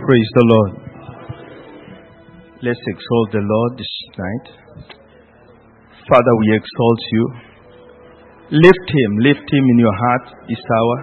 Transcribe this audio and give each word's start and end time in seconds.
Praise 0.00 0.30
the 0.32 0.46
Lord. 0.48 0.72
Let's 2.64 2.80
exalt 2.88 3.28
the 3.36 3.44
Lord 3.44 3.70
this 3.76 3.94
night. 4.16 4.46
Father, 6.08 6.34
we 6.40 6.56
exalt 6.56 7.02
you. 7.12 7.24
Lift 8.64 8.86
him, 8.88 9.10
lift 9.20 9.44
him 9.44 9.60
in 9.60 9.76
your 9.76 9.92
heart 9.92 10.24
this 10.48 10.64
hour. 10.64 10.96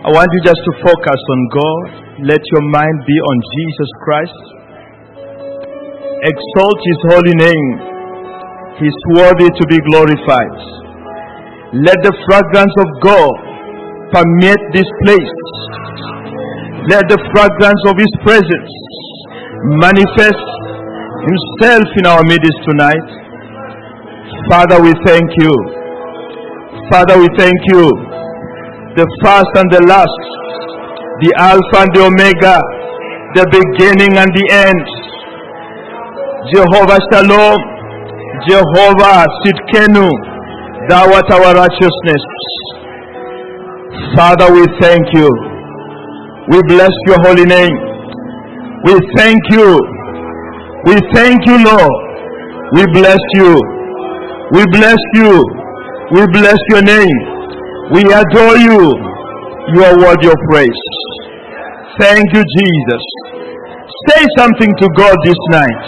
I 0.00 0.08
want 0.16 0.32
you 0.32 0.40
just 0.48 0.64
to 0.64 0.72
focus 0.80 1.20
on 1.20 1.40
God. 1.52 1.84
Let 2.24 2.40
your 2.40 2.64
mind 2.72 2.96
be 3.04 3.16
on 3.20 3.36
Jesus 3.52 3.90
Christ. 4.00 4.42
Exalt 6.24 6.78
his 6.88 7.00
holy 7.12 7.36
name. 7.36 7.70
He's 8.80 8.98
worthy 9.12 9.52
to 9.52 9.64
be 9.68 9.78
glorified. 9.92 10.56
Let 11.84 12.00
the 12.00 12.16
fragrance 12.32 12.76
of 12.80 12.88
God 13.04 13.34
permeate 14.16 14.64
this 14.72 14.88
place. 15.04 15.36
Let 16.88 17.04
the 17.12 17.20
fragrance 17.36 17.82
of 17.84 18.00
His 18.00 18.12
presence 18.24 18.72
manifest 19.76 20.46
Himself 21.28 21.84
in 22.00 22.04
our 22.08 22.24
midst 22.24 22.56
tonight. 22.64 23.08
Father, 24.48 24.80
we 24.80 24.96
thank 25.04 25.28
you. 25.36 25.52
Father, 26.88 27.20
we 27.20 27.28
thank 27.36 27.60
you. 27.68 27.84
The 28.96 29.04
first 29.20 29.52
and 29.60 29.68
the 29.68 29.84
last, 29.84 30.22
the 31.20 31.30
Alpha 31.36 31.84
and 31.84 31.92
the 31.92 32.08
Omega, 32.08 32.56
the 33.36 33.44
beginning 33.52 34.16
and 34.16 34.30
the 34.32 34.46
end. 34.48 34.86
Jehovah 36.56 36.96
Shalom, 37.12 37.58
Jehovah 38.48 39.28
Sidkenu, 39.44 40.08
thou 40.88 41.04
art 41.12 41.28
our 41.36 41.52
righteousness. 41.52 42.24
Father, 44.16 44.48
we 44.54 44.64
thank 44.80 45.04
you. 45.12 45.47
We 46.50 46.58
bless 46.68 46.92
your 47.06 47.20
holy 47.28 47.44
name. 47.44 47.76
We 48.84 48.94
thank 49.16 49.40
you. 49.52 49.76
We 50.88 50.96
thank 51.12 51.44
you, 51.46 51.58
Lord. 51.64 51.92
We 52.72 52.84
bless 52.96 53.20
you. 53.34 53.52
We 54.52 54.64
bless 54.72 54.96
you. 55.14 55.44
We 56.16 56.24
bless 56.32 56.56
your 56.70 56.82
name. 56.82 57.18
We 57.92 58.00
adore 58.08 58.56
you. 58.56 58.80
You 59.74 59.84
are 59.84 59.96
worthy 59.98 60.28
of 60.28 60.38
praise. 60.50 60.82
Thank 62.00 62.24
you, 62.32 62.42
Jesus. 62.56 63.04
Say 64.08 64.24
something 64.38 64.72
to 64.80 64.88
God 64.96 65.16
this 65.24 65.40
night. 65.50 65.84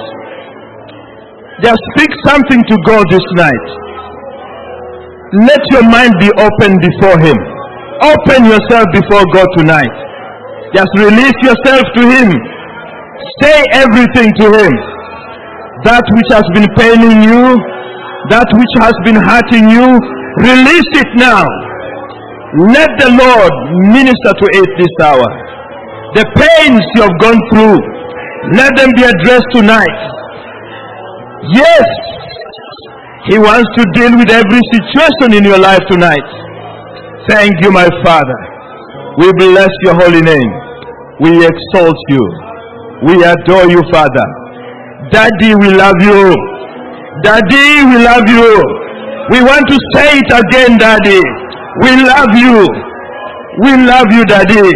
Just 1.63 1.81
speak 1.97 2.11
something 2.27 2.61
to 2.69 2.77
God 2.85 3.05
this 3.11 3.25
night. 3.37 3.67
Let 5.49 5.61
your 5.73 5.89
mind 5.89 6.13
be 6.21 6.29
open 6.37 6.77
before 6.85 7.17
Him. 7.21 7.39
Open 8.03 8.45
yourself 8.45 8.85
before 8.93 9.25
God 9.33 9.47
tonight. 9.57 10.10
Just 10.71 10.93
release 11.03 11.39
yourself 11.43 11.83
to 11.99 12.03
Him. 12.07 12.31
Say 13.43 13.59
everything 13.75 14.31
to 14.39 14.47
Him. 14.55 14.73
That 15.83 16.05
which 16.15 16.31
has 16.31 16.47
been 16.55 16.69
paining 16.79 17.27
you, 17.27 17.59
that 18.31 18.47
which 18.55 18.75
has 18.79 18.95
been 19.03 19.19
hurting 19.19 19.67
you, 19.67 19.99
release 20.47 20.91
it 21.01 21.11
now. 21.19 21.43
Let 22.71 22.91
the 23.03 23.11
Lord 23.19 23.55
minister 23.91 24.33
to 24.37 24.47
it 24.63 24.71
this 24.79 24.95
hour. 25.03 25.29
The 26.15 26.27
pains 26.39 26.83
you 26.95 27.03
have 27.03 27.17
gone 27.19 27.41
through, 27.51 27.79
let 28.55 28.71
them 28.77 28.91
be 28.95 29.03
addressed 29.03 29.51
tonight. 29.55 30.01
Yes, 31.51 31.89
He 33.27 33.39
wants 33.39 33.67
to 33.75 33.83
deal 33.95 34.15
with 34.15 34.31
every 34.31 34.63
situation 34.71 35.39
in 35.39 35.43
your 35.43 35.59
life 35.59 35.83
tonight. 35.91 36.29
Thank 37.27 37.55
you, 37.63 37.71
my 37.71 37.89
Father. 38.05 38.50
We 39.21 39.29
bless 39.37 39.69
your 39.85 39.95
holy 40.01 40.23
name. 40.23 40.53
We 41.21 41.45
exalt 41.45 41.99
you. 42.09 42.25
We 43.05 43.21
adore 43.21 43.69
you, 43.69 43.83
Father. 43.93 44.27
Daddy, 45.13 45.53
we 45.61 45.69
love 45.77 46.01
you. 46.01 46.33
Daddy, 47.21 47.85
we 47.85 47.97
love 48.01 48.25
you. 48.25 48.49
We 49.29 49.45
want 49.45 49.69
to 49.69 49.77
say 49.93 50.17
it 50.25 50.31
again, 50.33 50.79
Daddy. 50.81 51.21
We 51.85 52.01
love 52.01 52.33
you. 52.33 52.65
We 53.61 53.77
love 53.85 54.09
you, 54.09 54.25
Daddy. 54.25 54.73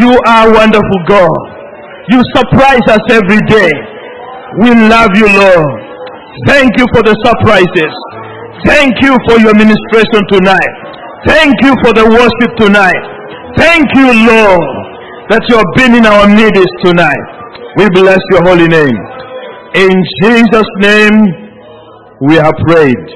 You 0.00 0.16
are 0.26 0.48
wonderful 0.48 1.00
God. 1.06 1.36
You 2.08 2.22
surprise 2.40 2.86
us 2.88 3.04
every 3.12 3.42
day. 3.52 3.72
We 4.64 4.72
love 4.88 5.12
you, 5.12 5.28
Lord. 5.28 5.68
Thank 6.46 6.72
you 6.78 6.86
for 6.94 7.02
the 7.04 7.12
surprises. 7.20 7.92
Thank 8.64 8.96
you 9.02 9.12
for 9.28 9.36
your 9.44 9.52
ministration 9.52 10.22
tonight. 10.32 10.74
Thank 11.26 11.52
you 11.60 11.74
for 11.84 11.92
the 11.92 12.08
worship 12.08 12.56
tonight. 12.56 13.17
Thank 13.56 13.86
you, 13.96 14.08
Lord, 14.28 14.68
that 15.30 15.42
you 15.48 15.56
have 15.56 15.72
been 15.76 15.94
in 15.96 16.04
our 16.04 16.28
midst 16.28 16.74
tonight. 16.84 17.26
We 17.76 17.88
bless 17.94 18.20
your 18.32 18.42
holy 18.44 18.68
name. 18.68 18.98
In 19.74 19.92
Jesus' 20.22 20.72
name, 20.80 21.16
we 22.28 22.34
have 22.36 22.54
prayed. 22.68 23.06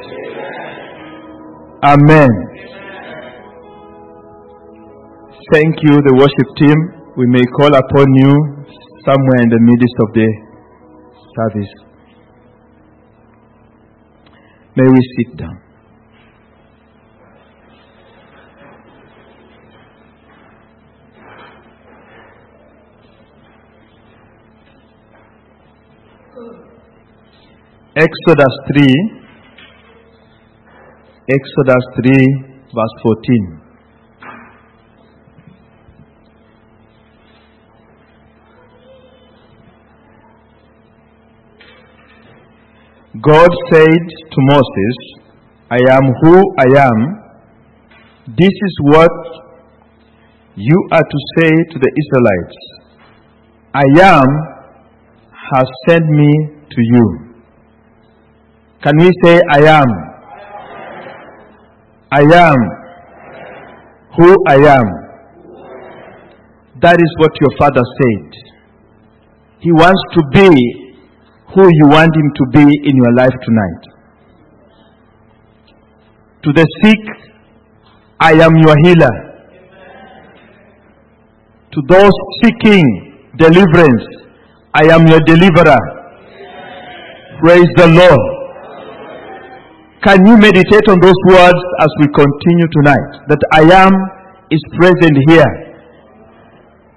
Amen. 1.84 2.30
Thank 5.52 5.74
you, 5.82 6.00
the 6.00 6.14
worship 6.16 6.48
team. 6.56 6.78
We 7.16 7.26
may 7.26 7.44
call 7.58 7.74
upon 7.74 8.06
you 8.14 8.32
somewhere 9.04 9.42
in 9.42 9.50
the 9.50 9.60
midst 9.60 9.96
of 10.00 10.14
the 10.14 10.28
service. 11.36 11.74
May 14.76 14.88
we 14.88 15.00
sit 15.18 15.36
down. 15.36 15.61
Exodus 27.94 28.54
3, 28.72 28.88
Exodus 31.28 31.84
3, 32.00 32.08
verse 32.72 32.94
14. 33.02 33.60
God 43.20 43.50
said 43.70 43.84
to 43.84 44.38
Moses, 44.38 44.96
I 45.70 45.76
am 45.92 46.14
who 46.22 46.40
I 46.56 46.68
am. 46.80 46.98
This 48.26 48.56
is 48.68 48.74
what 48.84 49.12
you 50.54 50.88
are 50.92 51.02
to 51.02 51.18
say 51.36 51.50
to 51.72 51.78
the 51.78 51.92
Israelites. 52.00 52.56
I 53.74 53.84
am 54.00 54.28
has 55.52 55.68
sent 55.86 56.06
me 56.08 56.32
to 56.70 56.80
you. 56.80 57.31
Can 58.82 58.96
we 58.98 59.10
say, 59.22 59.40
I 59.52 59.60
am? 59.80 59.90
I 62.10 62.22
am 62.22 62.56
who 64.16 64.36
I 64.48 64.56
am. 64.56 64.86
That 66.82 66.98
is 66.98 67.10
what 67.18 67.30
your 67.40 67.56
father 67.58 67.80
said. 67.80 68.26
He 69.60 69.70
wants 69.70 70.02
to 70.14 70.22
be 70.34 70.48
who 71.54 71.62
you 71.62 71.86
want 71.86 72.10
him 72.16 72.28
to 72.34 72.44
be 72.50 72.64
in 72.88 72.96
your 72.96 73.14
life 73.14 73.34
tonight. 73.46 73.82
To 76.42 76.52
the 76.52 76.66
sick, 76.82 76.98
I 78.18 78.32
am 78.32 78.56
your 78.56 78.74
healer. 78.84 79.14
To 81.70 81.82
those 81.88 82.12
seeking 82.42 82.84
deliverance, 83.36 84.02
I 84.74 84.86
am 84.92 85.06
your 85.06 85.20
deliverer. 85.20 85.78
Praise 87.40 87.68
the 87.76 87.86
Lord. 87.86 88.41
Can 90.02 90.18
you 90.26 90.34
meditate 90.34 90.86
on 90.90 90.98
those 90.98 91.20
words 91.30 91.62
as 91.78 91.90
we 92.02 92.10
continue 92.10 92.68
tonight? 92.74 93.10
That 93.30 93.38
I 93.54 93.86
am 93.86 93.94
is 94.50 94.58
present 94.74 95.14
here. 95.30 95.52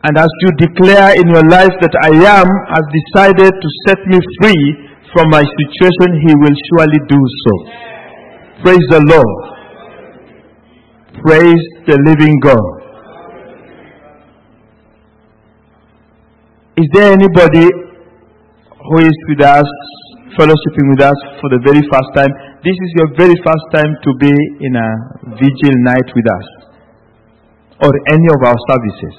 And 0.06 0.18
as 0.18 0.30
you 0.42 0.50
declare 0.58 1.14
in 1.14 1.30
your 1.30 1.46
life 1.46 1.74
that 1.82 1.94
I 2.02 2.14
am 2.14 2.50
has 2.74 2.86
decided 2.90 3.54
to 3.54 3.70
set 3.86 4.02
me 4.10 4.18
free 4.42 4.90
from 5.14 5.30
my 5.30 5.46
situation, 5.46 6.10
He 6.26 6.34
will 6.34 6.58
surely 6.74 7.02
do 7.06 7.22
so. 7.46 7.54
Praise 8.66 8.86
the 8.90 9.02
Lord. 9.06 9.42
Praise 11.22 11.66
the 11.86 11.98
living 12.10 12.40
God. 12.42 12.74
Is 16.78 16.90
there 16.94 17.14
anybody 17.14 17.70
who 17.70 18.98
is 19.00 19.18
with 19.30 19.42
us, 19.46 19.70
fellowshipping 20.38 20.90
with 20.90 21.02
us 21.02 21.16
for 21.40 21.50
the 21.54 21.62
very 21.66 21.82
first 21.90 22.10
time? 22.16 22.34
This 22.66 22.74
is 22.82 22.92
your 22.98 23.10
very 23.14 23.38
first 23.46 23.66
time 23.78 23.94
to 24.02 24.12
be 24.18 24.34
in 24.66 24.74
a 24.76 24.90
vigil 25.38 25.76
night 25.86 26.10
with 26.18 26.26
us 26.26 26.48
or 27.86 27.92
any 28.10 28.28
of 28.34 28.42
our 28.42 28.58
services. 28.70 29.16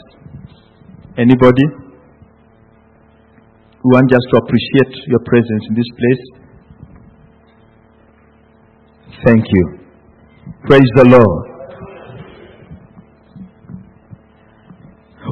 Anybody? 1.17 1.63
We 3.85 3.89
want 3.95 4.11
just 4.11 4.27
to 4.33 4.39
appreciate 4.43 4.99
your 5.07 5.21
presence 5.21 5.63
in 5.71 5.75
this 5.79 5.91
place. 5.95 6.23
Thank 9.25 9.45
you. 9.49 9.79
Praise 10.67 10.91
the 10.97 11.05
Lord. 11.07 11.47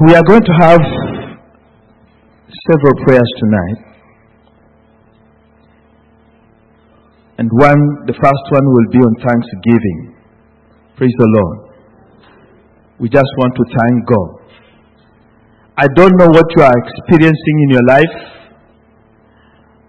We 0.07 0.15
are 0.15 0.23
going 0.23 0.43
to 0.43 0.53
have 0.61 0.79
several 2.71 2.95
prayers 3.05 3.31
tonight. 3.39 3.94
And 7.37 7.49
one, 7.51 8.07
the 8.07 8.15
first 8.15 8.45
one 8.51 8.63
will 8.63 8.89
be 8.91 8.99
on 8.99 9.13
thanksgiving. 9.19 10.15
Praise 10.95 11.11
the 11.19 11.27
Lord. 11.27 11.57
We 12.99 13.09
just 13.09 13.27
want 13.37 13.53
to 13.59 13.63
thank 13.75 14.07
God. 14.07 14.29
I 15.75 15.87
don't 15.99 16.15
know 16.15 16.31
what 16.31 16.47
you 16.55 16.63
are 16.63 16.71
experiencing 16.71 17.57
in 17.67 17.69
your 17.75 17.83
life. 17.83 18.15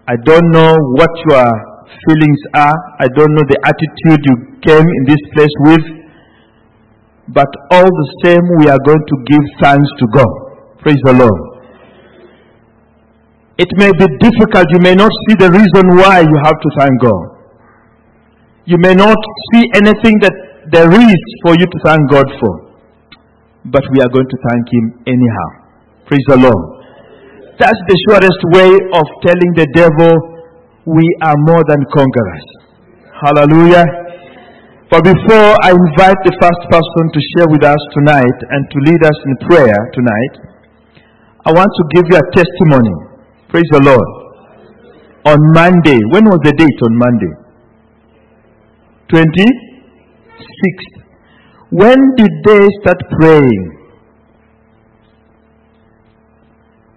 I 0.09 0.15
don't 0.27 0.51
know 0.51 0.75
what 0.99 1.11
your 1.31 1.47
feelings 2.03 2.41
are. 2.53 2.75
I 2.99 3.07
don't 3.15 3.31
know 3.31 3.45
the 3.47 3.59
attitude 3.63 4.19
you 4.27 4.35
came 4.67 4.83
in 4.83 5.03
this 5.07 5.23
place 5.31 5.55
with. 5.71 5.85
But 7.31 7.47
all 7.71 7.87
the 7.87 8.07
same, 8.23 8.43
we 8.59 8.67
are 8.67 8.79
going 8.83 9.03
to 9.07 9.15
give 9.31 9.43
thanks 9.63 9.87
to 9.99 10.05
God. 10.11 10.33
Praise 10.83 10.99
the 11.03 11.13
Lord. 11.15 11.41
It 13.57 13.71
may 13.79 13.91
be 13.95 14.07
difficult. 14.19 14.67
You 14.75 14.79
may 14.83 14.95
not 14.95 15.11
see 15.27 15.35
the 15.39 15.51
reason 15.51 15.95
why 15.95 16.19
you 16.19 16.37
have 16.43 16.59
to 16.59 16.69
thank 16.77 16.91
God. 16.99 17.36
You 18.67 18.75
may 18.83 18.91
not 18.91 19.15
see 19.55 19.63
anything 19.79 20.19
that 20.27 20.35
there 20.75 20.91
is 20.91 21.21
for 21.39 21.55
you 21.55 21.63
to 21.63 21.77
thank 21.87 22.03
God 22.11 22.27
for. 22.35 22.53
But 23.71 23.87
we 23.95 24.03
are 24.03 24.11
going 24.11 24.27
to 24.27 24.39
thank 24.51 24.63
Him 24.67 24.85
anyhow. 25.07 25.49
Praise 26.03 26.27
the 26.27 26.35
Lord. 26.35 26.63
That's 27.55 27.79
the 27.87 27.97
surest 28.11 28.41
way 28.51 28.71
of 28.91 29.05
telling 29.23 29.51
the 29.55 29.71
devil 29.71 30.11
we 30.83 31.07
are 31.23 31.39
more 31.47 31.63
than 31.63 31.79
conquerors. 31.95 32.47
Hallelujah. 33.23 33.87
But 34.91 35.03
before 35.15 35.51
I 35.63 35.71
invite 35.71 36.19
the 36.27 36.35
first 36.35 36.61
person 36.67 37.03
to 37.15 37.19
share 37.35 37.47
with 37.47 37.63
us 37.63 37.79
tonight 37.95 38.37
and 38.51 38.61
to 38.67 38.77
lead 38.83 38.99
us 38.99 39.15
in 39.15 39.33
prayer 39.47 39.79
tonight, 39.95 40.33
I 41.47 41.55
want 41.55 41.71
to 41.71 41.83
give 41.95 42.05
you 42.11 42.19
a 42.19 42.25
testimony. 42.35 42.95
Praise 43.47 43.67
the 43.71 43.79
Lord. 43.79 44.09
On 45.23 45.39
Monday, 45.55 45.99
when 46.11 46.27
was 46.27 46.43
the 46.43 46.51
date 46.51 46.79
on 46.83 46.93
Monday? 46.99 47.46
26th. 49.09 50.93
When 51.69 51.97
did 52.15 52.31
they 52.45 52.67
start 52.81 52.97
praying? 53.19 53.77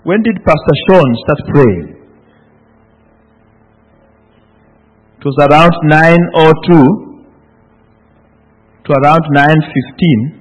When 0.03 0.23
did 0.23 0.37
Pastor 0.45 0.75
Sean 0.89 1.15
start 1.25 1.41
praying? 1.55 1.97
It 5.19 5.25
was 5.25 5.37
around 5.39 5.73
9.02 5.85 7.11
to 8.85 8.93
around 8.93 9.25
9.15. 9.35 10.41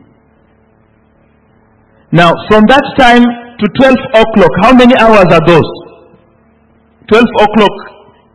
Now, 2.12 2.34
from 2.50 2.64
that 2.70 2.84
time 2.98 3.24
to 3.60 3.66
12 3.78 3.96
o'clock, 4.16 4.52
how 4.62 4.74
many 4.74 4.96
hours 4.98 5.28
are 5.30 5.46
those? 5.46 5.70
12 7.10 7.26
o'clock 7.42 7.76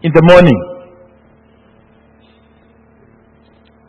in 0.02 0.12
the 0.14 0.22
morning. 0.22 0.73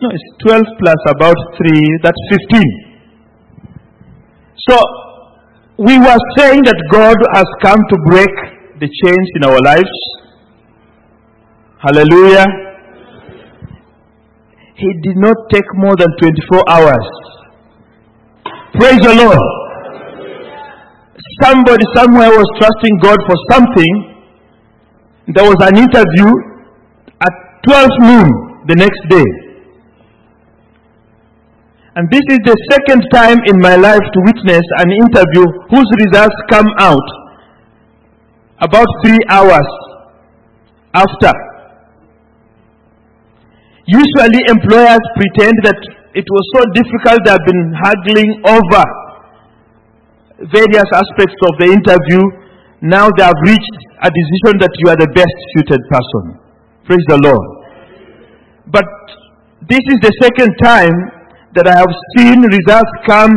No, 0.01 0.09
it's 0.11 0.29
12 0.43 0.63
plus 0.79 1.01
about 1.07 1.35
3, 1.57 1.99
that's 2.03 2.19
15. 2.29 2.61
So, 4.67 4.75
we 5.77 5.97
were 5.97 6.21
saying 6.37 6.63
that 6.63 6.79
God 6.91 7.15
has 7.33 7.45
come 7.61 7.79
to 7.79 7.97
break 8.07 8.29
the 8.79 8.87
chains 8.87 9.27
in 9.35 9.43
our 9.43 9.59
lives. 9.63 9.95
Hallelujah. 11.79 12.45
He 14.75 14.89
did 15.03 15.17
not 15.17 15.37
take 15.51 15.65
more 15.75 15.95
than 15.95 16.09
24 16.19 16.63
hours. 16.69 17.07
Praise 18.75 18.99
the 18.99 19.15
Lord. 19.15 19.39
Somebody 21.41 21.85
somewhere 21.95 22.29
was 22.29 22.47
trusting 22.59 22.99
God 23.01 23.17
for 23.25 23.35
something 23.51 24.15
there 25.27 25.43
was 25.43 25.57
an 25.59 25.75
interview 25.75 26.29
at 27.19 27.33
12 27.65 27.89
noon 28.01 28.29
the 28.67 28.75
next 28.77 29.01
day. 29.09 29.44
And 31.95 32.11
this 32.11 32.27
is 32.27 32.39
the 32.43 32.57
second 32.75 33.07
time 33.07 33.39
in 33.47 33.55
my 33.63 33.79
life 33.79 34.03
to 34.03 34.19
witness 34.27 34.65
an 34.83 34.91
interview 34.91 35.47
whose 35.71 35.87
results 36.03 36.35
come 36.51 36.67
out 36.75 37.07
about 38.59 38.87
three 38.99 39.23
hours 39.31 39.71
after. 40.91 41.31
Usually 43.87 44.43
employers 44.51 45.03
pretend 45.15 45.55
that 45.63 45.79
it 46.19 46.27
was 46.27 46.43
so 46.51 46.61
difficult 46.75 47.23
they 47.23 47.31
have 47.31 47.47
been 47.47 47.63
haggling 47.79 48.31
over 48.43 48.83
various 50.51 50.89
aspects 50.91 51.39
of 51.47 51.53
the 51.63 51.71
interview. 51.71 52.19
Now 52.83 53.07
they 53.15 53.23
have 53.23 53.39
reached 53.47 53.77
a 54.03 54.11
decision 54.11 54.59
that 54.59 54.75
you 54.83 54.91
are 54.91 54.99
the 54.99 55.11
best 55.15 55.35
suited 55.55 55.79
person. 55.87 56.43
Praise 56.83 57.05
the 57.07 57.19
Lord. 57.23 57.47
But 58.67 58.83
this 59.63 59.79
is 59.79 59.99
the 60.03 60.11
second 60.19 60.51
time 60.59 61.14
that 61.55 61.67
I 61.67 61.75
have 61.79 61.93
seen 62.15 62.43
results 62.43 62.93
come 63.07 63.31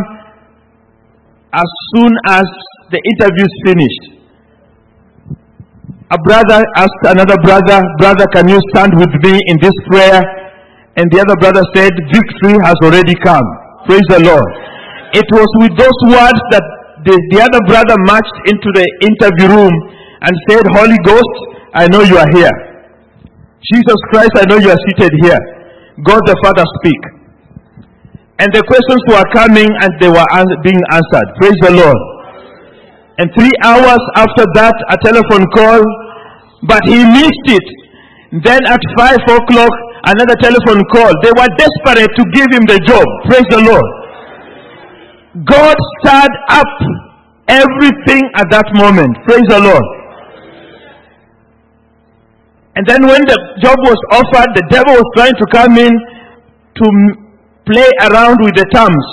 as 1.55 1.69
soon 1.95 2.13
as 2.27 2.45
the 2.91 3.01
interview 3.15 3.45
is 3.47 3.57
finished. 3.65 4.05
A 6.11 6.19
brother 6.25 6.65
asked 6.77 7.05
another 7.05 7.37
brother, 7.45 7.85
Brother, 8.01 8.27
can 8.33 8.49
you 8.49 8.59
stand 8.73 8.97
with 8.97 9.13
me 9.23 9.39
in 9.49 9.57
this 9.61 9.77
prayer? 9.89 10.19
And 10.97 11.07
the 11.13 11.21
other 11.21 11.37
brother 11.37 11.63
said, 11.77 11.93
Victory 12.11 12.57
has 12.65 12.75
already 12.83 13.15
come. 13.23 13.45
Praise 13.87 14.09
the 14.09 14.25
Lord. 14.25 14.51
It 15.15 15.29
was 15.31 15.49
with 15.63 15.77
those 15.79 16.01
words 16.11 16.41
that 16.53 16.65
the, 17.05 17.15
the 17.31 17.41
other 17.45 17.63
brother 17.69 17.97
marched 18.09 18.39
into 18.51 18.69
the 18.75 18.87
interview 19.05 19.53
room 19.53 19.75
and 20.25 20.33
said, 20.51 20.65
Holy 20.75 20.99
Ghost, 21.05 21.37
I 21.77 21.87
know 21.87 22.03
you 22.03 22.19
are 22.19 22.29
here. 22.35 22.57
Jesus 23.63 24.01
Christ, 24.11 24.33
I 24.35 24.45
know 24.49 24.59
you 24.59 24.71
are 24.73 24.83
seated 24.91 25.13
here. 25.23 25.41
God 26.03 26.25
the 26.27 26.37
Father, 26.43 26.65
speak. 26.81 27.18
And 28.39 28.49
the 28.55 28.63
questions 28.71 29.03
were 29.11 29.27
coming 29.35 29.67
and 29.67 29.91
they 29.99 30.07
were 30.07 30.23
being 30.63 30.83
answered. 30.95 31.29
Praise 31.43 31.59
the 31.67 31.75
Lord. 31.75 32.01
And 33.19 33.27
three 33.35 33.51
hours 33.67 33.99
after 34.15 34.47
that, 34.55 34.79
a 34.95 34.97
telephone 35.03 35.43
call, 35.51 35.83
but 36.63 36.79
he 36.87 37.03
missed 37.03 37.49
it. 37.51 37.67
Then 38.47 38.63
at 38.63 38.79
five 38.95 39.19
o'clock, 39.27 39.75
another 40.07 40.39
telephone 40.39 40.87
call. 40.95 41.11
They 41.27 41.35
were 41.35 41.51
desperate 41.59 42.15
to 42.15 42.23
give 42.31 42.47
him 42.55 42.63
the 42.71 42.79
job. 42.87 43.03
Praise 43.27 43.49
the 43.51 43.59
Lord. 43.67 43.89
God 45.43 45.75
stirred 45.99 46.37
up 46.55 46.75
everything 47.51 48.23
at 48.39 48.47
that 48.55 48.71
moment. 48.79 49.11
Praise 49.27 49.47
the 49.51 49.59
Lord. 49.67 49.87
And 52.79 52.87
then 52.87 53.03
when 53.03 53.23
the 53.27 53.39
job 53.59 53.75
was 53.83 53.99
offered, 54.15 54.55
the 54.55 54.63
devil 54.71 54.95
was 54.95 55.09
trying 55.19 55.35
to 55.35 55.47
come 55.51 55.75
in 55.75 55.91
to 55.91 56.87
play 57.69 57.89
around 58.09 58.41
with 58.41 58.57
the 58.57 58.67
terms. 58.73 59.07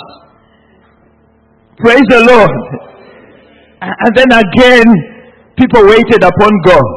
Praise 1.76 2.06
the 2.08 2.24
Lord. 2.24 2.52
And 3.84 4.12
then 4.16 4.32
again, 4.32 4.88
people 5.60 5.84
waited 5.84 6.24
upon 6.24 6.50
God. 6.64 6.88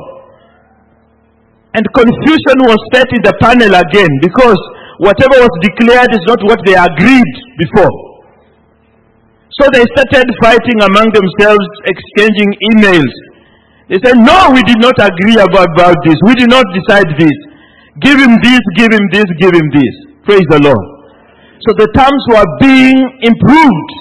And 1.75 1.83
confusion 1.93 2.57
was 2.65 2.79
set 2.95 3.11
in 3.13 3.21
the 3.21 3.35
panel 3.43 3.75
again 3.75 4.09
because 4.23 4.57
whatever 5.03 5.37
was 5.43 5.53
declared 5.61 6.09
is 6.15 6.23
not 6.25 6.41
what 6.47 6.63
they 6.65 6.73
agreed 6.73 7.35
before. 7.59 7.93
So 9.59 9.67
they 9.75 9.83
started 9.91 10.31
fighting 10.41 10.79
among 10.81 11.11
themselves, 11.11 11.67
exchanging 11.85 12.49
emails 12.73 13.11
they 13.89 13.97
said, 14.05 14.21
No, 14.21 14.53
we 14.53 14.61
did 14.69 14.77
not 14.77 14.93
agree 15.01 15.33
about, 15.41 15.73
about 15.73 15.97
this. 16.05 16.15
We 16.29 16.37
did 16.37 16.49
not 16.49 16.63
decide 16.77 17.09
this. 17.17 17.33
Give 17.99 18.21
him 18.21 18.37
this, 18.45 18.61
give 18.77 18.93
him 18.93 19.05
this, 19.11 19.25
give 19.41 19.49
him 19.51 19.67
this. 19.73 19.93
Praise 20.23 20.45
the 20.53 20.61
Lord. 20.61 20.98
So 21.67 21.75
the 21.75 21.91
terms 21.91 22.21
were 22.31 22.47
being 22.63 22.99
improved 23.19 23.91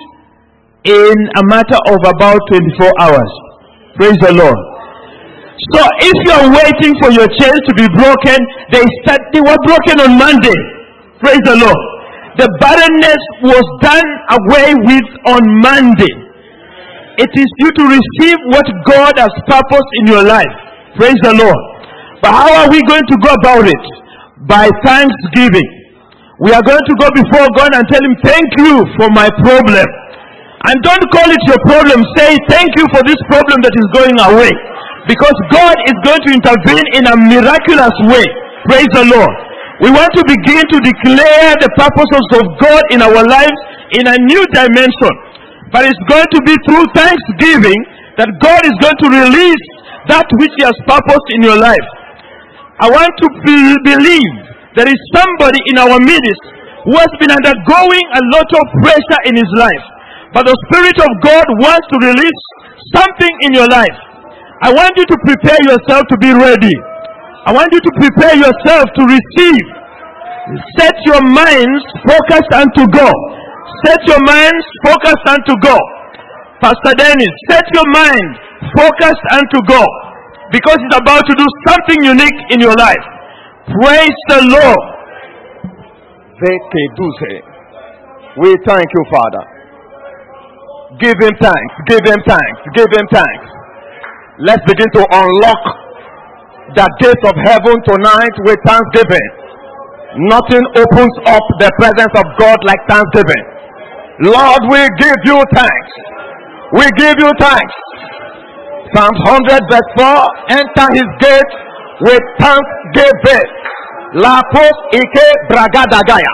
in 0.87 1.17
a 1.37 1.43
matter 1.51 1.79
of 1.91 1.99
about 2.07 2.39
24 2.55 2.87
hours. 3.03 3.33
Praise 3.99 4.19
the 4.23 4.33
Lord. 4.33 4.61
So 5.75 5.83
if 5.99 6.17
you 6.23 6.33
are 6.39 6.49
waiting 6.55 6.95
for 7.03 7.11
your 7.11 7.27
chains 7.35 7.61
to 7.67 7.75
be 7.75 7.87
broken, 7.99 8.39
they 8.71 8.85
start, 9.03 9.19
they 9.35 9.43
were 9.43 9.59
broken 9.67 10.07
on 10.07 10.15
Monday. 10.15 10.55
Praise 11.19 11.43
the 11.43 11.59
Lord. 11.59 11.83
The 12.39 12.47
barrenness 12.63 13.23
was 13.43 13.67
done 13.83 14.07
away 14.39 14.79
with 14.87 15.09
on 15.27 15.43
Monday. 15.59 16.15
It 17.19 17.35
is 17.35 17.51
you 17.59 17.71
to 17.75 17.85
receive 17.91 18.39
what 18.55 18.67
God 18.87 19.19
has 19.19 19.35
purposed 19.51 19.93
in 19.99 20.15
your 20.15 20.23
life. 20.23 20.55
Praise 20.95 21.19
the 21.27 21.35
Lord. 21.35 21.59
But 22.23 22.31
how 22.31 22.51
are 22.63 22.71
we 22.71 22.79
going 22.87 23.03
to 23.03 23.17
go 23.19 23.35
about 23.43 23.67
it? 23.67 23.85
By 24.47 24.71
thanksgiving. 24.87 25.78
We 26.39 26.55
are 26.55 26.63
going 26.63 26.87
to 26.87 26.95
go 27.03 27.09
before 27.19 27.51
God 27.59 27.75
and 27.75 27.83
tell 27.91 27.99
Him, 27.99 28.15
Thank 28.23 28.47
you 28.63 28.87
for 28.95 29.11
my 29.11 29.27
problem. 29.43 29.87
And 30.71 30.77
don't 30.87 31.07
call 31.11 31.27
it 31.27 31.43
your 31.51 31.59
problem. 31.67 31.99
Say, 32.15 32.39
Thank 32.47 32.71
you 32.79 32.87
for 32.95 33.03
this 33.03 33.19
problem 33.27 33.59
that 33.67 33.75
is 33.75 33.89
going 33.91 34.15
away. 34.23 34.55
Because 35.11 35.35
God 35.51 35.75
is 35.91 35.99
going 36.07 36.23
to 36.23 36.31
intervene 36.39 36.87
in 36.95 37.11
a 37.11 37.17
miraculous 37.19 37.97
way. 38.07 38.23
Praise 38.71 38.91
the 38.95 39.11
Lord. 39.11 39.35
We 39.83 39.91
want 39.91 40.11
to 40.15 40.23
begin 40.31 40.63
to 40.63 40.79
declare 40.79 41.59
the 41.59 41.71
purposes 41.75 42.27
of 42.39 42.45
God 42.63 42.83
in 42.95 43.03
our 43.03 43.23
lives 43.27 43.59
in 43.99 44.07
a 44.07 44.15
new 44.31 44.43
dimension. 44.55 45.15
But 45.75 45.91
it's 45.91 46.03
going 46.07 46.27
to 46.39 46.41
be 46.47 46.55
through 46.71 46.87
thanksgiving 46.95 47.79
that 48.15 48.31
God 48.39 48.63
is 48.63 48.75
going 48.79 48.99
to 49.03 49.09
release 49.11 49.65
that 50.07 50.27
which 50.39 50.55
He 50.55 50.63
has 50.63 50.75
purposed 50.87 51.29
in 51.35 51.43
your 51.43 51.59
life. 51.59 51.89
I 52.79 52.87
want 52.91 53.11
to 53.11 53.27
be- 53.43 53.79
believe 53.83 54.48
there 54.79 54.87
is 54.87 55.01
somebody 55.11 55.59
in 55.67 55.77
our 55.83 55.99
midst 55.99 56.45
who 56.87 56.95
has 56.95 57.11
been 57.19 57.35
undergoing 57.35 58.07
a 58.15 58.23
lot 58.31 58.47
of 58.47 58.65
pressure 58.79 59.21
in 59.27 59.35
his 59.35 59.51
life. 59.59 59.85
But 60.31 60.47
the 60.47 60.55
Spirit 60.71 60.95
of 61.03 61.11
God 61.19 61.47
wants 61.59 61.83
to 61.91 61.97
release 61.99 62.43
something 62.95 63.35
in 63.43 63.59
your 63.59 63.67
life. 63.67 63.99
I 64.63 64.71
want 64.71 64.95
you 64.95 65.03
to 65.03 65.17
prepare 65.27 65.59
yourself 65.67 66.07
to 66.15 66.17
be 66.23 66.31
ready. 66.31 66.75
I 67.43 67.51
want 67.51 67.75
you 67.75 67.83
to 67.83 67.93
prepare 67.99 68.39
yourself 68.39 68.87
to 68.95 69.03
receive. 69.03 69.67
Set 70.79 70.95
your 71.11 71.27
minds 71.27 71.83
focused 72.07 72.53
unto 72.55 72.87
God. 72.95 73.19
Set 73.83 73.99
your 74.07 74.23
minds 74.31 74.65
focused 74.87 75.27
unto 75.27 75.59
God. 75.59 75.87
Pastor 76.63 76.95
Dennis, 76.95 77.35
set 77.51 77.67
your 77.75 77.87
mind 77.91 78.31
focused 78.79 79.27
unto 79.35 79.59
God 79.67 79.91
because 80.55 80.79
He's 80.87 80.99
about 81.03 81.27
to 81.27 81.35
do 81.35 81.47
something 81.67 82.15
unique 82.15 82.39
in 82.55 82.63
your 82.63 82.79
life. 82.79 83.18
Praise 83.69 84.21
the 84.33 84.41
Lord. 84.49 84.87
We 88.41 88.51
thank 88.65 88.89
you, 88.97 89.03
Father. 89.13 89.45
Give 90.97 91.13
him 91.21 91.35
thanks, 91.37 91.75
give 91.85 92.01
him 92.01 92.17
thanks, 92.25 92.61
give 92.73 92.89
him 92.89 93.07
thanks. 93.13 93.47
Let's 94.41 94.65
begin 94.65 94.89
to 94.97 95.03
unlock 95.05 95.63
the 96.81 96.87
gates 96.97 97.25
of 97.29 97.37
heaven 97.45 97.77
tonight 97.85 98.35
with 98.49 98.57
thanksgiving. 98.65 99.29
Nothing 100.33 100.65
opens 100.81 101.15
up 101.29 101.45
the 101.61 101.69
presence 101.77 102.15
of 102.17 102.27
God 102.41 102.57
like 102.65 102.81
thanksgiving. 102.89 103.45
Lord, 104.33 104.63
we 104.73 104.81
give 104.97 105.21
you 105.29 105.39
thanks. 105.53 105.93
We 106.73 106.87
give 106.97 107.21
you 107.21 107.31
thanks. 107.37 107.75
Psalms 108.97 109.21
100 109.29 109.61
verse 109.69 109.91
4 110.01 110.57
Enter 110.57 110.89
his 110.97 111.09
gates 111.21 111.55
with 112.01 112.25
thanksgiving. 112.41 113.58
La 114.15 114.41
post 114.53 114.79
ike 114.95 115.27
bragadagaya. 115.51 116.33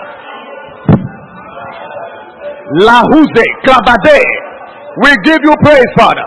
Lahuze 2.87 3.45
krabade. 3.65 4.21
We 5.03 5.11
give 5.25 5.43
you 5.43 5.55
praise, 5.65 5.93
Father. 5.99 6.27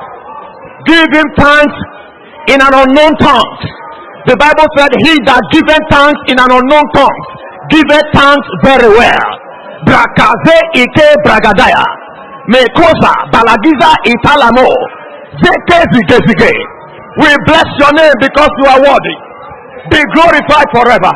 Give 0.86 1.08
him 1.14 1.28
thanks 1.38 1.76
in 2.50 2.60
an 2.62 2.74
unknown 2.74 3.16
tongue. 3.18 3.58
The 4.28 4.36
Bible 4.36 4.68
said, 4.76 4.92
He 5.00 5.16
that 5.24 5.40
giveth 5.56 5.88
thanks 5.90 6.20
in 6.28 6.36
an 6.40 6.52
unknown 6.52 6.88
tongue 6.94 7.20
giveth 7.70 8.08
thanks 8.14 8.48
very 8.64 8.90
well. 8.92 9.24
Brakaze 9.88 10.58
ike 10.76 11.08
bragadaya. 11.24 11.84
Mekosa 12.52 13.12
balagiza 13.32 13.92
italamo. 14.04 14.68
Zeke 15.40 15.80
zike 15.94 16.18
zike. 16.28 16.52
We 17.20 17.30
bless 17.48 17.68
your 17.80 17.94
name 17.96 18.14
because 18.20 18.52
you 18.60 18.68
are 18.68 18.82
worthy. 18.84 19.16
Be 19.92 20.00
glorified 20.14 20.68
forever. 20.76 21.12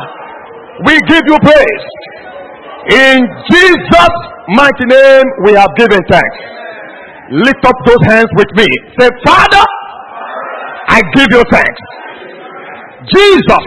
We 0.86 0.94
give 1.06 1.22
you 1.26 1.36
praise. 1.42 1.86
In 2.90 3.18
Jesus' 3.50 4.16
mighty 4.56 4.86
name, 4.86 5.26
we 5.44 5.52
have 5.54 5.70
given 5.76 6.00
thanks. 6.10 6.36
Lift 7.30 7.64
up 7.64 7.76
those 7.86 8.02
hands 8.06 8.28
with 8.34 8.50
me. 8.56 8.66
Say, 8.98 9.08
Father, 9.24 9.64
I 10.88 11.00
give 11.14 11.28
you 11.30 11.42
thanks. 11.50 11.80
Jesus, 13.14 13.66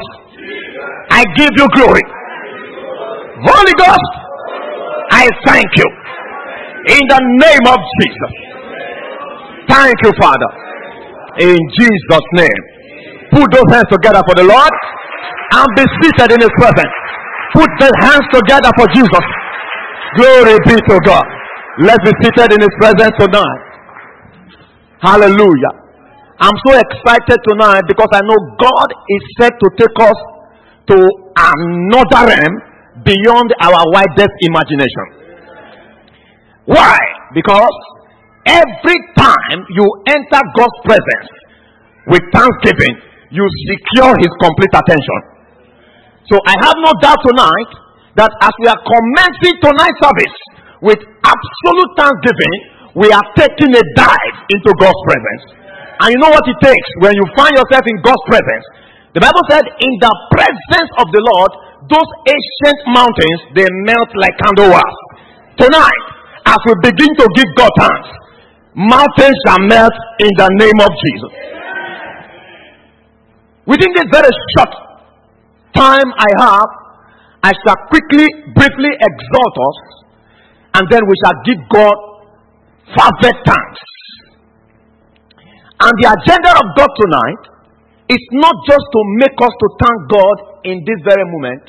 I 1.09 1.23
give 1.35 1.51
you 1.55 1.67
glory. 1.75 2.03
Holy 3.47 3.75
Ghost, 3.79 4.13
I 5.11 5.29
thank 5.45 5.67
you. 5.75 5.87
In 6.87 7.01
the 7.07 7.21
name 7.41 7.65
of 7.67 7.79
Jesus. 8.01 8.33
Thank 9.69 9.95
you, 10.03 10.11
Father. 10.19 10.49
In 11.39 11.57
Jesus' 11.79 12.27
name. 12.33 12.61
Put 13.31 13.51
those 13.51 13.69
hands 13.71 13.87
together 13.91 14.21
for 14.27 14.35
the 14.35 14.43
Lord 14.43 14.71
and 15.55 15.67
be 15.75 15.85
seated 16.01 16.29
in 16.35 16.39
His 16.41 16.53
presence. 16.59 16.95
Put 17.55 17.69
the 17.79 17.89
hands 18.03 18.27
together 18.33 18.71
for 18.75 18.87
Jesus. 18.91 19.25
Glory 20.19 20.57
be 20.67 20.75
to 20.75 20.95
God. 21.05 21.27
Let's 21.83 22.03
be 22.03 22.13
seated 22.23 22.55
in 22.55 22.59
His 22.61 22.75
presence 22.79 23.15
tonight. 23.19 23.61
Hallelujah. 24.99 25.73
I'm 26.39 26.57
so 26.67 26.71
excited 26.75 27.39
tonight 27.47 27.83
because 27.87 28.11
I 28.11 28.19
know 28.27 28.37
God 28.59 28.89
is 28.91 29.23
set 29.39 29.53
to 29.55 29.67
take 29.79 29.97
us 30.03 30.19
to 30.91 30.97
another 31.35 32.21
realm 32.27 32.53
beyond 33.03 33.49
our 33.59 33.79
widest 33.95 34.35
imagination. 34.43 35.07
Why? 36.65 36.97
Because 37.33 37.75
every 38.45 38.99
time 39.15 39.59
you 39.69 39.85
enter 40.07 40.41
God's 40.55 40.79
presence 40.83 41.29
with 42.07 42.21
thanksgiving, 42.33 42.95
you 43.31 43.45
secure 43.71 44.13
His 44.21 44.33
complete 44.41 44.73
attention. 44.73 45.19
So 46.29 46.41
I 46.41 46.55
have 46.65 46.77
no 46.81 46.91
doubt 47.01 47.21
tonight 47.21 47.71
that 48.17 48.31
as 48.41 48.53
we 48.61 48.67
are 48.71 48.81
commencing 48.81 49.55
tonight's 49.61 49.99
service 50.01 50.37
with 50.81 50.99
absolute 51.21 51.91
thanksgiving, 51.97 52.57
we 52.95 53.11
are 53.11 53.27
taking 53.35 53.71
a 53.75 53.83
dive 53.93 54.35
into 54.49 54.71
God's 54.79 55.01
presence. 55.05 55.43
And 56.01 56.07
you 56.11 56.19
know 56.19 56.31
what 56.31 56.43
it 56.47 56.59
takes 56.63 56.89
when 57.03 57.13
you 57.13 57.25
find 57.35 57.53
yourself 57.55 57.83
in 57.85 57.97
God's 58.03 58.25
presence? 58.27 58.65
The 59.15 59.21
Bible 59.23 59.43
said, 59.47 59.63
in 59.63 59.93
the 60.03 60.13
presence 60.31 60.91
of 60.99 61.07
the 61.11 61.21
Lord, 61.23 61.51
those 61.87 62.09
ancient 62.27 62.79
mountains 62.91 63.39
they 63.53 63.67
melt 63.87 64.09
like 64.17 64.33
candle 64.41 64.73
wax. 64.75 64.91
Tonight, 65.55 66.03
as 66.49 66.59
we 66.67 66.73
begin 66.83 67.11
to 67.15 67.25
give 67.37 67.49
God 67.55 67.71
thanks, 67.79 68.09
mountains 68.75 69.37
shall 69.47 69.61
melt 69.69 69.95
in 70.19 70.31
the 70.35 70.49
name 70.59 70.79
of 70.83 70.91
Jesus. 70.99 71.54
Within 73.65 73.91
this 73.97 74.09
very 74.13 74.29
short 74.57 74.73
time 75.73 76.09
I 76.13 76.29
have, 76.37 76.69
I 77.41 77.51
shall 77.65 77.79
quickly, 77.89 78.25
briefly 78.53 78.93
exhort 78.93 79.55
us, 79.57 79.79
and 80.77 80.85
then 80.89 81.01
we 81.01 81.15
shall 81.25 81.37
give 81.45 81.59
God 81.73 81.97
fervent 82.93 83.37
thanks. 83.41 83.81
And 85.81 85.93
the 85.97 86.07
agenda 86.13 86.51
of 86.61 86.65
God 86.77 86.91
tonight 86.93 87.43
is 88.09 88.23
not 88.37 88.55
just 88.69 88.85
to 88.85 89.01
make 89.17 89.37
us 89.41 89.53
to 89.53 89.67
thank 89.81 89.97
God 90.13 90.37
in 90.69 90.85
this 90.85 90.99
very 91.01 91.25
moment, 91.25 91.65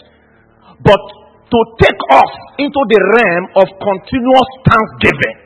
but 0.85 1.03
to 1.49 1.59
take 1.81 2.01
us 2.13 2.33
into 2.61 2.81
the 2.93 3.01
realm 3.17 3.45
of 3.65 3.67
continuous 3.73 4.51
thanksgiving, 4.69 5.37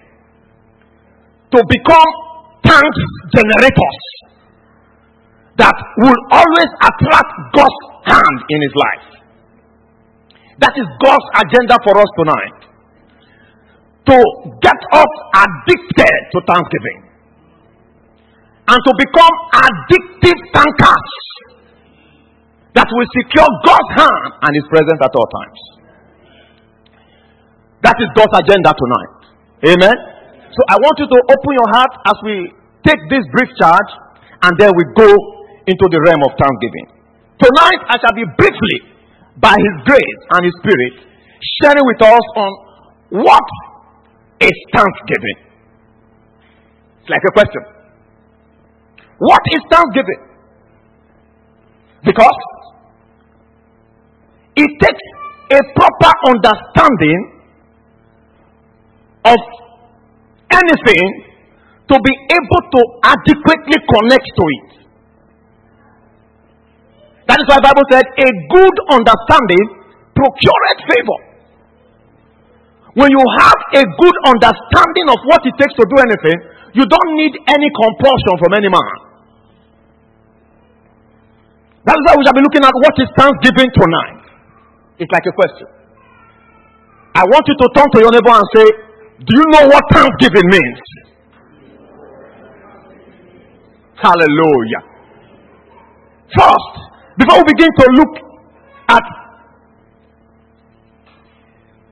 to 1.55 1.59
become 1.63 2.11
thanks 2.67 2.99
generators 3.39 3.99
that 5.61 5.77
will 6.01 6.21
always 6.33 6.71
attract 6.81 7.33
God's 7.53 7.81
hand 8.09 8.37
in 8.49 8.59
his 8.65 8.75
life. 8.75 9.07
That 10.65 10.73
is 10.73 10.89
God's 11.05 11.29
agenda 11.45 11.77
for 11.85 11.95
us 12.01 12.11
tonight. 12.17 12.59
To 14.09 14.17
get 14.65 14.81
us 14.97 15.13
addicted 15.37 16.17
to 16.33 16.39
thanksgiving. 16.49 17.01
And 18.73 18.79
to 18.81 18.93
become 19.05 19.35
addictive 19.53 20.41
thankers. 20.57 21.13
That 22.73 22.89
will 22.89 23.09
secure 23.13 23.51
God's 23.69 23.91
hand 24.01 24.25
and 24.41 24.51
his 24.57 24.65
presence 24.73 25.01
at 25.05 25.13
all 25.13 25.29
times. 25.29 25.61
That 27.85 27.97
is 28.01 28.09
God's 28.17 28.33
agenda 28.49 28.73
tonight. 28.73 29.77
Amen. 29.77 29.97
So 30.57 30.61
I 30.73 30.77
want 30.81 30.97
you 31.05 31.09
to 31.09 31.19
open 31.37 31.51
your 31.53 31.69
heart 31.77 31.93
as 32.09 32.17
we 32.25 32.35
take 32.85 33.01
this 33.13 33.25
brief 33.33 33.51
charge 33.61 33.91
and 34.41 34.53
then 34.57 34.73
we 34.73 34.85
go 34.97 35.09
into 35.67 35.87
the 35.91 36.01
realm 36.01 36.23
of 36.29 36.33
thanksgiving. 36.39 36.87
Tonight, 37.41 37.81
I 37.89 37.97
shall 38.01 38.17
be 38.17 38.25
briefly, 38.37 38.79
by 39.41 39.57
His 39.57 39.77
grace 39.85 40.21
and 40.37 40.41
His 40.45 40.55
Spirit, 40.61 40.95
sharing 41.61 41.85
with 41.85 42.01
us 42.05 42.27
on 42.37 42.51
what 43.25 43.49
is 44.41 44.57
thanksgiving. 44.73 45.39
It's 47.01 47.11
like 47.11 47.25
a 47.25 47.33
question. 47.33 47.63
What 49.19 49.43
is 49.53 49.61
thanksgiving? 49.73 50.21
Because 52.05 52.39
it 54.57 54.71
takes 54.81 55.05
a 55.53 55.61
proper 55.77 56.13
understanding 56.29 57.21
of 59.25 59.41
anything 60.53 61.09
to 61.89 61.97
be 62.01 62.13
able 62.33 62.63
to 62.73 62.81
adequately 63.05 63.79
connect 63.89 64.29
to 64.37 64.45
it. 64.47 64.70
That 67.31 67.39
is 67.39 67.47
why 67.47 67.63
the 67.63 67.67
Bible 67.71 67.87
said, 67.95 68.03
a 68.03 68.29
good 68.51 68.77
understanding 68.91 69.87
procureth 70.19 70.81
favor. 70.91 71.19
When 72.99 73.07
you 73.07 73.23
have 73.23 73.61
a 73.79 73.87
good 73.87 74.17
understanding 74.27 75.07
of 75.07 75.19
what 75.31 75.39
it 75.47 75.55
takes 75.55 75.79
to 75.79 75.87
do 75.87 75.97
anything, 76.03 76.39
you 76.75 76.83
don't 76.91 77.11
need 77.15 77.39
any 77.47 77.71
compulsion 77.71 78.35
from 78.35 78.51
any 78.59 78.67
man. 78.67 78.95
That 81.87 81.95
is 81.95 82.03
why 82.03 82.19
we 82.19 82.27
shall 82.27 82.35
be 82.35 82.43
looking 82.43 82.67
at 82.67 82.75
what 82.75 82.99
is 82.99 83.07
thanksgiving 83.15 83.71
tonight. 83.79 84.27
It's 84.99 85.13
like 85.15 85.27
a 85.31 85.35
question. 85.39 85.71
I 87.15 87.23
want 87.31 87.47
you 87.47 87.55
to 87.55 87.67
turn 87.79 87.89
to 87.95 87.99
your 88.03 88.11
neighbor 88.11 88.35
and 88.35 88.49
say, 88.59 88.67
Do 89.23 89.33
you 89.39 89.47
know 89.55 89.71
what 89.71 89.87
thanksgiving 89.95 90.51
means? 90.51 90.83
Hallelujah. 94.03 94.83
First, 96.35 96.90
before 97.21 97.37
we 97.45 97.53
begin 97.53 97.69
to 97.77 97.87
look 98.01 98.15
at 98.89 99.03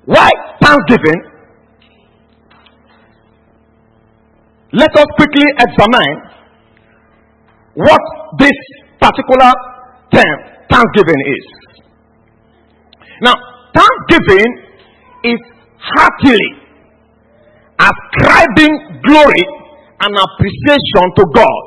why 0.07 0.29
thanksgiving, 0.63 1.21
let 4.73 4.89
us 4.97 5.07
quickly 5.17 5.45
examine 5.61 6.17
what 7.75 8.01
this 8.39 8.57
particular 9.01 9.53
term, 10.13 10.37
thanksgiving, 10.71 11.21
is. 11.37 11.47
Now, 13.21 13.35
thanksgiving 13.77 14.49
is 15.25 15.41
heartily 15.77 16.49
ascribing 17.79 19.03
glory 19.05 19.45
and 20.01 20.17
appreciation 20.17 21.05
to 21.17 21.25
God 21.35 21.63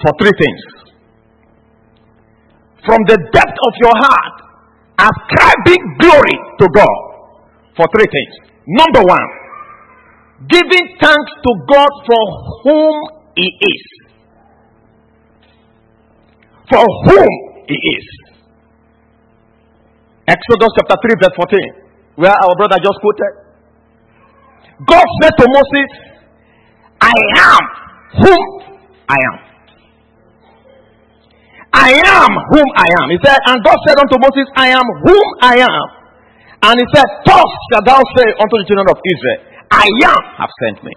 for 0.00 0.12
three 0.20 0.32
things. 0.38 0.75
From 2.86 3.02
the 3.10 3.18
depth 3.34 3.58
of 3.66 3.72
your 3.82 3.96
heart, 3.98 4.36
ascribing 4.96 5.82
glory 5.98 6.36
to 6.62 6.66
God 6.70 6.98
for 7.76 7.86
three 7.92 8.06
things. 8.06 8.34
Number 8.66 9.02
one, 9.02 9.26
giving 10.48 10.86
thanks 11.00 11.32
to 11.42 11.50
God 11.66 11.90
for 12.06 12.22
whom 12.62 12.94
He 13.34 13.46
is. 13.50 13.84
For 16.70 16.84
whom 17.10 17.30
He 17.68 17.74
is. 17.74 18.06
Exodus 20.26 20.70
chapter 20.78 20.96
3, 21.02 21.22
verse 21.22 21.36
14, 21.36 21.58
where 22.16 22.34
our 22.34 22.54
brother 22.56 22.78
just 22.82 22.98
quoted. 22.98 23.46
God 24.86 25.06
said 25.22 25.32
to 25.38 25.46
Moses, 25.46 25.90
I 27.00 27.18
am 27.38 27.62
whom 28.22 28.42
I 29.08 29.16
am. 29.32 29.45
I 31.76 31.92
am 31.92 32.30
whom 32.56 32.68
I 32.72 32.88
am. 32.88 33.06
He 33.12 33.20
said, 33.20 33.36
and 33.52 33.60
God 33.60 33.76
said 33.84 34.00
unto 34.00 34.16
Moses, 34.16 34.48
I 34.56 34.72
am 34.72 34.86
whom 35.04 35.26
I 35.44 35.60
am. 35.60 35.86
And 36.64 36.74
he 36.80 36.86
said, 36.88 37.04
Thus 37.28 37.50
shalt 37.68 37.84
thou 37.84 38.00
say 38.16 38.26
unto 38.40 38.54
the 38.56 38.64
children 38.64 38.88
of 38.88 38.96
Israel, 38.96 39.40
I 39.68 39.86
am 40.08 40.22
have 40.40 40.52
sent 40.64 40.80
me. 40.88 40.94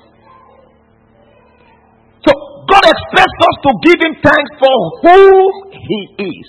So 2.24 2.32
God 2.72 2.84
expects 2.88 3.40
us 3.44 3.56
to 3.68 3.72
give 3.84 4.00
him 4.00 4.14
thanks 4.24 4.52
for 4.56 4.76
who 5.04 5.20
he 5.76 6.00
is. 6.32 6.48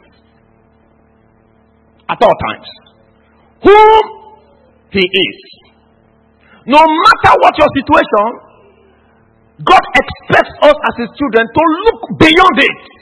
At 2.06 2.22
all 2.22 2.36
times. 2.46 2.68
Whom 3.66 4.02
he 4.94 5.02
is. 5.02 5.38
No 6.70 6.86
matter 6.86 7.32
what 7.42 7.54
your 7.58 7.70
situation, 7.82 8.26
God 9.66 9.84
expects 9.98 10.54
us 10.70 10.76
as 10.86 10.94
his 11.02 11.10
children 11.18 11.44
to 11.50 11.62
look 11.90 12.00
beyond 12.22 12.56
it 12.62 12.99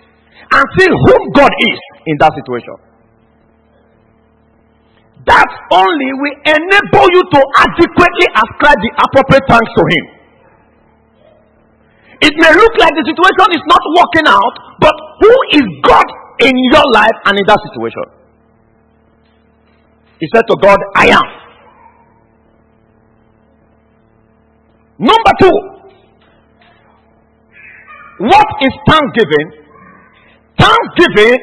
and 0.52 0.64
see 0.78 0.88
whom 0.88 1.22
God 1.36 1.52
is 1.52 1.78
in 2.06 2.16
that 2.20 2.32
situation. 2.32 2.76
That 5.26 5.48
only 5.72 6.10
will 6.24 6.36
enable 6.46 7.06
you 7.12 7.22
to 7.36 7.40
adequately 7.60 8.28
ascribe 8.32 8.80
the 8.80 8.92
appropriate 8.96 9.44
thanks 9.44 9.72
to 9.76 9.82
Him. 9.84 10.04
It 12.18 12.34
may 12.40 12.50
look 12.50 12.74
like 12.80 12.94
the 12.96 13.04
situation 13.04 13.48
is 13.54 13.64
not 13.68 13.82
working 13.94 14.26
out, 14.26 14.54
but 14.80 14.94
who 15.20 15.32
is 15.60 15.66
God 15.84 16.06
in 16.40 16.54
your 16.72 16.86
life 16.94 17.18
and 17.26 17.38
in 17.38 17.44
that 17.46 17.60
situation? 17.70 18.06
He 20.18 20.26
said 20.34 20.42
to 20.48 20.56
God, 20.60 20.78
I 20.96 21.06
am. 21.14 21.28
Number 24.98 25.32
two, 25.38 25.56
what 28.18 28.48
is 28.66 28.74
thanksgiving 28.88 29.57
Thanksgiving. 30.58 31.38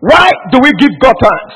Why 0.00 0.30
do 0.52 0.58
we 0.62 0.70
give 0.78 0.90
God 1.00 1.14
thanks? 1.20 1.54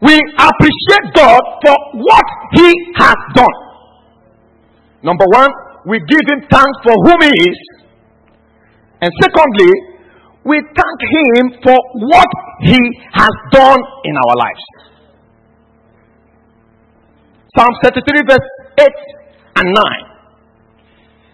We 0.00 0.14
appreciate 0.14 1.14
God 1.14 1.40
for 1.64 1.76
what 1.94 2.24
He 2.52 2.72
has 2.96 3.16
done. 3.34 3.58
Number 5.02 5.24
one, 5.32 5.50
we 5.86 5.98
give 5.98 6.20
Him 6.28 6.46
thanks 6.50 6.78
for 6.84 6.94
whom 7.04 7.20
He 7.22 7.50
is. 7.50 7.58
And 9.00 9.12
secondly, 9.22 9.72
we 10.44 10.60
thank 10.60 10.98
Him 11.36 11.50
for 11.64 11.76
what 11.94 12.28
He 12.62 12.78
has 13.12 13.30
done 13.50 13.80
in 14.04 14.14
our 14.16 14.36
lives. 14.36 14.64
Psalm 17.56 17.74
33, 17.82 18.22
verse 18.28 18.48
8 18.78 18.86
and 19.56 19.74
9. 19.74 20.07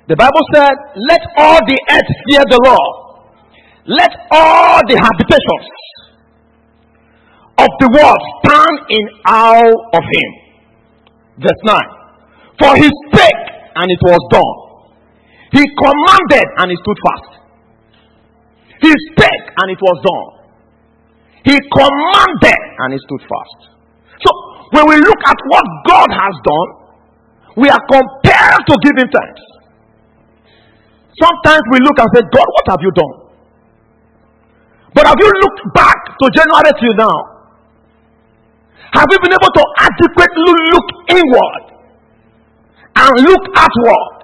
The 0.07 0.17
Bible 0.17 0.45
said, 0.53 0.75
Let 1.09 1.23
all 1.39 1.61
the 1.65 1.79
earth 1.91 2.11
fear 2.29 2.43
the 2.49 2.61
Lord. 2.61 2.95
Let 3.87 4.13
all 4.31 4.81
the 4.85 4.97
habitations 5.01 5.69
of 7.57 7.71
the 7.81 7.89
world 7.89 8.21
stand 8.41 8.77
in 8.91 9.05
awe 9.25 9.73
of 9.97 10.05
him. 10.05 10.31
Verse 11.41 11.63
9. 11.65 11.81
For 12.59 12.73
he 12.77 12.89
spake, 13.09 13.45
and 13.77 13.87
it 13.89 14.03
was 14.05 14.21
done. 14.31 14.57
He 15.57 15.63
commanded, 15.79 16.47
and 16.59 16.67
it 16.73 16.79
stood 16.85 17.01
fast. 17.01 17.31
He 18.83 18.93
spake, 19.13 19.47
and 19.57 19.67
it 19.73 19.81
was 19.81 19.97
done. 20.05 20.29
He 21.45 21.57
commanded, 21.57 22.61
and 22.85 22.95
it 22.95 23.01
stood 23.01 23.23
fast. 23.25 23.61
So, 24.21 24.31
when 24.73 24.85
we 24.89 24.97
look 24.97 25.21
at 25.29 25.39
what 25.49 25.65
God 25.87 26.09
has 26.13 26.35
done, 26.45 26.69
we 27.57 27.69
are 27.69 27.83
compelled 27.89 28.65
to 28.69 28.75
give 28.83 28.97
him 28.99 29.09
thanks. 29.09 29.54
Sometimes 31.21 31.63
we 31.71 31.79
look 31.87 31.99
and 31.99 32.11
say, 32.15 32.23
God, 32.27 32.49
what 32.49 32.67
have 32.75 32.83
you 32.83 32.91
done? 32.91 33.17
But 34.95 35.07
have 35.07 35.19
you 35.19 35.31
looked 35.31 35.63
back 35.75 35.99
to 36.19 36.25
January 36.31 36.73
till 36.79 36.95
now? 36.99 37.19
Have 38.95 39.07
you 39.11 39.19
been 39.23 39.35
able 39.35 39.53
to 39.55 39.65
adequately 39.79 40.55
look 40.71 40.89
inward 41.11 41.65
and 42.95 43.11
look 43.27 43.45
outward? 43.59 44.15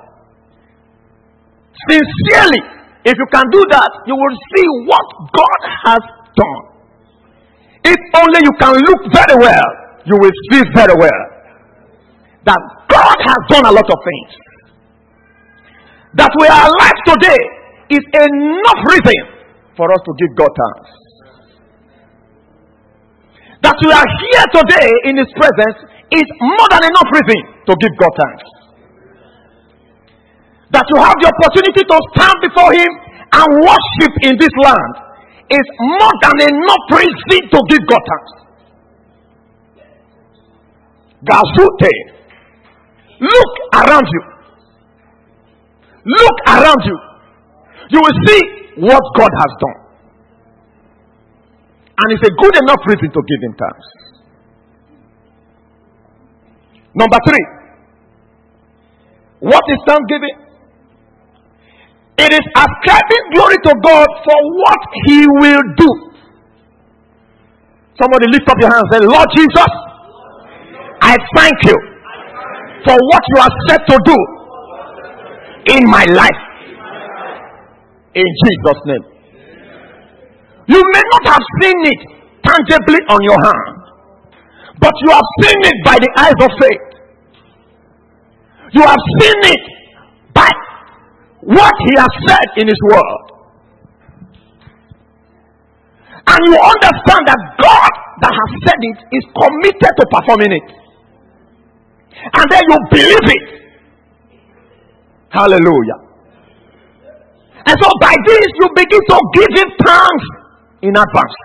Sincerely, 1.90 2.62
if 3.02 3.14
you 3.18 3.28
can 3.32 3.46
do 3.50 3.62
that, 3.70 3.90
you 4.06 4.14
will 4.14 4.36
see 4.54 4.66
what 4.86 5.06
God 5.34 5.60
has 5.86 6.02
done. 6.38 6.62
If 7.82 7.98
only 8.14 8.40
you 8.44 8.52
can 8.60 8.74
look 8.78 9.02
very 9.14 9.36
well, 9.42 9.68
you 10.04 10.14
will 10.18 10.36
see 10.50 10.62
very 10.74 10.94
well 10.94 11.22
that 12.44 12.60
God 12.88 13.16
has 13.26 13.40
done 13.48 13.66
a 13.66 13.72
lot 13.72 13.88
of 13.90 13.98
things 14.04 14.49
that 16.14 16.32
we 16.40 16.46
are 16.50 16.64
alive 16.66 16.98
today 17.06 17.42
is 17.94 18.04
enough 18.18 18.80
reason 18.86 19.20
for 19.76 19.86
us 19.90 20.02
to 20.06 20.12
give 20.18 20.32
God 20.34 20.50
thanks. 20.50 20.90
That 23.62 23.76
we 23.84 23.92
are 23.92 24.08
here 24.08 24.46
today 24.56 24.88
in 25.06 25.14
His 25.20 25.30
presence 25.36 25.78
is 26.10 26.26
more 26.40 26.68
than 26.74 26.82
enough 26.90 27.10
reason 27.12 27.40
to 27.68 27.72
give 27.78 27.94
God 28.00 28.14
thanks. 28.18 28.46
That 30.74 30.86
you 30.90 30.98
have 31.02 31.18
the 31.18 31.28
opportunity 31.30 31.82
to 31.82 31.96
stand 32.14 32.36
before 32.42 32.70
Him 32.74 32.90
and 33.30 33.48
worship 33.62 34.12
in 34.26 34.34
this 34.38 34.54
land 34.64 34.92
is 35.50 35.66
more 35.78 36.14
than 36.26 36.36
enough 36.50 36.84
reason 36.94 37.40
to 37.50 37.58
give 37.70 37.82
God 37.86 38.02
thanks. 38.06 38.32
Gazute. 41.26 41.92
Look 43.20 43.52
around 43.76 44.06
you. 44.08 44.39
Look 46.18 46.36
around 46.48 46.82
you. 46.84 46.98
You 47.90 48.00
will 48.00 48.18
see 48.26 48.40
what 48.82 49.02
God 49.16 49.30
has 49.30 49.52
done. 49.60 49.78
And 52.00 52.08
it's 52.16 52.24
a 52.24 52.32
good 52.32 52.56
enough 52.64 52.80
reason 52.86 53.10
to 53.12 53.20
give 53.20 53.40
him 53.44 53.54
thanks. 53.60 53.86
Number 56.94 57.18
three. 57.28 57.46
What 59.40 59.62
is 59.68 59.78
thanksgiving? 59.86 60.36
It 62.18 62.32
is 62.32 62.46
ascribing 62.56 63.24
glory 63.32 63.56
to 63.64 63.72
God 63.82 64.08
for 64.24 64.38
what 64.60 64.82
he 65.06 65.26
will 65.40 65.64
do. 65.76 65.90
Somebody 68.00 68.26
lift 68.32 68.48
up 68.48 68.56
your 68.60 68.70
hands 68.70 68.84
and 68.92 69.02
say, 69.02 69.08
Lord 69.08 69.28
Jesus, 69.36 69.70
I 71.00 71.16
thank 71.36 71.56
you 71.64 71.76
for 72.84 72.96
what 72.96 73.22
you 73.28 73.36
are 73.40 73.54
set 73.68 73.80
to 73.88 73.98
do 74.04 74.39
in 75.76 75.82
my 75.86 76.04
life. 76.10 76.42
In 78.14 78.26
Jesus' 78.26 78.82
name. 78.86 79.04
You 80.66 80.82
may 80.82 81.04
not 81.12 81.24
have 81.34 81.44
seen 81.62 81.78
it 81.86 82.00
tangibly 82.42 83.00
on 83.10 83.20
your 83.22 83.38
hand, 83.38 83.78
but 84.78 84.94
you 85.02 85.10
have 85.10 85.28
seen 85.42 85.58
it 85.62 85.76
by 85.84 85.96
the 85.98 86.10
eyes 86.18 86.38
of 86.42 86.50
faith. 86.58 86.86
You 88.72 88.82
have 88.82 89.02
seen 89.18 89.40
it 89.50 89.62
by 90.34 90.48
what 91.42 91.74
He 91.86 91.92
has 91.98 92.12
said 92.26 92.48
in 92.56 92.66
His 92.68 92.80
Word. 92.90 93.26
And 96.26 96.40
you 96.46 96.54
understand 96.54 97.22
that 97.26 97.40
God 97.58 97.92
that 98.22 98.30
has 98.30 98.50
said 98.62 98.78
it 98.78 98.98
is 99.10 99.24
committed 99.34 99.92
to 99.98 100.04
performing 100.06 100.52
it. 100.54 100.68
And 102.34 102.46
then 102.50 102.62
you 102.62 102.78
believe 102.90 103.26
it 103.26 103.59
Hallelujah. 105.30 105.98
And 107.66 107.76
so 107.80 107.88
by 108.00 108.14
this 108.26 108.48
you 108.58 108.68
begin 108.74 109.00
to 109.08 109.18
give 109.34 109.50
him 109.62 109.68
thanks 109.86 110.26
in 110.82 110.90
advance. 110.90 111.38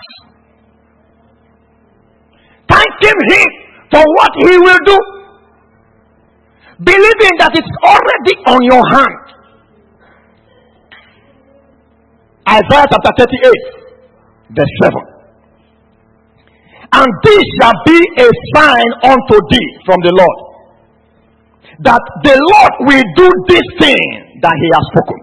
Thanking 2.68 3.20
him 3.30 3.50
for 3.92 4.02
what 4.02 4.32
he 4.42 4.58
will 4.58 4.82
do. 4.86 4.98
Believing 6.84 7.36
that 7.40 7.52
it's 7.54 7.76
already 7.86 8.36
on 8.48 8.64
your 8.66 8.84
hand. 8.90 9.22
Isaiah 12.48 12.86
chapter 12.90 13.14
38, 13.18 14.56
verse 14.56 14.74
7. 14.82 14.94
And 16.94 17.08
this 17.24 17.44
shall 17.62 17.74
be 17.86 18.00
a 18.18 18.30
sign 18.56 18.90
unto 19.04 19.38
thee 19.52 19.70
from 19.86 19.98
the 20.02 20.12
Lord 20.12 20.45
that 21.84 22.04
the 22.24 22.36
Lord 22.38 22.74
will 22.88 23.08
do 23.20 23.28
this 23.52 23.68
thing 23.82 24.08
that 24.40 24.56
he 24.56 24.68
has 24.72 24.86
spoken. 24.96 25.20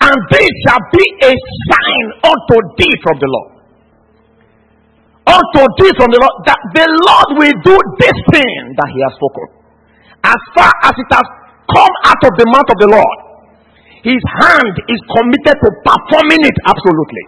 And 0.00 0.16
this 0.32 0.52
shall 0.68 0.84
be 0.92 1.04
a 1.24 1.32
sign 1.32 2.06
unto 2.28 2.56
thee 2.76 2.94
from 3.04 3.16
the 3.20 3.28
Lord. 3.28 3.50
Unto 5.24 5.62
thee 5.80 5.92
from 5.96 6.12
the 6.12 6.20
Lord 6.20 6.36
that 6.44 6.60
the 6.76 6.84
Lord 6.84 7.28
will 7.40 7.56
do 7.64 7.76
this 8.00 8.16
thing 8.32 8.56
that 8.76 8.88
he 8.92 9.00
has 9.00 9.12
spoken. 9.16 9.46
As 10.24 10.40
far 10.56 10.72
as 10.88 10.94
it 10.96 11.10
has 11.12 11.28
come 11.72 11.94
out 12.08 12.22
of 12.24 12.32
the 12.36 12.46
mouth 12.52 12.68
of 12.68 12.78
the 12.80 12.90
Lord, 12.92 13.18
his 14.04 14.20
hand 14.44 14.74
is 14.92 15.00
committed 15.16 15.56
to 15.64 15.68
performing 15.80 16.42
it 16.44 16.56
absolutely. 16.68 17.24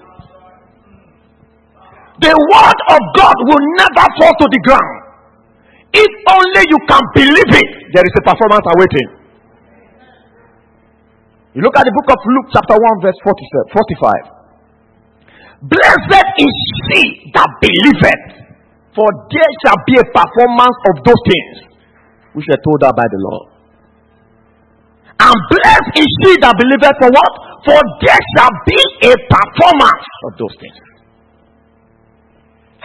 The 2.21 2.33
word 2.33 2.79
of 2.93 3.01
God 3.17 3.37
will 3.45 3.65
never 3.81 4.05
fall 4.21 4.35
to 4.37 4.47
the 4.49 4.61
ground. 4.65 5.06
If 5.97 6.13
only 6.29 6.63
you 6.69 6.79
can 6.85 7.01
believe 7.17 7.51
it, 7.57 7.71
there 7.97 8.05
is 8.05 8.15
a 8.21 8.23
performance 8.29 8.69
awaiting. 8.69 9.09
You 11.57 11.65
look 11.65 11.73
at 11.73 11.89
the 11.89 11.95
book 11.97 12.13
of 12.13 12.21
Luke, 12.21 12.53
chapter 12.53 12.77
1, 12.77 13.01
verse 13.01 13.17
45. 13.25 13.33
Blessed 15.73 16.29
is 16.37 16.55
she 16.85 17.33
that 17.33 17.49
believeth, 17.65 18.45
for 18.93 19.09
there 19.33 19.53
shall 19.65 19.81
be 19.89 19.97
a 19.97 20.05
performance 20.13 20.77
of 20.93 21.01
those 21.01 21.23
things 21.25 21.65
which 22.37 22.45
were 22.45 22.61
told 22.61 22.85
her 22.85 22.93
by 22.93 23.09
the 23.09 23.21
Lord. 23.33 23.57
And 25.17 25.33
blessed 25.49 25.97
is 25.97 26.09
she 26.21 26.37
that 26.45 26.61
believeth, 26.61 27.01
for 27.01 27.09
what? 27.09 27.33
For 27.65 27.81
there 28.05 28.21
shall 28.37 28.53
be 28.69 28.77
a 29.09 29.17
performance 29.33 30.07
of 30.29 30.37
those 30.37 30.53
things. 30.61 30.77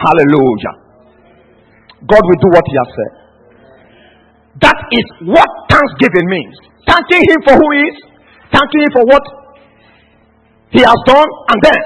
Hallelujah. 0.00 0.81
God 2.06 2.22
will 2.22 2.40
do 2.42 2.50
what 2.50 2.64
He 2.66 2.76
has 2.76 2.90
said. 2.96 3.12
That 4.60 4.78
is 4.92 5.06
what 5.26 5.48
thanksgiving 5.70 6.28
means. 6.28 6.56
Thanking 6.86 7.22
Him 7.24 7.38
for 7.46 7.54
who 7.56 7.66
He 7.72 7.80
is, 7.88 7.98
thanking 8.50 8.82
Him 8.84 8.92
for 8.92 9.04
what 9.06 9.24
He 10.70 10.80
has 10.82 11.00
done, 11.06 11.30
and 11.48 11.58
then 11.62 11.80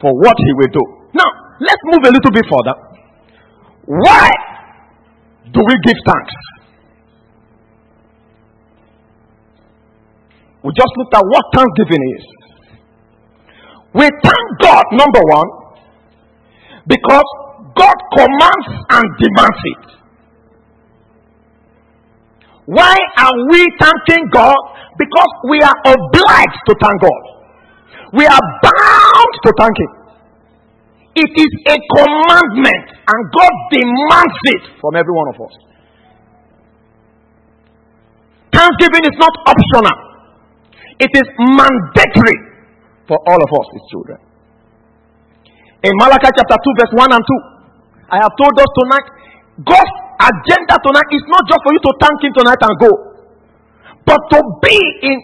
for 0.00 0.10
what 0.18 0.36
He 0.38 0.52
will 0.56 0.72
do. 0.72 0.84
Now, 1.14 1.30
let's 1.60 1.82
move 1.84 2.02
a 2.08 2.12
little 2.12 2.32
bit 2.32 2.46
further. 2.48 2.76
Why 3.86 4.30
do 5.52 5.60
we 5.60 5.74
give 5.84 5.98
thanks? 6.06 6.34
We 10.62 10.70
just 10.72 10.92
looked 10.96 11.14
at 11.14 11.24
what 11.26 11.44
thanksgiving 11.54 12.02
is. 12.16 12.24
We 13.94 14.08
thank 14.08 14.46
God, 14.62 14.84
number 14.92 15.20
one, 15.26 15.48
because 16.86 17.28
God 17.76 17.96
commands 18.16 18.68
and 18.90 19.04
demands 19.18 19.62
it. 19.64 19.84
Why 22.66 22.94
are 23.18 23.36
we 23.50 23.60
thanking 23.80 24.28
God? 24.32 24.56
Because 24.98 25.32
we 25.48 25.60
are 25.60 25.78
obliged 25.84 26.62
to 26.68 26.74
thank 26.80 27.00
God. 27.00 27.22
We 28.12 28.26
are 28.26 28.44
bound 28.62 29.32
to 29.44 29.50
thank 29.58 29.74
Him. 29.78 29.92
It 31.14 31.32
is 31.36 31.52
a 31.68 31.76
commandment, 31.96 32.86
and 33.04 33.20
God 33.36 33.52
demands 33.72 34.38
it 34.56 34.62
from 34.80 34.96
every 34.96 35.12
one 35.12 35.28
of 35.34 35.40
us. 35.40 35.54
Thanksgiving 38.52 39.04
is 39.04 39.16
not 39.18 39.32
optional, 39.48 39.98
it 41.00 41.10
is 41.12 41.26
mandatory 41.36 42.38
for 43.08 43.18
all 43.26 43.40
of 43.42 43.50
us, 43.60 43.66
His 43.72 43.84
children. 43.90 44.18
In 45.84 45.92
Malachi 45.98 46.30
chapter 46.30 46.56
2, 46.56 46.78
verse 46.78 46.94
1 46.94 47.12
and 47.12 47.24
2, 47.26 47.51
I 48.12 48.20
have 48.20 48.34
told 48.36 48.52
us 48.60 48.70
tonight, 48.76 49.06
God's 49.64 49.96
agenda 50.20 50.76
tonight 50.84 51.10
is 51.16 51.24
not 51.32 51.42
just 51.48 51.60
for 51.64 51.72
you 51.72 51.80
to 51.80 51.92
thank 51.96 52.16
Him 52.20 52.32
tonight 52.36 52.60
and 52.60 52.74
go, 52.76 52.92
but 54.04 54.20
to 54.36 54.38
be 54.60 54.78
in 55.08 55.16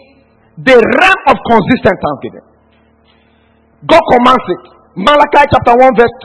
the 0.65 0.73
realm 0.73 1.21
of 1.29 1.37
consistent 1.45 1.97
thanksgiving. 2.01 2.45
God 3.85 4.03
commands 4.11 4.47
it. 4.49 4.63
Malachi 4.97 5.45
chapter 5.53 5.75
1, 5.77 6.01
verse 6.01 6.15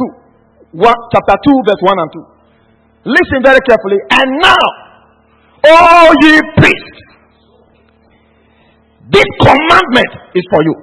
2. 0.73 0.81
One, 0.81 1.01
chapter 1.13 1.37
2, 1.39 1.69
verse 1.69 1.83
1 1.85 2.03
and 2.03 2.11
2. 2.17 3.13
Listen 3.13 3.41
very 3.45 3.61
carefully. 3.69 4.01
And 4.11 4.29
now, 4.41 4.65
all 5.69 6.11
ye 6.25 6.41
priests, 6.57 6.99
this 9.13 9.29
commandment 9.39 10.13
is 10.35 10.45
for 10.51 10.63
you. 10.65 10.75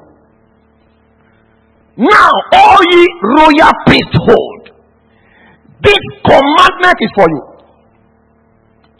Now, 1.98 2.32
all 2.54 2.80
ye 2.94 3.04
royal 3.36 3.74
priesthood, 3.86 4.51
this 5.82 6.02
commandment 6.26 6.98
is 7.02 7.12
for 7.18 7.28
you. 7.28 7.42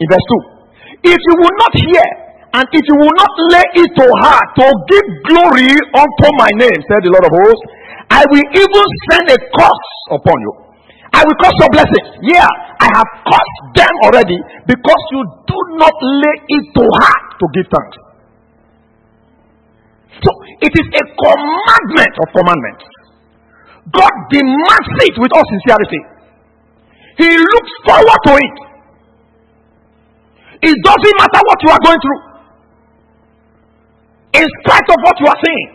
In 0.02 0.06
verse 0.10 0.26
2. 1.02 1.14
If 1.14 1.18
you 1.18 1.34
will 1.38 1.56
not 1.58 1.72
hear, 1.74 2.06
and 2.52 2.66
if 2.68 2.84
you 2.84 2.96
will 2.98 3.16
not 3.16 3.32
lay 3.50 3.66
it 3.80 3.90
to 3.96 4.06
heart 4.22 4.48
to 4.60 4.66
give 4.90 5.06
glory 5.30 5.72
unto 5.72 6.26
my 6.36 6.50
name, 6.58 6.78
said 6.84 7.00
the 7.02 7.10
Lord 7.10 7.26
of 7.26 7.32
hosts, 7.32 7.64
I 8.12 8.22
will 8.28 8.46
even 8.54 8.86
send 9.08 9.24
a 9.32 9.38
curse 9.40 9.88
upon 10.12 10.36
you. 10.36 10.52
I 11.12 11.24
will 11.24 11.38
curse 11.40 11.56
your 11.60 11.72
blessings. 11.72 12.08
Yeah, 12.28 12.48
I 12.80 12.88
have 12.92 13.08
cursed 13.24 13.60
them 13.76 13.94
already 14.04 14.38
because 14.68 15.02
you 15.12 15.20
do 15.48 15.58
not 15.80 15.96
lay 15.96 16.36
it 16.60 16.64
to 16.76 16.84
heart 16.84 17.26
to 17.40 17.46
give 17.56 17.66
thanks. 17.72 17.96
So 20.22 20.30
it 20.60 20.72
is 20.76 20.86
a 20.86 21.04
commandment 21.18 22.14
of 22.20 22.26
commandments. 22.36 22.84
God 23.90 24.14
demands 24.30 24.92
it 25.08 25.14
with 25.18 25.32
all 25.34 25.46
sincerity. 25.50 26.11
He 27.18 27.30
looks 27.36 27.72
forward 27.84 28.20
to 28.26 28.32
it. 28.36 28.56
It 30.62 30.76
doesn't 30.84 31.16
matter 31.18 31.40
what 31.42 31.58
you 31.62 31.70
are 31.70 31.82
going 31.84 32.00
through. 32.00 32.20
In 34.40 34.46
spite 34.62 34.88
of 34.88 34.98
what 35.02 35.16
you 35.20 35.26
are 35.26 35.40
saying, 35.44 35.68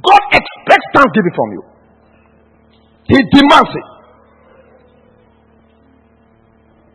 God 0.00 0.22
expects 0.32 0.86
thanksgiving 0.94 1.34
from 1.34 1.48
you. 1.52 1.62
He 3.08 3.18
demands 3.34 3.72
it. 3.74 3.88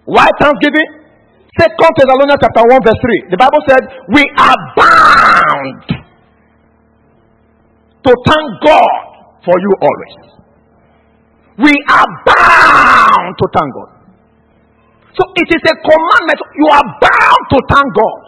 Why 0.06 0.28
thanksgiving? 0.40 1.04
Second 1.60 1.92
Thessalonians 1.98 2.42
chapter 2.42 2.64
1, 2.66 2.82
verse 2.82 3.02
3. 3.30 3.30
The 3.30 3.38
Bible 3.38 3.62
said, 3.70 3.82
We 4.10 4.26
are 4.42 4.60
bound 4.74 5.86
to 8.04 8.12
thank 8.26 8.48
God 8.66 9.04
for 9.46 9.54
you 9.62 9.72
always. 9.80 10.33
We 11.58 11.70
are 11.70 12.10
bound 12.26 13.32
to 13.38 13.46
thank 13.54 13.70
God. 13.78 13.90
So 15.14 15.22
it 15.38 15.48
is 15.54 15.62
a 15.70 15.76
commandment. 15.86 16.40
You 16.58 16.68
are 16.74 16.88
bound 16.98 17.42
to 17.54 17.58
thank 17.70 17.88
God. 17.94 18.20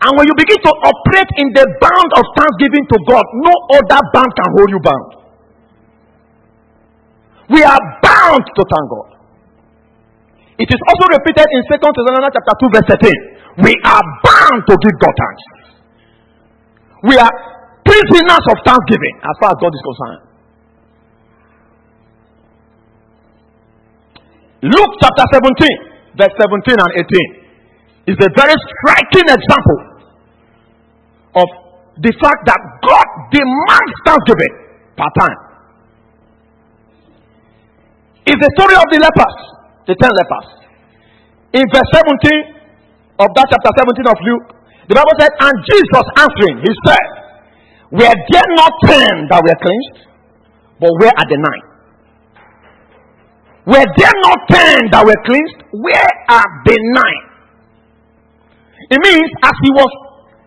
And 0.00 0.10
when 0.16 0.26
you 0.26 0.34
begin 0.34 0.58
to 0.64 0.72
operate 0.72 1.30
in 1.38 1.48
the 1.54 1.66
bound 1.78 2.10
of 2.16 2.24
thanksgiving 2.34 2.84
to 2.88 2.96
God, 3.06 3.24
no 3.44 3.54
other 3.78 4.00
bound 4.10 4.32
can 4.32 4.48
hold 4.56 4.70
you 4.72 4.80
bound. 4.80 5.10
We 7.52 7.60
are 7.62 7.82
bound 8.02 8.42
to 8.42 8.62
thank 8.64 8.86
God. 8.90 9.08
It 10.56 10.68
is 10.68 10.80
also 10.88 11.04
repeated 11.14 11.46
in 11.46 11.60
2 11.68 11.78
Thessalonians 11.78 12.34
chapter 12.34 12.54
2, 12.64 12.74
verse 12.74 12.88
13. 12.96 13.64
We 13.70 13.72
are 13.86 14.04
bound 14.24 14.60
to 14.66 14.74
give 14.74 14.96
God 14.98 15.14
thanks. 15.14 15.44
We 17.06 17.14
are 17.16 17.32
prisoners 17.84 18.44
of 18.50 18.56
thanksgiving 18.64 19.14
as 19.20 19.34
far 19.40 19.50
as 19.52 19.58
God 19.60 19.72
is 19.72 19.84
concerned. 19.84 20.29
Luke 24.60 24.92
chapter 25.00 25.24
17, 25.40 26.20
verse 26.20 26.34
17 26.36 26.76
and 26.76 26.92
18 28.06 28.12
is 28.12 28.18
a 28.20 28.30
very 28.36 28.52
striking 28.52 29.28
example 29.32 29.80
of 31.40 31.48
the 31.96 32.12
fact 32.20 32.44
that 32.44 32.60
God 32.84 33.08
demands 33.32 33.94
thanksgiving 34.04 34.54
per 35.00 35.08
time. 35.16 35.40
It's 38.28 38.36
the 38.36 38.52
story 38.60 38.76
of 38.76 38.84
the 38.92 39.00
lepers, 39.00 39.36
the 39.88 39.96
ten 39.96 40.12
lepers. 40.12 40.48
In 41.56 41.64
verse 41.72 41.90
17 41.96 43.24
of 43.24 43.28
that 43.32 43.46
chapter 43.48 43.72
17 43.80 44.12
of 44.12 44.18
Luke, 44.28 44.46
the 44.92 44.94
Bible 44.94 45.16
said, 45.16 45.32
And 45.40 45.56
Jesus 45.56 46.06
answering, 46.20 46.56
he 46.60 46.72
said, 46.84 47.06
Were 47.96 48.16
there 48.28 48.48
not 48.60 48.72
ten 48.84 49.24
that 49.32 49.40
were 49.40 49.56
cleansed? 49.56 50.04
But 50.84 50.92
where 51.00 51.14
are 51.16 51.28
the 51.28 51.40
nine? 51.40 51.69
Were 53.66 53.86
there 53.96 54.16
not 54.24 54.38
ten 54.48 54.88
that 54.92 55.02
were 55.04 55.20
cleansed? 55.28 55.60
Where 55.76 56.10
are 56.32 56.48
the 56.64 56.76
nine? 56.96 57.24
It 58.88 58.98
means 58.98 59.30
as 59.44 59.54
he 59.60 59.70
was 59.76 59.90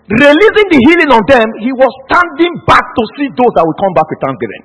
releasing 0.09 0.67
the 0.73 0.79
healing 0.89 1.11
on 1.13 1.23
them, 1.29 1.47
he 1.61 1.71
was 1.71 1.91
standing 2.09 2.53
back 2.65 2.83
to 2.83 3.03
see 3.15 3.27
those 3.37 3.53
that 3.55 3.63
will 3.63 3.77
come 3.77 3.93
back 3.95 4.07
with 4.09 4.19
thanksgiving. 4.19 4.63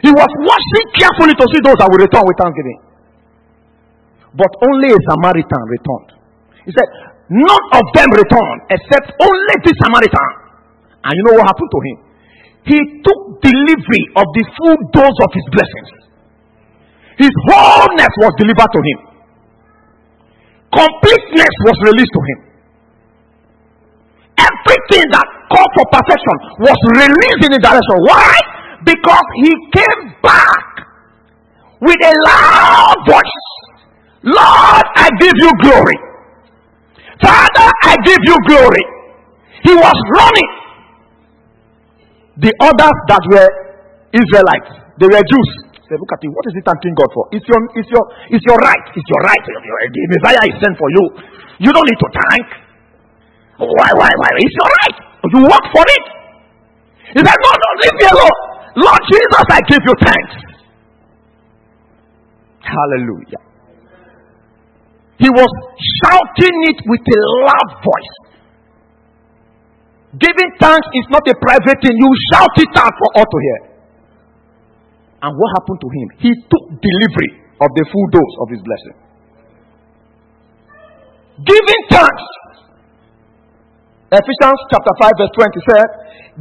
He 0.00 0.10
was 0.14 0.30
watching 0.46 0.86
carefully 0.96 1.34
to 1.36 1.44
see 1.52 1.60
those 1.60 1.76
that 1.76 1.88
will 1.92 2.00
return 2.00 2.24
with 2.24 2.38
thanksgiving. 2.40 2.80
But 4.32 4.48
only 4.64 4.94
a 4.94 5.00
Samaritan 5.10 5.64
returned. 5.68 6.10
He 6.64 6.72
said, 6.72 6.88
None 7.30 7.64
of 7.78 7.84
them 7.94 8.08
returned 8.10 8.60
except 8.74 9.12
only 9.20 9.54
the 9.62 9.72
Samaritan. 9.84 10.30
And 11.04 11.12
you 11.14 11.22
know 11.28 11.34
what 11.38 11.46
happened 11.46 11.70
to 11.70 11.80
him? 11.84 11.96
He 12.64 12.78
took 13.00 13.20
delivery 13.40 14.04
of 14.16 14.26
the 14.36 14.44
full 14.60 14.78
dose 14.92 15.18
of 15.24 15.30
his 15.32 15.46
blessings. 15.52 15.90
His 17.16 17.32
wholeness 17.48 18.14
was 18.20 18.32
delivered 18.40 18.70
to 18.72 18.80
him. 18.80 18.98
Completeness 20.72 21.54
was 21.66 21.76
released 21.84 22.14
to 22.14 22.22
him. 22.24 22.38
Everything 24.40 25.04
that 25.12 25.26
called 25.52 25.72
for 25.76 25.86
perfection 25.92 26.36
was 26.64 26.78
released 26.96 27.42
in 27.44 27.50
the 27.52 27.60
direction. 27.60 27.96
Why? 28.06 28.32
Because 28.84 29.26
he 29.44 29.52
came 29.76 30.16
back 30.22 30.64
with 31.80 32.00
a 32.00 32.14
loud 32.24 32.96
voice. 33.08 33.40
Lord, 34.22 34.84
I 34.96 35.08
give 35.20 35.36
you 35.36 35.50
glory. 35.60 35.98
Father, 37.20 37.68
I 37.84 37.96
give 38.04 38.20
you 38.24 38.36
glory. 38.48 38.84
He 39.64 39.74
was 39.74 39.96
running. 40.16 40.59
The 42.40 42.52
others 42.64 42.96
that 43.12 43.22
were 43.28 43.50
Israelites, 44.16 44.72
they 44.96 45.08
were 45.08 45.20
Jews. 45.20 45.50
Say, 45.84 45.98
look 45.98 46.12
at 46.14 46.22
you. 46.24 46.30
What 46.32 46.46
is 46.48 46.54
he 46.56 46.62
thanking 46.64 46.94
God 46.94 47.10
for? 47.12 47.26
It's 47.34 47.44
your, 47.44 47.60
it's 47.74 47.90
your, 47.90 48.04
it's 48.30 48.46
your 48.46 48.58
right. 48.62 48.84
It's 48.94 49.08
your 49.10 49.22
right. 49.26 49.44
The 49.44 50.06
Messiah 50.16 50.42
is 50.48 50.56
sent 50.62 50.78
for 50.78 50.88
you. 50.88 51.04
You 51.66 51.70
don't 51.74 51.84
need 51.84 52.00
to 52.00 52.10
thank. 52.14 52.46
Why, 53.60 53.90
why, 53.98 54.08
why? 54.08 54.30
It's 54.40 54.56
your 54.56 54.70
right. 54.70 54.96
You 55.34 55.40
work 55.44 55.66
for 55.74 55.84
it. 55.84 56.04
He 57.12 57.20
said, 57.20 57.38
no, 57.42 57.50
no, 57.52 57.68
leave 57.82 57.96
me 57.98 58.06
alone. 58.06 58.38
Lord 58.80 59.02
Jesus, 59.10 59.44
I 59.50 59.60
give 59.66 59.82
you 59.82 59.94
thanks. 60.00 60.34
Hallelujah. 62.62 63.42
He 65.18 65.28
was 65.28 65.50
shouting 66.00 66.56
it 66.70 66.78
with 66.86 67.02
a 67.02 67.20
loud 67.44 67.82
voice. 67.82 68.14
Giving 70.18 70.50
thanks 70.58 70.86
is 70.98 71.06
not 71.10 71.22
a 71.30 71.36
private 71.38 71.78
thing. 71.78 71.94
You 71.94 72.10
shout 72.34 72.54
it 72.58 72.72
out 72.74 72.94
for 72.98 73.08
all 73.14 73.28
to 73.30 73.38
hear. 73.46 73.60
And 75.22 75.30
what 75.36 75.48
happened 75.54 75.80
to 75.84 75.88
him? 75.92 76.06
He 76.18 76.30
took 76.50 76.64
delivery 76.82 77.30
of 77.60 77.70
the 77.76 77.84
full 77.86 78.06
dose 78.10 78.34
of 78.42 78.46
his 78.50 78.62
blessing. 78.64 78.96
Giving 81.46 81.82
thanks. 81.92 82.24
Ephesians 84.10 84.60
chapter 84.74 84.94
5, 85.06 85.22
verse 85.22 85.34
20 85.38 85.70
said, 85.70 85.88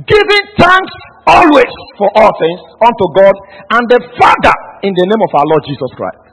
Giving 0.09 0.45
thanks 0.57 0.93
always 1.29 1.73
for 2.01 2.09
all 2.17 2.33
things 2.41 2.61
unto 2.81 3.05
God 3.13 3.35
and 3.77 3.83
the 3.93 3.99
Father 4.17 4.55
in 4.81 4.97
the 4.97 5.05
name 5.05 5.21
of 5.21 5.31
our 5.37 5.45
Lord 5.45 5.63
Jesus 5.69 5.91
Christ. 5.93 6.25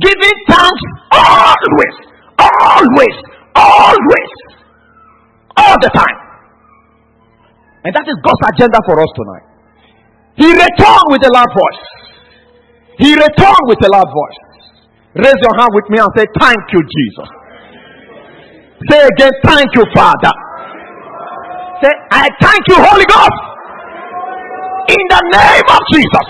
Giving 0.00 0.38
thanks 0.48 0.82
always, 1.12 1.96
always, 2.40 3.16
always, 3.52 4.32
all 5.56 5.76
the 5.80 5.90
time. 5.92 6.18
And 7.84 7.94
that 7.94 8.06
is 8.08 8.16
God's 8.22 8.44
agenda 8.50 8.78
for 8.86 8.98
us 8.98 9.10
tonight. 9.14 9.46
He 10.36 10.48
returned 10.52 11.08
with 11.08 11.22
a 11.24 11.32
loud 11.32 11.50
voice. 11.54 11.82
He 12.98 13.14
returned 13.14 13.64
with 13.70 13.80
a 13.84 13.90
loud 13.92 14.10
voice. 14.10 14.40
Raise 15.16 15.40
your 15.40 15.54
hand 15.56 15.72
with 15.72 15.88
me 15.88 15.96
and 16.00 16.10
say, 16.16 16.26
Thank 16.36 16.60
you, 16.72 16.80
Jesus. 16.82 17.28
Say 18.90 19.00
again, 19.00 19.32
Thank 19.44 19.68
you, 19.74 19.84
Father. 19.94 20.32
Say, 21.80 21.92
I 22.10 22.28
thank 22.40 22.62
you, 22.68 22.76
Holy 22.76 23.04
Ghost. 23.04 23.40
In 24.92 25.02
the 25.08 25.22
name 25.32 25.66
of 25.72 25.80
Jesus. 25.92 26.26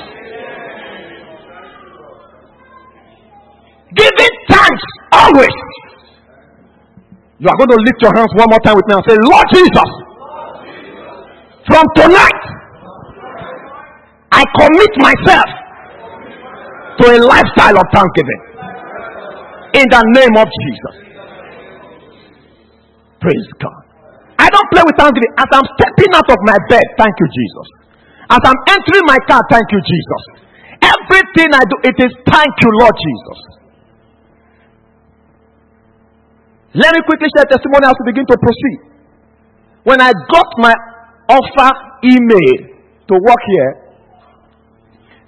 Giving 3.95 4.37
thanks 4.51 4.83
always. 5.13 5.76
You 7.39 7.49
are 7.53 7.59
going 7.61 7.69
to 7.69 7.81
lift 7.85 8.01
your 8.01 8.15
hands 8.17 8.33
one 8.33 8.49
more 8.49 8.63
time 8.65 8.77
with 8.81 8.89
me 8.89 8.97
and 8.97 9.05
say, 9.05 9.17
Lord 9.29 9.47
Jesus, 9.53 9.91
from 11.69 11.85
tonight, 11.93 12.43
I 14.33 14.43
commit 14.57 14.93
myself 14.97 15.49
to 16.97 17.05
a 17.13 17.19
lifestyle 17.21 17.77
of 17.77 17.87
thanksgiving. 17.93 18.41
In 19.77 19.85
the 19.85 20.03
name 20.17 20.35
of 20.41 20.49
Jesus. 20.49 20.95
Praise 23.21 23.49
God. 23.61 23.85
I 24.41 24.49
don't 24.49 24.69
play 24.73 24.85
with 24.89 24.97
thanksgiving. 24.97 25.33
As 25.37 25.49
I'm 25.53 25.69
stepping 25.77 26.13
out 26.17 26.29
of 26.33 26.41
my 26.49 26.57
bed, 26.73 26.85
thank 26.97 27.13
you, 27.21 27.29
Jesus. 27.29 27.67
As 28.33 28.41
I'm 28.41 28.61
entering 28.73 29.05
my 29.05 29.21
car, 29.29 29.45
thank 29.53 29.69
you, 29.69 29.81
Jesus. 29.85 30.23
Everything 30.81 31.53
I 31.53 31.65
do, 31.69 31.77
it 31.85 31.97
is 32.01 32.13
thank 32.25 32.53
you, 32.65 32.71
Lord 32.81 32.97
Jesus. 32.97 33.56
Let 36.77 36.93
me 36.93 37.01
quickly 37.09 37.29
share 37.33 37.49
testimony 37.49 37.89
as 37.89 37.97
we 38.05 38.13
begin 38.13 38.27
to 38.29 38.37
proceed. 38.37 38.79
When 39.89 39.99
I 40.03 40.13
got 40.13 40.49
my 40.61 40.75
offer 41.33 41.71
email 42.05 42.55
to 43.09 43.15
work 43.17 43.43
here, 43.57 43.87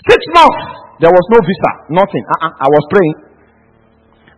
Six 0.08 0.20
months, 0.32 0.62
there 1.04 1.12
was 1.12 1.24
no 1.28 1.38
visa, 1.44 1.70
nothing. 1.92 2.24
Uh-uh, 2.40 2.64
I 2.64 2.68
was 2.72 2.84
praying. 2.88 3.16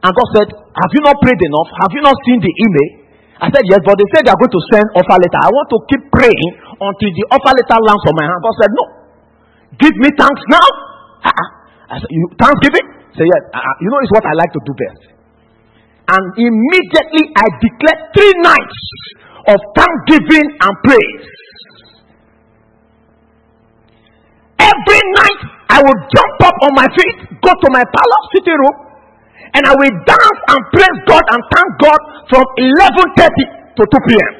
And 0.02 0.10
God 0.10 0.28
said, 0.34 0.48
Have 0.50 0.92
you 0.98 1.02
not 1.06 1.14
prayed 1.22 1.38
enough? 1.38 1.68
Have 1.86 1.92
you 1.94 2.02
not 2.02 2.16
seen 2.26 2.42
the 2.42 2.50
email? 2.50 2.90
I 3.38 3.46
said, 3.54 3.62
Yes, 3.70 3.78
but 3.86 3.94
they 3.94 4.08
said 4.10 4.26
they 4.26 4.34
are 4.34 4.40
going 4.40 4.50
to 4.50 4.62
send 4.74 4.86
offer 4.98 5.14
letter. 5.14 5.40
I 5.46 5.50
want 5.54 5.68
to 5.70 5.78
keep 5.86 6.02
praying 6.10 6.50
until 6.74 7.10
the 7.14 7.24
offer 7.30 7.52
letter 7.54 7.78
lands 7.86 8.02
on 8.02 8.14
my 8.18 8.26
hand. 8.26 8.40
God 8.42 8.54
said, 8.58 8.70
No. 8.74 8.84
Give 9.78 9.94
me 9.94 10.08
thanks 10.18 10.42
now. 10.50 10.68
Uh-uh. 11.30 11.48
I 11.86 11.94
said, 12.02 12.10
you, 12.10 12.26
Thanksgiving? 12.34 12.86
Say, 13.14 13.24
Yes. 13.30 13.42
Uh-uh. 13.54 13.74
You 13.84 13.88
know, 13.94 14.00
it's 14.02 14.12
what 14.16 14.26
I 14.26 14.34
like 14.34 14.50
to 14.50 14.62
do 14.66 14.72
best. 14.74 15.00
And 16.10 16.24
immediately 16.34 17.24
I 17.38 17.46
declared 17.62 18.00
three 18.18 18.34
nights 18.42 18.80
of 19.46 19.58
thanksgiving 19.78 20.48
and 20.58 20.74
praise. 20.82 21.26
Every 24.58 25.02
night 25.22 25.40
I 25.70 25.78
will 25.86 26.00
jump 26.10 26.36
up 26.42 26.56
on 26.66 26.72
my 26.74 26.88
feet, 26.98 27.16
go 27.38 27.54
to 27.54 27.68
my 27.70 27.84
parlor 27.86 28.20
sitting 28.34 28.58
room, 28.58 28.76
and 29.54 29.62
I 29.66 29.74
will 29.74 29.94
dance 30.02 30.40
and 30.50 30.60
praise 30.74 30.98
God 31.06 31.24
and 31.30 31.40
thank 31.54 31.68
God 31.78 32.00
from 32.26 32.44
11:30 32.58 33.78
to 33.78 33.82
2 33.86 34.06
p.m. 34.10 34.32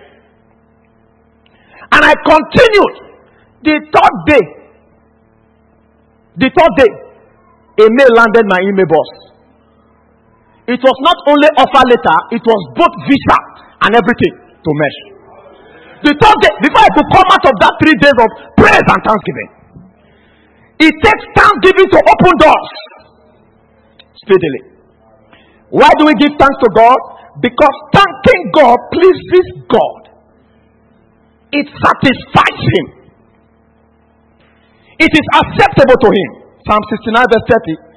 And 1.95 2.03
I 2.03 2.15
continued 2.19 2.95
the 3.63 3.77
third 3.95 4.15
day. 4.27 4.45
The 6.37 6.51
third 6.51 6.73
day, 6.79 6.91
a 7.79 7.87
mail 7.91 8.11
landed 8.15 8.47
my 8.47 8.59
email 8.63 8.87
box. 8.87 9.30
It 10.69 10.81
was 10.81 10.97
not 11.01 11.19
only 11.29 11.49
offer 11.57 11.83
letter, 11.89 12.19
it 12.37 12.45
was 12.45 12.61
both 12.77 12.95
visa 13.09 13.39
and 13.87 13.97
everything 13.97 14.35
to 14.61 14.71
mesh. 14.77 14.99
The 16.01 16.13
third 16.17 16.39
day, 16.41 16.55
before 16.65 16.85
I 16.85 16.91
could 16.97 17.09
come 17.13 17.29
out 17.29 17.45
of 17.45 17.55
that 17.61 17.75
three 17.81 17.97
days 18.01 18.17
of 18.17 18.29
praise 18.57 18.87
and 18.89 19.01
thanksgiving, 19.05 19.51
it 20.81 20.95
takes 21.05 21.25
thanksgiving 21.37 21.89
to 21.93 21.99
open 22.01 22.33
doors 22.41 22.71
speedily. 24.25 24.63
Why 25.69 25.93
do 26.01 26.09
we 26.09 26.15
give 26.17 26.33
thanks 26.41 26.59
to 26.65 26.69
God? 26.73 26.99
Because 27.45 27.77
thanking 27.93 28.43
God 28.53 28.77
pleases 28.93 29.47
God, 29.69 30.01
it 31.53 31.67
satisfies 31.69 32.61
Him, 32.77 32.87
it 35.01 35.13
is 35.13 35.27
acceptable 35.41 35.97
to 36.01 36.09
Him. 36.09 36.31
Psalm 36.69 36.85
69, 36.93 37.25
verse 37.33 37.47
30. 37.49 37.90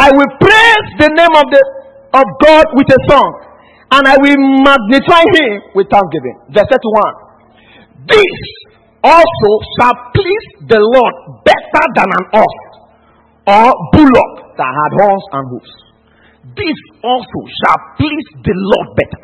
I 0.00 0.08
will 0.16 0.32
praise 0.40 0.86
the 0.96 1.12
name 1.12 1.34
of, 1.36 1.46
the, 1.52 1.62
of 2.16 2.24
God 2.40 2.64
with 2.72 2.88
a 2.88 3.00
song, 3.12 3.30
and 3.92 4.08
I 4.08 4.16
will 4.16 4.40
magnify 4.64 5.24
Him 5.36 5.76
with 5.76 5.92
thanksgiving. 5.92 6.56
Verse 6.56 6.72
31. 6.72 8.08
This 8.08 8.40
also 9.04 9.50
shall 9.76 9.96
please 10.16 10.46
the 10.72 10.80
Lord 10.80 11.14
better 11.44 11.84
than 12.00 12.08
an 12.08 12.24
ox 12.32 12.54
or 13.44 13.68
bullock 13.92 14.56
that 14.56 14.72
had 14.72 14.90
horns 15.04 15.26
and 15.36 15.44
hoofs. 15.52 15.74
This 16.56 16.78
also 17.04 17.40
shall 17.60 17.80
please 18.00 18.28
the 18.40 18.56
Lord 18.56 18.88
better. 18.96 19.22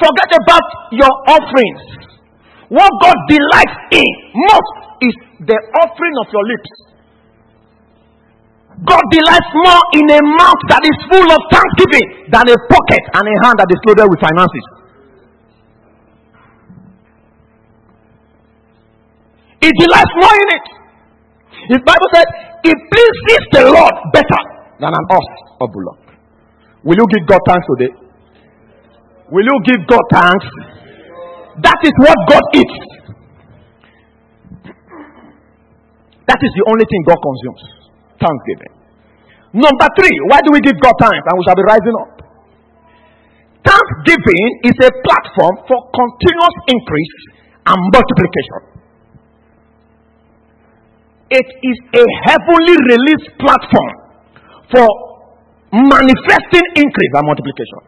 Forget 0.00 0.30
about 0.40 0.66
your 0.96 1.12
offerings. 1.28 1.84
What 2.72 2.88
God 3.04 3.18
delights 3.28 3.76
in 3.92 4.08
most 4.32 4.72
is 5.04 5.14
the 5.52 5.58
offering 5.84 6.16
of 6.24 6.32
your 6.32 6.44
lips. 6.48 6.93
God 8.82 9.04
delights 9.14 9.50
more 9.54 9.82
in 9.94 10.06
a 10.10 10.20
mouth 10.34 10.62
that 10.66 10.82
is 10.82 10.96
full 11.06 11.28
of 11.30 11.40
thanksgiving 11.46 12.26
than 12.34 12.44
a 12.50 12.58
pocket 12.66 13.02
and 13.14 13.22
a 13.22 13.34
hand 13.46 13.56
that 13.62 13.70
is 13.70 13.78
loaded 13.86 14.10
with 14.10 14.18
finances. 14.18 14.66
He 19.62 19.70
delights 19.78 20.14
more 20.18 20.34
in 20.34 20.48
it. 20.58 20.66
His 21.70 21.80
Bible 21.86 22.08
said, 22.12 22.26
it 22.66 22.78
pleases 22.90 23.42
the 23.54 23.62
Lord 23.70 23.94
better 24.12 24.42
than 24.82 24.90
an 24.90 25.04
ox 25.08 25.24
or 25.60 25.68
bullock. 25.70 26.02
Will 26.82 26.98
you 26.98 27.06
give 27.14 27.24
God 27.30 27.40
thanks 27.46 27.64
today? 27.78 27.92
Will 29.30 29.46
you 29.46 29.56
give 29.64 29.86
God 29.86 30.04
thanks? 30.10 30.46
That 31.62 31.78
is 31.86 31.94
what 32.02 32.18
God 32.28 32.42
eats. 32.58 32.78
That 36.26 36.40
is 36.42 36.52
the 36.58 36.64
only 36.68 36.84
thing 36.84 37.00
God 37.06 37.20
consumes. 37.22 37.83
Thanksgiving. 38.20 38.72
Number 39.54 39.88
three, 39.94 40.16
why 40.30 40.42
do 40.42 40.50
we 40.50 40.60
give 40.60 40.74
God 40.82 40.94
thanks? 40.98 41.22
And 41.22 41.34
we 41.38 41.42
shall 41.46 41.58
be 41.58 41.66
rising 41.66 41.96
up. 42.02 42.14
Thanksgiving 43.64 44.46
is 44.66 44.76
a 44.82 44.90
platform 44.92 45.54
for 45.70 45.78
continuous 45.94 46.56
increase 46.68 47.16
and 47.64 47.78
multiplication. 47.94 48.60
It 51.30 51.48
is 51.48 51.78
a 51.96 52.04
heavenly 52.28 52.76
release 52.92 53.24
platform 53.40 53.94
for 54.68 54.86
manifesting 55.72 56.66
increase 56.76 57.12
and 57.14 57.24
multiplication. 57.26 57.80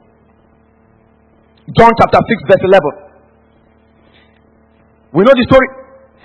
John 1.76 1.90
chapter 1.98 2.18
6, 2.18 2.50
verse 2.50 2.64
11. 2.64 3.06
We 5.12 5.24
know 5.24 5.34
the 5.34 5.46
story. 5.50 5.68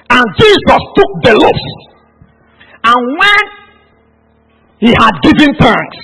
And 0.10 0.26
Jesus 0.38 0.82
took 0.96 1.12
the 1.24 1.34
loaves. 1.34 1.68
And 2.84 3.00
when 3.20 3.61
he 4.82 4.90
had 4.98 5.14
given 5.22 5.54
thanks, 5.62 5.98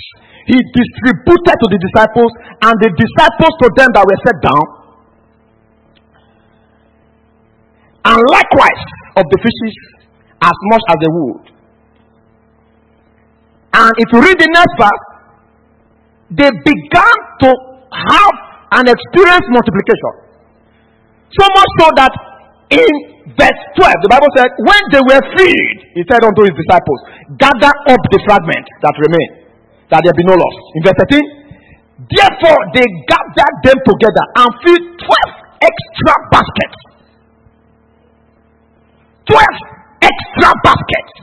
he 0.46 0.54
distributed 0.54 1.56
to 1.58 1.66
the 1.66 1.80
disciples, 1.82 2.30
and 2.62 2.74
the 2.78 2.90
disciples 2.94 3.54
to 3.58 3.66
them 3.74 3.90
that 3.92 4.04
were 4.06 4.20
set 4.22 4.38
down. 4.38 4.66
And 8.06 8.22
likewise 8.30 8.84
of 9.18 9.24
the 9.34 9.38
fishes, 9.42 9.74
as 10.40 10.56
much 10.70 10.82
as 10.88 10.96
they 11.02 11.10
would. 11.10 11.44
And 13.74 13.92
if 13.98 14.08
you 14.14 14.20
read 14.22 14.38
the 14.38 14.50
next 14.54 14.74
verse, 14.78 15.04
they 16.30 16.50
began 16.62 17.16
to 17.42 17.50
have 17.90 18.34
an 18.78 18.86
experience 18.86 19.46
multiplication. 19.50 20.14
So 21.34 21.44
much 21.50 21.70
so 21.82 21.86
that 21.98 22.12
in 22.70 23.07
verse 23.36 23.60
12, 23.76 24.04
the 24.06 24.10
Bible 24.12 24.30
said, 24.38 24.48
When 24.62 24.82
they 24.94 25.02
were 25.04 25.22
freed, 25.36 25.76
he 25.98 26.02
said 26.08 26.22
unto 26.24 26.46
his 26.46 26.54
disciples, 26.56 27.00
Gather 27.36 27.74
up 27.92 28.02
the 28.08 28.20
fragments 28.24 28.70
that 28.80 28.94
remain, 28.96 29.30
that 29.92 30.00
there 30.04 30.16
be 30.16 30.24
no 30.24 30.36
loss. 30.38 30.56
In 30.78 30.80
verse 30.86 30.98
13, 31.08 31.38
Therefore 31.98 32.60
they 32.78 32.86
gathered 33.10 33.56
them 33.66 33.78
together 33.82 34.24
and 34.38 34.48
filled 34.62 34.86
12 35.02 35.66
extra 35.66 36.14
baskets. 36.30 36.78
12 39.26 39.44
extra 40.06 40.50
baskets. 40.62 41.14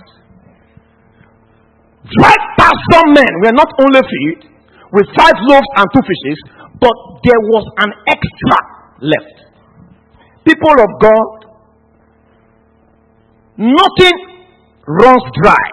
5,000 2.05 3.17
men 3.17 3.31
were 3.41 3.55
not 3.55 3.71
only 3.81 4.03
filled 4.03 4.43
with 4.93 5.07
five 5.17 5.33
loaves 5.47 5.69
and 5.79 5.87
two 5.95 6.03
fishes, 6.05 6.37
but 6.77 6.95
there 7.23 7.41
was 7.49 7.65
an 7.81 7.91
extra 8.05 8.59
left. 9.01 9.37
People 10.45 10.75
of 10.77 10.91
God, 11.01 11.27
nothing 13.57 14.17
runs 14.87 15.23
dry 15.41 15.65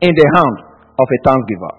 in 0.00 0.10
the 0.14 0.26
hand 0.34 0.56
of 0.98 1.06
a 1.06 1.18
thanksgiver. 1.24 1.74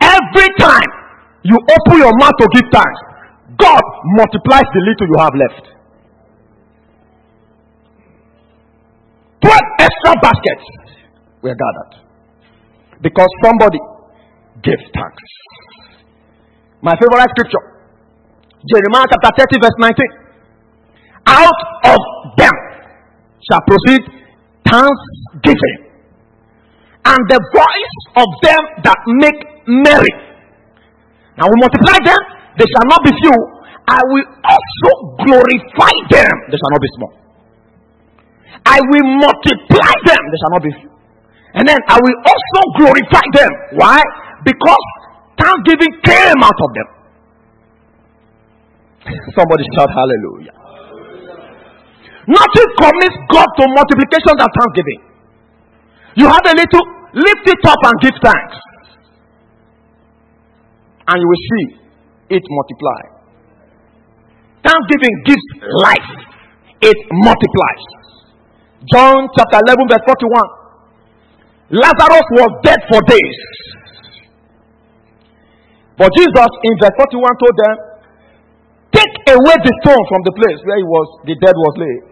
Every 0.00 0.48
time 0.58 0.90
you 1.42 1.56
open 1.56 1.98
your 1.98 2.12
mouth 2.18 2.36
to 2.38 2.48
give 2.54 2.68
thanks, 2.72 3.00
God 3.58 3.82
multiplies 4.16 4.66
the 4.72 4.82
little 4.86 5.06
you 5.06 5.18
have 5.18 5.34
left. 5.34 5.66
12 9.42 9.58
extra 9.80 10.12
baskets 10.22 10.66
were 11.42 11.54
gathered 11.54 12.02
because 13.02 13.28
somebody 13.44 13.78
gave 14.62 14.78
thanks. 14.94 15.22
My 16.80 16.94
favorite 16.94 17.30
scripture 17.34 17.72
Jeremiah 18.62 19.06
chapter 19.10 19.42
30, 19.50 19.58
verse 19.58 19.78
19. 19.78 20.21
Out 21.26 21.60
of 21.86 22.00
them 22.36 22.56
shall 23.46 23.62
proceed 23.66 24.02
thanksgiving, 24.66 25.78
and 27.04 27.20
the 27.28 27.40
voice 27.54 27.96
of 28.16 28.28
them 28.42 28.62
that 28.82 28.98
make 29.22 29.38
merry. 29.66 30.14
Now 31.38 31.46
we 31.46 31.56
multiply 31.60 31.98
them, 32.04 32.20
they 32.58 32.66
shall 32.66 32.86
not 32.88 33.00
be 33.04 33.12
few. 33.22 33.38
I 33.88 34.00
will 34.06 34.28
also 34.46 34.90
glorify 35.26 35.94
them, 36.10 36.32
they 36.50 36.58
shall 36.58 36.72
not 36.72 36.82
be 36.82 36.90
small. 36.96 37.12
I 38.66 38.78
will 38.78 39.08
multiply 39.18 39.92
them, 40.06 40.22
they 40.22 40.38
shall 40.42 40.52
not 40.54 40.62
be 40.62 40.72
few. 40.80 40.92
And 41.54 41.68
then 41.68 41.78
I 41.88 41.98
will 42.00 42.18
also 42.24 42.60
glorify 42.78 43.26
them. 43.34 43.50
Why? 43.76 44.00
Because 44.44 44.84
thanksgiving 45.36 45.92
came 46.04 46.40
out 46.42 46.56
of 46.56 46.70
them. 46.74 46.88
Somebody 49.36 49.64
shout 49.76 49.90
hallelujah. 49.90 50.61
Nothing 52.26 52.68
commits 52.78 53.18
God 53.34 53.48
to 53.58 53.64
multiplication 53.74 54.34
than 54.38 54.50
thanksgiving. 54.54 55.00
You 56.14 56.26
have 56.30 56.44
a 56.46 56.54
little, 56.54 56.84
lift 57.18 57.44
it 57.50 57.62
up 57.66 57.80
and 57.82 57.94
give 57.98 58.16
thanks. 58.22 58.56
And 61.08 61.16
you 61.18 61.26
will 61.26 61.44
see 61.50 61.64
it 62.30 62.44
multiply. 62.46 63.00
Thanksgiving 64.62 65.14
gives 65.26 65.46
life, 65.82 66.10
it 66.80 66.98
multiplies. 67.10 67.84
John 68.94 69.26
chapter 69.34 69.58
11, 69.66 69.90
verse 69.90 70.06
41. 70.06 70.62
Lazarus 71.74 72.26
was 72.38 72.50
dead 72.62 72.78
for 72.86 73.00
days. 73.08 73.38
But 75.98 76.10
Jesus 76.14 76.50
in 76.62 76.74
verse 76.78 76.96
41 76.98 77.42
told 77.42 77.56
them, 77.58 77.76
Take 78.92 79.14
away 79.34 79.56
the 79.58 79.72
stone 79.82 80.04
from 80.06 80.20
the 80.22 80.34
place 80.36 80.60
where 80.68 80.78
he 80.78 80.84
was, 80.84 81.06
the 81.24 81.34
dead 81.40 81.56
was 81.56 81.74
laid. 81.80 82.11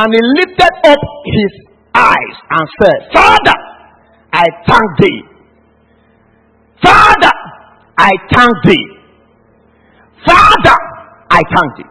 And 0.00 0.08
he 0.14 0.20
lifted 0.40 0.74
up 0.88 1.02
his 1.26 1.52
eyes 1.94 2.36
and 2.48 2.68
said, 2.80 3.12
Father, 3.12 3.58
I 4.32 4.46
thank 4.66 4.88
thee. 4.98 5.22
Father, 6.82 7.32
I 7.98 8.10
thank 8.32 8.52
thee. 8.64 8.86
Father, 10.26 10.76
I 11.30 11.42
thank 11.52 11.76
thee. 11.76 11.90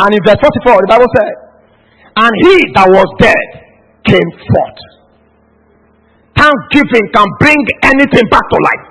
And 0.00 0.12
in 0.12 0.20
verse 0.26 0.42
44, 0.42 0.74
the 0.74 0.90
Bible 0.90 1.10
said, 1.14 1.34
And 2.16 2.32
he 2.42 2.56
that 2.74 2.88
was 2.90 3.06
dead 3.20 3.46
came 4.10 4.30
forth. 4.42 4.80
Thanksgiving 6.34 7.06
can 7.14 7.28
bring 7.38 7.62
anything 7.84 8.26
back 8.28 8.42
to 8.42 8.58
life. 8.58 8.86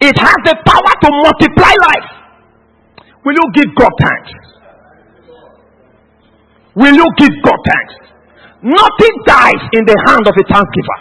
It 0.00 0.18
has 0.18 0.38
the 0.42 0.56
power 0.66 0.92
to 1.02 1.08
multiply 1.22 1.72
life. 1.86 2.25
Will 3.26 3.34
you 3.34 3.46
give 3.58 3.70
God 3.74 3.90
thanks? 3.98 4.30
Will 6.76 6.94
you 6.94 7.06
give 7.18 7.34
God 7.42 7.58
thanks? 7.66 7.94
Nothing 8.62 9.14
dies 9.26 9.62
in 9.74 9.82
the 9.84 9.96
hand 10.06 10.22
of 10.22 10.34
a 10.38 10.44
thanksgiver. 10.46 10.98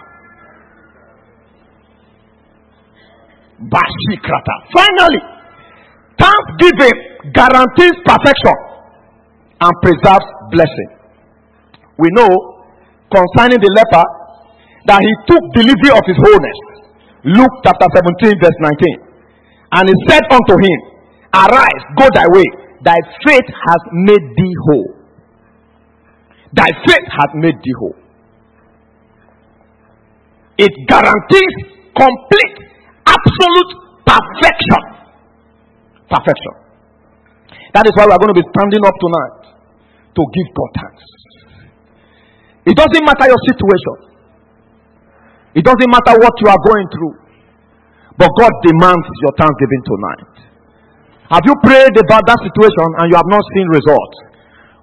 Bashikrata. 3.70 4.56
Finally, 4.74 5.22
thanksgiving 6.18 6.98
guarantees 7.32 7.96
perfection 8.04 8.58
and 9.62 9.74
preserves 9.82 10.26
blessing 10.52 10.96
we 11.98 12.10
know 12.12 12.28
concerning 13.08 13.60
the 13.60 13.72
leper 13.72 14.06
that 14.92 15.00
he 15.00 15.12
took 15.32 15.44
delivery 15.56 15.92
of 15.96 16.04
his 16.04 16.18
wholeness. 16.20 16.60
Luke 17.24 17.56
chapter 17.64 17.88
17, 18.20 18.36
verse 18.38 18.60
19. 18.60 19.80
And 19.80 19.84
he 19.88 19.96
said 20.12 20.24
unto 20.30 20.56
him, 20.60 20.80
Arise, 21.36 21.84
go 22.00 22.08
thy 22.16 22.28
way, 22.32 22.48
thy 22.80 22.96
faith 23.28 23.50
has 23.52 23.82
made 23.92 24.24
thee 24.38 24.56
whole. 24.68 24.92
Thy 26.54 26.72
faith 26.88 27.08
has 27.12 27.30
made 27.36 27.60
thee 27.60 27.76
whole. 27.80 28.00
It 30.58 30.72
guarantees 30.88 31.56
complete, 31.92 32.56
absolute 33.04 33.72
perfection. 34.08 34.82
Perfection. 36.08 36.56
That 37.76 37.84
is 37.84 37.92
why 38.00 38.08
we 38.08 38.14
are 38.16 38.22
going 38.24 38.32
to 38.32 38.40
be 38.40 38.48
standing 38.56 38.84
up 38.88 38.96
tonight 38.96 39.40
to 40.16 40.22
give 40.24 40.48
God 40.56 40.72
thanks. 40.80 41.04
It 42.72 42.76
doesn't 42.80 43.04
matter 43.04 43.28
your 43.28 43.42
situation. 43.52 44.16
It 45.60 45.64
doesn't 45.68 45.92
matter 45.92 46.16
what 46.16 46.34
you 46.40 46.48
are 46.48 46.62
going 46.72 46.88
through. 46.96 47.16
But 48.16 48.32
God 48.40 48.54
demands 48.64 49.08
your 49.28 49.34
thanksgiving 49.36 49.84
tonight. 49.84 50.45
Have 51.34 51.42
you 51.46 51.56
prayed 51.66 51.96
about 51.98 52.24
that 52.30 52.40
situation 52.46 52.88
and 53.02 53.06
you 53.10 53.18
have 53.18 53.30
not 53.30 53.42
seen 53.58 53.68
results? 53.74 54.18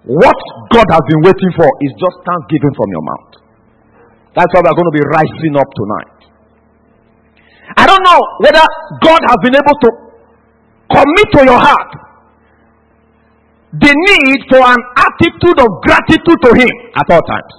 What 0.02 0.38
God 0.74 0.86
has 0.90 1.04
been 1.06 1.22
waiting 1.22 1.52
for 1.54 1.68
is 1.86 1.92
just 1.94 2.16
thanksgiving 2.26 2.74
from 2.74 2.88
your 2.90 3.04
mouth. 3.06 3.32
That's 4.34 4.50
why 4.50 4.66
we're 4.66 4.74
going 4.74 4.90
to 4.90 4.96
be 4.98 5.04
rising 5.06 5.54
up 5.54 5.70
tonight. 5.70 6.18
I 7.78 7.86
don't 7.86 8.02
know 8.02 8.18
whether 8.42 8.64
God 9.06 9.20
has 9.22 9.38
been 9.46 9.54
able 9.54 9.76
to 9.86 9.90
commit 10.90 11.26
to 11.38 11.40
your 11.46 11.60
heart 11.62 11.92
the 13.72 13.88
need 13.88 14.40
for 14.50 14.60
an 14.60 14.82
attitude 14.98 15.58
of 15.62 15.68
gratitude 15.80 16.38
to 16.42 16.50
Him 16.58 16.74
at 16.98 17.06
all 17.08 17.22
times. 17.22 17.54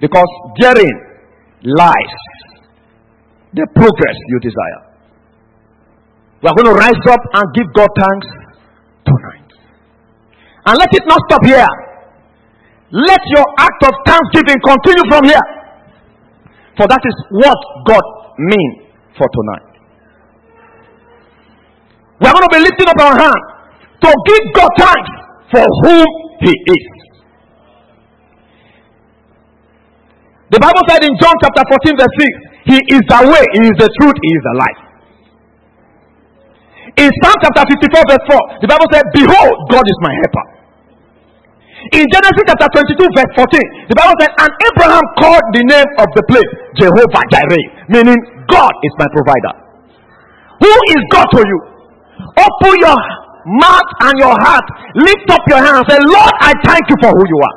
Because 0.00 0.30
therein 0.58 0.96
lies 1.62 2.16
the 3.52 3.66
progress 3.74 4.16
you 4.28 4.40
desire. 4.40 4.89
We 6.40 6.48
are 6.48 6.56
going 6.56 6.72
to 6.72 6.78
rise 6.80 7.04
up 7.12 7.20
and 7.20 7.44
give 7.52 7.68
God 7.76 7.88
thanks 8.00 8.28
tonight. 9.04 9.48
And 10.64 10.74
let 10.78 10.88
it 10.88 11.04
not 11.04 11.20
stop 11.28 11.44
here. 11.44 11.68
Let 12.90 13.20
your 13.28 13.44
act 13.60 13.80
of 13.84 13.92
thanksgiving 14.08 14.56
continue 14.64 15.04
from 15.12 15.24
here. 15.28 15.46
For 16.80 16.88
that 16.88 17.02
is 17.04 17.16
what 17.30 17.60
God 17.84 18.04
means 18.38 18.88
for 19.20 19.28
tonight. 19.28 19.68
We 22.20 22.26
are 22.28 22.32
going 22.32 22.48
to 22.48 22.54
be 22.56 22.62
lifting 22.64 22.88
up 22.88 23.00
our 23.04 23.16
hand 23.20 23.42
to 24.00 24.08
give 24.08 24.44
God 24.56 24.70
thanks 24.80 25.10
for 25.52 25.64
whom 25.84 26.08
He 26.40 26.52
is. 26.56 26.88
The 30.50 30.58
Bible 30.58 30.82
said 30.88 31.04
in 31.04 31.12
John 31.20 31.36
chapter 31.44 31.62
14, 31.84 32.00
verse 32.00 32.16
6, 32.16 32.74
He 32.74 32.78
is 32.96 33.02
the 33.06 33.20
way, 33.28 33.44
He 33.60 33.68
is 33.68 33.76
the 33.76 33.90
truth, 34.00 34.16
He 34.18 34.30
is 34.32 34.42
the 34.42 34.56
life. 34.56 34.89
In 36.96 37.08
Psalm 37.22 37.36
chapter 37.38 37.64
54, 37.70 38.10
verse 38.10 38.24
4, 38.26 38.66
the 38.66 38.68
Bible 38.68 38.88
said, 38.90 39.04
Behold, 39.14 39.54
God 39.70 39.84
is 39.86 39.98
my 40.02 40.10
helper. 40.10 40.46
In 41.96 42.04
Genesis 42.12 42.44
chapter 42.44 42.68
22, 42.76 42.98
verse 43.16 43.32
14, 43.40 43.88
the 43.88 43.96
Bible 43.96 44.16
said, 44.20 44.30
And 44.36 44.50
Abraham 44.68 45.04
called 45.16 45.46
the 45.54 45.64
name 45.64 45.90
of 46.02 46.08
the 46.12 46.24
place 46.28 46.50
Jehovah 46.76 47.24
Jireh, 47.32 47.66
meaning 47.88 48.18
God 48.50 48.74
is 48.84 48.92
my 49.00 49.08
provider. 49.14 49.54
Who 50.60 50.72
is 50.92 51.02
God 51.08 51.26
to 51.32 51.40
you? 51.40 51.58
Open 52.36 52.74
your 52.84 52.98
mouth 53.64 53.90
and 54.04 54.14
your 54.20 54.36
heart. 54.44 54.66
Lift 54.98 55.26
up 55.32 55.40
your 55.48 55.62
hands 55.64 55.88
and 55.88 55.88
say, 55.88 55.98
Lord, 56.04 56.34
I 56.44 56.52
thank 56.68 56.84
you 56.90 56.96
for 57.00 57.10
who 57.16 57.24
you 57.24 57.38
are. 57.40 57.56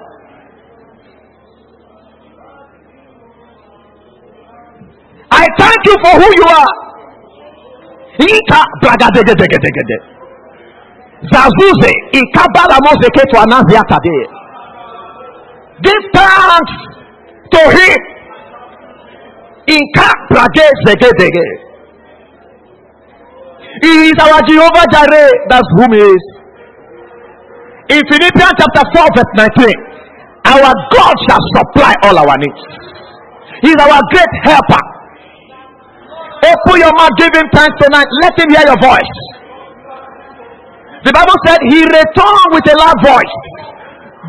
I 5.34 5.46
thank 5.58 5.80
you 5.84 5.96
for 6.00 6.14
who 6.22 6.30
you 6.32 6.48
are. 6.48 6.93
Ika 8.20 8.62
bragadegedegedegede. 8.82 9.98
Zazuze 11.32 11.92
ikabala 12.12 12.78
mozeke 12.86 13.24
to 13.32 13.38
anaziatade. 13.42 14.18
Give 15.82 16.04
thanks 16.14 16.74
to 17.54 17.62
him. 17.76 18.00
Inka 19.66 20.10
bragezegedege. 20.30 21.48
He 23.82 24.10
is 24.10 24.18
our 24.22 24.42
Jehovah 24.48 24.86
Jireh. 24.94 25.32
That's 25.50 25.68
whom 25.78 25.94
he 25.94 26.00
is. 26.00 26.24
In 27.90 28.02
Philippians 28.10 28.56
chapter 28.60 28.86
4, 28.96 29.08
verse 29.16 29.34
19, 29.36 29.68
our 30.46 30.72
God 30.94 31.14
shall 31.28 31.44
supply 31.58 31.94
all 32.04 32.18
our 32.18 32.38
needs. 32.38 32.64
He 33.62 33.70
is 33.70 33.80
our 33.82 34.00
great 34.12 34.34
helper. 34.44 34.93
Open 36.44 36.76
your 36.76 36.92
mouth, 37.00 37.16
give 37.18 37.32
him 37.32 37.48
thanks 37.56 37.76
tonight. 37.80 38.08
Let 38.24 38.36
him 38.36 38.50
hear 38.52 38.66
your 38.68 38.80
voice. 38.84 39.14
The 41.08 41.12
Bible 41.12 41.36
said 41.48 41.60
he 41.72 41.84
returned 41.84 42.50
with 42.52 42.64
a 42.68 42.76
loud 42.80 43.00
voice, 43.04 43.36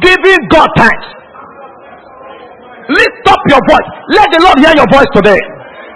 giving 0.02 0.42
God 0.50 0.68
thanks. 0.78 1.06
Lift 2.90 3.24
up 3.30 3.42
your 3.50 3.62
voice. 3.66 3.88
Let 4.14 4.26
the 4.30 4.40
Lord 4.42 4.58
hear 4.58 4.74
your 4.76 4.86
voice 4.90 5.10
today, 5.14 5.38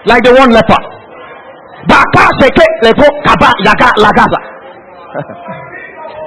like 0.07 0.23
the 0.25 0.35
one 0.35 0.51
leper. 0.51 0.79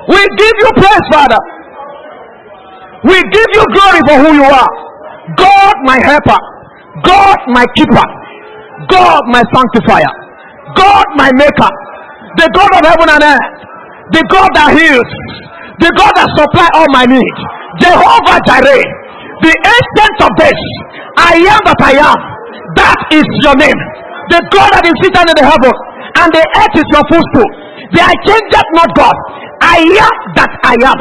we 0.07 0.19
give 0.37 0.55
you 0.59 0.69
praise, 0.79 1.05
Father. 1.11 1.41
We 3.03 3.17
give 3.17 3.49
you 3.55 3.63
glory 3.73 4.01
for 4.07 4.17
who 4.23 4.33
you 4.35 4.45
are. 4.45 4.69
God, 5.37 5.75
my 5.83 5.99
helper. 6.05 6.37
God, 7.03 7.37
my 7.47 7.65
keeper. 7.75 8.20
God 8.89 9.21
my 9.29 9.43
sanctifier, 9.53 10.11
God 10.77 11.05
my 11.19 11.29
maker, 11.35 11.71
the 12.39 12.47
God 12.55 12.71
of 12.79 12.83
heaven 12.87 13.09
and 13.11 13.23
earth, 13.23 13.47
the 14.15 14.23
God 14.31 14.49
that 14.55 14.71
heals, 14.73 15.11
the 15.83 15.91
God 15.97 16.11
that 16.15 16.29
supply 16.37 16.67
all 16.77 16.87
my 16.95 17.05
needs, 17.05 17.39
Jehovah 17.83 18.37
Jireh, 18.47 18.85
the 19.41 19.53
Ancient 19.53 20.17
of 20.21 20.31
Days, 20.37 20.63
I 21.17 21.33
am 21.41 21.61
that 21.65 21.81
I 21.81 21.93
am. 21.97 22.19
That 22.77 22.99
is 23.11 23.27
your 23.43 23.57
name. 23.59 23.79
The 24.31 24.39
God 24.53 24.69
that 24.71 24.85
is 24.87 24.95
seated 25.03 25.27
in 25.27 25.35
the 25.35 25.43
heaven 25.43 25.73
and 26.23 26.29
the 26.31 26.43
earth 26.61 26.75
is 26.77 26.87
your 26.93 27.05
footstool. 27.11 27.49
The 27.91 27.99
I 27.99 28.13
change 28.23 28.47
not 28.77 28.89
God. 28.95 29.15
I 29.59 29.77
am 29.83 30.15
that 30.39 30.51
I 30.63 30.75
am. 30.87 30.99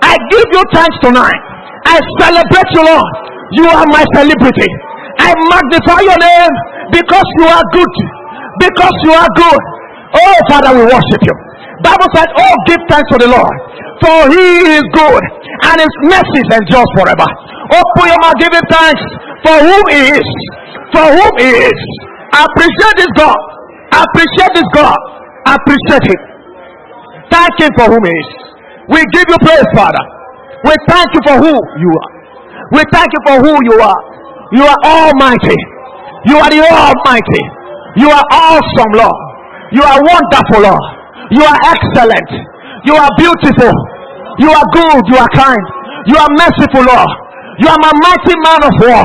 I 0.00 0.16
give 0.32 0.48
you 0.48 0.62
thanks 0.72 0.96
tonight. 1.04 1.40
I 1.84 2.00
celebrate 2.22 2.70
you, 2.72 2.82
Lord. 2.88 3.12
You 3.60 3.66
are 3.68 3.86
my 3.92 4.04
celebrity. 4.16 4.68
I 5.20 5.28
magnify 5.36 6.00
your 6.08 6.16
name 6.18 6.52
because 6.96 7.28
you 7.38 7.46
are 7.46 7.64
good. 7.76 7.92
Because 8.64 8.96
you 9.04 9.12
are 9.12 9.30
good. 9.36 9.62
Oh, 10.16 10.36
Father, 10.50 10.72
we 10.74 10.82
worship 10.88 11.20
you. 11.22 11.34
Bible 11.84 12.08
said, 12.16 12.28
Oh, 12.36 12.54
give 12.68 12.80
thanks 12.88 13.08
to 13.14 13.18
the 13.20 13.28
Lord, 13.30 13.54
for 14.04 14.16
he 14.32 14.46
is 14.80 14.84
good, 14.92 15.22
and 15.70 15.76
his 15.80 15.94
mercies 16.08 16.48
endures 16.56 16.90
forever. 16.98 17.28
Open 17.72 18.04
your 18.10 18.20
mouth, 18.20 18.36
give 18.40 18.52
him 18.52 18.66
thanks 18.68 19.00
for 19.44 19.56
whom 19.64 19.84
he 19.88 20.00
is. 20.18 20.28
For 20.92 21.06
whom 21.08 21.32
he 21.40 21.50
is. 21.70 21.80
Appreciate 22.36 22.96
this 23.00 23.12
God. 23.16 23.38
Appreciate 23.96 24.52
this 24.56 24.68
God. 24.76 24.98
Appreciate 25.46 26.04
him. 26.04 26.20
Thank 27.32 27.52
him 27.62 27.72
for 27.78 27.86
whom 27.94 28.02
he 28.04 28.12
is. 28.12 28.30
We 28.90 29.00
give 29.14 29.24
you 29.30 29.38
praise, 29.40 29.68
Father. 29.72 30.04
We 30.66 30.74
thank 30.90 31.08
you 31.14 31.22
for 31.24 31.36
who 31.40 31.52
you 31.80 31.90
are. 31.94 32.10
We 32.76 32.82
thank 32.92 33.08
you 33.08 33.20
for 33.24 33.36
who 33.40 33.52
you 33.70 33.76
are. 33.80 34.00
You 34.50 34.64
are 34.66 34.80
almighty. 34.82 35.58
You 36.26 36.36
are 36.36 36.50
the 36.52 36.60
Almighty. 36.60 37.42
You 37.96 38.08
are 38.10 38.26
awesome, 38.34 38.92
Lord. 38.92 39.18
You 39.72 39.80
are 39.80 39.98
wonderful, 40.02 40.60
Lord. 40.68 40.84
You 41.32 41.42
are 41.46 41.58
excellent. 41.70 42.30
You 42.84 42.94
are 42.98 43.08
beautiful. 43.16 43.72
You 44.42 44.50
are 44.52 44.66
good. 44.74 45.00
You 45.08 45.16
are 45.16 45.32
kind. 45.32 45.64
You 46.10 46.16
are 46.18 46.30
merciful, 46.36 46.82
Lord. 46.84 47.10
You 47.62 47.68
are 47.70 47.80
my 47.80 47.94
mighty 48.04 48.34
man 48.42 48.60
of 48.66 48.74
war. 48.84 49.04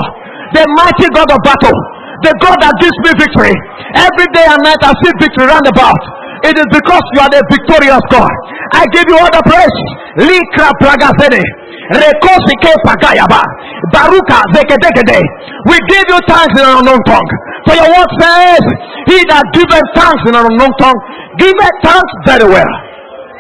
The 0.52 0.64
mighty 0.76 1.08
God 1.14 1.30
of 1.30 1.40
battle. 1.46 1.78
The 2.26 2.34
God 2.42 2.58
that 2.60 2.74
gives 2.82 2.98
me 3.06 3.12
victory. 3.16 3.56
Every 3.96 4.28
day 4.36 4.46
and 4.50 4.60
night 4.66 4.82
I 4.82 4.92
see 5.04 5.12
victory 5.22 5.46
round 5.46 5.68
about. 5.70 6.02
It 6.44 6.56
is 6.60 6.68
because 6.74 7.06
you 7.16 7.20
are 7.24 7.32
the 7.32 7.42
victorious 7.48 8.04
God. 8.12 8.34
I 8.76 8.84
give 8.92 9.08
you 9.08 9.16
all 9.16 9.32
the 9.32 9.44
praise. 9.48 9.80
Likra 10.20 10.70
Pragazene. 10.84 11.40
Rekosike 11.96 12.74
Pagayaba. 12.84 13.42
Baruka 13.94 14.44
Zekedekede. 14.52 15.20
We 15.70 15.78
give 15.88 16.06
you 16.12 16.20
thanks 16.28 16.52
in 16.60 16.66
an 16.66 16.84
unknown 16.84 17.00
tongue. 17.08 17.30
For 17.66 17.74
your 17.78 17.88
word 17.88 18.10
says, 18.20 18.64
He 19.08 19.18
that 19.32 19.46
giveth 19.56 19.88
thanks 19.96 20.22
in 20.28 20.36
an 20.36 20.44
unknown 20.46 20.74
tongue, 20.82 21.00
giveth 21.40 21.78
thanks 21.86 22.14
very 22.28 22.48
well. 22.52 22.74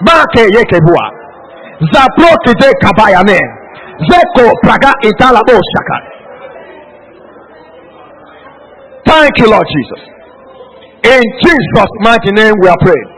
Make 0.07 0.45
Yekebua. 0.55 1.05
Zaproki 1.91 2.53
de 2.61 2.69
Kabayane. 2.81 3.39
Zeko 4.07 4.51
Praga 4.63 4.91
Italabo 5.03 5.55
Shaka. 5.59 5.97
Thank 9.05 9.37
you, 9.39 9.47
Lord 9.49 9.65
Jesus. 9.69 10.14
In 11.06 11.22
Jesus' 11.22 11.93
mighty 12.01 12.34
name 12.34 12.58
we 12.58 12.66
are 12.66 12.82
praying. 12.82 13.10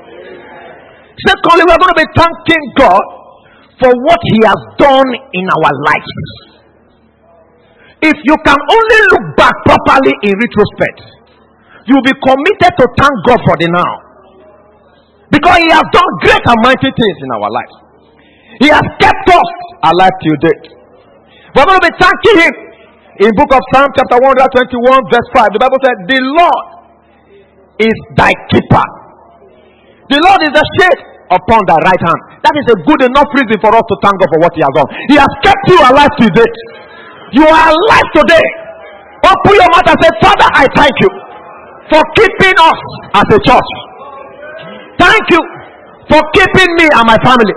Secondly, 1.24 1.64
we're 1.64 1.80
going 1.80 1.96
to 1.96 2.02
be 2.04 2.10
thanking 2.20 2.64
God 2.76 3.06
for 3.80 3.92
what 4.04 4.20
He 4.28 4.40
has 4.44 4.60
done 4.76 5.08
in 5.32 5.46
our 5.48 5.72
lives. 5.88 6.20
If 8.12 8.18
you 8.28 8.36
can 8.44 8.60
only 8.60 9.00
look 9.16 9.26
back 9.40 9.56
properly 9.64 10.12
in 10.20 10.36
retrospect, 10.36 11.00
you'll 11.88 12.04
be 12.04 12.14
committed 12.28 12.72
to 12.76 12.86
thank 13.00 13.16
God 13.24 13.40
for 13.48 13.56
the 13.56 13.72
now. 13.72 13.94
Because 15.32 15.58
He 15.64 15.72
has 15.72 15.88
done 15.96 16.12
great 16.28 16.44
and 16.44 16.60
mighty 16.68 16.92
things 16.92 17.18
in 17.24 17.30
our 17.40 17.50
lives. 17.50 17.76
He 18.60 18.68
has 18.68 18.84
kept 19.00 19.28
us 19.32 19.50
alive 19.88 20.16
till 20.28 20.38
date. 20.44 20.66
We're 21.56 21.66
going 21.72 21.80
to 21.80 21.88
be 21.88 21.96
thanking 21.96 22.38
Him. 22.52 22.56
In 23.24 23.32
book 23.34 23.50
of 23.50 23.64
Psalm 23.74 23.90
chapter 23.96 24.20
121 24.20 24.76
verse 25.08 25.30
5, 25.34 25.56
the 25.56 25.62
Bible 25.64 25.80
said, 25.82 25.98
The 26.06 26.22
Lord 26.36 26.76
is 27.82 27.95
thy 28.17 28.34
keeper. 28.49 28.86
The 30.09 30.19
Lord 30.23 30.41
is 30.47 30.53
a 30.55 30.65
shade 30.80 30.99
upon 31.30 31.59
thy 31.67 31.78
right 31.84 31.99
hand. 32.01 32.19
That 32.41 32.55
is 32.55 32.67
a 32.71 32.78
good 32.88 33.01
enough 33.03 33.28
reason 33.36 33.57
for 33.59 33.71
us 33.75 33.84
to 33.84 33.95
thank 33.99 34.15
God 34.17 34.30
for 34.32 34.39
what 34.39 34.53
He 34.55 34.61
has 34.63 34.73
done. 34.73 34.89
He 35.11 35.15
has 35.19 35.32
kept 35.43 35.63
you 35.67 35.78
alive 35.84 36.13
today. 36.15 36.49
You 37.36 37.43
are 37.43 37.67
alive 37.75 38.09
today. 38.15 38.45
Open 39.28 39.53
your 39.59 39.69
mouth 39.75 39.88
and 39.91 39.99
say, 39.99 40.11
Father, 40.23 40.47
I 40.55 40.65
thank 40.80 40.95
you 41.03 41.11
for 41.91 42.01
keeping 42.15 42.55
us 42.55 42.80
as 43.19 43.28
a 43.28 43.39
church. 43.43 43.69
Thank 44.95 45.23
you 45.36 45.41
for 46.07 46.21
keeping 46.32 46.71
me 46.80 46.88
and 46.88 47.05
my 47.05 47.19
family. 47.19 47.55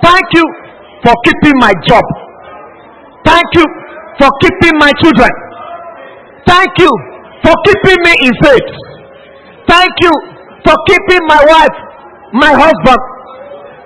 Thank 0.00 0.26
you 0.32 0.44
for 1.04 1.12
keeping 1.28 1.60
my 1.60 1.72
job. 1.84 2.04
Thank 3.28 3.44
you 3.60 3.66
for 4.16 4.30
keeping 4.40 4.74
my 4.80 4.92
children. 5.04 5.32
Thank 6.48 6.72
you 6.80 6.92
for 7.44 7.52
keeping 7.68 7.98
me 8.08 8.12
in 8.24 8.32
faith. 8.40 8.70
Thank 9.68 9.92
you 10.04 10.12
for 10.64 10.76
keeping 10.88 11.22
my 11.26 11.40
wife 11.44 11.76
my 12.34 12.50
husband. 12.50 13.00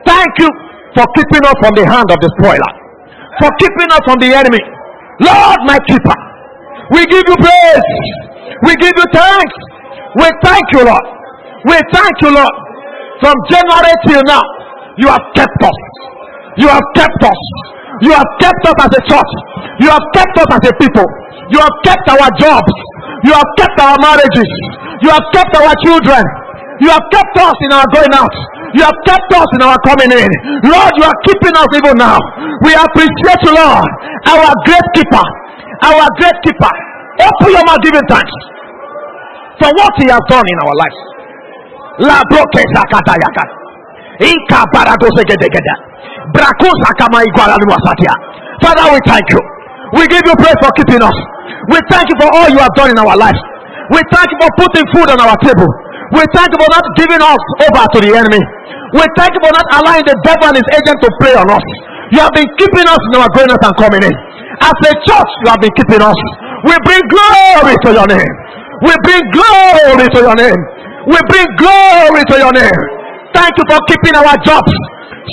Thank 0.09 0.33
you 0.41 0.49
for 0.97 1.05
keeping 1.15 1.45
us 1.45 1.57
from 1.61 1.73
the 1.77 1.85
hand 1.85 2.09
of 2.09 2.17
the 2.25 2.31
spoiler, 2.41 2.73
for 3.37 3.51
keeping 3.61 3.89
us 3.93 4.03
from 4.09 4.19
the 4.25 4.33
enemy. 4.33 4.63
Lord, 5.21 5.59
my 5.69 5.77
keeper, 5.85 6.17
we 6.97 7.05
give 7.13 7.25
you 7.29 7.37
praise. 7.37 7.89
We 8.65 8.73
give 8.81 8.95
you 8.97 9.07
thanks. 9.13 9.57
We 10.17 10.27
thank 10.43 10.65
you, 10.73 10.83
Lord. 10.89 11.07
We 11.69 11.77
thank 11.93 12.15
you, 12.25 12.33
Lord. 12.33 12.55
From 13.21 13.37
January 13.53 13.95
till 14.09 14.23
now, 14.25 14.43
you 14.97 15.07
have 15.13 15.23
kept 15.37 15.61
us. 15.61 15.79
You 16.59 16.69
have 16.69 16.87
kept 16.95 17.21
us. 17.23 17.41
You 18.03 18.11
have 18.15 18.31
kept 18.43 18.63
us 18.67 18.79
as 18.83 18.93
a 18.95 19.03
church. 19.11 19.33
You 19.83 19.89
have 19.91 20.07
kept 20.15 20.35
us 20.39 20.49
as 20.59 20.63
a 20.71 20.73
people. 20.79 21.07
You 21.51 21.59
have 21.59 21.77
kept 21.87 22.07
our 22.15 22.29
jobs. 22.39 22.73
You 23.27 23.33
have 23.35 23.51
kept 23.59 23.79
our 23.79 23.97
marriages. 24.03 24.51
You 25.03 25.11
have 25.11 25.27
kept 25.35 25.55
our 25.55 25.75
children. 25.87 26.23
You 26.83 26.91
have 26.91 27.03
kept 27.11 27.35
us 27.39 27.57
in 27.67 27.71
our 27.75 27.87
going 27.91 28.15
out. 28.15 28.35
You 28.75 28.83
have 28.87 28.99
kept 29.07 29.31
us 29.35 29.49
in 29.59 29.63
our 29.67 29.79
coming 29.87 30.13
in. 30.15 30.31
Lord, 30.67 30.93
you 30.95 31.05
are 31.07 31.19
keeping 31.27 31.55
us 31.57 31.71
even 31.75 31.97
now. 31.99 32.19
We 32.63 32.75
appreciate 32.75 33.41
you, 33.43 33.55
Lord, 33.55 33.89
our 34.31 34.51
great 34.67 34.87
keeper, 34.95 35.27
our 35.83 36.07
great 36.21 36.39
keeper. 36.47 36.75
Open 37.19 37.49
your 37.51 37.65
mouth, 37.67 37.83
giving 37.83 38.07
thanks 38.07 38.31
for 39.59 39.71
what 39.75 39.91
He 39.99 40.07
has 40.07 40.23
done 40.31 40.47
in 40.47 40.59
our 40.63 40.75
lives. 40.79 41.01
La 41.99 42.23
broke 42.31 42.63
Inka 44.19 44.61
baradosegedegeda. 44.75 45.75
Brakosa 46.35 46.91
kama 46.99 47.19
igwaraluwasatia. 47.29 48.13
Father, 48.63 48.87
we 48.93 48.99
thank 49.07 49.27
you. 49.33 49.41
We 49.97 50.03
give 50.13 50.25
you 50.27 50.35
praise 50.43 50.59
for 50.63 50.71
keeping 50.79 51.03
us. 51.03 51.17
We 51.73 51.79
thank 51.91 52.07
you 52.11 52.17
for 52.21 52.29
all 52.37 52.49
you 52.51 52.59
have 52.59 52.75
done 52.77 52.91
in 52.91 52.99
our 52.99 53.17
lives. 53.17 53.41
We 53.95 54.01
thank 54.13 54.29
you 54.33 54.39
for 54.43 54.51
putting 54.61 54.85
food 54.93 55.09
on 55.09 55.19
our 55.23 55.37
table. 55.41 55.69
We 56.13 56.23
thank 56.37 56.49
you 56.53 56.59
for 56.61 56.71
not 56.77 56.85
giving 57.01 57.23
us 57.23 57.43
over 57.65 57.85
to 57.95 57.99
the 58.05 58.11
enemy. 58.13 58.43
We 58.97 59.05
thank 59.17 59.33
you 59.37 59.41
for 59.45 59.53
not 59.53 59.67
allowing 59.81 60.05
the 60.05 60.17
devil 60.25 60.45
and 60.51 60.57
his 60.61 60.69
agent 60.77 60.99
to 61.05 61.09
prey 61.21 61.35
on 61.37 61.49
us. 61.49 61.65
You 62.13 62.21
have 62.25 62.33
been 62.33 62.49
keeping 62.61 62.89
us 62.89 63.01
in 63.13 63.21
our 63.21 63.29
greatness 63.37 63.61
and 63.61 63.75
coming 63.77 64.03
in. 64.05 64.15
As 64.65 64.77
a 64.77 64.93
church, 65.07 65.31
you 65.45 65.49
have 65.53 65.61
been 65.61 65.73
keeping 65.77 66.03
us. 66.03 66.19
We 66.69 66.75
bring 66.85 67.03
glory 67.09 67.77
to 67.85 67.91
your 67.95 68.09
name. 68.09 68.33
We 68.83 68.93
bring 69.05 69.23
glory 69.33 70.07
to 70.09 70.21
your 70.25 70.37
name. 70.37 70.61
We 71.07 71.19
bring 71.33 71.47
glory 71.61 72.23
to 72.33 72.37
your 72.41 72.53
name. 72.53 72.81
Thank 73.39 73.55
you 73.55 73.67
for 73.71 73.79
keeping 73.87 74.15
our 74.19 74.35
jobs. 74.43 74.73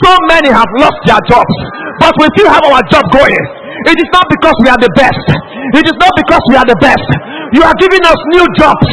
So 0.06 0.12
many 0.30 0.54
have 0.54 0.70
lost 0.78 1.00
their 1.10 1.22
jobs, 1.26 1.56
but 1.98 2.14
we 2.22 2.26
still 2.38 2.50
have 2.54 2.62
our 2.70 2.82
job 2.94 3.06
going. 3.10 3.44
It 3.90 3.98
is 3.98 4.10
not 4.14 4.26
because 4.30 4.56
we 4.62 4.70
are 4.70 4.82
the 4.82 4.92
best. 4.98 5.26
It 5.74 5.86
is 5.90 5.98
not 5.98 6.14
because 6.14 6.44
we 6.52 6.56
are 6.58 6.68
the 6.70 6.78
best. 6.82 7.08
You 7.58 7.62
are 7.66 7.76
giving 7.82 8.04
us 8.06 8.20
new 8.34 8.46
jobs. 8.62 8.86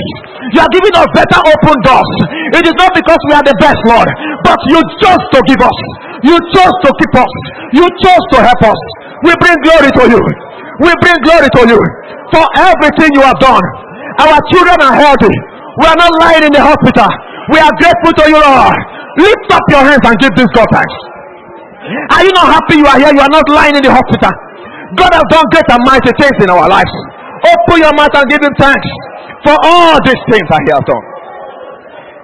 You 0.53 0.61
are 0.61 0.73
giving 0.73 0.95
us 0.97 1.09
better 1.17 1.41
open 1.45 1.77
doors. 1.85 2.11
It 2.57 2.65
is 2.65 2.77
not 2.77 2.93
because 2.93 3.21
we 3.29 3.33
are 3.37 3.45
the 3.45 3.57
best, 3.61 3.81
Lord, 3.89 4.09
but 4.45 4.59
you 4.69 4.81
chose 5.01 5.25
to 5.33 5.39
give 5.49 5.61
us. 5.61 5.79
You 6.25 6.37
chose 6.53 6.77
to 6.87 6.91
keep 6.97 7.15
us. 7.17 7.33
You 7.77 7.85
chose 7.85 8.25
to 8.37 8.39
help 8.45 8.63
us. 8.69 8.81
We 9.29 9.33
bring 9.41 9.57
glory 9.65 9.91
to 9.97 10.05
you. 10.13 10.23
We 10.83 10.91
bring 11.05 11.19
glory 11.25 11.49
to 11.49 11.63
you 11.73 11.81
for 12.33 12.45
everything 12.59 13.11
you 13.17 13.23
have 13.25 13.39
done. 13.41 13.65
Our 14.25 14.39
children 14.53 14.77
are 14.81 14.97
healthy. 14.97 15.35
We 15.81 15.85
are 15.89 15.99
not 15.99 16.13
lying 16.21 16.45
in 16.49 16.53
the 16.53 16.61
hospital. 16.63 17.09
We 17.51 17.59
are 17.59 17.75
grateful 17.83 18.13
to 18.23 18.25
you, 18.31 18.39
Lord. 18.39 18.77
Lift 19.19 19.49
up 19.51 19.65
your 19.69 19.83
hands 19.83 20.05
and 20.07 20.17
give 20.23 20.33
this 20.39 20.49
God 20.55 20.69
thanks. 20.73 20.95
Are 22.15 22.23
you 22.23 22.33
not 22.39 22.49
happy 22.55 22.79
you 22.79 22.87
are 22.87 22.99
here? 23.03 23.11
You 23.11 23.23
are 23.23 23.35
not 23.35 23.47
lying 23.51 23.75
in 23.75 23.83
the 23.83 23.91
hospital. 23.91 24.31
God 24.95 25.11
has 25.11 25.27
done 25.33 25.47
great 25.51 25.69
and 25.73 25.83
mighty 25.83 26.13
things 26.21 26.37
in 26.45 26.49
our 26.53 26.69
lives. 26.71 26.95
Open 27.43 27.83
your 27.83 27.95
mouth 27.99 28.15
and 28.15 28.27
give 28.31 28.39
him 28.39 28.55
thanks 28.61 28.89
for 29.43 29.57
all 29.67 29.99
these 30.07 30.23
things 30.31 30.47
that 30.47 30.61
he 30.63 30.71
has 30.71 30.85
done. 30.87 31.05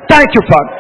Thank 0.08 0.28
you, 0.38 0.42
Father. 0.46 0.76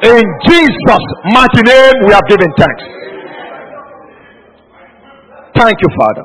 In 0.00 0.24
Jesus' 0.48 1.06
mighty 1.34 1.62
name, 1.66 1.94
we 2.06 2.12
have 2.14 2.24
given 2.30 2.48
thanks. 2.56 2.82
Thank 5.58 5.76
you, 5.82 5.90
Father. 5.98 6.24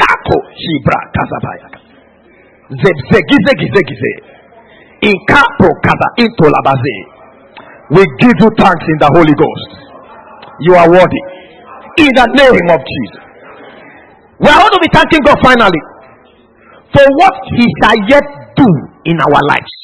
Kako 0.00 0.36
Shibra 0.60 1.00
Kazabaya. 1.14 1.68
Zebzegizegizegize. 2.82 4.12
Inkapo 5.10 5.68
Kaza 5.84 6.08
Intolabaze. 6.24 6.96
We 7.90 8.02
give 8.20 8.36
you 8.38 8.50
thanks 8.58 8.84
in 8.86 8.98
the 9.02 9.10
Holy 9.16 9.34
Ghost. 9.34 9.70
You 10.60 10.74
are 10.76 10.88
worthy. 10.88 11.22
In 11.98 12.10
the 12.14 12.26
name 12.38 12.68
of 12.70 12.80
Jesus. 12.80 13.22
We 14.40 14.48
are 14.48 14.56
going 14.56 14.72
to 14.72 14.80
be 14.80 14.90
thanking 14.94 15.20
God 15.26 15.36
finally 15.42 15.82
for 16.94 17.04
what 17.18 17.34
He 17.56 17.66
shall 17.82 17.98
yet 18.08 18.24
do 18.56 18.68
in 19.04 19.16
our 19.20 19.40
lives. 19.52 19.74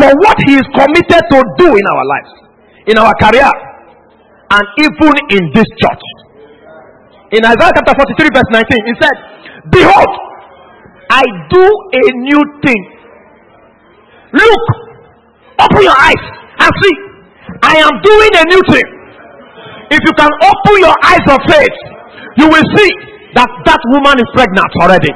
For 0.00 0.10
what 0.24 0.36
He 0.48 0.56
is 0.56 0.66
committed 0.74 1.22
to 1.28 1.38
do 1.58 1.68
in 1.76 1.84
our 1.86 2.04
lives, 2.04 2.32
in 2.88 2.98
our 2.98 3.14
career, 3.20 3.50
and 4.50 4.64
even 4.80 5.12
in 5.36 5.42
this 5.54 5.68
church. 5.76 6.04
In 7.34 7.42
Isaiah 7.42 7.74
chapter 7.74 7.94
43, 7.98 8.38
verse 8.38 8.50
19, 8.54 8.90
He 8.90 8.94
said, 9.02 9.16
Behold, 9.74 10.12
I 11.10 11.22
do 11.50 11.64
a 11.66 12.04
new 12.22 12.42
thing. 12.62 12.82
Look, 14.30 14.64
open 15.58 15.82
your 15.82 15.96
eyes 15.98 16.22
and 16.62 16.70
see. 16.70 16.94
I 17.66 17.82
am 17.82 17.94
doing 18.02 18.32
a 18.36 18.44
new 18.46 18.62
thing. 18.70 18.86
If 19.90 20.00
you 20.02 20.14
can 20.18 20.30
open 20.30 20.74
your 20.82 20.96
eyes 21.02 21.26
of 21.30 21.38
faith, 21.50 21.76
you 22.38 22.46
will 22.46 22.66
see 22.78 22.90
that 23.34 23.50
that 23.66 23.80
woman 23.94 24.18
is 24.18 24.28
pregnant 24.34 24.70
already. 24.82 25.10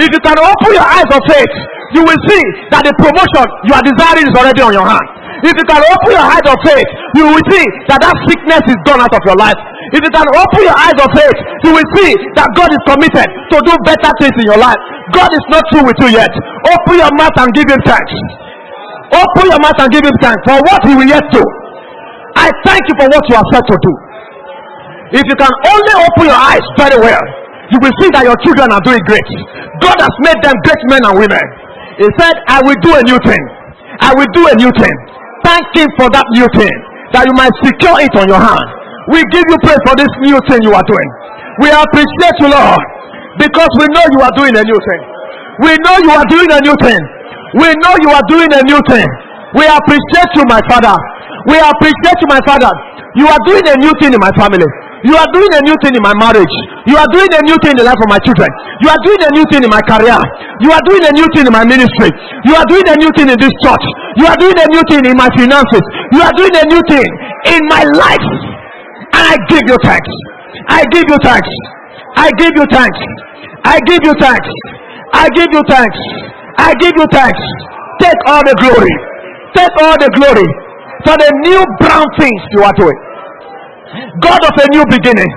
If 0.00 0.08
you 0.08 0.20
can 0.24 0.36
open 0.40 0.70
your 0.72 0.84
eyes 0.88 1.10
of 1.12 1.20
faith, 1.28 1.52
you 1.92 2.00
will 2.00 2.20
see 2.28 2.42
that 2.72 2.80
the 2.84 2.94
promotion 2.96 3.44
you 3.68 3.72
are 3.76 3.84
desiring 3.84 4.24
is 4.24 4.34
already 4.36 4.62
on 4.64 4.72
your 4.72 4.88
hand. 4.88 5.06
If 5.44 5.52
you 5.52 5.66
can 5.68 5.82
open 5.84 6.10
your 6.16 6.24
eyes 6.24 6.46
of 6.48 6.56
faith, 6.64 6.88
you 7.18 7.24
will 7.28 7.44
see 7.52 7.64
that 7.92 8.00
that 8.00 8.16
sickness 8.30 8.62
is 8.72 8.78
gone 8.88 9.04
out 9.04 9.12
of 9.12 9.22
your 9.26 9.36
life. 9.36 9.58
If 9.92 10.00
you 10.00 10.12
can 10.12 10.24
open 10.24 10.60
your 10.64 10.78
eyes 10.78 10.96
of 10.96 11.08
faith, 11.12 11.38
you 11.68 11.70
will 11.76 11.88
see 12.00 12.10
that 12.40 12.48
God 12.56 12.72
is 12.72 12.82
committed 12.88 13.28
to 13.28 13.56
do 13.60 13.72
better 13.84 14.10
things 14.24 14.36
in 14.40 14.46
your 14.48 14.56
life. 14.56 14.80
God 15.12 15.28
is 15.28 15.44
not 15.52 15.60
through 15.68 15.84
with 15.84 15.98
you 16.00 16.16
yet. 16.16 16.32
Open 16.72 16.96
your 16.96 17.12
mouth 17.20 17.36
and 17.36 17.52
give 17.52 17.68
him 17.68 17.80
thanks. 17.84 18.12
Open 19.12 19.44
your 19.52 19.60
mouth 19.60 19.76
and 19.76 19.92
give 19.92 20.00
him 20.00 20.16
thanks 20.24 20.40
for 20.48 20.56
what 20.64 20.80
he 20.88 20.96
will 20.96 21.04
yet 21.08 21.20
do. 21.28 21.44
I 22.40 22.48
thank 22.64 22.80
you 22.88 22.96
for 22.96 23.06
what 23.12 23.20
you 23.28 23.36
are 23.36 23.48
set 23.52 23.64
to 23.68 23.76
do. 23.76 23.92
If 25.12 25.24
you 25.28 25.36
can 25.36 25.52
only 25.68 25.94
open 26.08 26.24
your 26.32 26.40
eyes 26.40 26.64
very 26.80 26.96
well, 26.96 27.24
you 27.68 27.76
will 27.76 27.92
see 28.00 28.08
that 28.16 28.24
your 28.24 28.36
children 28.40 28.72
are 28.72 28.80
doing 28.80 29.00
great. 29.04 29.28
God 29.84 30.00
has 30.00 30.14
made 30.24 30.40
them 30.40 30.56
great 30.64 30.82
men 30.88 31.04
and 31.04 31.16
women. 31.20 31.44
He 32.00 32.08
said, 32.16 32.32
I 32.48 32.64
will 32.64 32.80
do 32.80 32.96
a 32.96 33.04
new 33.04 33.20
thing. 33.20 33.42
I 34.00 34.16
will 34.16 34.28
do 34.32 34.48
a 34.48 34.56
new 34.56 34.72
thing. 34.80 34.96
Thank 35.44 35.68
Him 35.76 35.88
for 36.00 36.08
that 36.08 36.24
new 36.32 36.48
thing, 36.56 36.72
that 37.12 37.28
you 37.28 37.34
might 37.36 37.52
secure 37.60 38.00
it 38.00 38.12
on 38.16 38.24
your 38.24 38.40
hand. 38.40 38.68
We 39.10 39.18
give 39.34 39.42
you 39.48 39.58
praise 39.66 39.82
for 39.82 39.94
this 39.98 40.10
new 40.22 40.38
thing 40.46 40.62
you 40.62 40.70
are 40.70 40.86
doing. 40.86 41.08
We 41.58 41.68
appreciate 41.74 42.36
you, 42.38 42.48
Lord, 42.54 42.80
because 43.40 43.72
we 43.82 43.86
know 43.90 44.04
you 44.14 44.20
are 44.22 44.34
doing 44.38 44.54
a 44.54 44.62
new 44.62 44.78
thing. 44.78 45.02
We 45.66 45.72
know 45.82 45.96
you 46.06 46.12
are 46.14 46.26
doing 46.30 46.50
a 46.52 46.60
new 46.62 46.76
thing. 46.80 47.00
We 47.58 47.68
know 47.82 47.94
you 47.98 48.10
are 48.14 48.26
doing 48.30 48.48
a 48.48 48.62
new 48.64 48.80
thing. 48.88 49.08
We 49.58 49.64
appreciate 49.68 50.30
you, 50.38 50.44
my 50.48 50.62
Father. 50.70 50.94
We 51.50 51.58
appreciate 51.58 52.18
you, 52.22 52.28
my 52.30 52.40
Father. 52.46 52.70
You 53.18 53.28
are 53.28 53.42
doing 53.44 53.66
a 53.68 53.76
new 53.76 53.92
thing 54.00 54.14
in 54.14 54.20
my 54.22 54.32
family. 54.38 54.64
You 55.04 55.18
are 55.18 55.28
doing 55.34 55.50
a 55.50 55.60
new 55.66 55.76
thing 55.82 55.92
in 55.98 56.00
my 56.00 56.14
marriage. 56.14 56.54
You 56.86 56.94
are 56.96 57.10
doing 57.10 57.28
a 57.28 57.42
new 57.42 57.58
thing 57.60 57.74
in 57.74 57.82
the 57.82 57.86
life 57.90 57.98
of 57.98 58.08
my 58.08 58.22
children. 58.22 58.48
You 58.80 58.88
are 58.88 59.02
doing 59.02 59.20
a 59.20 59.30
new 59.34 59.44
thing 59.50 59.66
in 59.66 59.68
my 59.68 59.82
career. 59.82 60.16
You 60.62 60.70
are 60.70 60.84
doing 60.86 61.02
a 61.04 61.12
new 61.12 61.26
thing 61.34 61.44
in 61.44 61.52
my 61.52 61.66
ministry. 61.66 62.08
You 62.46 62.54
are 62.54 62.64
doing 62.70 62.86
a 62.86 62.96
new 62.96 63.10
thing 63.18 63.28
in 63.28 63.36
this 63.36 63.52
church. 63.66 63.84
You 64.16 64.30
are 64.30 64.38
doing 64.38 64.56
a 64.56 64.66
new 64.70 64.82
thing 64.88 65.02
in 65.04 65.16
my 65.18 65.28
finances. 65.34 65.84
You 66.14 66.22
are 66.22 66.32
doing 66.38 66.54
a 66.54 66.64
new 66.70 66.80
thing 66.86 67.08
in 67.50 67.60
my 67.66 67.82
life. 67.98 68.30
I 69.12 69.36
give 69.48 69.64
you 69.68 69.76
thanks. 69.84 70.12
I 70.68 70.80
give 70.92 71.04
you 71.08 71.18
thanks. 71.22 71.48
I 72.16 72.28
give 72.38 72.52
you 72.56 72.66
thanks. 72.72 72.98
I 73.64 73.78
give 73.86 74.00
you 74.02 74.14
thanks. 74.20 74.48
I 75.14 75.28
give 75.36 75.48
you 75.52 75.62
thanks. 75.68 75.98
I 76.58 76.74
give 76.80 76.92
you 76.96 77.06
thanks. 77.12 77.40
Take 78.00 78.20
all 78.26 78.42
the 78.44 78.56
glory. 78.60 78.92
Take 79.54 79.74
all 79.84 79.96
the 80.00 80.10
glory 80.16 80.48
for 81.04 81.14
the 81.18 81.28
new 81.44 81.60
brown 81.82 82.06
things 82.18 82.40
you 82.56 82.62
are 82.64 82.74
doing. 82.78 82.98
God 84.24 84.40
of 84.40 84.54
a 84.56 84.66
new 84.72 84.84
beginning, 84.88 85.28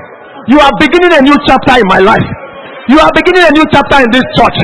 you 0.48 0.60
are 0.62 0.72
beginning 0.80 1.12
a 1.12 1.22
new 1.22 1.36
chapter 1.48 1.76
in 1.76 1.88
my 1.92 2.00
life. 2.00 2.28
You 2.88 3.02
are 3.02 3.12
beginning 3.18 3.44
a 3.50 3.52
new 3.52 3.66
chapter 3.74 3.98
in 4.00 4.10
this 4.14 4.24
church. 4.38 4.58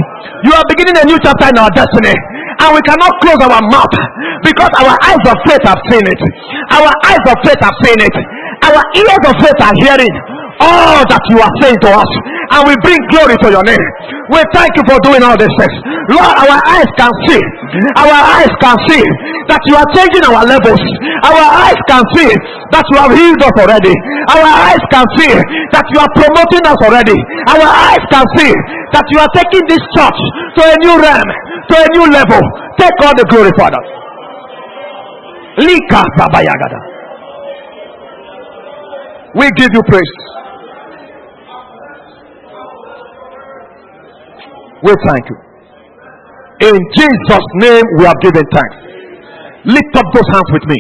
You 0.46 0.54
are 0.54 0.66
beginning 0.70 0.96
a 0.96 1.06
new 1.10 1.18
chapter 1.20 1.50
in 1.52 1.58
our 1.58 1.72
destiny. 1.74 2.14
And 2.62 2.70
we 2.78 2.82
cannot 2.86 3.10
close 3.26 3.42
our 3.42 3.62
mouth 3.74 3.96
because 4.46 4.72
our 4.78 4.94
eyes 5.10 5.24
of 5.26 5.38
faith 5.50 5.64
have 5.66 5.82
seen 5.90 6.06
it. 6.06 6.22
Our 6.78 6.90
eyes 7.10 7.24
of 7.26 7.36
faith 7.42 7.58
have 7.66 7.74
seen 7.82 7.98
it. 7.98 8.16
Our 8.72 8.84
ears 8.96 9.24
of 9.28 9.36
faith 9.44 9.60
are 9.60 9.76
hearing 9.84 10.16
all 10.64 11.02
that 11.04 11.24
you 11.34 11.38
are 11.44 11.54
saying 11.60 11.80
to 11.84 11.90
us 11.92 12.12
and 12.56 12.62
we 12.70 12.74
bring 12.86 13.00
glory 13.12 13.36
to 13.44 13.48
your 13.52 13.66
name. 13.68 13.86
We 14.32 14.40
thank 14.56 14.72
you 14.80 14.84
for 14.88 14.96
doing 15.04 15.20
all 15.26 15.36
these 15.36 15.52
things. 15.60 15.76
Lord, 16.16 16.32
our 16.40 16.58
eyes 16.72 16.88
can 16.96 17.12
see, 17.28 17.42
our 18.00 18.16
eyes 18.40 18.54
can 18.64 18.78
see 18.88 19.04
that 19.52 19.60
you 19.68 19.76
are 19.76 19.88
changing 19.92 20.24
our 20.24 20.44
levels. 20.48 20.80
Our 21.28 21.44
eyes 21.68 21.80
can 21.90 22.04
see 22.16 22.32
that 22.72 22.86
you 22.96 22.98
have 23.04 23.12
healed 23.12 23.42
us 23.44 23.56
already. 23.60 23.96
Our 24.32 24.48
eyes 24.72 24.84
can 24.88 25.06
see 25.20 25.34
that 25.76 25.86
you 25.92 25.98
are 26.00 26.12
promoting 26.16 26.64
us 26.64 26.80
already. 26.88 27.18
Our 27.52 27.68
eyes 27.68 28.04
can 28.08 28.26
see 28.40 28.52
that 28.96 29.06
you 29.12 29.18
are 29.20 29.32
taking 29.36 29.64
this 29.68 29.84
church 30.00 30.20
to 30.56 30.62
a 30.64 30.76
new 30.88 30.96
realm, 30.96 31.28
to 31.68 31.76
a 31.76 31.88
new 32.00 32.06
level. 32.08 32.40
Take 32.80 32.96
all 33.04 33.16
the 33.20 33.28
glory, 33.28 33.52
Father. 33.60 33.82
Lika 35.60 36.02
Baba 36.16 36.40
Yagada. 36.40 37.01
We 39.36 39.48
give 39.56 39.70
you 39.74 39.82
praise. 39.88 40.16
We 44.84 44.94
thank 45.08 45.24
you. 45.30 45.38
In 46.68 46.78
Jesus' 46.96 47.48
name, 47.62 47.86
we 47.98 48.06
have 48.06 48.20
given 48.22 48.44
thanks. 48.52 48.76
Lift 49.66 49.94
up 49.96 50.06
those 50.14 50.30
hands 50.34 50.50
with 50.52 50.66
me. 50.68 50.80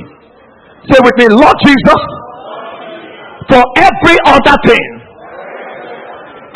Say 0.90 0.98
with 1.00 1.16
me, 1.18 1.28
Lord 1.30 1.56
Jesus, 1.64 2.02
for 3.48 3.64
every 3.78 4.18
other 4.26 4.58
thing, 4.66 4.88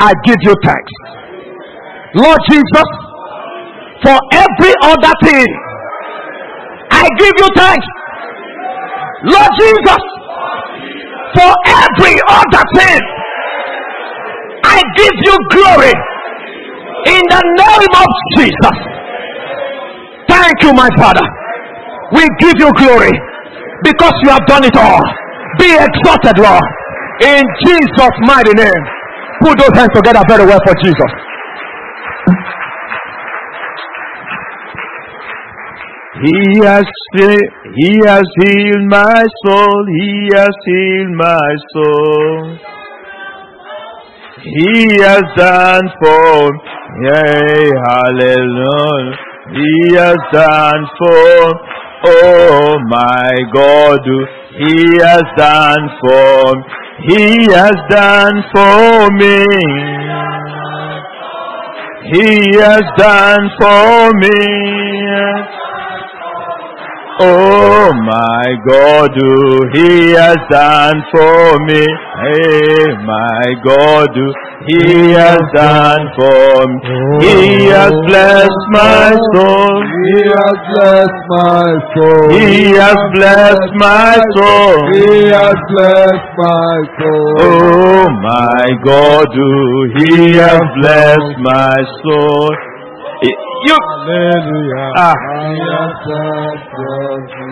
I 0.00 0.12
give 0.24 0.36
you 0.42 0.54
thanks. 0.64 0.92
Lord 2.14 2.38
Jesus, 2.50 2.88
for 4.04 4.18
every 4.34 4.72
other 4.82 5.14
thing, 5.24 5.46
I 6.90 7.08
give 7.18 7.34
you 7.38 7.48
thanks. 7.56 7.86
Lord 9.24 9.50
Jesus, 9.58 10.15
for 11.36 11.52
every 11.68 12.16
other 12.32 12.64
thing, 12.80 13.00
I 14.64 14.80
give 14.96 15.16
you 15.28 15.36
glory. 15.52 15.94
In 17.06 17.22
the 17.30 17.42
name 17.62 17.92
of 17.94 18.08
Jesus. 18.34 18.76
Thank 20.26 20.56
you, 20.64 20.72
my 20.74 20.88
Father. 20.98 21.22
We 22.12 22.26
give 22.40 22.56
you 22.58 22.70
glory 22.74 23.12
because 23.84 24.14
you 24.24 24.30
have 24.30 24.42
done 24.46 24.64
it 24.64 24.74
all. 24.76 25.02
Be 25.58 25.70
exalted, 25.70 26.42
Lord. 26.42 26.66
In 27.22 27.42
Jesus' 27.62 28.16
mighty 28.26 28.52
name. 28.58 28.82
Put 29.40 29.58
those 29.60 29.74
hands 29.76 29.92
together 29.94 30.22
very 30.28 30.44
well 30.46 30.60
for 30.66 30.74
Jesus. 30.82 31.12
He 36.24 36.64
has 36.64 36.86
he 37.76 37.92
has 38.06 38.24
healed 38.40 38.86
my 38.88 39.24
soul. 39.44 39.84
He 40.00 40.30
has 40.32 40.54
healed 40.64 41.14
my 41.14 41.50
soul. 41.74 42.58
He 44.42 44.96
has 45.02 45.22
done 45.36 45.90
for 46.00 46.76
Yea, 47.02 47.70
hallelujah. 47.88 49.16
He 49.52 49.96
has 49.96 50.16
done 50.32 50.86
for, 50.98 51.54
oh 52.06 52.78
my 52.88 53.32
God, 53.52 54.00
He 54.56 54.96
has 55.02 55.22
done 55.36 55.90
for, 56.00 56.54
He 57.06 57.44
has 57.52 57.76
done 57.90 58.42
for 58.54 59.10
me. 59.20 59.44
He 62.12 62.56
has 62.58 62.82
done 62.96 63.50
for 63.60 64.12
me. 64.14 65.65
Oh 67.18 67.92
my 68.04 68.46
God, 68.68 69.10
who 69.16 69.32
He 69.72 70.12
has 70.12 70.36
done 70.50 71.00
for 71.10 71.58
me. 71.64 71.80
Hey, 72.20 72.92
my 73.08 73.44
God, 73.64 74.08
who 74.12 74.28
He 74.68 75.12
has 75.16 75.40
done 75.54 76.04
for 76.16 76.66
me. 76.66 77.24
He 77.24 77.64
has 77.72 77.92
blessed 78.04 78.64
my 78.68 79.16
soul. 79.32 79.80
He 79.80 80.28
has 80.28 80.58
blessed 80.76 81.24
my 81.40 81.68
soul. 81.96 82.28
He 82.36 82.76
has 82.84 83.00
blessed 83.14 83.72
my 83.80 84.12
soul. 84.36 84.76
He 84.92 85.32
has 85.32 85.56
blessed 85.72 86.28
my 86.36 86.76
soul. 87.00 87.34
Oh 87.40 88.04
my 88.28 88.64
God, 88.84 89.28
who 89.32 89.52
He 90.04 90.36
has 90.36 90.60
blessed 90.80 91.36
my 91.40 91.76
soul. 92.04 92.50
You, 93.64 93.72
Hallelujah. 93.72 94.92
Ah. 95.00 95.16
I 95.16 95.56
have 95.64 95.96
blessed 96.04 97.46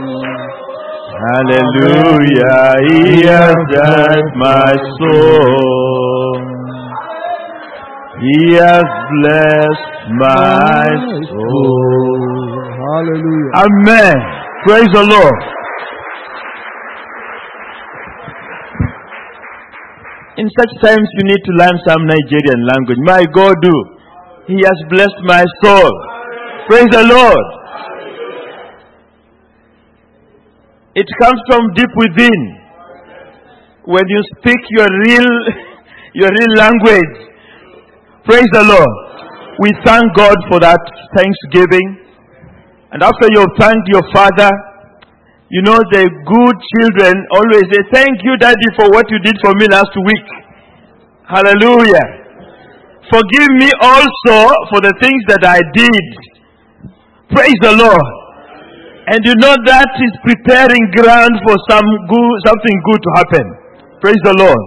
Hallelujah, 1.25 2.75
He 2.85 3.25
has 3.25 3.57
blessed 3.73 4.35
my 4.37 4.73
soul. 5.01 6.37
He 8.21 8.53
has 8.61 8.85
blessed 8.85 10.05
my 10.21 10.85
soul. 11.33 12.21
Hallelujah. 12.85 13.51
Amen. 13.65 14.17
Praise 14.67 14.91
the 14.93 15.05
Lord. 15.09 15.39
In 20.37 20.51
such 20.51 20.73
times, 20.83 21.09
you 21.15 21.25
need 21.31 21.43
to 21.47 21.53
learn 21.57 21.79
some 21.87 22.05
Nigerian 22.07 22.67
language. 22.67 22.99
My 23.07 23.25
God, 23.33 23.55
do. 23.63 23.94
He 24.47 24.61
has 24.61 24.79
blessed 24.91 25.21
my 25.25 25.43
soul. 25.65 25.93
Praise 26.69 26.89
the 26.93 27.05
Lord. 27.09 27.47
It 30.95 31.09
comes 31.21 31.41
from 31.49 31.73
deep 31.73 31.89
within. 31.97 32.41
When 33.89 34.05
you 34.07 34.21
speak 34.37 34.61
your 34.69 34.89
real, 35.09 35.31
your 36.21 36.29
real 36.29 36.53
language. 36.61 37.15
Praise 38.29 38.49
the 38.53 38.65
Lord. 38.65 38.97
We 39.61 39.73
thank 39.85 40.13
God 40.15 40.37
for 40.53 40.61
that 40.61 40.81
thanksgiving. 41.17 42.05
And 42.93 43.03
after 43.03 43.27
you 43.33 43.41
have 43.41 43.55
thanked 43.59 43.89
your 43.89 44.05
father, 44.13 44.51
you 45.49 45.63
know 45.63 45.81
the 45.89 46.05
good 46.05 46.57
children 46.77 47.17
always 47.33 47.65
say, 47.73 47.81
Thank 47.93 48.21
you, 48.25 48.37
Daddy, 48.37 48.69
for 48.77 48.93
what 48.93 49.09
you 49.11 49.19
did 49.21 49.37
for 49.41 49.53
me 49.57 49.69
last 49.69 49.93
week. 49.97 50.29
Hallelujah. 51.25 52.24
Forgive 53.13 53.51
me 53.61 53.69
also 53.85 54.37
for 54.73 54.81
the 54.81 54.97
things 54.97 55.23
that 55.29 55.45
I 55.45 55.61
did. 55.77 56.07
Praise 57.29 57.59
the 57.61 57.77
Lord. 57.77 58.09
And 59.13 59.21
you 59.21 59.37
know 59.37 59.53
that 59.53 59.93
is 60.01 60.15
preparing 60.25 60.81
ground 60.97 61.37
for 61.45 61.57
some 61.69 61.85
good, 61.85 62.35
something 62.49 62.77
good 62.89 63.01
to 63.05 63.11
happen. 63.21 63.47
Praise 64.01 64.21
the 64.25 64.33
Lord. 64.41 64.65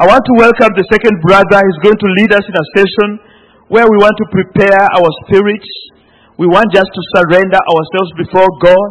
I 0.00 0.08
want 0.08 0.24
to 0.24 0.34
welcome 0.40 0.72
the 0.72 0.88
second 0.88 1.20
brother. 1.20 1.60
He's 1.60 1.82
going 1.84 2.00
to 2.00 2.10
lead 2.24 2.32
us 2.32 2.44
in 2.48 2.56
a 2.56 2.66
session 2.80 3.08
where 3.68 3.84
we 3.84 3.96
want 4.00 4.16
to 4.24 4.26
prepare 4.32 4.80
our 4.96 5.10
spirits. 5.28 5.68
We 6.40 6.48
want 6.48 6.72
just 6.72 6.88
to 6.88 7.02
surrender 7.20 7.60
ourselves 7.60 8.10
before 8.16 8.48
God. 8.64 8.88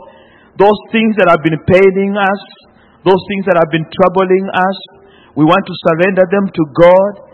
Those 0.62 0.78
things 0.94 1.18
that 1.18 1.34
have 1.34 1.42
been 1.42 1.58
paining 1.66 2.14
us, 2.14 2.42
those 3.02 3.22
things 3.34 3.50
that 3.50 3.58
have 3.58 3.74
been 3.74 3.90
troubling 3.90 4.46
us, 4.54 4.78
we 5.34 5.42
want 5.50 5.66
to 5.66 5.76
surrender 5.90 6.30
them 6.30 6.46
to 6.54 6.64
God 6.78 7.29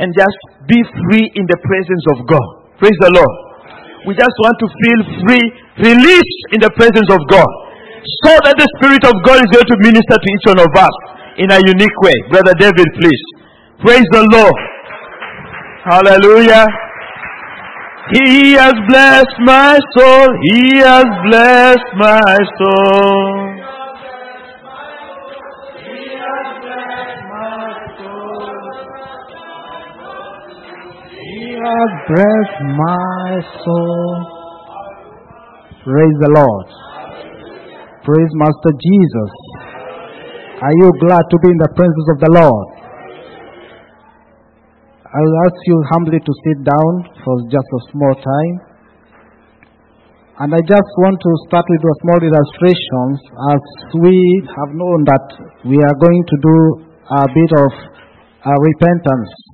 and 0.00 0.08
just 0.16 0.38
be 0.64 0.80
free 0.80 1.28
in 1.36 1.44
the 1.44 1.58
presence 1.60 2.04
of 2.16 2.24
God. 2.24 2.48
Praise 2.80 2.96
the 3.04 3.12
Lord. 3.12 3.34
We 4.08 4.16
just 4.16 4.32
want 4.40 4.56
to 4.64 4.66
feel 4.66 5.00
free, 5.28 5.44
released 5.84 6.40
in 6.56 6.64
the 6.64 6.72
presence 6.72 7.08
of 7.12 7.20
God. 7.28 7.50
So 8.24 8.32
that 8.48 8.56
the 8.56 8.68
Spirit 8.80 9.04
of 9.04 9.12
God 9.28 9.44
is 9.44 9.50
going 9.52 9.68
to 9.68 9.76
minister 9.84 10.16
to 10.16 10.28
each 10.32 10.46
one 10.48 10.60
of 10.64 10.72
us 10.72 10.94
in 11.36 11.52
a 11.52 11.60
unique 11.68 11.98
way. 12.00 12.16
Brother 12.32 12.56
David, 12.56 12.88
please. 12.96 13.22
Praise 13.84 14.08
the 14.16 14.24
Lord. 14.32 14.56
Hallelujah. 15.84 16.64
He 18.16 18.56
has 18.56 18.72
blessed 18.88 19.36
my 19.44 19.76
soul. 19.96 20.28
He 20.48 20.80
has 20.80 21.04
blessed 21.28 21.90
my 22.00 22.36
soul. 22.56 23.49
Has 31.60 31.92
bless 32.08 32.48
my 32.72 33.28
soul. 33.60 34.12
Praise 35.84 36.16
the 36.24 36.32
Lord. 36.32 36.66
Praise 38.00 38.32
Master 38.40 38.72
Jesus. 38.80 39.32
Are 40.64 40.76
you 40.80 40.88
glad 41.04 41.20
to 41.20 41.36
be 41.44 41.48
in 41.52 41.60
the 41.60 41.72
presence 41.76 42.08
of 42.16 42.18
the 42.24 42.32
Lord? 42.32 42.68
I'll 45.04 45.36
ask 45.44 45.58
you 45.66 45.76
humbly 45.92 46.20
to 46.20 46.32
sit 46.48 46.64
down 46.64 46.92
for 47.24 47.34
just 47.52 47.68
a 47.68 47.80
small 47.92 48.14
time. 48.16 48.56
And 50.40 50.56
I 50.56 50.60
just 50.64 50.90
want 51.04 51.20
to 51.20 51.32
start 51.48 51.66
with 51.68 51.84
a 51.84 51.96
small 52.00 52.20
illustration 52.24 53.04
as 53.52 53.62
we 54.00 54.16
have 54.48 54.72
known 54.72 55.04
that 55.04 55.26
we 55.68 55.76
are 55.76 55.96
going 56.00 56.22
to 56.24 56.36
do 56.40 56.56
a 57.04 57.24
bit 57.28 57.52
of 57.60 57.72
uh, 58.48 58.48
repentance 58.48 59.49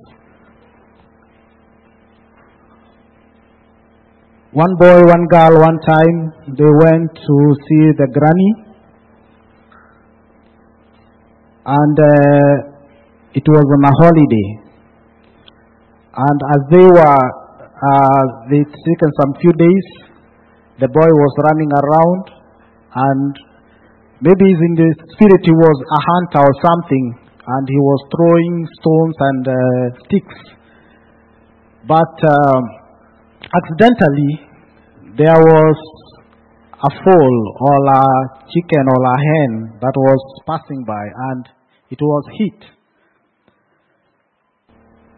One 4.53 4.75
boy, 4.79 5.03
one 5.03 5.27
girl, 5.27 5.59
one 5.59 5.77
time, 5.83 6.31
they 6.55 6.63
went 6.63 7.11
to 7.11 7.35
see 7.67 7.83
the 7.99 8.07
granny. 8.15 8.51
And 11.65 11.99
uh, 11.99 12.77
it 13.35 13.43
was 13.43 13.65
on 13.75 13.83
a 13.83 13.93
holiday. 13.99 14.47
And 16.15 16.39
as 16.55 16.61
they 16.71 16.87
were, 16.87 17.23
uh, 17.75 18.23
they'd 18.49 18.71
taken 18.71 19.09
some 19.19 19.35
few 19.41 19.51
days, 19.51 19.85
the 20.79 20.87
boy 20.87 21.09
was 21.11 21.33
running 21.43 21.71
around 21.83 22.23
and 22.95 23.33
maybe 24.21 24.47
in 24.47 24.73
the 24.79 24.95
spirit 25.11 25.41
he 25.43 25.51
was 25.51 25.77
a 25.91 26.01
hunter 26.07 26.47
or 26.47 26.55
something 26.63 27.05
and 27.47 27.67
he 27.67 27.75
was 27.75 27.99
throwing 28.15 28.65
stones 28.79 29.15
and 29.19 29.43
uh, 29.47 29.55
sticks. 30.07 30.39
But 31.83 32.15
um, 32.23 32.86
accidentally, 33.47 34.31
there 35.15 35.39
was 35.39 35.77
a 36.77 36.91
fowl 37.03 37.37
or 37.59 37.77
a 37.89 38.03
chicken 38.53 38.85
or 38.85 39.01
a 39.01 39.17
hen 39.17 39.79
that 39.81 39.95
was 39.95 40.21
passing 40.45 40.83
by 40.85 41.03
and 41.31 41.47
it 41.89 41.99
was 42.01 42.23
hit. 42.37 42.59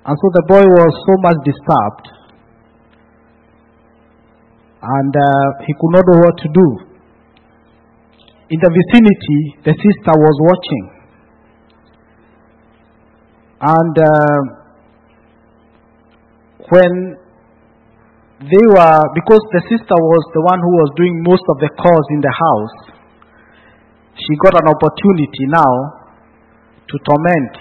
And 0.05 0.15
so 0.15 0.27
the 0.33 0.45
boy 0.47 0.63
was 0.63 0.93
so 1.05 1.13
much 1.21 1.37
disturbed 1.43 2.07
and 4.81 5.13
uh, 5.15 5.65
he 5.65 5.73
could 5.73 5.91
not 5.91 6.05
know 6.07 6.19
what 6.23 6.37
to 6.37 6.47
do. 6.53 6.67
In 8.49 8.59
the 8.61 8.71
vicinity, 8.71 9.41
the 9.65 9.73
sister 9.75 10.13
was 10.15 10.35
watching. 10.41 10.85
And 13.61 13.97
uh, 13.99 14.39
when 16.71 17.17
they 18.39 18.65
were, 18.71 18.99
because 19.19 19.43
the 19.51 19.63
sister 19.67 19.97
was 19.99 20.23
the 20.31 20.43
one 20.47 20.59
who 20.63 20.73
was 20.79 20.89
doing 20.95 21.15
most 21.27 21.43
of 21.51 21.59
the 21.59 21.67
chores 21.75 22.07
in 22.15 22.23
the 22.23 22.31
house, 22.31 22.77
she 24.15 24.33
got 24.39 24.55
an 24.55 24.67
opportunity 24.71 25.43
now 25.51 25.73
to 26.87 26.95
torment 27.03 27.53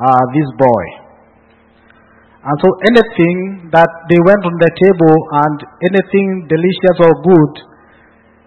uh, 0.00 0.24
this 0.32 0.48
boy. 0.56 0.84
And 2.40 2.56
so 2.56 2.68
anything 2.88 3.68
that 3.68 3.90
they 4.08 4.16
went 4.16 4.42
on 4.48 4.56
the 4.56 4.72
table 4.80 5.16
and 5.44 5.56
anything 5.92 6.48
delicious 6.48 6.96
or 6.96 7.12
good, 7.20 7.52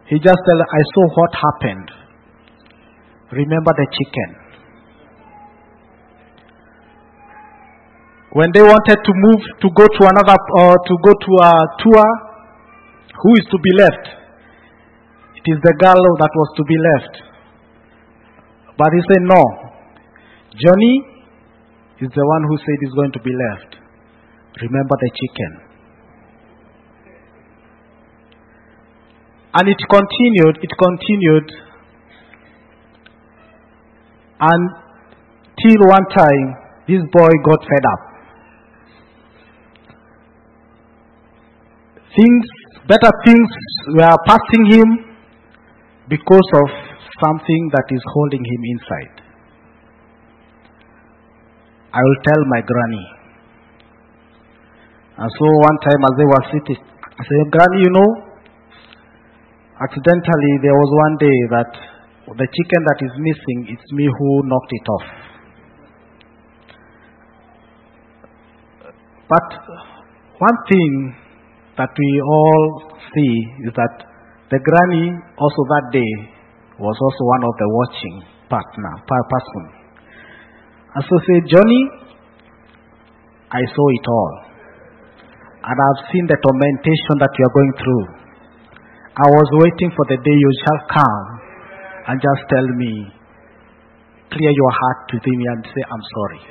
he 0.10 0.18
just 0.18 0.42
said, 0.42 0.58
I 0.58 0.82
saw 0.98 1.04
what 1.14 1.32
happened. 1.38 1.88
Remember 3.38 3.70
the 3.78 3.86
chicken. 3.86 4.41
When 8.32 8.48
they 8.56 8.64
wanted 8.64 9.00
to 9.04 9.12
move 9.12 9.42
to 9.60 9.68
go 9.76 9.84
to 9.84 10.02
another 10.08 10.38
or 10.56 10.72
uh, 10.72 10.88
to 10.88 10.94
go 11.04 11.12
to 11.12 11.32
a 11.44 11.54
tour, 11.84 12.08
who 13.12 13.32
is 13.36 13.46
to 13.52 13.60
be 13.60 13.72
left? 13.76 14.06
It 15.36 15.46
is 15.52 15.60
the 15.60 15.76
girl 15.76 16.04
that 16.16 16.32
was 16.32 16.50
to 16.56 16.64
be 16.64 16.78
left. 16.80 17.14
But 18.78 18.88
he 18.96 19.02
said, 19.12 19.22
No. 19.28 19.44
Johnny 20.64 20.96
is 22.00 22.10
the 22.16 22.26
one 22.26 22.44
who 22.48 22.56
said 22.58 22.78
he's 22.80 22.96
going 22.96 23.12
to 23.12 23.22
be 23.22 23.36
left. 23.36 23.76
Remember 24.64 24.96
the 24.96 25.12
chicken. 25.12 25.52
And 29.60 29.68
it 29.68 29.82
continued, 29.92 30.56
it 30.64 30.72
continued. 30.80 31.48
And 34.40 34.62
till 35.60 35.82
one 35.92 36.08
time, 36.16 36.48
this 36.88 37.04
boy 37.12 37.32
got 37.44 37.60
fed 37.60 37.86
up. 37.92 38.11
Things, 42.16 42.46
better 42.88 43.12
things 43.26 43.50
were 43.96 44.18
passing 44.28 44.66
him 44.68 44.88
because 46.10 46.50
of 46.60 46.68
something 47.24 47.70
that 47.72 47.88
is 47.90 48.04
holding 48.14 48.44
him 48.44 48.62
inside. 48.76 49.16
I 51.94 52.00
will 52.04 52.20
tell 52.24 52.42
my 52.48 52.62
granny. 52.62 53.08
And 55.18 55.30
so 55.32 55.46
one 55.46 55.78
time 55.88 56.02
as 56.04 56.14
they 56.18 56.28
were 56.28 56.46
sitting, 56.52 56.82
I 56.82 57.24
said, 57.24 57.52
Granny, 57.52 57.80
you 57.84 57.92
know, 57.92 58.10
accidentally 59.80 60.54
there 60.64 60.74
was 60.74 60.90
one 60.92 61.16
day 61.20 61.38
that 61.52 61.72
the 62.28 62.48
chicken 62.48 62.82
that 62.88 63.00
is 63.06 63.14
missing, 63.20 63.60
it's 63.70 63.92
me 63.92 64.08
who 64.08 64.44
knocked 64.48 64.72
it 64.72 64.88
off. 64.90 65.08
But 69.30 69.48
one 70.40 70.58
thing 70.68 71.16
that 71.82 71.90
we 71.98 72.12
all 72.22 72.94
see 73.10 73.34
is 73.66 73.74
that 73.74 73.94
the 74.54 74.62
granny 74.62 75.18
also 75.18 75.62
that 75.74 75.86
day 75.90 76.12
was 76.78 76.94
also 76.94 77.24
one 77.26 77.44
of 77.50 77.54
the 77.58 77.68
watching 77.74 78.16
partner, 78.54 78.94
person. 79.02 79.64
And 80.94 81.04
so 81.10 81.16
say, 81.26 81.38
Johnny, 81.50 81.84
I 83.50 83.62
saw 83.66 83.86
it 83.98 84.06
all. 84.06 84.34
And 85.62 85.78
I've 85.78 86.02
seen 86.14 86.26
the 86.30 86.38
tormentation 86.38 87.16
that 87.18 87.34
you 87.34 87.44
are 87.50 87.56
going 87.58 87.74
through. 87.82 88.06
I 89.18 89.28
was 89.30 89.50
waiting 89.66 89.90
for 89.98 90.06
the 90.06 90.20
day 90.22 90.38
you 90.38 90.52
shall 90.62 90.82
come 90.92 91.26
and 92.12 92.16
just 92.22 92.42
tell 92.46 92.68
me, 92.78 93.10
clear 94.30 94.52
your 94.54 94.74
heart 94.74 95.00
to 95.10 95.18
me 95.18 95.46
and 95.50 95.62
say, 95.66 95.82
I'm 95.82 96.06
sorry. 96.14 96.42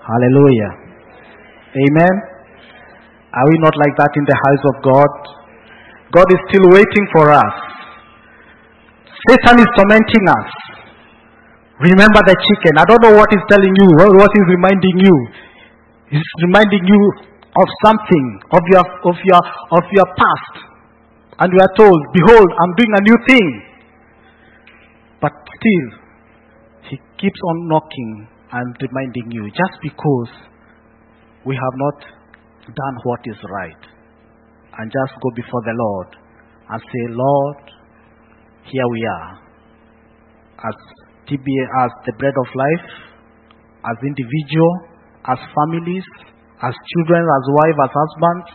Hallelujah. 0.00 0.72
Amen. 1.76 2.35
Are 3.36 3.46
we 3.52 3.56
not 3.60 3.76
like 3.76 3.94
that 4.00 4.12
in 4.16 4.24
the 4.24 4.32
house 4.32 4.64
of 4.72 4.76
God? 4.80 5.12
God 6.16 6.28
is 6.32 6.40
still 6.48 6.66
waiting 6.72 7.06
for 7.12 7.28
us. 7.28 7.54
Satan 9.28 9.60
is 9.60 9.68
tormenting 9.76 10.24
us. 10.24 10.50
Remember 11.84 12.24
the 12.24 12.32
chicken. 12.32 12.80
I 12.80 12.88
don't 12.88 13.02
know 13.04 13.12
what 13.12 13.28
he's 13.28 13.44
telling 13.52 13.74
you, 13.76 13.88
what 14.16 14.32
he's 14.32 14.48
reminding 14.48 14.96
you. 15.04 15.16
He's 16.16 16.30
reminding 16.48 16.88
you 16.88 17.00
of 17.60 17.68
something, 17.84 18.26
of 18.56 18.62
your, 18.72 18.84
of 19.04 19.16
your, 19.20 19.42
of 19.76 19.84
your 19.92 20.08
past. 20.16 20.54
And 21.36 21.52
you 21.52 21.60
are 21.60 21.74
told, 21.76 22.00
Behold, 22.16 22.48
I'm 22.56 22.72
doing 22.80 22.92
a 22.96 23.02
new 23.04 23.18
thing. 23.28 23.48
But 25.20 25.36
still, 25.60 25.86
he 26.88 26.96
keeps 27.20 27.40
on 27.52 27.68
knocking 27.68 28.28
and 28.52 28.72
reminding 28.80 29.28
you 29.28 29.44
just 29.52 29.76
because 29.82 30.32
we 31.44 31.52
have 31.52 31.76
not 31.76 32.15
done 32.74 32.96
what 33.04 33.20
is 33.24 33.38
right 33.50 33.82
and 34.78 34.90
just 34.90 35.14
go 35.22 35.30
before 35.34 35.62
the 35.64 35.76
Lord 35.76 36.08
and 36.70 36.80
say, 36.82 37.04
Lord, 37.14 37.60
here 38.66 38.88
we 38.90 39.00
are. 39.06 39.30
As 40.66 40.76
TBA, 41.30 41.64
as 41.84 41.90
the 42.06 42.14
bread 42.18 42.34
of 42.34 42.48
life, 42.54 42.88
as 43.86 43.96
individual, 44.02 44.72
as 45.30 45.38
families, 45.54 46.06
as 46.62 46.74
children, 46.74 47.22
as 47.22 47.44
wives, 47.54 47.78
as 47.86 47.92
husbands, 47.94 48.48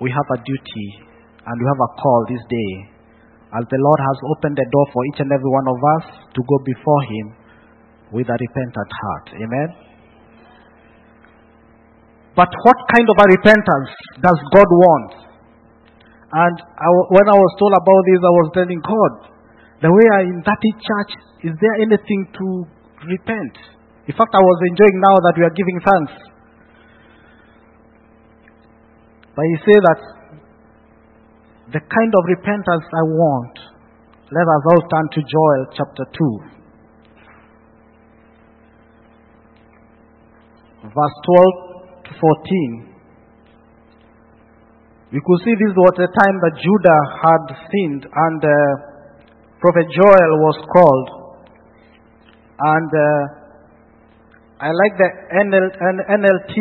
we 0.00 0.10
have 0.10 0.28
a 0.34 0.38
duty 0.42 0.88
and 1.42 1.54
we 1.58 1.66
have 1.66 1.82
a 1.82 1.90
call 1.98 2.20
this 2.28 2.44
day. 2.46 2.72
As 3.48 3.64
the 3.64 3.80
Lord 3.80 4.00
has 4.00 4.18
opened 4.36 4.56
the 4.60 4.68
door 4.70 4.86
for 4.92 5.02
each 5.10 5.20
and 5.24 5.32
every 5.32 5.50
one 5.50 5.66
of 5.66 5.78
us 5.98 6.04
to 6.36 6.40
go 6.44 6.56
before 6.62 7.02
Him 7.08 7.26
with 8.12 8.28
a 8.28 8.36
repentant 8.36 8.92
heart. 8.92 9.26
Amen. 9.40 9.87
But 12.38 12.54
what 12.62 12.78
kind 12.94 13.02
of 13.02 13.18
a 13.18 13.26
repentance 13.34 13.90
does 14.22 14.38
God 14.54 14.70
want? 14.70 15.10
And 16.30 16.54
I, 16.54 16.88
when 17.10 17.26
I 17.26 17.34
was 17.34 17.52
told 17.58 17.74
about 17.74 18.02
this, 18.06 18.22
I 18.22 18.30
was 18.30 18.48
telling 18.54 18.78
God, 18.78 19.12
the 19.82 19.90
way 19.90 20.06
I 20.14 20.22
in 20.30 20.38
that 20.46 20.62
church, 20.62 21.18
is 21.50 21.54
there 21.58 21.76
anything 21.82 22.30
to 22.38 22.46
repent? 23.10 23.58
In 24.06 24.14
fact, 24.14 24.30
I 24.30 24.38
was 24.38 24.58
enjoying 24.70 24.98
now 25.02 25.16
that 25.18 25.34
we 25.34 25.42
are 25.50 25.50
giving 25.50 25.82
thanks. 25.82 26.14
But 29.34 29.42
he 29.42 29.56
said 29.66 29.82
that 29.82 30.00
the 31.74 31.82
kind 31.82 32.12
of 32.14 32.22
repentance 32.38 32.86
I 32.86 33.02
want, 33.18 33.54
let 34.30 34.46
us 34.46 34.62
all 34.70 34.82
turn 34.86 35.10
to 35.10 35.20
Joel 35.26 35.74
chapter 35.74 36.06
2. 40.86 40.86
Verse 40.86 41.16
12 41.66 41.67
14, 42.16 42.88
we 45.12 45.20
could 45.24 45.40
see 45.44 45.54
this 45.56 45.72
was 45.72 45.94
the 45.96 46.08
time 46.08 46.36
that 46.44 46.54
Judah 46.60 47.00
had 47.24 47.42
sinned 47.72 48.04
and 48.04 48.40
uh, 48.44 48.52
Prophet 49.60 49.88
Joel 49.90 50.32
was 50.44 50.58
called. 50.68 51.08
And 52.60 52.90
uh, 52.92 53.22
I 54.60 54.68
like 54.68 54.94
the 55.00 55.08
NL, 55.48 55.68
NLT, 56.12 56.56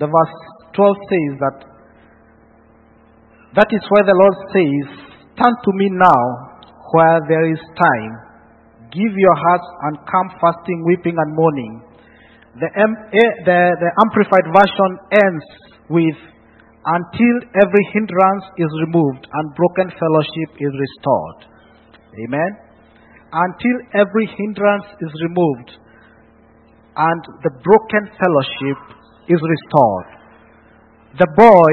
the 0.00 0.06
verse 0.10 0.36
12 0.74 0.96
says 1.06 1.32
that 1.38 1.56
that 3.56 3.68
is 3.72 3.82
where 3.88 4.04
the 4.04 4.16
Lord 4.16 4.36
says, 4.52 4.86
Turn 5.38 5.54
to 5.54 5.72
me 5.78 5.88
now 5.94 6.22
where 6.92 7.20
there 7.28 7.46
is 7.46 7.60
time. 7.78 8.12
Give 8.90 9.12
your 9.14 9.36
hearts 9.36 9.68
and 9.86 9.94
come 10.02 10.28
fasting, 10.40 10.82
weeping, 10.86 11.14
and 11.16 11.30
mourning. 11.34 11.87
The, 12.58 12.70
the, 12.74 13.60
the 13.78 13.90
Amplified 14.02 14.46
Version 14.50 14.90
ends 15.14 15.46
with 15.88 16.18
until 16.84 17.34
every 17.62 17.84
hindrance 17.94 18.46
is 18.58 18.70
removed 18.86 19.26
and 19.30 19.44
broken 19.54 19.88
fellowship 19.94 20.50
is 20.58 20.72
restored. 20.74 21.46
Amen. 22.26 22.50
until 23.32 23.76
every 23.94 24.26
hindrance 24.26 24.88
is 25.00 25.12
removed 25.28 25.70
and 26.96 27.20
the 27.44 27.52
broken 27.62 28.04
fellowship 28.16 28.78
is 29.28 29.38
restored. 29.38 30.08
The 31.20 31.28
boy 31.36 31.72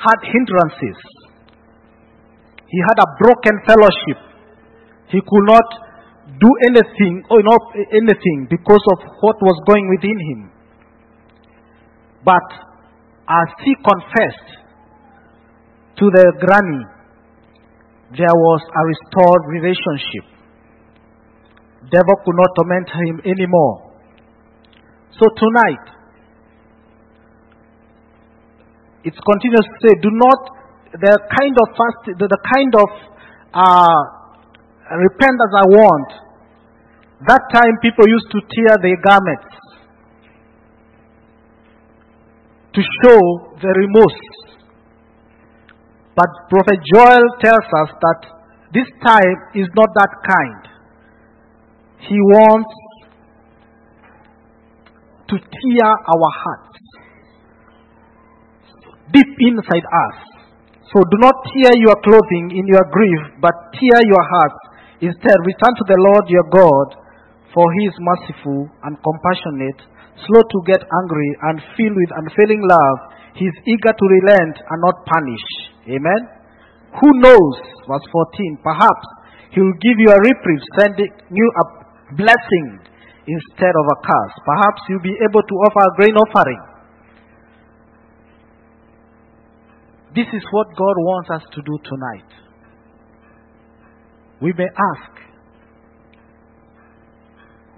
had 0.00 0.18
hindrances. 0.24 0.98
He 2.66 2.80
had 2.88 2.98
a 2.98 3.08
broken 3.20 3.56
fellowship. 3.68 4.18
He 5.08 5.20
could 5.20 5.46
not 5.46 5.68
do 6.40 6.50
anything 6.68 7.24
or 7.30 7.40
not 7.42 7.62
anything 7.92 8.46
because 8.50 8.84
of 8.92 8.98
what 9.20 9.36
was 9.40 9.56
going 9.68 9.88
within 9.88 10.18
him. 10.18 10.40
But 12.24 12.48
as 13.28 13.48
he 13.64 13.74
confessed 13.80 14.50
to 15.98 16.04
the 16.10 16.26
granny, 16.40 16.84
there 18.12 18.36
was 18.36 18.60
a 18.62 18.82
restored 18.86 19.42
relationship. 19.48 20.26
Devil 21.90 22.16
could 22.24 22.36
not 22.36 22.50
torment 22.56 22.88
him 22.90 23.16
anymore. 23.24 23.94
So 25.18 25.24
tonight, 25.38 25.86
it 29.04 29.14
continues 29.14 29.64
to 29.64 29.76
say, 29.86 29.92
do 30.02 30.10
not 30.12 30.40
the 30.92 31.14
kind 31.40 31.54
of 31.54 31.66
fast, 31.76 32.18
the, 32.18 32.26
the 32.26 32.40
kind 32.42 32.72
of 32.74 32.88
uh, 33.54 34.00
repentance 34.98 35.52
I 35.54 35.66
want. 35.70 36.25
That 37.24 37.40
time 37.48 37.74
people 37.80 38.04
used 38.08 38.28
to 38.28 38.40
tear 38.44 38.76
their 38.84 39.00
garments 39.00 39.56
to 42.76 42.80
show 42.84 43.20
the 43.56 43.72
remorse. 43.72 44.20
But 46.14 46.28
Prophet 46.52 46.80
Joel 46.92 47.24
tells 47.40 47.68
us 47.72 47.90
that 47.96 48.20
this 48.72 48.88
time 49.00 49.36
is 49.56 49.68
not 49.72 49.88
that 49.96 50.12
kind. 50.28 50.62
He 52.04 52.16
wants 52.20 52.72
to 55.28 55.36
tear 55.40 55.88
our 55.88 56.30
hearts 56.44 56.76
deep 59.12 59.32
inside 59.40 59.86
us. 59.88 60.16
So 60.92 61.00
do 61.00 61.16
not 61.18 61.34
tear 61.48 61.72
your 61.80 61.96
clothing 62.04 62.52
in 62.52 62.64
your 62.68 62.84
grief, 62.92 63.40
but 63.40 63.54
tear 63.72 64.00
your 64.04 64.24
hearts. 64.28 64.60
Instead, 65.00 65.36
return 65.48 65.74
to 65.80 65.84
the 65.88 65.98
Lord 65.98 66.24
your 66.28 66.46
God, 66.52 67.05
for 67.56 67.64
he 67.80 67.82
is 67.88 67.96
merciful 67.96 68.68
and 68.84 69.00
compassionate, 69.00 69.80
slow 70.28 70.44
to 70.44 70.58
get 70.68 70.84
angry, 70.84 71.30
and 71.48 71.56
filled 71.72 71.96
with 71.96 72.12
unfailing 72.20 72.60
love. 72.60 72.98
He 73.32 73.48
is 73.48 73.56
eager 73.64 73.96
to 73.96 74.04
relent 74.20 74.60
and 74.60 74.78
not 74.84 75.00
punish. 75.08 75.46
Amen. 75.88 76.22
Who 77.00 77.08
knows? 77.24 77.56
Verse 77.88 78.04
14. 78.12 78.60
Perhaps 78.60 79.06
he 79.56 79.64
will 79.64 79.80
give 79.80 79.96
you 79.96 80.12
a 80.12 80.20
reprieve, 80.20 80.64
sending 80.76 81.12
you 81.32 81.46
a 81.48 81.64
blessing 82.20 82.68
instead 83.24 83.72
of 83.72 83.86
a 83.88 83.98
curse. 84.04 84.36
Perhaps 84.44 84.84
you'll 84.92 85.08
be 85.08 85.16
able 85.24 85.40
to 85.40 85.54
offer 85.64 85.80
a 85.80 85.92
grain 85.96 86.12
offering 86.12 86.76
This 90.16 90.32
is 90.32 90.42
what 90.50 90.68
God 90.68 90.96
wants 90.96 91.28
us 91.28 91.42
to 91.52 91.60
do 91.60 91.76
tonight. 91.84 92.30
We 94.40 94.54
may 94.56 94.64
ask, 94.64 95.12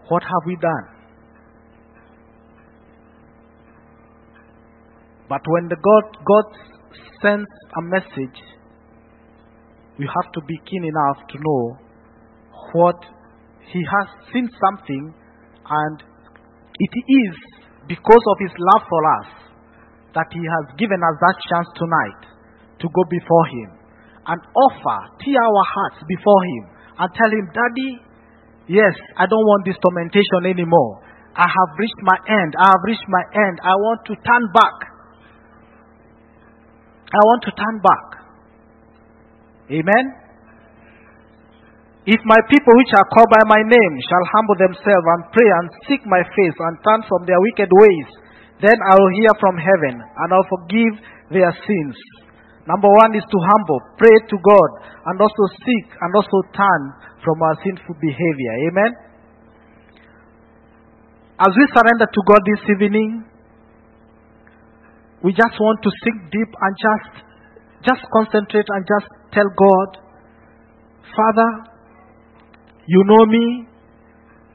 What 0.08 0.22
have 0.22 0.42
we 0.46 0.56
done? 0.56 0.98
But 5.28 5.42
when 5.46 5.68
the 5.68 5.76
God, 5.76 6.04
God 6.24 6.46
sends 7.20 7.50
a 7.76 7.82
message, 7.82 8.40
we 9.98 10.06
have 10.06 10.32
to 10.32 10.40
be 10.48 10.56
keen 10.64 10.84
enough 10.84 11.28
to 11.28 11.36
know 11.38 11.76
what 12.72 12.96
He 13.72 13.84
has 13.84 14.08
seen 14.32 14.48
something, 14.48 15.12
and 15.68 16.02
it 16.78 16.94
is 16.96 17.34
because 17.86 18.24
of 18.32 18.36
His 18.40 18.54
love 18.56 18.88
for 18.88 19.02
us 19.20 19.28
that 20.14 20.28
He 20.32 20.40
has 20.40 20.64
given 20.78 20.96
us 21.04 21.16
that 21.20 21.36
chance 21.52 21.68
tonight 21.76 22.22
to 22.80 22.88
go 22.88 23.02
before 23.10 23.46
Him 23.52 23.70
and 24.32 24.40
offer, 24.40 24.98
tear 25.20 25.42
our 25.44 25.64
hearts 25.68 26.00
before 26.08 26.42
Him 26.56 26.64
and 27.04 27.08
tell 27.12 27.28
Him, 27.28 27.46
Daddy, 27.52 28.07
yes, 28.68 28.94
I 29.16 29.24
don't 29.26 29.46
want 29.48 29.64
this 29.64 29.76
tormentation 29.82 30.46
anymore. 30.46 31.02
I 31.34 31.46
have 31.46 31.70
reached 31.78 32.02
my 32.02 32.18
end. 32.28 32.50
I 32.58 32.66
have 32.70 32.82
reached 32.84 33.08
my 33.08 33.24
end. 33.34 33.56
I 33.62 33.74
want 33.74 34.00
to 34.06 34.14
turn 34.14 34.44
back. 34.54 34.76
I 37.08 37.20
want 37.24 37.40
to 37.48 37.52
turn 37.56 37.76
back. 37.80 38.06
Amen. 39.72 40.04
If 42.08 42.20
my 42.24 42.40
people 42.48 42.72
which 42.80 42.92
are 42.96 43.08
called 43.12 43.28
by 43.28 43.44
my 43.52 43.62
name 43.68 43.94
shall 44.08 44.24
humble 44.32 44.56
themselves 44.56 45.06
and 45.12 45.28
pray 45.28 45.44
and 45.44 45.66
seek 45.84 46.00
my 46.08 46.24
face 46.24 46.56
and 46.56 46.74
turn 46.80 47.00
from 47.04 47.28
their 47.28 47.36
wicked 47.36 47.68
ways, 47.68 48.08
then 48.64 48.76
I 48.80 48.96
will 48.96 49.12
hear 49.20 49.34
from 49.36 49.60
heaven 49.60 50.00
and 50.00 50.28
I'll 50.32 50.48
forgive 50.48 50.94
their 51.28 51.52
sins. 51.52 51.96
Number 52.64 52.88
one 52.88 53.12
is 53.12 53.24
to 53.24 53.38
humble, 53.52 53.80
pray 53.96 54.16
to 54.28 54.36
God, 54.40 54.70
and 55.08 55.16
also 55.20 55.44
seek 55.64 55.86
and 56.00 56.10
also 56.12 56.38
turn 56.52 56.82
from 57.28 57.44
our 57.44 57.56
sinful 57.60 57.96
behavior. 58.00 58.54
Amen. 58.72 58.92
As 61.44 61.52
we 61.52 61.64
surrender 61.76 62.08
to 62.08 62.20
God 62.24 62.40
this 62.48 62.62
evening, 62.72 63.28
we 65.20 65.36
just 65.36 65.52
want 65.60 65.84
to 65.84 65.90
sink 66.04 66.32
deep 66.32 66.48
and 66.48 66.72
just 66.80 67.28
just 67.84 68.02
concentrate 68.16 68.64
and 68.64 68.82
just 68.88 69.08
tell 69.36 69.44
God, 69.44 69.88
Father, 71.12 71.50
you 72.86 73.04
know 73.04 73.26
me 73.26 73.68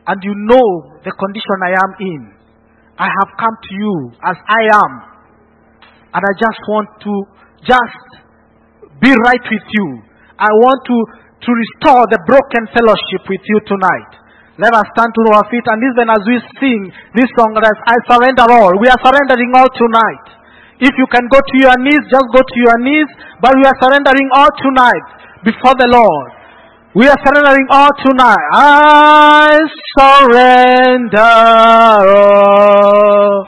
and 0.08 0.18
you 0.24 0.34
know 0.34 0.98
the 1.06 1.14
condition 1.14 1.58
I 1.62 1.74
am 1.78 1.92
in. 2.02 2.22
I 2.98 3.06
have 3.06 3.30
come 3.38 3.56
to 3.70 3.74
you 3.78 3.96
as 4.26 4.38
I 4.50 4.62
am. 4.74 4.94
And 6.14 6.22
I 6.22 6.34
just 6.38 6.62
want 6.68 6.90
to 7.06 7.14
just 7.66 8.06
be 9.02 9.10
right 9.10 9.46
with 9.46 9.68
you. 9.72 9.88
I 10.38 10.50
want 10.52 10.80
to, 10.86 10.98
to 11.44 11.52
restore 11.52 12.08
the 12.08 12.20
broken 12.24 12.64
fellowship 12.72 13.28
with 13.28 13.44
you 13.44 13.60
tonight. 13.68 14.24
Let 14.62 14.70
us 14.74 14.86
stand 14.94 15.10
to 15.10 15.22
our 15.34 15.46
feet 15.50 15.66
and 15.66 15.82
even 15.82 16.08
as 16.14 16.22
we 16.30 16.38
sing 16.62 16.82
this 17.18 17.26
song, 17.36 17.58
as 17.58 17.78
I 17.90 17.98
surrender 18.06 18.46
all. 18.46 18.78
We 18.78 18.86
are 18.86 19.02
surrendering 19.02 19.50
all 19.58 19.66
tonight. 19.66 20.26
If 20.78 20.94
you 20.94 21.08
can 21.10 21.26
go 21.32 21.40
to 21.42 21.56
your 21.58 21.78
knees, 21.82 22.06
just 22.12 22.28
go 22.30 22.38
to 22.38 22.58
your 22.62 22.78
knees. 22.86 23.10
But 23.42 23.58
we 23.58 23.66
are 23.66 23.78
surrendering 23.82 24.30
all 24.38 24.52
tonight 24.62 25.06
before 25.42 25.74
the 25.74 25.90
Lord. 25.90 26.32
We 26.94 27.08
are 27.10 27.18
surrendering 27.26 27.66
all 27.72 27.90
tonight. 28.06 28.38
I 28.54 29.58
surrender 29.98 31.20
all. 32.14 33.48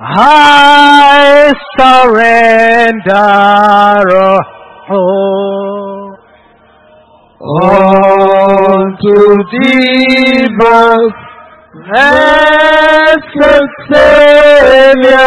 I 0.00 1.52
surrender 1.78 3.14
all. 4.90 5.79
All 7.40 8.84
to 9.00 9.16
thee, 9.48 10.44
blessed 10.60 11.16
Savior. 13.88 15.24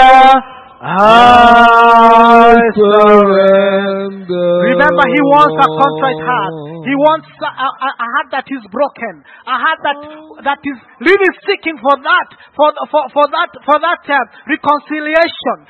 I 0.86 2.54
surrender. 2.78 4.50
Remember, 4.62 5.06
He 5.10 5.22
wants 5.26 5.58
a 5.58 5.66
contrite 5.74 6.22
heart. 6.22 6.54
He 6.86 6.94
wants 6.94 7.26
a, 7.34 7.50
a, 7.50 7.90
a, 7.98 8.06
heart 8.14 8.30
that 8.30 8.46
is 8.46 8.62
broken, 8.70 9.26
a 9.50 9.58
heart 9.58 9.82
that 9.82 9.98
that 10.46 10.62
is 10.62 10.78
really 11.02 11.32
seeking 11.50 11.82
for 11.82 11.98
that, 11.98 12.28
for 12.54 12.70
for, 12.94 13.10
for 13.10 13.26
that, 13.26 13.50
for 13.66 13.82
that 13.82 14.06
uh, 14.06 14.22
reconciliation. 14.46 15.66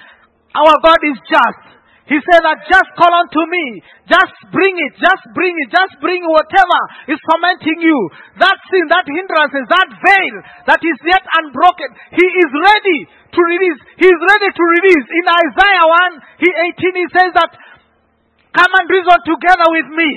Our 0.60 0.76
God 0.84 1.00
is 1.08 1.16
just. 1.24 1.74
He 2.04 2.20
said 2.20 2.44
that 2.44 2.68
just 2.68 2.90
call 3.00 3.12
unto 3.16 3.42
me. 3.48 3.80
Just 4.12 4.36
bring 4.52 4.76
it. 4.76 4.94
Just 5.00 5.24
bring 5.32 5.56
it. 5.56 5.70
Just 5.72 5.96
bring 6.04 6.20
whatever 6.28 6.80
is 7.08 7.20
tormenting 7.32 7.80
you. 7.80 8.00
That 8.44 8.60
sin, 8.68 8.92
that 8.92 9.08
hindrance, 9.08 9.56
that 9.56 9.90
veil 10.04 10.36
that 10.68 10.82
is 10.84 10.98
yet 11.08 11.24
unbroken. 11.24 11.96
He 12.12 12.28
is 12.28 12.52
ready 12.52 13.00
to 13.08 13.40
release. 13.40 13.80
He 14.04 14.08
is 14.12 14.20
ready 14.20 14.50
to 14.52 14.64
release. 14.84 15.06
In 15.16 15.26
Isaiah 15.32 15.88
1, 16.20 16.44
he 16.44 16.50
18, 16.76 17.04
he 17.04 17.08
says 17.16 17.32
that, 17.40 17.52
come 18.52 18.72
and 18.84 18.88
reason 18.92 19.20
together 19.24 19.68
with 19.72 19.90
me. 19.96 20.12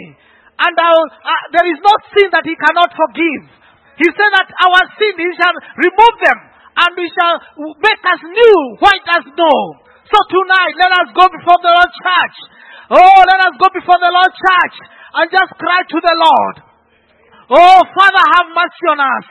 And 0.58 0.74
uh, 0.74 1.06
there 1.54 1.70
is 1.70 1.78
no 1.78 1.94
sin 2.18 2.34
that 2.34 2.42
he 2.42 2.58
cannot 2.58 2.90
forgive. 2.98 3.42
He 4.02 4.08
said 4.10 4.30
that 4.34 4.48
our 4.50 4.82
sin, 4.98 5.14
he 5.22 5.30
shall 5.38 5.54
remove 5.54 6.16
them 6.18 6.38
and 6.76 6.90
we 6.92 7.08
shall 7.08 7.36
make 7.80 8.02
us 8.04 8.20
new, 8.26 8.56
white 8.84 9.06
as 9.16 9.24
snow. 9.32 9.85
So 10.06 10.18
tonight, 10.30 10.74
let 10.78 10.92
us 11.02 11.08
go 11.18 11.26
before 11.26 11.58
the 11.62 11.72
Lord 11.74 11.90
church. 11.90 12.36
Oh, 12.94 13.18
let 13.26 13.40
us 13.50 13.54
go 13.58 13.68
before 13.74 13.98
the 13.98 14.12
Lord 14.12 14.30
church 14.30 14.76
and 15.18 15.26
just 15.34 15.50
cry 15.58 15.80
to 15.82 15.98
the 15.98 16.14
Lord. 16.14 16.56
Oh, 17.50 17.78
Father, 17.90 18.24
have 18.38 18.48
mercy 18.54 18.86
on 18.90 18.98
us. 19.02 19.26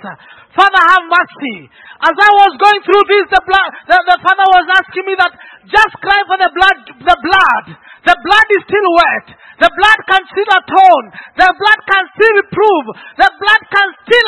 Father, 0.55 0.81
have 0.87 1.05
mercy. 1.07 1.67
As 1.99 2.15
I 2.15 2.31
was 2.31 2.51
going 2.59 2.81
through 2.83 3.05
this, 3.11 3.27
the 3.31 3.43
blood, 3.43 3.69
the, 3.87 3.97
the 4.03 4.17
Father 4.23 4.47
was 4.51 4.67
asking 4.71 5.03
me 5.07 5.15
that 5.19 5.31
just 5.67 5.93
cry 5.99 6.19
for 6.27 6.39
the 6.39 6.51
blood, 6.51 6.77
the 7.07 7.17
blood. 7.23 7.65
The 8.07 8.15
blood 8.19 8.47
is 8.55 8.61
still 8.67 8.87
wet. 8.99 9.27
The 9.59 9.71
blood 9.71 9.99
can 10.11 10.23
still 10.31 10.51
atone. 10.59 11.05
The 11.39 11.49
blood 11.55 11.79
can 11.87 12.03
still 12.15 12.33
reprove. 12.43 12.85
The 13.19 13.29
blood 13.31 13.61
can 13.71 13.87
still, 14.03 14.27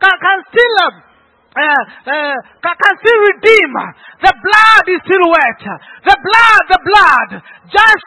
can, 0.00 0.16
can 0.20 0.38
still, 0.52 0.74
um, 0.84 0.94
uh, 1.56 1.82
uh, 2.12 2.36
can 2.60 2.94
still 3.00 3.20
redeem. 3.32 3.72
The 4.20 4.32
blood 4.32 4.84
is 4.92 5.00
still 5.08 5.26
wet. 5.32 5.60
The 6.04 6.16
blood, 6.20 6.62
the 6.68 6.80
blood. 6.84 7.30
Just, 7.66 8.06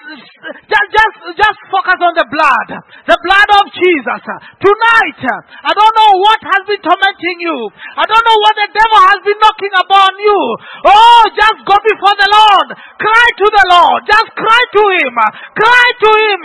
just, 0.69 0.89
just, 0.93 1.15
just 1.35 1.59
focus 1.67 1.99
on 1.99 2.13
the 2.15 2.27
blood. 2.29 2.69
The 3.09 3.17
blood 3.25 3.49
of 3.59 3.65
Jesus. 3.73 4.21
Tonight, 4.61 5.21
I 5.65 5.71
don't 5.73 5.95
know 5.97 6.11
what 6.21 6.39
has 6.45 6.63
been 6.69 6.79
tormenting 6.79 7.39
you. 7.41 7.57
I 7.97 8.05
don't 8.05 8.25
know 8.25 8.39
what 8.39 8.55
the 8.55 8.69
devil 8.71 8.99
has 9.03 9.19
been 9.25 9.39
knocking 9.41 9.75
upon 9.75 10.11
you. 10.21 10.39
Oh, 10.87 11.21
just 11.33 11.59
go 11.65 11.75
before 11.75 12.15
the 12.15 12.29
Lord. 12.29 12.67
Cry 13.01 13.25
to 13.35 13.47
the 13.49 13.65
Lord. 13.73 13.99
Just 14.05 14.29
cry 14.37 14.61
to 14.61 14.83
Him. 15.01 15.15
Cry 15.57 15.85
to 16.05 16.09
Him. 16.29 16.43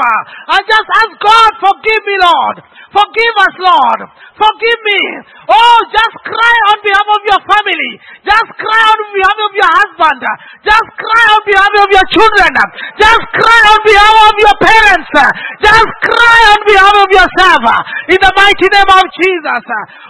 And 0.56 0.62
just 0.64 0.88
ask 0.88 1.12
God, 1.20 1.50
forgive 1.60 2.02
me, 2.02 2.16
Lord. 2.18 2.56
Forgive 2.94 3.34
us, 3.42 3.54
Lord. 3.58 4.00
Forgive 4.38 4.80
me. 4.86 5.02
Oh, 5.50 5.78
just 5.90 6.14
cry 6.22 6.56
on 6.70 6.78
behalf 6.82 6.93
of 7.02 7.20
your 7.26 7.40
family. 7.42 7.92
Just 8.22 8.48
cry 8.54 8.82
on 8.86 8.98
behalf 9.10 9.38
of 9.42 9.52
your 9.58 9.70
husband. 9.74 10.20
Just 10.62 10.88
cry 10.94 11.24
on 11.34 11.42
behalf 11.42 11.74
of 11.82 11.88
your 11.90 12.06
children. 12.14 12.52
Just 12.94 13.24
cry 13.34 13.60
on 13.74 13.80
behalf 13.82 14.16
of 14.30 14.34
your 14.38 14.56
parents. 14.62 15.10
Just 15.58 15.90
cry 16.06 16.40
on 16.54 16.60
behalf 16.62 16.96
of 17.02 17.08
yourself. 17.10 17.62
In 18.12 18.18
the 18.20 18.32
mighty 18.36 18.68
name 18.70 18.90
of 18.94 19.04
Jesus. 19.18 19.64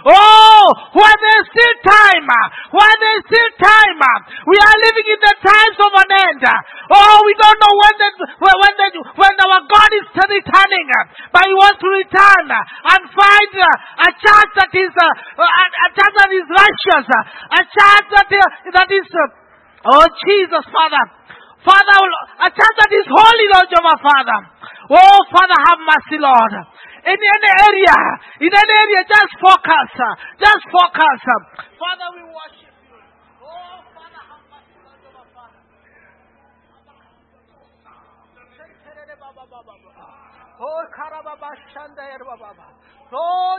Oh, 0.05 0.65
when 0.93 1.15
there's 1.17 1.47
still 1.49 1.75
time, 1.87 2.27
when 2.75 2.95
there's 3.01 3.25
still 3.31 3.51
time, 3.57 3.99
we 4.45 4.57
are 4.59 4.77
living 4.85 5.07
in 5.09 5.19
the 5.23 5.35
times 5.41 5.77
of 5.79 5.91
an 5.95 6.11
end. 6.29 6.43
Oh, 6.91 7.17
we 7.25 7.33
don't 7.39 7.57
know 7.57 7.73
when 7.81 7.95
the, 7.97 8.09
when 8.45 8.73
the, 8.77 8.87
when 9.17 9.33
our 9.33 9.61
God 9.65 9.89
is 9.95 10.05
returning, 10.13 10.87
but 11.31 11.43
He 11.47 11.53
wants 11.55 11.79
to 11.81 11.89
return 11.89 12.45
and 12.51 13.01
find 13.15 13.51
a 13.55 14.09
church 14.19 14.51
that 14.59 14.71
is 14.75 14.91
uh, 14.93 15.41
a, 15.41 15.63
a 15.65 15.87
church 15.95 16.15
that 16.19 16.31
is 16.31 16.47
righteous, 16.75 17.07
a 17.07 17.61
church 17.63 18.05
that 18.11 18.27
that 18.73 18.89
is 18.91 19.07
oh 19.85 20.05
Jesus, 20.27 20.65
Father, 20.71 21.03
Father, 21.63 21.95
oh, 21.97 22.45
a 22.45 22.49
church 22.51 22.75
that 22.77 22.91
is 22.93 23.05
holy, 23.09 23.47
Lord 23.49 23.67
Jehovah, 23.73 23.97
Father. 23.97 24.39
Oh, 24.85 25.17
Father, 25.33 25.57
have 25.65 25.81
mercy, 25.81 26.21
Lord. 26.21 26.53
In 27.05 27.17
any 27.17 27.51
area, 27.65 27.97
in 28.41 28.53
any 28.53 28.73
area, 28.85 29.01
just 29.09 29.33
focus, 29.41 29.89
just 30.37 30.63
focus. 30.69 31.21
Father, 31.81 32.07
we 32.17 32.21
worship 32.21 32.69
you. 32.85 32.97
Oh, 33.41 33.81
Father, 33.97 34.21
have 34.29 34.45
mercy, 34.45 34.77
Lord 34.85 34.99
Jehovah, 35.01 35.25
Father. 35.33 35.61
Oh, 40.61 40.81
Karababa 40.93 41.49
Shanda 41.73 42.05
Baba. 42.21 42.65
Oh, 43.13 43.53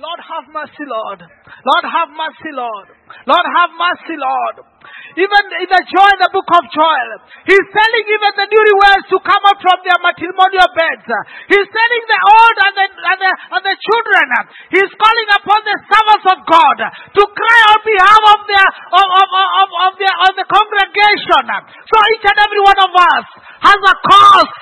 Lord, 0.00 0.20
have 0.24 0.46
mercy, 0.48 0.84
Lord. 0.88 1.20
Lord, 1.20 1.84
have 1.84 2.08
mercy, 2.16 2.50
Lord. 2.56 2.88
Lord, 3.28 3.46
have 3.52 3.70
mercy, 3.76 4.16
Lord. 4.16 4.64
Even 5.12 5.44
in 5.60 5.68
the 5.68 5.82
joy, 5.92 6.10
the 6.24 6.32
book 6.32 6.48
of 6.48 6.64
Joel, 6.72 7.10
he's 7.44 7.66
telling 7.68 8.06
even 8.08 8.32
the 8.32 8.48
newlyweds 8.48 9.04
to 9.12 9.18
come 9.20 9.42
out 9.44 9.60
from 9.60 9.78
their 9.84 10.00
matrimonial 10.00 10.70
beds. 10.72 11.04
He's 11.52 11.68
telling 11.68 12.04
the 12.08 12.20
old 12.32 12.56
and 12.64 12.74
the, 12.80 12.86
and 12.88 13.18
the, 13.20 13.32
and 13.60 13.62
the 13.66 13.76
children. 13.76 14.26
He's 14.72 14.92
calling 14.96 15.28
upon 15.36 15.60
the 15.68 15.76
servants 15.84 16.26
of 16.32 16.38
God 16.48 16.78
to 16.88 17.22
cry 17.28 17.60
on 17.76 17.80
behalf 17.84 18.22
of 18.24 18.40
their, 18.48 18.68
of, 18.96 19.08
of, 19.20 19.28
of, 19.36 19.68
of, 19.84 19.92
their, 20.00 20.16
of 20.16 20.32
the 20.32 20.46
congregation. 20.48 21.44
So 21.92 21.96
each 22.16 22.24
and 22.24 22.38
every 22.40 22.62
one 22.64 22.80
of 22.80 22.92
us 22.96 23.26
has 23.68 23.80
a 23.84 23.94
cause 24.00 24.52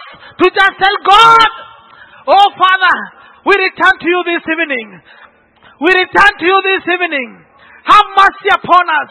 to 0.42 0.46
just 0.50 0.74
tell 0.82 0.96
God, 1.06 1.50
Oh 2.28 2.48
Father, 2.60 2.96
we 3.48 3.56
return 3.56 3.94
to 4.04 4.08
you 4.08 4.20
this 4.28 4.44
evening. 4.44 5.00
We 5.80 5.90
return 5.96 6.32
to 6.36 6.44
you 6.44 6.58
this 6.76 6.84
evening. 6.92 7.40
Have 7.88 8.08
mercy 8.12 8.52
upon 8.52 8.84
us. 8.84 9.10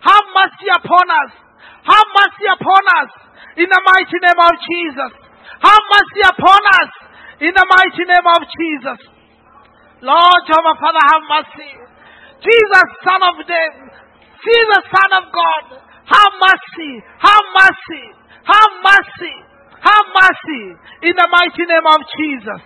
Have 0.00 0.26
mercy 0.32 0.68
upon 0.72 1.04
us. 1.04 1.30
Have 1.84 2.08
mercy 2.16 2.46
upon 2.48 2.82
us. 3.04 3.10
In 3.60 3.68
the 3.68 3.82
mighty 3.84 4.18
name 4.24 4.40
of 4.40 4.54
Jesus. 4.56 5.12
Have 5.68 5.84
mercy 5.84 6.22
upon 6.24 6.62
us. 6.80 6.90
In 7.44 7.52
the 7.52 7.66
mighty 7.68 8.04
name 8.08 8.24
of 8.24 8.40
Jesus. 8.48 9.00
Lord 10.00 10.40
Jehovah 10.48 10.80
Father, 10.80 11.04
have 11.12 11.24
mercy. 11.28 11.72
Jesus, 12.40 12.86
Son 13.04 13.20
of 13.20 13.36
David. 13.44 13.92
Jesus, 14.40 14.82
Son 14.96 15.10
of 15.20 15.24
God. 15.28 15.64
Have 16.08 16.32
mercy. 16.40 17.04
Have 17.20 17.46
mercy. 17.52 18.04
Have 18.48 18.72
mercy. 18.80 19.36
Have 19.82 20.06
mercy 20.12 20.64
in 21.04 21.14
the 21.14 21.28
mighty 21.28 21.64
name 21.68 21.86
of 21.86 22.00
Jesus. 22.16 22.60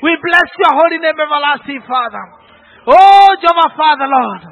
We 0.00 0.16
bless 0.20 0.48
your 0.56 0.72
holy 0.72 0.98
name, 0.98 1.18
everlasting 1.18 1.84
Father. 1.84 2.24
Oh, 2.88 3.28
Jehovah 3.40 3.72
Father, 3.76 4.08
Lord. 4.08 4.42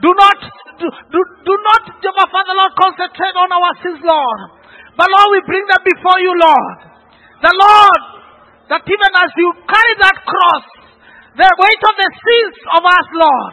Do 0.00 0.10
not, 0.14 0.38
do, 0.80 0.88
do, 0.88 1.20
do 1.44 1.54
not, 1.58 1.82
Jehovah 2.00 2.30
Father, 2.32 2.54
Lord, 2.56 2.72
concentrate 2.78 3.36
on 3.36 3.50
our 3.52 3.72
sins, 3.84 4.00
Lord. 4.00 4.40
But 4.96 5.06
Lord, 5.12 5.28
we 5.36 5.40
bring 5.44 5.64
them 5.68 5.82
before 5.84 6.18
you, 6.24 6.32
Lord. 6.32 6.78
The 7.44 7.52
Lord, 7.54 8.02
that 8.72 8.82
even 8.82 9.12
as 9.20 9.30
you 9.36 9.48
carry 9.68 9.94
that 10.02 10.16
cross, 10.24 10.66
the 11.36 11.46
weight 11.46 11.82
of 11.84 11.94
the 11.94 12.10
sins 12.18 12.56
of 12.74 12.82
us, 12.82 13.06
Lord, 13.14 13.52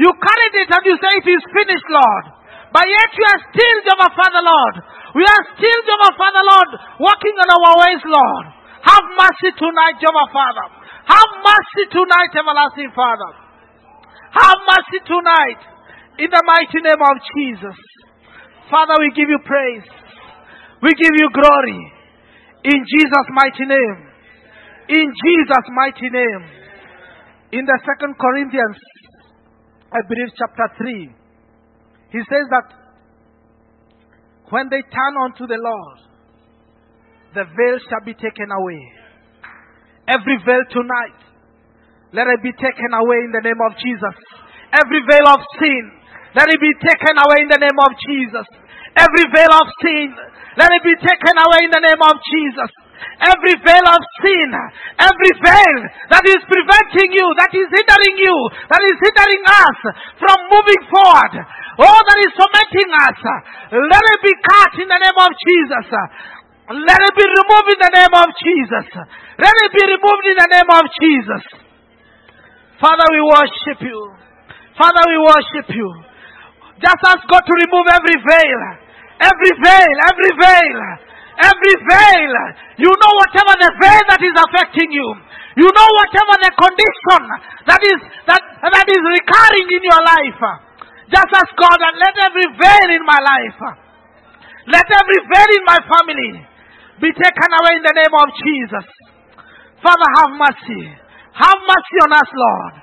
you 0.00 0.10
carried 0.16 0.54
it 0.64 0.68
and 0.72 0.82
you 0.88 0.96
say 0.96 1.12
it 1.20 1.28
is 1.28 1.44
finished, 1.52 1.88
Lord. 1.92 2.24
But 2.70 2.86
yet 2.86 3.10
you 3.10 3.26
are 3.26 3.42
still, 3.50 3.76
Jehovah 3.82 4.14
Father, 4.14 4.42
Lord, 4.46 4.74
we 5.18 5.26
are 5.26 5.44
still, 5.58 5.78
Jehovah 5.86 6.14
Father, 6.14 6.42
Lord, 6.46 6.70
walking 7.02 7.34
on 7.34 7.48
our 7.50 7.72
ways, 7.82 8.02
Lord. 8.06 8.46
Have 8.86 9.06
mercy 9.18 9.50
tonight, 9.58 9.98
Jehovah 9.98 10.30
Father. 10.30 10.66
Have 11.10 11.30
mercy 11.42 11.84
tonight, 11.90 12.30
everlasting 12.30 12.94
Father. 12.94 13.30
Have 14.30 14.58
mercy 14.62 15.02
tonight, 15.02 15.60
in 16.22 16.30
the 16.30 16.42
mighty 16.46 16.78
name 16.86 17.02
of 17.02 17.16
Jesus. 17.34 17.78
Father, 18.70 18.94
we 19.02 19.10
give 19.18 19.26
you 19.26 19.42
praise. 19.42 19.86
We 20.82 20.94
give 20.94 21.14
you 21.18 21.28
glory. 21.34 21.80
In 22.70 22.78
Jesus' 22.86 23.28
mighty 23.34 23.66
name. 23.66 23.98
In 24.94 25.06
Jesus' 25.10 25.68
mighty 25.74 26.08
name. 26.08 26.42
In 27.52 27.66
the 27.66 27.78
second 27.82 28.14
Corinthians, 28.14 28.78
I 29.90 30.06
believe 30.06 30.30
chapter 30.38 30.70
3, 30.78 31.19
he 32.10 32.18
says 32.26 32.46
that 32.50 32.66
when 34.50 34.66
they 34.66 34.82
turn 34.82 35.14
unto 35.24 35.46
the 35.46 35.58
Lord, 35.58 35.98
the 37.34 37.46
veil 37.46 37.76
shall 37.86 38.02
be 38.02 38.18
taken 38.18 38.50
away. 38.50 38.82
Every 40.10 40.42
veil 40.42 40.64
tonight, 40.74 41.20
let 42.10 42.26
it 42.26 42.42
be 42.42 42.50
taken 42.50 42.90
away 42.90 43.18
in 43.22 43.30
the 43.30 43.46
name 43.46 43.62
of 43.62 43.78
Jesus. 43.78 44.16
Every 44.74 45.02
veil 45.06 45.26
of 45.30 45.40
sin, 45.62 45.82
let 46.34 46.50
it 46.50 46.58
be 46.58 46.74
taken 46.82 47.14
away 47.14 47.46
in 47.46 47.50
the 47.54 47.62
name 47.62 47.78
of 47.78 47.94
Jesus. 48.02 48.46
Every 48.98 49.26
veil 49.30 49.54
of 49.54 49.66
sin, 49.78 50.10
let 50.58 50.70
it 50.74 50.82
be 50.82 50.98
taken 50.98 51.34
away 51.38 51.60
in 51.62 51.70
the 51.70 51.84
name 51.86 52.02
of 52.02 52.18
Jesus. 52.18 52.70
Every 53.20 53.54
veil 53.60 53.86
of 53.86 54.02
sin, 54.24 54.48
every 54.96 55.32
veil 55.44 55.78
that 56.08 56.24
is 56.24 56.40
preventing 56.48 57.10
you, 57.12 57.26
that 57.36 57.52
is 57.52 57.68
hindering 57.68 58.16
you, 58.16 58.36
that 58.68 58.82
is 58.84 58.96
hindering 58.96 59.44
us 59.44 59.78
from 60.16 60.38
moving 60.48 60.82
forward, 60.88 61.34
all 61.80 62.00
that 62.00 62.18
is 62.24 62.32
tormenting 62.36 62.90
us, 62.92 63.18
let 63.76 64.04
it 64.04 64.20
be 64.24 64.34
cut 64.40 64.72
in 64.80 64.88
the 64.88 65.00
name 65.00 65.18
of 65.20 65.32
Jesus. 65.36 65.86
Let 66.70 67.00
it 67.02 67.14
be 67.18 67.26
removed 67.26 67.68
in 67.74 67.80
the 67.82 67.92
name 67.98 68.14
of 68.14 68.28
Jesus. 68.38 68.86
Let 69.42 69.54
it 69.58 69.70
be 69.74 69.84
removed 69.90 70.26
in 70.30 70.36
the 70.38 70.50
name 70.54 70.70
of 70.70 70.84
Jesus. 71.02 71.44
Father, 72.78 73.06
we 73.10 73.20
worship 73.26 73.78
you. 73.84 74.00
Father, 74.78 75.02
we 75.10 75.18
worship 75.18 75.66
you. 75.74 75.88
Just 76.80 77.00
ask 77.04 77.26
God 77.28 77.42
to 77.44 77.54
remove 77.58 77.86
every 77.90 78.16
veil. 78.22 78.62
Every 79.20 79.52
veil, 79.60 79.96
every 80.08 80.32
veil, 80.40 80.78
every 81.40 81.74
veil. 81.84 82.34
You 82.80 82.90
know 82.90 83.12
whatever 83.20 83.54
the 83.56 83.70
veil 83.80 84.04
that 84.12 84.22
is 84.22 84.36
affecting 84.36 84.90
you. 84.92 85.08
You 85.58 85.68
know 85.68 85.88
whatever 85.98 86.34
the 86.40 86.52
condition 86.54 87.22
that 87.66 87.82
is 87.82 88.00
that, 88.30 88.42
that 88.62 88.88
is 88.88 89.02
recurring 89.02 89.68
in 89.68 89.82
your 89.82 90.02
life. 90.04 90.42
Just 91.10 91.30
ask 91.34 91.50
God 91.58 91.78
and 91.82 91.94
let 91.98 92.14
every 92.22 92.46
veil 92.54 92.88
in 92.94 93.02
my 93.02 93.18
life, 93.18 93.58
let 94.70 94.86
every 94.86 95.20
veil 95.26 95.50
in 95.58 95.64
my 95.66 95.80
family 95.82 96.32
be 97.02 97.10
taken 97.10 97.50
away 97.50 97.72
in 97.80 97.84
the 97.84 97.96
name 97.98 98.14
of 98.14 98.28
Jesus. 98.38 98.86
Father, 99.82 100.08
have 100.22 100.32
mercy. 100.38 100.84
Have 101.34 101.60
mercy 101.66 101.96
on 102.04 102.10
us, 102.14 102.30
Lord. 102.30 102.74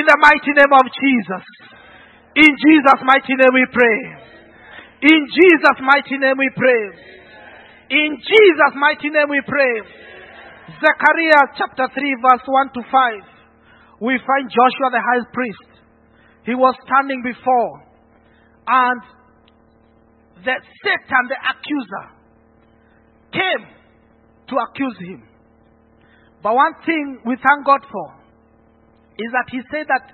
In 0.00 0.04
the 0.06 0.18
mighty 0.22 0.52
name 0.54 0.72
of 0.72 0.86
Jesus. 0.86 1.44
In 2.36 2.52
Jesus' 2.56 3.00
mighty 3.04 3.34
name 3.36 3.52
we 3.52 3.66
pray. 3.72 3.98
In 5.12 5.20
Jesus' 5.28 5.80
mighty 5.82 6.16
name 6.16 6.38
we 6.38 6.48
pray. 6.56 6.82
In 7.90 8.18
Jesus' 8.18 8.74
mighty 8.74 9.10
name 9.10 9.30
we 9.30 9.40
pray. 9.46 9.74
Zechariah 10.82 11.54
chapter 11.54 11.86
3, 11.94 12.16
verse 12.18 12.42
1 12.44 12.72
to 12.74 12.82
5, 12.82 14.02
we 14.02 14.18
find 14.18 14.50
Joshua 14.50 14.90
the 14.90 14.98
high 14.98 15.22
priest. 15.32 15.70
He 16.44 16.54
was 16.54 16.74
standing 16.82 17.22
before, 17.22 17.86
and 18.66 19.00
the 20.42 20.56
Satan, 20.82 21.24
the 21.30 21.38
accuser, 21.38 22.06
came 23.30 23.62
to 24.50 24.54
accuse 24.66 24.98
him. 24.98 25.22
But 26.42 26.54
one 26.54 26.74
thing 26.84 27.20
we 27.24 27.36
thank 27.38 27.66
God 27.66 27.86
for 27.86 28.14
is 29.18 29.30
that 29.30 29.46
he 29.50 29.60
said 29.70 29.86
that 29.86 30.10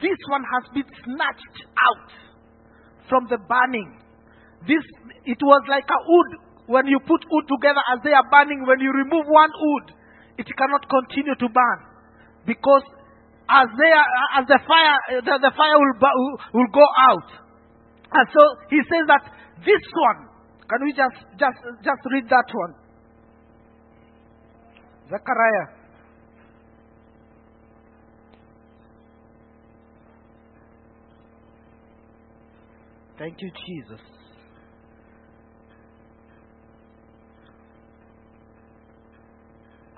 this 0.00 0.18
one 0.30 0.42
has 0.46 0.70
been 0.74 0.86
snatched 1.02 1.58
out 1.78 2.10
from 3.08 3.26
the 3.28 3.38
burning. 3.38 3.98
This 4.66 4.82
it 5.26 5.38
was 5.42 5.62
like 5.68 5.86
a 5.90 6.00
wood 6.06 6.51
when 6.66 6.86
you 6.86 6.98
put 7.00 7.22
wood 7.30 7.46
together 7.48 7.82
as 7.94 7.98
they 8.04 8.12
are 8.12 8.26
burning, 8.30 8.64
when 8.66 8.80
you 8.80 8.92
remove 8.92 9.26
one 9.26 9.50
wood, 9.50 9.86
it 10.38 10.46
cannot 10.46 10.86
continue 10.88 11.34
to 11.36 11.48
burn 11.48 11.78
because 12.46 12.82
as 13.50 13.68
they 13.76 13.92
are, 13.92 14.08
as 14.40 14.44
the 14.46 14.60
fire 14.64 14.96
the, 15.20 15.34
the 15.42 15.52
fire 15.52 15.76
will, 15.76 15.96
will 16.54 16.70
go 16.72 16.86
out. 17.10 17.28
And 18.12 18.26
so 18.30 18.42
he 18.70 18.78
says 18.86 19.04
that 19.08 19.24
this 19.64 19.84
one, 19.92 20.28
can 20.68 20.80
we 20.84 20.92
just 20.92 21.18
just 21.36 21.58
just 21.84 22.02
read 22.12 22.28
that 22.30 22.48
one? 22.52 22.74
Zechariah 25.10 25.82
Thank 33.18 33.36
you, 33.40 33.50
Jesus. 33.66 34.00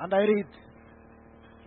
And 0.00 0.12
I 0.12 0.22
read, 0.26 0.50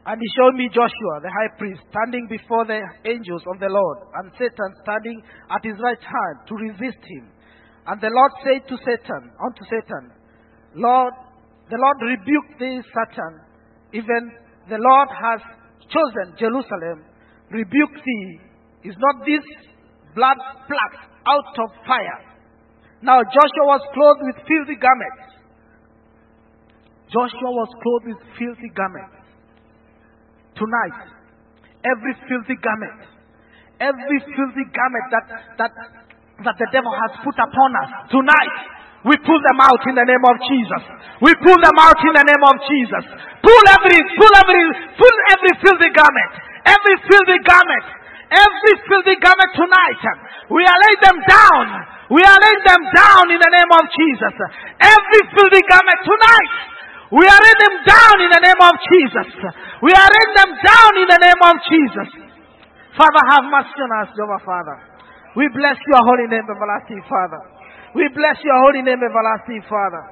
And 0.06 0.18
he 0.20 0.30
showed 0.36 0.56
me 0.56 0.70
Joshua, 0.74 1.16
the 1.24 1.32
high 1.32 1.52
priest, 1.58 1.82
standing 1.92 2.28
before 2.28 2.66
the 2.66 2.80
angels 3.06 3.44
of 3.48 3.60
the 3.60 3.72
Lord, 3.72 3.98
and 4.20 4.32
Satan 4.36 4.72
standing 4.84 5.24
at 5.52 5.64
his 5.64 5.76
right 5.80 6.02
hand 6.02 6.36
to 6.48 6.54
resist 6.56 7.00
him. 7.08 7.32
And 7.88 8.02
the 8.02 8.12
Lord 8.12 8.32
said 8.44 8.68
to 8.68 8.76
Satan, 8.84 9.24
unto 9.40 9.64
Satan, 9.72 10.12
Lord, 10.76 11.14
the 11.72 11.80
Lord 11.80 11.98
rebuked 12.04 12.60
thee, 12.60 12.84
Satan, 12.84 13.34
even 13.94 14.22
the 14.68 14.80
Lord 14.80 15.10
has 15.12 15.40
chosen 15.88 16.36
Jerusalem, 16.36 17.08
rebuke 17.52 17.96
thee. 17.96 18.40
Is 18.84 18.96
not 19.00 19.24
this 19.24 19.44
blood 20.16 20.38
plucked 20.68 21.04
out 21.28 21.56
of 21.64 21.70
fire? 21.88 22.22
Now 23.02 23.24
Joshua 23.24 23.66
was 23.66 23.84
clothed 23.96 24.24
with 24.24 24.48
filthy 24.48 24.76
garments 24.76 25.37
Joshua 27.08 27.50
was 27.56 27.72
clothed 27.80 28.08
with 28.12 28.20
filthy 28.36 28.72
garments. 28.76 29.16
Tonight, 30.60 30.98
every 31.88 32.14
filthy 32.28 32.58
garment, 32.60 33.00
every 33.80 34.20
filthy 34.28 34.66
garment 34.76 35.06
that, 35.14 35.26
that, 35.56 35.72
that 36.44 36.56
the 36.60 36.70
devil 36.74 36.92
has 36.92 37.14
put 37.24 37.38
upon 37.40 37.70
us, 37.80 37.90
tonight, 38.12 38.56
we 39.08 39.16
pull 39.24 39.40
them 39.40 39.60
out 39.64 39.82
in 39.88 39.96
the 39.96 40.04
name 40.04 40.26
of 40.26 40.36
Jesus. 40.52 40.84
We 41.24 41.32
pull 41.40 41.60
them 41.64 41.78
out 41.80 42.00
in 42.02 42.12
the 42.12 42.26
name 42.28 42.44
of 42.44 42.56
Jesus. 42.68 43.04
Pull 43.40 43.64
every, 43.80 44.00
pull 44.20 44.34
every, 44.44 44.64
pull 45.00 45.16
every 45.32 45.54
filthy 45.64 45.92
garment, 45.96 46.32
every 46.68 46.96
filthy 47.08 47.40
garment, 47.48 47.86
every 48.36 48.76
filthy 48.84 49.16
garment 49.24 49.52
tonight. 49.56 50.02
We 50.52 50.60
are 50.66 50.80
laying 50.82 51.04
them 51.08 51.20
down. 51.24 51.66
We 52.12 52.20
are 52.20 52.40
laying 52.40 52.64
them 52.68 52.84
down 52.92 53.26
in 53.32 53.40
the 53.40 53.52
name 53.52 53.72
of 53.72 53.84
Jesus. 53.96 54.34
Every 54.76 55.22
filthy 55.32 55.64
garment 55.72 56.00
tonight. 56.04 56.77
We 57.08 57.24
are 57.24 57.44
in 57.48 57.58
them 57.64 57.76
down 57.88 58.16
in 58.20 58.30
the 58.36 58.44
name 58.44 58.62
of 58.62 58.76
Jesus. 58.84 59.28
We 59.80 59.96
are 59.96 60.12
in 60.12 60.30
them 60.36 60.52
down 60.60 60.92
in 61.00 61.08
the 61.08 61.22
name 61.24 61.40
of 61.40 61.56
Jesus. 61.64 62.10
Father, 63.00 63.24
have 63.32 63.48
mercy 63.48 63.80
on 63.80 63.92
us, 64.04 64.10
Jehovah 64.12 64.44
Father. 64.44 64.78
We 65.40 65.48
bless 65.56 65.80
your 65.88 66.04
holy 66.04 66.28
name, 66.28 66.44
everlasting 66.44 67.00
Father. 67.08 67.40
We 67.96 68.12
bless 68.12 68.44
your 68.44 68.60
holy 68.60 68.84
name, 68.84 69.00
everlasting 69.00 69.64
Father. 69.72 70.04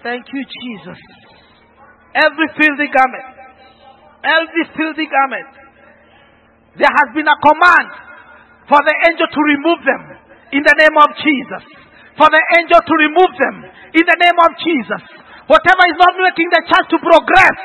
Thank 0.00 0.24
you, 0.32 0.40
Jesus. 0.40 1.00
Every 2.16 2.48
filthy 2.56 2.88
garment, 2.88 3.28
every 4.24 4.64
filthy 4.72 5.04
garment, 5.04 5.52
there 6.80 6.88
has 6.88 7.08
been 7.12 7.28
a 7.28 7.38
command 7.44 7.90
for 8.72 8.80
the 8.80 8.94
angel 9.04 9.28
to 9.28 9.40
remove 9.52 9.84
them 9.84 10.02
in 10.56 10.62
the 10.64 10.74
name 10.80 10.96
of 10.96 11.10
Jesus 11.20 11.79
for 12.18 12.28
the 12.30 12.42
angel 12.58 12.80
to 12.80 12.94
remove 13.06 13.32
them 13.38 13.56
in 13.94 14.04
the 14.06 14.18
name 14.18 14.38
of 14.42 14.50
Jesus. 14.62 15.02
Whatever 15.50 15.82
is 15.90 15.98
not 15.98 16.14
making 16.14 16.48
the 16.54 16.62
church 16.66 16.86
to 16.94 16.98
progress, 17.02 17.56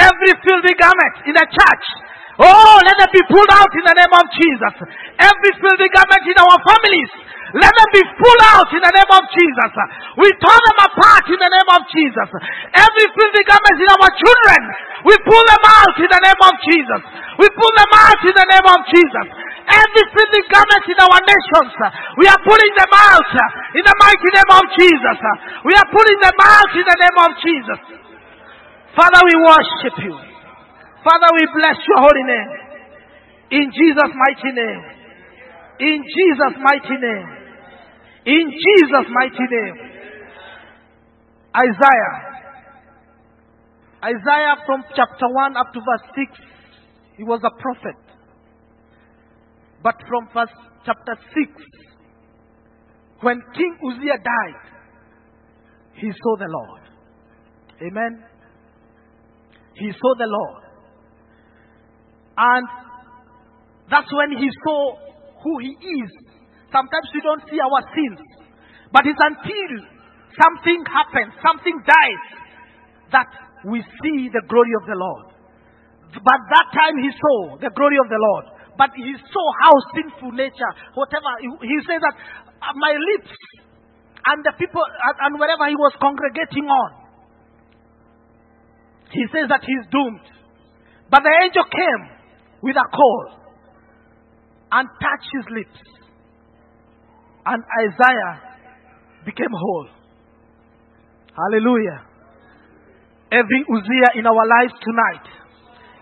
every 0.00 0.32
filthy 0.40 0.74
garment 0.80 1.14
in 1.28 1.34
the 1.36 1.46
church, 1.46 1.84
oh, 2.40 2.76
let 2.80 2.96
them 2.96 3.10
be 3.12 3.20
pulled 3.28 3.52
out 3.52 3.68
in 3.76 3.84
the 3.84 3.96
name 3.96 4.14
of 4.16 4.24
Jesus. 4.32 4.74
Every 5.20 5.52
filthy 5.60 5.88
garment 5.92 6.24
in 6.24 6.36
our 6.40 6.58
families, 6.64 7.10
let 7.60 7.72
them 7.74 7.90
be 7.92 8.04
pulled 8.16 8.44
out 8.56 8.70
in 8.72 8.80
the 8.80 8.92
name 8.94 9.12
of 9.12 9.24
Jesus. 9.28 9.70
We 10.16 10.28
turn 10.38 10.60
them 10.64 10.78
apart 10.86 11.26
in 11.28 11.36
the 11.36 11.50
name 11.50 11.70
of 11.76 11.82
Jesus. 11.92 12.28
Every 12.72 13.06
filthy 13.10 13.44
garment 13.44 13.76
in 13.84 13.88
our 13.90 14.10
children, 14.16 14.60
we 15.04 15.14
pull 15.26 15.44
them 15.44 15.64
out 15.66 15.96
in 15.98 16.08
the 16.08 16.22
name 16.24 16.42
of 16.46 16.54
Jesus. 16.72 17.00
We 17.42 17.46
pull 17.52 17.72
them 17.74 17.92
out 17.92 18.20
in 18.22 18.34
the 18.38 18.46
name 18.48 18.68
of 18.70 18.80
Jesus. 18.88 19.26
Every 19.70 20.04
filthy 20.10 20.42
garment 20.50 20.84
in 20.90 20.98
our 20.98 21.20
nations, 21.22 21.72
we 22.18 22.26
are 22.26 22.42
pulling 22.42 22.74
them 22.74 22.90
out 22.90 23.30
in 23.78 23.84
the 23.86 23.96
mighty 24.02 24.30
name 24.34 24.50
of 24.50 24.64
Jesus. 24.74 25.18
We 25.62 25.72
are 25.78 25.88
pulling 25.94 26.18
them 26.18 26.38
out 26.42 26.72
in 26.74 26.86
the 26.90 26.98
name 26.98 27.18
of 27.22 27.30
Jesus. 27.38 27.80
Father, 28.98 29.22
we 29.22 29.34
worship 29.38 29.96
you. 30.02 30.16
Father, 31.06 31.30
we 31.38 31.44
bless 31.54 31.78
your 31.86 32.00
holy 32.02 32.24
name. 32.26 32.50
In 33.62 33.66
Jesus' 33.70 34.10
mighty 34.10 34.50
name. 34.58 34.82
In 35.80 35.98
Jesus' 36.02 36.56
mighty 36.58 36.96
name. 36.98 37.28
In 38.26 38.44
Jesus' 38.50 39.08
mighty 39.14 39.46
name. 39.54 39.76
Isaiah. 41.54 42.16
Isaiah 44.02 44.56
from 44.66 44.82
chapter 44.96 45.28
1 45.30 45.56
up 45.56 45.72
to 45.72 45.80
verse 45.80 46.06
6. 46.14 46.38
He 47.16 47.24
was 47.24 47.40
a 47.44 47.50
prophet. 47.54 48.09
But 49.82 49.96
from 50.08 50.28
verse 50.34 50.54
chapter 50.84 51.16
6, 51.16 51.52
when 53.22 53.40
King 53.54 53.76
Uzziah 53.84 54.20
died, 54.22 54.70
he 55.94 56.10
saw 56.10 56.36
the 56.38 56.48
Lord. 56.48 56.82
Amen. 57.82 58.24
He 59.74 59.90
saw 59.92 60.12
the 60.18 60.28
Lord. 60.28 60.62
And 62.36 62.66
that's 63.90 64.08
when 64.12 64.38
he 64.38 64.48
saw 64.64 64.96
who 65.42 65.58
he 65.60 65.72
is. 65.72 66.10
Sometimes 66.72 67.08
we 67.12 67.20
don't 67.20 67.42
see 67.50 67.58
our 67.60 67.82
sins. 67.92 68.20
But 68.92 69.04
it's 69.06 69.18
until 69.20 69.70
something 70.36 70.80
happens, 70.88 71.32
something 71.44 71.76
dies, 71.84 72.24
that 73.12 73.28
we 73.66 73.80
see 73.82 74.28
the 74.32 74.42
glory 74.48 74.72
of 74.80 74.86
the 74.86 74.96
Lord. 74.96 75.26
But 76.14 76.40
that 76.52 76.66
time 76.72 76.96
he 77.02 77.10
saw 77.12 77.56
the 77.58 77.70
glory 77.74 77.98
of 78.02 78.08
the 78.08 78.18
Lord. 78.18 78.59
But 78.76 78.90
he 78.96 79.12
saw 79.18 79.46
how 79.62 79.74
sinful 79.94 80.32
nature, 80.32 80.72
whatever, 80.94 81.30
he 81.40 81.78
says 81.86 82.00
that 82.00 82.16
uh, 82.60 82.72
my 82.76 82.92
lips 82.92 83.34
and 84.26 84.44
the 84.44 84.52
people 84.58 84.82
and 85.24 85.38
wherever 85.38 85.66
he 85.68 85.76
was 85.76 85.92
congregating 86.00 86.68
on, 86.68 86.90
he 89.10 89.24
says 89.32 89.48
that 89.48 89.60
he's 89.64 89.86
doomed. 89.90 90.26
But 91.10 91.22
the 91.26 91.34
angel 91.42 91.64
came 91.66 92.02
with 92.62 92.76
a 92.76 92.88
coal 92.94 93.40
and 94.72 94.86
touched 95.02 95.30
his 95.34 95.46
lips. 95.50 95.80
And 97.44 97.58
Isaiah 97.88 98.34
became 99.24 99.50
whole. 99.50 99.88
Hallelujah. 101.34 102.06
Every 103.32 103.64
Uzziah 103.66 104.12
in 104.20 104.26
our 104.26 104.46
lives 104.46 104.74
tonight. 104.78 105.26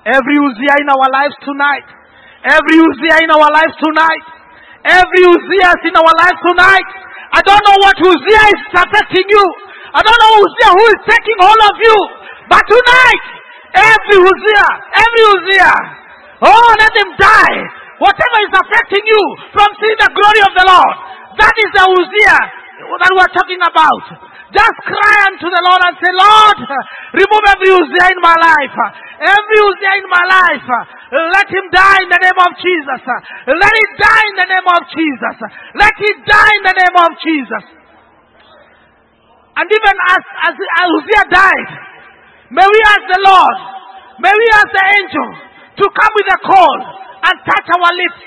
Every 0.04 0.36
Uzziah 0.36 0.76
in 0.80 0.88
our 0.88 1.08
lives 1.12 1.36
tonight 1.44 1.97
Every 2.46 2.78
Uzziah 2.78 3.26
in 3.26 3.30
our 3.34 3.50
lives 3.50 3.74
tonight. 3.82 4.24
Every 4.86 5.22
Uzziah 5.26 5.74
in 5.90 5.94
our 5.98 6.14
lives 6.22 6.38
tonight. 6.46 6.88
I 7.34 7.40
don't 7.42 7.64
know 7.66 7.78
what 7.82 7.98
Uzziah 7.98 8.46
is 8.54 8.62
affecting 8.78 9.26
you. 9.26 9.44
I 9.90 10.00
don't 10.06 10.20
know 10.22 10.32
Uzziah 10.46 10.72
who 10.78 10.84
is 10.86 11.00
taking 11.08 11.38
all 11.42 11.58
of 11.58 11.74
you. 11.82 11.96
But 12.46 12.62
tonight, 12.64 13.24
every 13.74 14.18
Uzziah, 14.22 14.72
every 14.96 15.22
Uzziah, 15.34 15.78
oh, 16.46 16.68
let 16.78 16.92
them 16.94 17.10
die. 17.18 17.58
Whatever 17.98 18.38
is 18.46 18.54
affecting 18.54 19.02
you 19.02 19.22
from 19.50 19.68
seeing 19.82 19.98
the 19.98 20.10
glory 20.14 20.42
of 20.46 20.52
the 20.54 20.64
Lord, 20.70 20.96
that 21.42 21.54
is 21.58 21.70
the 21.74 21.84
Uzziah 21.84 22.42
that 23.02 23.10
we're 23.10 23.34
talking 23.34 23.58
about. 23.58 24.27
Just 24.48 24.78
cry 24.80 25.16
unto 25.28 25.44
the 25.44 25.62
Lord 25.62 25.82
and 25.84 25.94
say, 26.00 26.08
Lord, 26.08 26.58
remove 27.12 27.44
every 27.52 27.68
Uzziah 27.68 28.08
in 28.16 28.20
my 28.24 28.32
life. 28.32 28.76
Every 29.20 29.58
Uzziah 29.60 29.96
in 30.00 30.08
my 30.08 30.24
life. 30.24 30.66
Let 31.12 31.48
him 31.52 31.66
die 31.68 31.98
in 32.00 32.08
the 32.08 32.20
name 32.24 32.40
of 32.40 32.52
Jesus. 32.56 33.00
Let 33.44 33.74
it 33.76 33.90
die 34.00 34.24
in 34.32 34.36
the 34.40 34.48
name 34.48 34.68
of 34.72 34.80
Jesus. 34.88 35.36
Let 35.76 35.96
it 36.00 36.18
die 36.24 36.52
in 36.56 36.62
the 36.64 36.76
name 36.80 36.96
of 36.96 37.10
Jesus. 37.20 37.64
And 39.58 39.66
even 39.68 39.96
as, 40.16 40.22
as, 40.48 40.54
Uzziah 40.56 41.28
died, 41.28 41.70
May 42.48 42.64
we 42.64 42.80
ask 42.88 43.04
the 43.12 43.20
Lord, 43.28 43.56
may 44.24 44.32
we 44.32 44.46
ask 44.56 44.68
the 44.72 44.86
angel 44.96 45.28
to 45.76 45.84
come 45.92 46.12
with 46.16 46.28
a 46.32 46.40
call 46.40 46.76
and 47.28 47.34
touch 47.44 47.66
our 47.68 47.92
lips. 47.92 48.20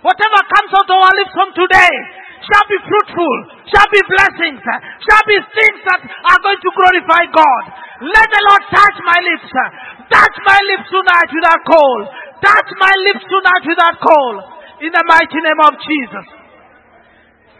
Whatever 0.00 0.40
comes 0.48 0.72
out 0.72 0.88
of 0.88 0.98
our 1.04 1.14
lips 1.20 1.32
from 1.36 1.52
today 1.52 1.94
shall 2.48 2.66
be 2.66 2.78
fruitful, 2.80 3.36
shall 3.68 3.88
be 3.92 4.00
blessings, 4.08 4.60
shall 4.64 5.24
be 5.28 5.36
things 5.52 5.80
that 5.84 6.00
are 6.00 6.40
going 6.40 6.60
to 6.64 6.70
glorify 6.72 7.22
God. 7.28 7.62
Let 8.08 8.26
the 8.32 8.42
Lord 8.48 8.62
touch 8.72 8.96
my 9.04 9.18
lips. 9.20 9.48
Touch 10.08 10.36
my 10.48 10.60
lips 10.72 10.88
tonight 10.88 11.28
with 11.28 11.44
that 11.44 11.60
call. 11.68 11.98
Touch 12.40 12.70
my 12.80 12.94
lips 13.10 13.24
tonight 13.28 13.64
with 13.68 13.78
that 13.78 13.96
call. 14.00 14.34
In 14.80 14.90
the 14.94 15.04
mighty 15.04 15.40
name 15.44 15.60
of 15.66 15.74
Jesus. 15.82 16.26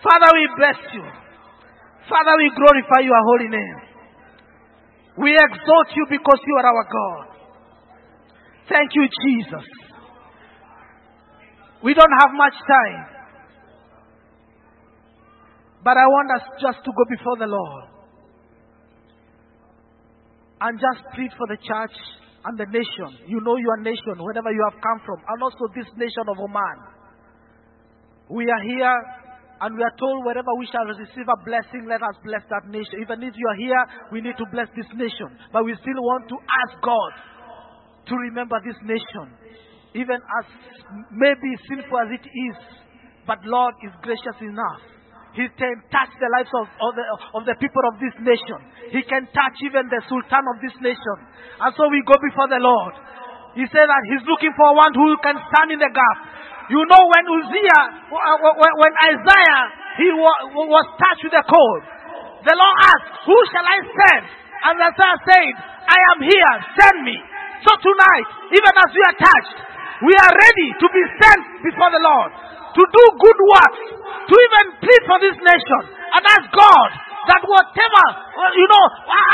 Father, 0.01 0.31
we 0.32 0.44
bless 0.56 0.81
you. 0.94 1.05
Father, 2.09 2.35
we 2.39 2.48
glorify 2.56 3.05
your 3.05 3.20
holy 3.35 3.51
name. 3.52 3.78
We 5.19 5.35
exalt 5.35 5.90
you 5.98 6.06
because 6.09 6.39
you 6.47 6.55
are 6.56 6.66
our 6.70 6.86
God. 6.86 7.27
Thank 8.70 8.94
you, 8.94 9.05
Jesus. 9.27 9.66
We 11.82 11.93
don't 11.93 12.15
have 12.23 12.31
much 12.32 12.55
time. 12.55 13.18
But 15.85 15.97
I 15.97 16.07
want 16.07 16.29
us 16.41 16.45
just 16.61 16.85
to 16.85 16.91
go 16.91 17.05
before 17.09 17.37
the 17.39 17.47
Lord 17.47 17.85
and 20.61 20.75
just 20.79 21.07
plead 21.15 21.31
for 21.39 21.47
the 21.47 21.59
church 21.63 21.97
and 22.45 22.59
the 22.59 22.67
nation. 22.67 23.27
You 23.27 23.41
know 23.43 23.57
your 23.57 23.79
nation, 23.79 24.19
wherever 24.19 24.51
you 24.51 24.63
have 24.71 24.79
come 24.83 24.99
from, 25.07 25.23
and 25.23 25.43
also 25.43 25.71
this 25.75 25.87
nation 25.95 26.27
of 26.27 26.39
Oman. 26.39 26.79
We 28.31 28.45
are 28.51 28.63
here 28.67 28.97
and 29.61 29.75
we 29.75 29.83
are 29.83 29.97
told 29.99 30.25
wherever 30.25 30.55
we 30.59 30.67
shall 30.71 30.87
receive 30.87 31.27
a 31.27 31.39
blessing, 31.43 31.87
let 31.89 32.03
us 32.03 32.15
bless 32.23 32.43
that 32.51 32.71
nation. 32.71 33.03
Even 33.03 33.23
if 33.23 33.35
you 33.35 33.47
are 33.51 33.59
here, 33.59 33.83
we 34.13 34.21
need 34.21 34.39
to 34.39 34.47
bless 34.53 34.69
this 34.77 34.87
nation. 34.95 35.35
But 35.53 35.65
we 35.65 35.75
still 35.83 35.99
want 35.99 36.29
to 36.31 36.37
ask 36.39 36.79
God 36.83 37.13
to 38.07 38.15
remember 38.15 38.59
this 38.63 38.79
nation. 38.87 39.35
Even 39.95 40.21
as 40.23 40.47
maybe 41.11 41.51
sinful 41.67 41.99
as 41.99 42.11
it 42.15 42.27
is, 42.27 42.57
but 43.27 43.39
Lord 43.45 43.75
is 43.83 43.91
gracious 44.03 44.39
enough. 44.41 44.98
He 45.39 45.47
can 45.55 45.78
touch 45.94 46.10
the 46.19 46.27
lives 46.35 46.51
of, 46.51 46.66
of, 46.66 46.90
the, 46.98 47.05
of 47.39 47.43
the 47.47 47.55
people 47.62 47.78
of 47.86 47.94
this 48.02 48.10
nation. 48.27 48.59
He 48.90 49.06
can 49.06 49.23
touch 49.31 49.55
even 49.62 49.86
the 49.86 50.02
Sultan 50.10 50.43
of 50.51 50.59
this 50.59 50.74
nation. 50.82 51.16
And 51.62 51.70
so 51.78 51.86
we 51.86 52.02
go 52.02 52.19
before 52.19 52.51
the 52.51 52.59
Lord. 52.59 52.98
He 53.55 53.62
said 53.70 53.86
that 53.86 54.02
He's 54.10 54.27
looking 54.27 54.51
for 54.59 54.74
one 54.74 54.90
who 54.98 55.15
can 55.23 55.39
stand 55.39 55.70
in 55.70 55.78
the 55.78 55.94
gap. 55.94 56.19
You 56.74 56.82
know 56.90 57.02
when 57.06 57.24
Uzziah, 57.39 57.85
when 58.10 58.93
Isaiah, 59.15 59.62
he 60.02 60.10
was 60.10 60.86
touched 60.98 61.23
with 61.31 61.39
a 61.39 61.47
cold. 61.47 61.82
The 62.43 62.59
Lord 62.59 62.77
asked, 62.82 63.09
who 63.23 63.39
shall 63.55 63.66
I 63.66 63.78
send? 63.78 64.23
And 64.59 64.74
the 64.74 64.90
Isaiah 64.90 65.19
said, 65.23 65.55
I 65.86 65.98
am 66.02 66.19
here, 66.27 66.55
send 66.82 66.97
me. 67.06 67.15
So 67.62 67.78
tonight, 67.78 68.27
even 68.59 68.73
as 68.74 68.90
we 68.90 69.02
are 69.06 69.16
touched, 69.23 69.59
we 70.02 70.15
are 70.19 70.32
ready 70.35 70.69
to 70.82 70.86
be 70.90 71.02
sent 71.23 71.43
before 71.62 71.94
the 71.94 72.02
Lord 72.02 72.58
to 72.77 72.82
do 72.82 73.05
good 73.16 73.39
works, 73.49 73.82
to 74.28 74.35
even 74.35 74.65
plead 74.82 75.03
for 75.09 75.19
this 75.23 75.36
nation 75.40 75.81
and 75.89 76.23
ask 76.28 76.47
God 76.53 76.89
that 77.28 77.43
whatever, 77.45 78.05
uh, 78.09 78.51
you 78.57 78.66
know, 78.69 78.85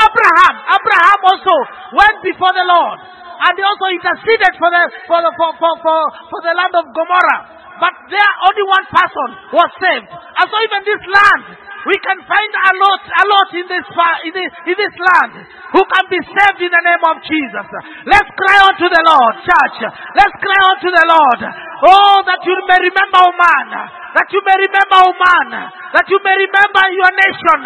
Abraham, 0.02 0.54
Abraham 0.66 1.18
also 1.22 1.54
went 1.94 2.16
before 2.26 2.50
the 2.54 2.66
Lord 2.66 2.98
and 3.44 3.52
he 3.58 3.62
also 3.62 3.86
interceded 3.90 4.52
for 4.58 4.70
the, 4.70 4.82
for 5.10 5.18
the, 5.22 5.30
for, 5.34 5.50
for, 5.58 5.72
for, 5.82 5.98
for 6.30 6.40
the 6.42 6.54
land 6.54 6.74
of 6.74 6.86
Gomorrah. 6.94 7.42
But 7.82 7.94
there 8.06 8.32
only 8.46 8.64
one 8.70 8.86
person 8.86 9.28
was 9.50 9.70
saved. 9.82 10.06
And 10.06 10.46
so 10.46 10.56
even 10.62 10.80
this 10.86 11.02
land, 11.10 11.42
we 11.84 11.96
can 12.00 12.18
find 12.24 12.52
a 12.56 12.72
lot, 12.80 13.02
a 13.04 13.24
lot 13.28 13.48
in 13.52 13.66
this, 13.68 13.84
in 14.24 14.32
this, 14.32 14.52
in 14.72 14.76
this 14.76 14.94
land 14.96 15.34
who 15.76 15.82
can 15.84 16.04
be 16.08 16.20
saved 16.24 16.60
in 16.64 16.72
the 16.72 16.84
name 16.84 17.04
of 17.04 17.20
Jesus. 17.20 17.66
Let's 18.08 18.30
cry 18.40 18.58
unto 18.64 18.88
the 18.88 19.02
Lord, 19.04 19.34
church. 19.44 19.78
Let's 20.16 20.36
cry 20.40 20.60
unto 20.72 20.88
the 20.88 21.04
Lord. 21.04 21.40
Oh, 21.84 22.24
that 22.24 22.40
you 22.40 22.56
may 22.64 22.80
remember 22.88 23.20
Oman. 23.20 23.68
That 24.16 24.28
you 24.32 24.40
may 24.46 24.56
remember 24.64 24.96
Oman. 25.12 25.48
That 25.92 26.06
you 26.08 26.18
may 26.24 26.36
remember 26.40 26.84
your 26.94 27.12
nation. 27.12 27.58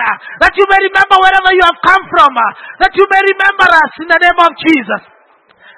That 0.43 0.55
you 0.59 0.67
may 0.67 0.81
remember 0.83 1.17
wherever 1.23 1.51
you 1.55 1.63
have 1.63 1.79
come 1.87 2.03
from. 2.11 2.35
That 2.83 2.93
you 2.99 3.07
may 3.07 3.23
remember 3.23 3.69
us 3.71 3.93
in 4.03 4.09
the 4.11 4.19
name 4.19 4.39
of 4.43 4.51
Jesus. 4.59 5.03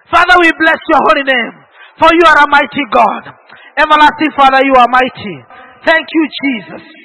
Father, 0.09 0.41
we 0.41 0.49
bless 0.57 0.81
your 0.89 1.03
holy 1.13 1.27
name. 1.29 1.55
For 2.01 2.09
you 2.15 2.25
are 2.25 2.41
a 2.41 2.49
mighty 2.49 2.85
God. 2.89 3.37
Everlasting 3.77 4.33
Father, 4.33 4.65
you 4.65 4.73
are 4.81 4.89
mighty. 4.89 5.37
Thank 5.85 6.09
you, 6.09 6.25
Jesus. 6.47 7.00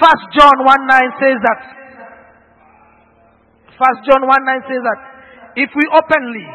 First 0.00 0.24
John 0.32 0.56
1 0.64 0.64
9 0.64 1.20
says 1.20 1.38
that. 1.44 1.60
First 3.76 4.00
John 4.08 4.24
1 4.24 4.32
9 4.32 4.70
says 4.72 4.80
that 4.80 5.00
if 5.60 5.68
we 5.76 5.84
openly, 5.92 6.48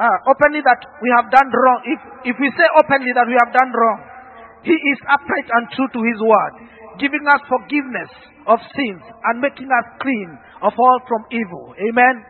uh, 0.00 0.18
openly 0.24 0.64
that 0.64 0.80
we 1.04 1.08
have 1.20 1.28
done 1.28 1.52
wrong, 1.52 1.80
if, 1.84 2.00
if 2.32 2.36
we 2.40 2.48
say 2.56 2.64
openly 2.80 3.12
that 3.12 3.28
we 3.28 3.36
have 3.36 3.52
done 3.52 3.68
wrong, 3.76 3.98
He 4.64 4.72
is 4.72 4.98
upright 5.04 5.48
and 5.52 5.68
true 5.76 5.90
to 5.92 6.00
His 6.00 6.18
word, 6.24 6.54
giving 6.96 7.24
us 7.28 7.44
forgiveness 7.44 8.08
of 8.48 8.56
sins 8.72 9.04
and 9.28 9.44
making 9.44 9.68
us 9.68 9.86
clean 10.00 10.30
of 10.64 10.72
all 10.72 10.98
from 11.04 11.28
evil. 11.28 11.76
Amen. 11.76 12.24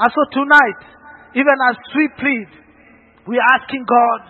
And 0.00 0.08
so 0.08 0.22
tonight, 0.32 0.80
even 1.36 1.56
as 1.68 1.76
we 1.92 2.08
plead, 2.16 2.48
we 3.28 3.36
are 3.36 3.50
asking 3.60 3.84
God, 3.84 4.20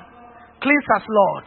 cleanse 0.58 0.88
us, 0.98 1.06
Lord. 1.06 1.44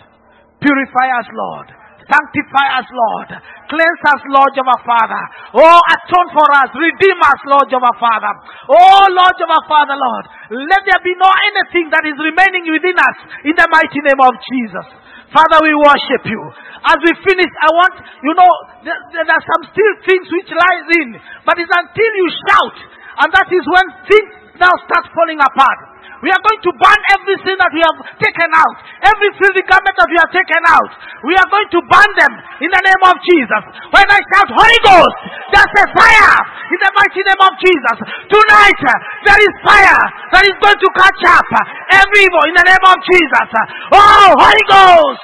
Purify 0.63 1.07
us, 1.19 1.27
Lord. 1.27 1.82
Sanctify 2.03 2.67
us, 2.83 2.87
Lord. 2.91 3.29
Cleanse 3.71 4.03
us, 4.11 4.21
Lord 4.27 4.53
of 4.59 4.65
our 4.67 4.83
Father. 4.83 5.21
Oh, 5.55 5.79
atone 5.79 6.29
for 6.35 6.47
us. 6.59 6.69
Redeem 6.75 7.19
us, 7.23 7.39
Lord 7.47 7.69
of 7.71 7.81
our 7.81 7.97
Father. 7.99 8.31
Oh, 8.67 9.03
Lord 9.07 9.37
of 9.39 9.49
our 9.49 9.65
Father, 9.71 9.95
Lord. 9.95 10.25
Let 10.67 10.81
there 10.83 11.01
be 11.03 11.15
no 11.15 11.29
anything 11.47 11.87
that 11.95 12.03
is 12.03 12.17
remaining 12.19 12.67
within 12.67 12.97
us 12.99 13.17
in 13.47 13.55
the 13.55 13.67
mighty 13.71 14.01
name 14.03 14.19
of 14.19 14.33
Jesus. 14.51 14.87
Father, 15.33 15.65
we 15.65 15.73
worship 15.73 16.23
you. 16.29 16.41
As 16.85 16.99
we 17.01 17.11
finish, 17.25 17.49
I 17.49 17.69
want, 17.73 17.95
you 18.21 18.33
know, 18.37 18.51
there, 18.85 18.99
there 19.15 19.25
are 19.25 19.45
some 19.49 19.63
still 19.73 19.93
things 20.05 20.29
which 20.29 20.51
lies 20.53 20.87
in, 21.01 21.09
but 21.47 21.57
it's 21.57 21.73
until 21.73 22.11
you 22.21 22.27
shout, 22.51 22.77
and 23.25 23.29
that 23.33 23.49
is 23.49 23.65
when 23.65 23.87
things 24.05 24.31
now 24.61 24.69
start 24.85 25.09
falling 25.09 25.41
apart. 25.41 25.92
We 26.23 26.31
are 26.31 26.39
going 26.39 26.61
to 26.63 26.71
burn 26.79 27.01
everything 27.19 27.57
that 27.59 27.71
we 27.75 27.83
have 27.83 27.99
taken 28.15 28.49
out. 28.55 28.75
Every 29.03 29.27
garment 29.67 29.95
that 29.99 30.07
we 30.07 30.17
have 30.23 30.31
taken 30.31 30.63
out. 30.71 30.91
We 31.27 31.35
are 31.35 31.49
going 31.51 31.69
to 31.75 31.79
burn 31.83 32.11
them 32.15 32.33
in 32.63 32.69
the 32.71 32.81
name 32.83 33.03
of 33.11 33.15
Jesus. 33.27 33.61
When 33.91 34.07
I 34.07 34.19
shout 34.31 34.47
Holy 34.47 34.79
Ghost, 34.87 35.15
there's 35.51 35.75
a 35.83 35.85
fire 35.91 36.35
in 36.71 36.79
the 36.79 36.91
mighty 36.95 37.21
name 37.27 37.41
of 37.43 37.53
Jesus. 37.59 37.97
Tonight, 38.31 38.81
uh, 38.87 38.95
there 39.27 39.41
is 39.43 39.53
fire 39.67 40.03
that 40.31 40.43
is 40.47 40.55
going 40.63 40.79
to 40.79 40.89
catch 40.95 41.21
up 41.27 41.47
uh, 41.59 41.99
every 41.99 42.23
evil 42.23 42.43
in 42.47 42.55
the 42.55 42.65
name 42.71 42.85
of 42.87 42.97
Jesus. 43.03 43.47
Oh, 43.91 44.31
Holy 44.39 44.65
Ghost! 44.71 45.23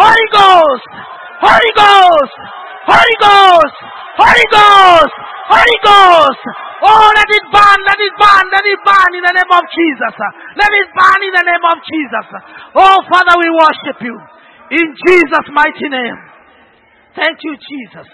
Holy 0.00 0.28
Ghost! 0.32 0.88
Holy 1.44 1.72
Ghost! 1.76 2.63
Holy 2.84 3.16
Ghost! 3.20 3.76
Holy 4.20 4.46
Ghost! 4.52 5.14
Holy 5.48 5.78
Ghost! 5.84 6.44
Oh, 6.84 7.08
let 7.16 7.28
it 7.32 7.46
burn, 7.48 7.78
let 7.88 7.96
it 7.96 8.14
burn, 8.20 8.44
let 8.52 8.64
it 8.68 8.80
burn 8.84 9.10
in 9.16 9.24
the 9.24 9.34
name 9.40 9.52
of 9.56 9.64
Jesus. 9.72 10.14
Let 10.56 10.68
it 10.68 10.88
burn 10.92 11.20
in 11.24 11.32
the 11.32 11.46
name 11.48 11.64
of 11.64 11.76
Jesus. 11.80 12.26
Oh, 12.76 12.98
Father, 13.08 13.34
we 13.40 13.48
worship 13.56 13.98
you. 14.04 14.16
In 14.76 14.86
Jesus' 14.92 15.48
mighty 15.52 15.88
name. 15.88 16.18
Thank 17.16 17.40
you, 17.40 17.56
Jesus. 17.56 18.08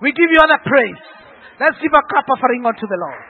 We 0.00 0.12
give 0.12 0.30
you 0.32 0.40
all 0.40 0.48
the 0.48 0.64
praise. 0.64 1.02
Let's 1.60 1.76
give 1.82 1.92
a 1.92 2.04
cup 2.08 2.24
offering 2.24 2.64
unto 2.64 2.86
the 2.88 2.96
Lord. 2.96 3.24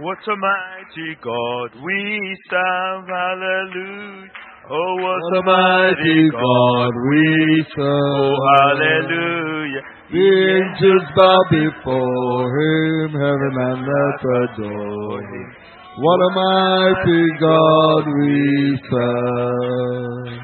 What 0.00 0.18
a 0.24 0.36
mighty 0.36 1.16
God 1.20 1.76
we 1.84 2.38
serve, 2.48 3.04
hallelujah. 3.04 4.51
Oh, 4.70 4.94
what, 5.02 5.36
a 5.36 5.42
mighty 5.42 6.30
God 6.30 6.92
we 7.10 7.66
serve. 7.74 7.82
Oh, 7.82 8.38
hallelujah. 8.54 9.82
The 10.12 10.26
angels 10.54 11.06
bow 11.16 11.40
before 11.50 12.46
him, 12.60 13.10
heaven 13.10 13.54
and 13.58 13.82
earth 13.88 14.24
adore 14.44 15.22
him. 15.22 15.48
What 15.98 16.20
a 16.20 16.30
mighty 16.30 17.24
God 17.40 18.06
we 18.20 18.78
serve. 18.88 20.40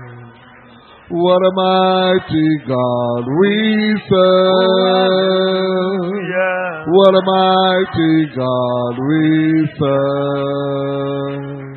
What 1.10 1.40
a 1.40 1.52
mighty 1.54 2.50
God 2.66 3.24
we 3.40 3.54
serve. 4.10 5.28
What 6.90 7.14
a 7.14 7.22
mighty 7.24 8.16
God 8.36 8.98
we 9.08 9.24
serve. 9.78 11.67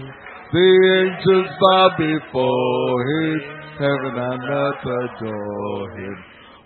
The 0.51 0.59
angels 0.59 1.47
bow 1.61 1.89
before 1.97 3.07
him, 3.07 3.39
heaven 3.79 4.19
and 4.19 4.43
earth 4.43 4.83
adore 4.83 5.91
him. 5.97 6.17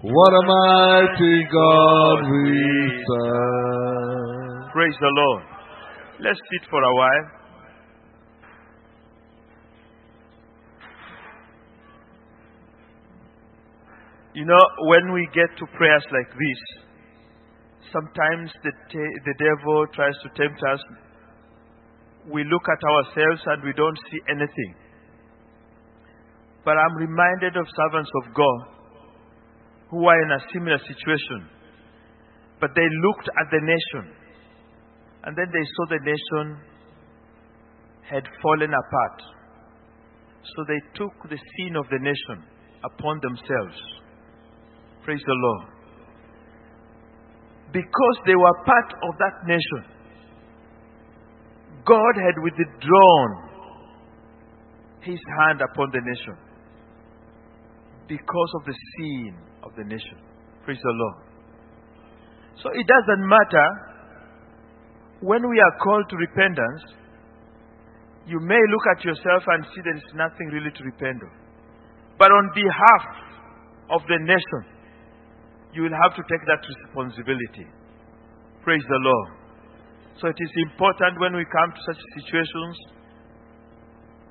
What 0.01 0.33
a 0.33 0.43
mighty 0.47 1.45
God 1.53 2.17
we 2.31 3.03
serve. 3.05 4.71
Praise 4.73 4.95
the 4.99 5.11
Lord. 5.13 5.43
Let's 6.19 6.39
sit 6.39 6.69
for 6.71 6.81
a 6.81 6.95
while. 6.95 7.29
You 14.33 14.45
know, 14.45 14.65
when 14.89 15.13
we 15.13 15.29
get 15.31 15.55
to 15.59 15.65
prayers 15.77 16.05
like 16.11 16.33
this, 16.33 16.85
sometimes 17.93 18.49
the, 18.63 18.71
te- 18.89 19.19
the 19.25 19.35
devil 19.37 19.85
tries 19.93 20.15
to 20.23 20.29
tempt 20.29 20.59
us. 20.73 20.79
We 22.31 22.43
look 22.43 22.65
at 22.65 22.81
ourselves 22.81 23.41
and 23.45 23.63
we 23.63 23.73
don't 23.73 23.99
see 24.09 24.19
anything. 24.29 24.73
But 26.65 26.77
I'm 26.77 26.95
reminded 26.97 27.57
of 27.57 27.65
servants 27.69 28.09
of 28.23 28.33
God 28.33 28.59
who 29.91 30.05
are 30.07 30.21
in 30.23 30.31
a 30.31 30.41
similar 30.51 30.79
situation. 30.79 31.49
But 32.59 32.71
they 32.75 32.87
looked 33.05 33.29
at 33.29 33.47
the 33.51 33.61
nation 33.61 34.15
and 35.25 35.37
then 35.37 35.45
they 35.53 35.65
saw 35.75 35.85
the 35.89 36.01
nation 36.05 36.57
had 38.09 38.23
fallen 38.41 38.69
apart. 38.69 39.21
So 40.43 40.63
they 40.67 40.81
took 40.93 41.13
the 41.29 41.37
sin 41.37 41.75
of 41.75 41.85
the 41.89 41.97
nation 41.99 42.45
upon 42.83 43.19
themselves. 43.21 43.77
Praise 45.03 45.21
the 45.25 45.33
Lord. 45.33 45.67
Because 47.73 48.17
they 48.25 48.35
were 48.35 48.57
part 48.65 48.93
of 48.93 49.11
that 49.17 49.35
nation, 49.45 49.94
God 51.85 52.13
had 52.17 52.41
withdrawn 52.41 53.29
his 55.01 55.19
hand 55.39 55.61
upon 55.61 55.91
the 55.93 56.01
nation 56.01 56.35
because 58.07 58.51
of 58.59 58.65
the 58.65 58.73
sin 58.73 59.37
of 59.63 59.71
the 59.77 59.83
nation. 59.83 60.17
Praise 60.65 60.79
the 60.81 60.93
Lord. 60.93 61.15
So 62.63 62.69
it 62.73 62.85
doesn't 62.87 63.27
matter 63.27 63.67
when 65.21 65.47
we 65.47 65.59
are 65.59 65.75
called 65.81 66.09
to 66.09 66.15
repentance, 66.17 66.81
you 68.27 68.39
may 68.39 68.57
look 68.57 68.85
at 68.97 69.05
yourself 69.05 69.43
and 69.47 69.65
see 69.73 69.81
there 69.83 69.97
is 69.97 70.11
nothing 70.15 70.47
really 70.49 70.71
to 70.71 70.83
repent 70.83 71.21
of. 71.21 71.29
But 72.17 72.31
on 72.31 72.49
behalf 72.55 73.03
of 73.91 74.01
the 74.07 74.17
nation, 74.21 74.61
you 75.73 75.83
will 75.83 75.97
have 76.01 76.15
to 76.15 76.23
take 76.29 76.41
that 76.47 76.61
responsibility. 76.65 77.67
Praise 78.63 78.83
the 78.89 79.01
Lord. 79.01 79.44
So 80.21 80.27
it 80.31 80.39
is 80.39 80.51
important 80.71 81.19
when 81.19 81.35
we 81.35 81.43
come 81.43 81.71
to 81.75 81.81
such 81.91 81.99
situations, 82.23 82.75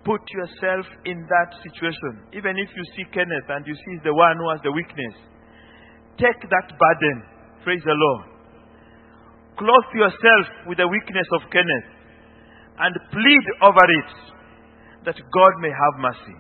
put 0.05 0.21
yourself 0.33 0.87
in 1.05 1.29
that 1.29 1.51
situation. 1.61 2.25
Even 2.33 2.57
if 2.57 2.69
you 2.73 2.85
see 2.97 3.05
Kenneth 3.13 3.49
and 3.49 3.67
you 3.67 3.75
see 3.75 3.97
the 4.05 4.15
one 4.15 4.37
who 4.41 4.49
has 4.53 4.61
the 4.65 4.73
weakness, 4.73 5.17
take 6.17 6.41
that 6.41 6.69
burden. 6.73 7.17
Praise 7.65 7.85
the 7.85 7.97
Lord. 7.97 8.25
Clothe 9.61 9.93
yourself 9.95 10.47
with 10.67 10.79
the 10.79 10.89
weakness 10.89 11.29
of 11.37 11.49
Kenneth 11.53 11.89
and 12.81 12.95
plead 13.13 13.45
over 13.63 13.85
it 13.85 14.13
that 15.05 15.17
God 15.17 15.53
may 15.61 15.71
have 15.71 16.01
mercy. 16.01 16.39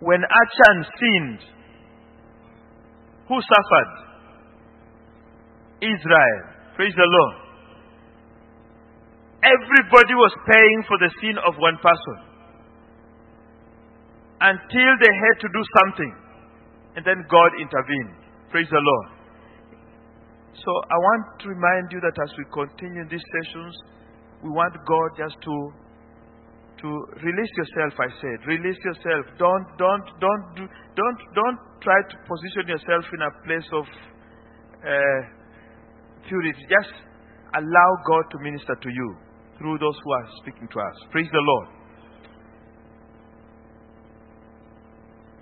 When 0.00 0.20
Achan 0.20 0.78
sinned, 0.98 1.40
who 3.28 3.38
suffered? 3.40 3.92
Israel. 5.80 6.42
Praise 6.76 6.92
the 6.96 7.06
Lord. 7.06 7.43
Everybody 9.44 10.14
was 10.16 10.32
paying 10.48 10.80
for 10.88 10.96
the 10.96 11.10
sin 11.20 11.36
of 11.44 11.52
one 11.60 11.76
person 11.84 12.16
until 14.40 14.90
they 15.04 15.12
had 15.12 15.36
to 15.44 15.48
do 15.52 15.62
something. 15.84 16.12
And 16.96 17.02
then 17.04 17.20
God 17.28 17.50
intervened. 17.60 18.24
Praise 18.48 18.68
the 18.72 18.80
Lord. 18.80 19.08
So 20.56 20.70
I 20.88 20.96
want 20.96 21.24
to 21.44 21.46
remind 21.52 21.92
you 21.92 22.00
that 22.00 22.16
as 22.16 22.32
we 22.40 22.44
continue 22.48 23.04
these 23.10 23.24
sessions, 23.42 23.74
we 24.40 24.48
want 24.48 24.72
God 24.88 25.08
just 25.18 25.36
to 25.44 25.56
to 26.80 26.88
release 27.20 27.52
yourself. 27.56 27.96
I 28.00 28.08
said, 28.20 28.38
release 28.48 28.80
yourself. 28.80 29.28
Don't 29.36 29.66
don't 29.76 30.06
don't 30.20 30.44
do, 30.56 30.64
don't 30.96 31.20
don't 31.34 31.60
try 31.84 32.00
to 32.00 32.16
position 32.24 32.64
yourself 32.68 33.04
in 33.12 33.20
a 33.20 33.32
place 33.44 33.68
of 33.76 33.84
uh, 34.88 35.20
purity. 36.28 36.64
Just 36.70 36.94
allow 37.52 37.90
God 38.08 38.24
to 38.32 38.36
minister 38.40 38.76
to 38.80 38.88
you 38.88 39.23
through 39.58 39.78
those 39.78 39.96
who 40.02 40.10
are 40.12 40.26
speaking 40.42 40.68
to 40.68 40.78
us. 40.80 40.96
Praise 41.10 41.28
the 41.30 41.44
Lord. 41.44 41.68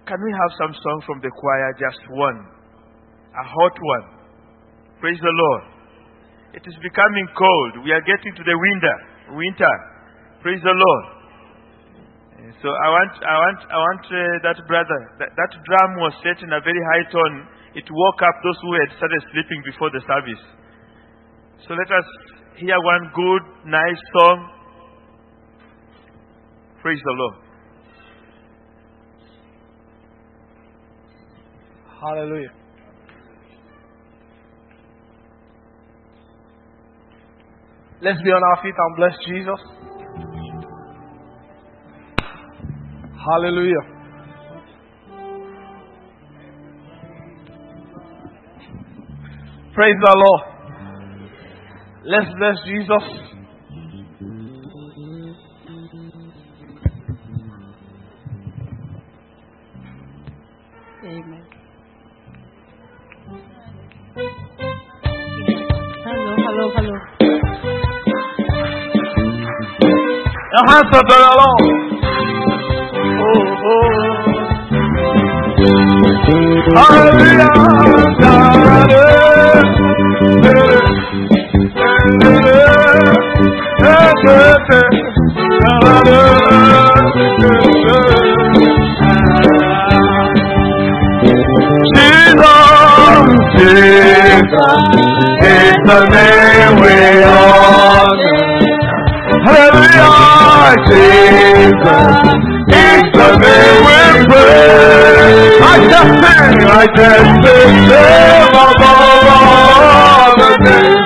Can 0.07 0.19
we 0.19 0.33
have 0.35 0.53
some 0.59 0.75
song 0.75 0.99
from 1.07 1.19
the 1.23 1.31
choir? 1.31 1.69
Just 1.79 2.03
one, 2.11 2.39
a 3.33 3.45
hot 3.47 3.77
one. 3.81 4.07
Praise 5.01 5.19
the 5.23 5.35
Lord. 5.35 5.63
It 6.53 6.65
is 6.69 6.77
becoming 6.85 7.27
cold. 7.33 7.87
We 7.87 7.93
are 7.97 8.05
getting 8.05 8.35
to 8.37 8.45
the 8.45 8.57
winter. 8.57 8.97
Winter. 9.41 9.75
Praise 10.43 10.61
the 10.61 10.77
Lord. 10.77 11.05
So 12.61 12.69
I 12.69 12.89
want, 12.91 13.13
I 13.23 13.37
want, 13.39 13.61
I 13.71 13.79
want 13.79 14.03
uh, 14.11 14.19
that 14.45 14.59
brother. 14.67 15.01
That, 15.23 15.31
that 15.33 15.53
drum 15.55 15.91
was 16.03 16.13
set 16.27 16.43
in 16.43 16.51
a 16.53 16.61
very 16.61 16.83
high 16.93 17.07
tone. 17.09 17.37
It 17.79 17.87
woke 17.89 18.21
up 18.21 18.37
those 18.45 18.59
who 18.61 18.73
had 18.83 18.91
started 18.99 19.23
sleeping 19.33 19.63
before 19.65 19.89
the 19.95 20.03
service. 20.05 20.43
So 21.65 21.73
let 21.73 21.89
us 21.89 22.09
hear 22.59 22.77
one 22.83 23.11
good, 23.15 23.43
nice 23.67 24.03
song. 24.15 24.51
Praise 26.83 27.01
the 27.05 27.13
Lord. 27.13 27.35
Hallelujah. 32.01 32.53
Let's 38.03 38.21
be 38.23 38.31
on 38.31 38.43
our 38.43 38.63
feet 38.63 38.75
and 38.77 38.97
bless 38.97 39.15
Jesus. 39.27 39.61
Hallelujah. 43.25 43.93
Praise 49.75 49.95
the 50.05 50.15
Lord. 50.17 50.52
Let's 52.05 52.27
bless 52.37 52.57
Jesus. 52.67 53.05
Amen. 61.05 61.45
Hello, 66.05 66.35
hello, 66.43 66.67
hello. 66.75 66.97
Your 70.53 70.65
hands 70.67 70.93
up 70.93 71.07
to 71.07 71.15
the 71.15 71.31
Lord. 71.39 71.61
Oh, 73.23 73.63
oh. 73.65 73.93
Hallelujah. 76.75 77.51
Is 94.53 95.77
the 95.89 96.01
name 96.13 96.77
we 96.77 97.25
honor. 97.25 98.37
Hallelujah, 99.49 100.77
Jesus 100.93 102.21
is 102.69 103.05
the 103.17 103.29
name 103.41 103.81
we 103.89 104.01
praise. 104.29 105.57
I 105.57 105.81
just 105.89 106.13
sing, 106.21 106.61
I 106.69 106.85
just 106.93 107.33
sing, 107.41 107.81
above 108.53 109.25
all 109.33 110.37
the 110.37 110.51
names. 110.69 111.01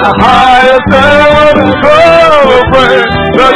The 0.00 0.10
highest 0.16 0.88
heaven 0.88 1.68
praise 1.84 3.12
the 3.36 3.48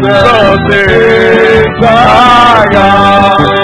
Jesus 0.00 0.64
is 0.72 1.76
our 1.84 2.64
God. 2.72 3.63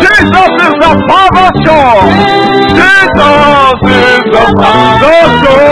Jesus, 0.00 0.52
is 0.60 0.74
the 0.80 0.92
Father 1.08 1.48
splendor. 1.64 2.47
Jesus 2.78 3.78
is 3.90 4.22
the 4.32 4.44
show. 5.42 5.62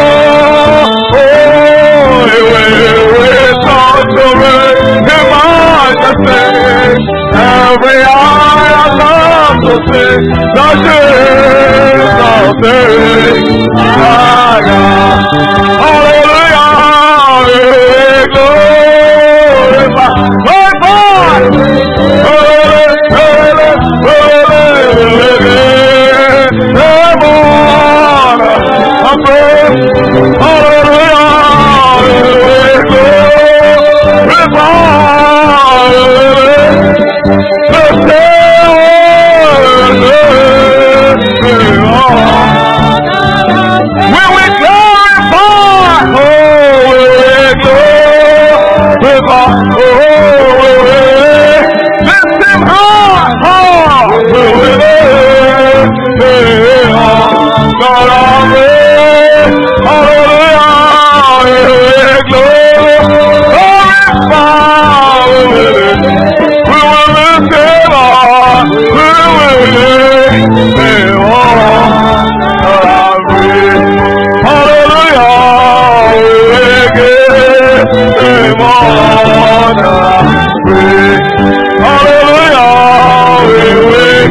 Oh, 1.14 2.26
he 2.26 2.38
will 2.50 3.02
return 3.22 4.04
to 4.16 4.26
reign 4.42 5.06
in 5.14 5.22
majesty. 5.30 6.42
Every 7.36 8.00
eye 8.02 8.66
has 8.74 8.92
come 8.98 9.58
to 9.66 9.74
see 9.86 10.14
the 10.56 10.68
Jesus 10.84 12.58
is 12.66 13.38
God. 13.76 14.64
Hallelujah, 15.82 16.70
We 29.16 29.56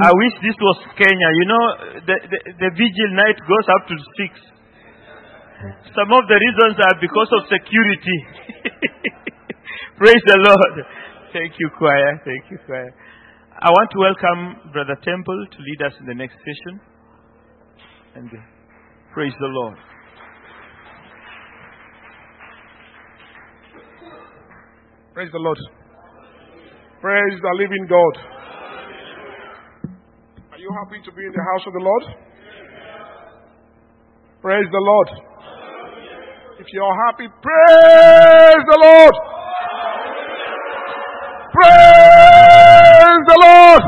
I, 0.00 0.10
wish 0.12 0.34
this 0.42 0.56
was 0.60 0.78
Kenya. 0.96 1.30
You 1.40 1.46
know, 1.46 1.64
the, 2.06 2.16
the, 2.30 2.38
the 2.58 2.70
vigil 2.76 3.10
night 3.16 3.38
goes 3.46 3.66
up 3.76 3.82
to 3.88 3.94
six. 4.16 4.32
Some 6.00 6.16
of 6.16 6.24
the 6.32 6.38
reasons 6.40 6.80
are 6.80 6.96
because 6.96 7.28
of 7.36 7.42
security. 7.52 8.18
Praise 10.00 10.24
the 10.24 10.38
Lord. 10.48 10.86
Thank 11.28 11.52
you, 11.60 11.68
choir. 11.76 12.16
Thank 12.24 12.50
you, 12.50 12.56
choir. 12.64 12.88
I 13.60 13.68
want 13.68 13.90
to 13.92 13.98
welcome 14.00 14.72
Brother 14.72 14.96
Temple 15.04 15.44
to 15.52 15.58
lead 15.60 15.80
us 15.84 15.92
in 16.00 16.06
the 16.06 16.14
next 16.14 16.40
session. 16.40 16.80
And 18.14 18.30
uh, 18.32 18.40
praise 19.12 19.34
the 19.40 19.46
Lord. 19.46 19.76
Praise 25.12 25.28
the 25.32 25.38
Lord. 25.38 25.58
Praise 27.02 27.36
the 27.42 27.54
living 27.60 27.84
God. 27.90 28.14
Are 30.48 30.58
you 30.58 30.70
happy 30.80 31.04
to 31.04 31.12
be 31.12 31.26
in 31.26 31.32
the 31.32 31.44
house 31.52 31.66
of 31.66 31.74
the 31.74 31.84
Lord? 31.84 32.04
Praise 34.40 34.68
the 34.72 34.80
Lord. 34.80 35.29
If 36.60 36.66
you're 36.74 36.96
happy, 37.08 37.24
praise 37.40 38.64
the 38.68 38.78
Lord. 38.84 39.14
Praise 41.56 43.22
the 43.24 43.38
Lord. 43.40 43.84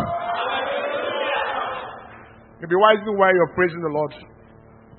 Maybe 2.65 2.73
wisely 2.73 3.13
why 3.13 3.29
you're 3.29 3.53
praising 3.53 3.83
the 3.85 3.93
Lord. 3.93 4.15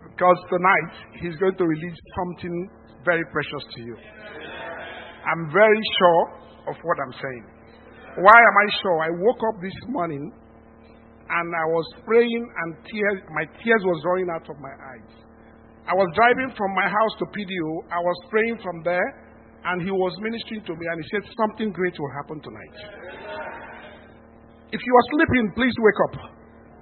Because 0.06 0.38
tonight 0.54 1.18
He's 1.18 1.34
going 1.41 1.58
to 1.58 1.66
release 1.66 1.98
something 2.14 2.70
very 3.06 3.26
precious 3.34 3.66
to 3.74 3.82
you. 3.82 3.98
I'm 5.26 5.50
very 5.52 5.82
sure 5.98 6.24
of 6.70 6.76
what 6.84 6.98
I'm 7.02 7.14
saying. 7.18 7.45
Why 8.22 8.38
am 8.38 8.56
I 8.62 8.68
sure? 8.84 8.98
I 9.02 9.10
woke 9.18 9.41
up 9.50 9.58
this 9.64 9.74
morning 9.90 10.32
and 11.28 11.48
I 11.58 11.66
was 11.74 11.90
praying 12.06 12.54
and 12.66 12.76
tears, 12.86 13.24
my 13.34 13.45
tears 13.66 13.82
was 13.82 14.04
running 14.06 14.30
out 14.30 14.48
of 14.48 14.62
my 14.62 14.70
eyes. 14.70 15.23
I 15.84 15.93
was 15.99 16.07
driving 16.15 16.47
from 16.55 16.72
my 16.80 16.88
house 16.88 17.14
to 17.19 17.26
PDO. 17.27 17.91
I 17.91 17.99
was 17.99 18.18
praying 18.31 18.55
from 18.64 18.80
there 18.88 19.03
and 19.68 19.84
he 19.84 19.91
was 19.91 20.15
ministering 20.23 20.64
to 20.64 20.73
me 20.80 20.85
and 20.88 20.97
he 20.99 21.05
said 21.11 21.23
something 21.35 21.76
great 21.76 21.95
will 21.99 22.14
happen 22.15 22.39
tonight. 22.39 22.76
If 24.72 24.80
you 24.80 24.93
are 24.95 25.07
sleeping, 25.11 25.51
please 25.60 25.76
wake 25.84 26.01
up 26.07 26.15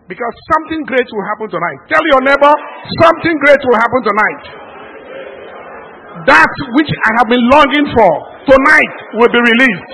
because 0.05 0.35
something 0.53 0.85
great 0.85 1.09
will 1.09 1.27
happen 1.33 1.49
tonight. 1.49 1.79
Tell 1.89 2.05
your 2.13 2.21
neighbor, 2.29 2.53
something 3.01 3.35
great 3.41 3.61
will 3.65 3.79
happen 3.81 4.01
tonight. 4.05 4.43
That 6.29 6.53
which 6.77 6.91
I 6.93 7.09
have 7.17 7.27
been 7.29 7.45
longing 7.57 7.87
for 7.97 8.11
tonight 8.45 8.95
will 9.17 9.31
be 9.33 9.41
released. 9.41 9.93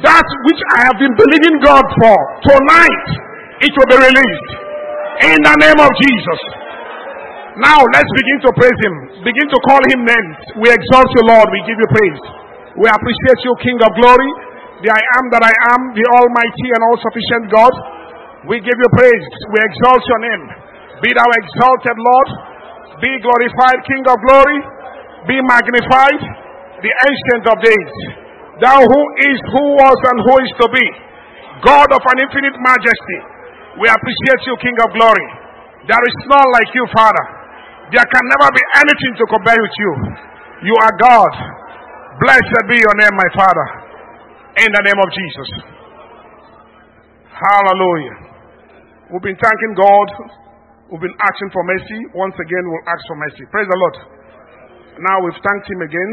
That 0.00 0.28
which 0.48 0.62
I 0.72 0.88
have 0.88 0.96
been 0.96 1.14
believing 1.20 1.60
God 1.60 1.84
for 2.00 2.16
tonight, 2.48 3.06
it 3.60 3.72
will 3.76 3.90
be 3.92 3.98
released. 4.08 4.50
In 5.20 5.36
the 5.36 5.56
name 5.68 5.78
of 5.78 5.90
Jesus. 6.00 6.61
Now 7.60 7.84
let's 7.84 8.12
begin 8.16 8.38
to 8.48 8.50
praise 8.56 8.78
Him. 8.80 8.94
Begin 9.28 9.48
to 9.52 9.58
call 9.68 9.82
Him 9.92 10.00
names. 10.08 10.36
We 10.64 10.72
exalt 10.72 11.08
you, 11.12 11.22
Lord. 11.28 11.52
We 11.52 11.60
give 11.68 11.76
you 11.76 11.88
praise. 11.92 12.20
We 12.80 12.88
appreciate 12.88 13.40
you, 13.44 13.52
King 13.60 13.76
of 13.84 13.92
glory. 14.00 14.30
The 14.80 14.88
I 14.88 15.02
am 15.20 15.24
that 15.36 15.44
I 15.44 15.52
am, 15.76 15.92
the 15.92 16.06
Almighty 16.16 16.68
and 16.72 16.80
all 16.88 16.96
sufficient 16.96 17.52
God. 17.52 17.74
We 18.48 18.56
give 18.64 18.74
you 18.74 18.90
praise. 18.96 19.26
We 19.52 19.58
exalt 19.68 20.02
your 20.08 20.20
name. 20.24 20.44
Be 21.04 21.12
thou 21.12 21.28
exalted, 21.28 21.96
Lord. 22.00 22.28
Be 23.04 23.12
glorified, 23.20 23.78
King 23.84 24.04
of 24.08 24.16
glory. 24.24 24.58
Be 25.28 25.36
magnified, 25.44 26.20
the 26.80 26.92
ancient 27.04 27.44
of 27.52 27.56
days. 27.60 27.92
Thou 28.64 28.80
who 28.80 29.02
is, 29.28 29.38
who 29.52 29.64
was, 29.76 29.98
and 30.08 30.18
who 30.24 30.34
is 30.40 30.52
to 30.56 30.66
be. 30.72 30.86
God 31.68 31.88
of 31.92 32.00
an 32.00 32.16
infinite 32.24 32.56
majesty. 32.64 33.18
We 33.76 33.92
appreciate 33.92 34.42
you, 34.48 34.56
King 34.58 34.76
of 34.82 34.90
glory. 34.96 35.28
There 35.84 36.00
is 36.00 36.16
none 36.32 36.48
like 36.56 36.70
you, 36.72 36.86
Father. 36.96 37.41
There 37.92 38.08
can 38.08 38.24
never 38.24 38.48
be 38.56 38.64
anything 38.80 39.12
to 39.20 39.24
compare 39.28 39.60
with 39.60 39.76
you. 39.76 39.92
You 40.64 40.74
are 40.80 40.94
God. 40.96 41.32
Blessed 42.24 42.64
be 42.72 42.80
your 42.80 42.96
name, 42.96 43.12
my 43.12 43.30
Father. 43.36 43.66
In 44.64 44.70
the 44.72 44.82
name 44.88 44.96
of 44.96 45.08
Jesus. 45.12 45.48
Hallelujah. 47.36 48.16
We've 49.12 49.20
been 49.20 49.36
thanking 49.36 49.74
God. 49.76 50.08
We've 50.88 51.04
been 51.04 51.18
asking 51.20 51.50
for 51.52 51.60
mercy. 51.68 52.00
Once 52.16 52.32
again, 52.40 52.64
we'll 52.64 52.88
ask 52.88 53.02
for 53.04 53.16
mercy. 53.20 53.44
Praise 53.52 53.68
the 53.68 53.76
Lord. 53.76 53.96
Now 54.96 55.16
we've 55.28 55.40
thanked 55.44 55.68
Him 55.68 55.80
again, 55.84 56.12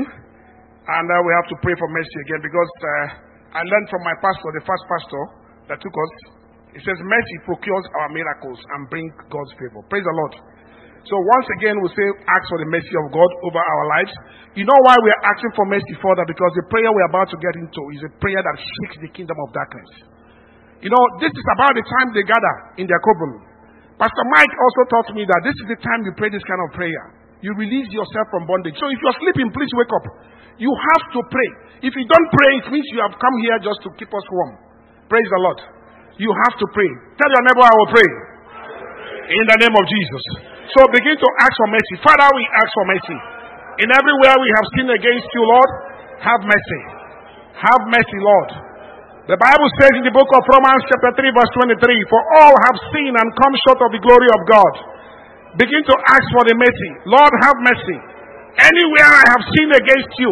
and 0.83 1.05
uh, 1.07 1.15
we 1.23 1.31
have 1.31 1.47
to 1.47 1.57
pray 1.63 1.75
for 1.79 1.87
mercy 1.95 2.17
again 2.27 2.43
because 2.43 2.71
uh, 2.83 3.59
I 3.59 3.63
learned 3.63 3.87
from 3.87 4.03
my 4.03 4.15
pastor, 4.19 4.51
the 4.51 4.67
first 4.67 4.83
pastor 4.83 5.23
that 5.71 5.79
took 5.79 5.95
us. 5.95 6.13
He 6.75 6.79
says, 6.83 6.99
Mercy 6.99 7.37
procures 7.47 7.85
our 8.03 8.09
miracles 8.11 8.59
and 8.75 8.91
brings 8.91 9.15
God's 9.31 9.53
favor. 9.55 9.79
Praise 9.87 10.03
the 10.03 10.15
Lord. 10.15 10.58
So 11.07 11.15
once 11.15 11.47
again, 11.59 11.79
we 11.79 11.87
say, 11.95 12.07
ask 12.27 12.43
for 12.51 12.59
the 12.59 12.67
mercy 12.67 12.93
of 13.05 13.11
God 13.15 13.29
over 13.47 13.61
our 13.61 13.85
lives. 13.99 14.11
You 14.57 14.67
know 14.67 14.79
why 14.83 14.99
we 14.99 15.09
are 15.13 15.23
asking 15.31 15.53
for 15.55 15.63
mercy 15.69 15.95
further? 16.03 16.25
Because 16.27 16.51
the 16.59 16.65
prayer 16.67 16.91
we're 16.91 17.11
about 17.11 17.31
to 17.31 17.37
get 17.39 17.55
into 17.55 17.81
is 17.95 18.01
a 18.03 18.11
prayer 18.19 18.41
that 18.43 18.57
shakes 18.59 18.97
the 18.99 19.11
kingdom 19.15 19.37
of 19.39 19.55
darkness. 19.55 19.89
You 20.83 20.91
know, 20.91 21.03
this 21.23 21.31
is 21.31 21.47
about 21.55 21.75
the 21.75 21.83
time 21.83 22.07
they 22.15 22.23
gather 22.23 22.55
in 22.79 22.87
their 22.87 22.99
coven. 23.03 23.31
Pastor 23.99 24.25
Mike 24.31 24.53
also 24.55 24.81
taught 24.91 25.09
me 25.11 25.27
that 25.27 25.41
this 25.43 25.55
is 25.59 25.67
the 25.67 25.79
time 25.83 26.07
you 26.07 26.15
pray 26.15 26.31
this 26.31 26.43
kind 26.47 26.63
of 26.63 26.71
prayer. 26.71 27.03
You 27.43 27.51
release 27.55 27.87
yourself 27.91 28.27
from 28.31 28.47
bondage. 28.47 28.75
So 28.79 28.87
if 28.87 28.99
you're 28.99 29.19
sleeping, 29.23 29.51
please 29.51 29.71
wake 29.75 29.91
up. 29.91 30.05
You 30.59 30.71
have 30.71 31.03
to 31.15 31.19
pray. 31.31 31.49
If 31.83 31.95
you 31.95 32.03
don't 32.03 32.29
pray, 32.31 32.51
it 32.63 32.67
means 32.71 32.83
you 32.91 32.99
have 33.03 33.15
come 33.15 33.35
here 33.47 33.57
just 33.63 33.79
to 33.87 33.89
keep 33.95 34.11
us 34.11 34.25
warm. 34.27 34.59
Praise 35.07 35.29
the 35.31 35.39
Lord. 35.39 35.59
You 36.19 36.31
have 36.47 36.55
to 36.59 36.67
pray. 36.75 36.91
Tell 37.15 37.31
your 37.31 37.43
neighbor, 37.47 37.63
I 37.63 37.75
will 37.75 37.91
pray. 37.95 38.09
In 39.39 39.45
the 39.55 39.57
name 39.63 39.75
of 39.75 39.85
Jesus. 39.87 40.23
So 40.75 40.85
begin 40.93 41.17
to 41.17 41.29
ask 41.41 41.53
for 41.57 41.69
mercy. 41.73 41.95
Father, 42.05 42.29
we 42.29 42.43
ask 42.45 42.69
for 42.77 42.85
mercy. 42.85 43.19
In 43.81 43.89
everywhere 43.89 44.35
we 44.37 44.49
have 44.59 44.65
sinned 44.77 44.91
against 44.93 45.29
you, 45.33 45.43
Lord, 45.47 45.71
have 46.21 46.41
mercy. 46.45 46.81
Have 47.57 47.81
mercy, 47.89 48.19
Lord. 48.21 48.49
The 49.29 49.37
Bible 49.37 49.69
says 49.77 49.93
in 49.97 50.05
the 50.05 50.13
book 50.13 50.29
of 50.29 50.41
Romans, 50.41 50.81
chapter 50.89 51.13
3, 51.21 51.37
verse 51.37 51.51
23, 51.79 52.11
For 52.11 52.21
all 52.41 52.55
have 52.65 52.77
sinned 52.93 53.13
and 53.13 53.29
come 53.33 53.53
short 53.65 53.79
of 53.81 53.89
the 53.93 54.01
glory 54.01 54.29
of 54.29 54.41
God. 54.49 54.73
Begin 55.57 55.81
to 55.85 55.95
ask 56.13 56.25
for 56.33 56.43
the 56.45 56.53
mercy. 56.57 56.91
Lord, 57.09 57.33
have 57.45 57.57
mercy. 57.61 57.97
Anywhere 58.57 59.09
I 59.09 59.23
have 59.33 59.43
sinned 59.53 59.73
against 59.73 60.11
you, 60.21 60.31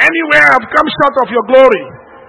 anywhere 0.00 0.44
I 0.46 0.52
have 0.56 0.66
come 0.68 0.88
short 0.88 1.16
of 1.24 1.28
your 1.32 1.44
glory, 1.48 1.84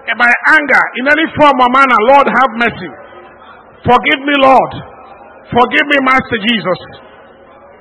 and 0.09 0.17
by 0.17 0.31
anger, 0.57 0.83
in 0.99 1.05
any 1.07 1.27
form 1.37 1.55
or 1.59 1.69
manner, 1.71 1.99
Lord, 2.11 2.27
have 2.27 2.51
mercy. 2.57 2.91
Forgive 3.85 4.21
me, 4.25 4.35
Lord. 4.41 4.71
Forgive 5.53 5.85
me, 5.91 5.97
Master 6.07 6.39
Jesus. 6.39 6.79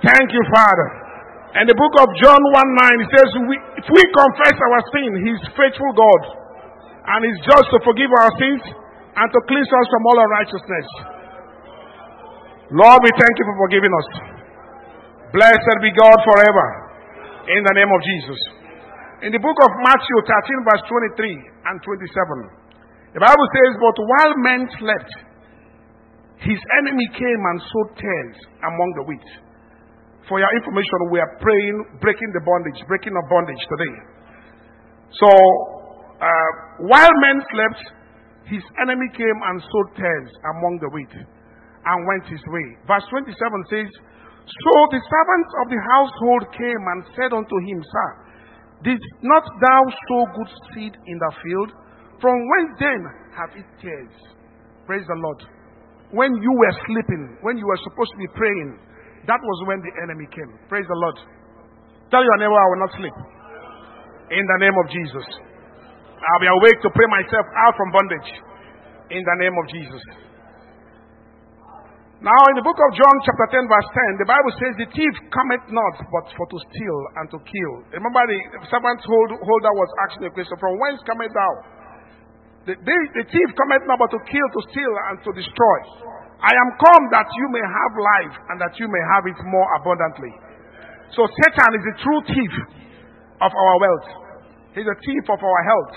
Thank 0.01 0.29
you, 0.33 0.43
Father. 0.49 0.89
And 1.61 1.67
the 1.67 1.75
book 1.75 1.95
of 2.01 2.09
John 2.23 2.39
1 2.39 3.03
9, 3.03 3.05
it 3.05 3.11
says, 3.11 3.29
we, 3.45 3.57
If 3.83 3.87
we 3.91 4.03
confess 4.15 4.57
our 4.57 4.81
sin, 4.95 5.11
He 5.27 5.31
is 5.35 5.43
faithful 5.59 5.93
God 5.93 6.23
and 7.11 7.21
is 7.27 7.39
just 7.43 7.67
to 7.75 7.79
forgive 7.83 8.09
our 8.23 8.33
sins 8.39 8.63
and 9.19 9.27
to 9.29 9.41
cleanse 9.51 9.67
us 9.67 9.87
from 9.91 10.03
all 10.07 10.19
unrighteousness. 10.25 10.89
Lord, 12.71 13.03
we 13.03 13.11
thank 13.19 13.35
you 13.35 13.47
for 13.51 13.57
forgiving 13.67 13.91
us. 13.91 14.09
Blessed 15.35 15.79
be 15.83 15.91
God 15.91 16.19
forever. 16.23 16.67
In 17.51 17.61
the 17.67 17.75
name 17.75 17.91
of 17.91 18.01
Jesus. 18.07 18.41
In 19.27 19.35
the 19.35 19.43
book 19.43 19.59
of 19.59 19.71
Matthew 19.83 20.17
13, 20.23 20.71
verse 20.71 20.85
23 21.19 21.67
and 21.67 21.77
27, 21.83 23.19
the 23.19 23.23
Bible 23.27 23.49
says, 23.51 23.73
But 23.83 23.97
while 23.99 24.35
men 24.39 24.61
slept, 24.79 25.11
his 26.47 26.61
enemy 26.79 27.07
came 27.19 27.43
and 27.53 27.59
sowed 27.59 27.91
tares 27.99 28.39
among 28.63 28.91
the 28.97 29.05
wheat. 29.11 29.29
For 30.31 30.39
your 30.39 30.55
information, 30.63 31.11
we 31.11 31.19
are 31.19 31.33
praying, 31.43 31.99
breaking 31.99 32.31
the 32.31 32.43
bondage, 32.47 32.79
breaking 32.87 33.19
of 33.19 33.27
bondage 33.27 33.59
today. 33.67 33.95
So, 35.19 35.27
uh, 36.23 36.51
while 36.87 37.11
men 37.27 37.43
slept, 37.51 37.83
his 38.47 38.63
enemy 38.79 39.11
came 39.19 39.39
and 39.51 39.59
sowed 39.59 39.91
tares 39.99 40.31
among 40.55 40.79
the 40.79 40.91
wheat 40.95 41.11
and 41.19 41.99
went 42.07 42.31
his 42.31 42.39
way. 42.47 42.79
Verse 42.87 43.03
27 43.11 43.27
says, 43.75 43.91
So 43.91 44.73
the 44.95 45.03
servants 45.03 45.51
of 45.59 45.67
the 45.67 45.83
household 45.99 46.43
came 46.55 46.83
and 46.95 47.01
said 47.19 47.35
unto 47.35 47.57
him, 47.67 47.83
Sir, 47.83 48.11
did 48.87 49.03
not 49.27 49.43
thou 49.43 49.83
sow 50.07 50.23
good 50.31 50.51
seed 50.71 50.95
in 50.95 51.19
the 51.19 51.33
field? 51.43 51.75
From 52.23 52.39
whence 52.39 52.73
then 52.79 53.03
have 53.35 53.51
it 53.59 53.67
tares? 53.83 54.15
Praise 54.87 55.03
the 55.11 55.19
Lord. 55.19 55.43
When 56.15 56.39
you 56.39 56.53
were 56.55 56.75
sleeping, 56.87 57.35
when 57.43 57.59
you 57.59 57.67
were 57.67 57.83
supposed 57.83 58.15
to 58.15 58.21
be 58.23 58.31
praying, 58.39 58.79
that 59.29 59.41
was 59.41 59.59
when 59.69 59.81
the 59.85 59.93
enemy 60.05 60.25
came. 60.33 60.51
Praise 60.69 60.87
the 60.89 60.97
Lord. 60.97 61.19
Tell 62.09 62.25
your 62.25 62.39
neighbor, 62.41 62.57
I 62.57 62.69
will 62.73 62.83
not 62.83 62.93
sleep. 62.97 63.17
In 64.33 64.45
the 64.47 64.59
name 64.63 64.77
of 64.79 64.87
Jesus. 64.89 65.27
I'll 66.21 66.43
be 66.43 66.51
awake 66.51 66.79
to 66.85 66.91
pray 66.93 67.09
myself 67.09 67.47
out 67.67 67.75
from 67.77 67.89
bondage. 67.93 68.31
In 69.11 69.23
the 69.23 69.37
name 69.43 69.57
of 69.57 69.67
Jesus. 69.69 70.03
Now, 72.21 72.37
in 72.53 72.55
the 72.61 72.67
book 72.69 72.77
of 72.77 72.91
John, 73.01 73.17
chapter 73.25 73.65
10, 73.65 73.65
verse 73.65 73.89
10, 73.97 74.21
the 74.21 74.29
Bible 74.29 74.53
says, 74.61 74.73
The 74.77 74.89
thief 74.93 75.15
cometh 75.33 75.65
not 75.73 75.97
but 76.05 76.29
for 76.37 76.45
to 76.53 76.59
steal 76.69 76.99
and 77.17 77.33
to 77.33 77.39
kill. 77.41 77.73
Remember, 77.97 78.21
the 78.29 78.69
servant 78.69 79.01
holder 79.09 79.73
was 79.73 79.91
asking 80.05 80.29
a 80.29 80.33
question 80.37 80.53
From 80.61 80.77
whence 80.85 81.01
cometh 81.09 81.33
thou? 81.33 81.53
The, 82.69 82.75
the, 82.77 82.97
the 83.17 83.25
thief 83.25 83.49
cometh 83.57 83.89
not 83.89 83.97
but 83.97 84.13
to 84.13 84.21
kill, 84.29 84.47
to 84.53 84.61
steal, 84.69 84.93
and 85.09 85.17
to 85.25 85.31
destroy. 85.33 85.79
I 86.41 86.53
am 86.57 86.71
come 86.81 87.05
that 87.13 87.29
you 87.37 87.47
may 87.53 87.61
have 87.61 87.93
life 88.01 88.37
and 88.49 88.57
that 88.65 88.73
you 88.81 88.89
may 88.89 89.05
have 89.13 89.29
it 89.29 89.37
more 89.45 89.69
abundantly. 89.77 90.33
So, 91.13 91.29
Satan 91.29 91.71
is 91.77 91.85
the 91.85 91.97
true 92.01 92.21
thief 92.33 92.55
of 93.45 93.53
our 93.53 93.75
wealth, 93.81 94.09
he's 94.73 94.89
a 94.89 94.99
thief 95.05 95.25
of 95.29 95.41
our 95.41 95.63
health. 95.69 95.95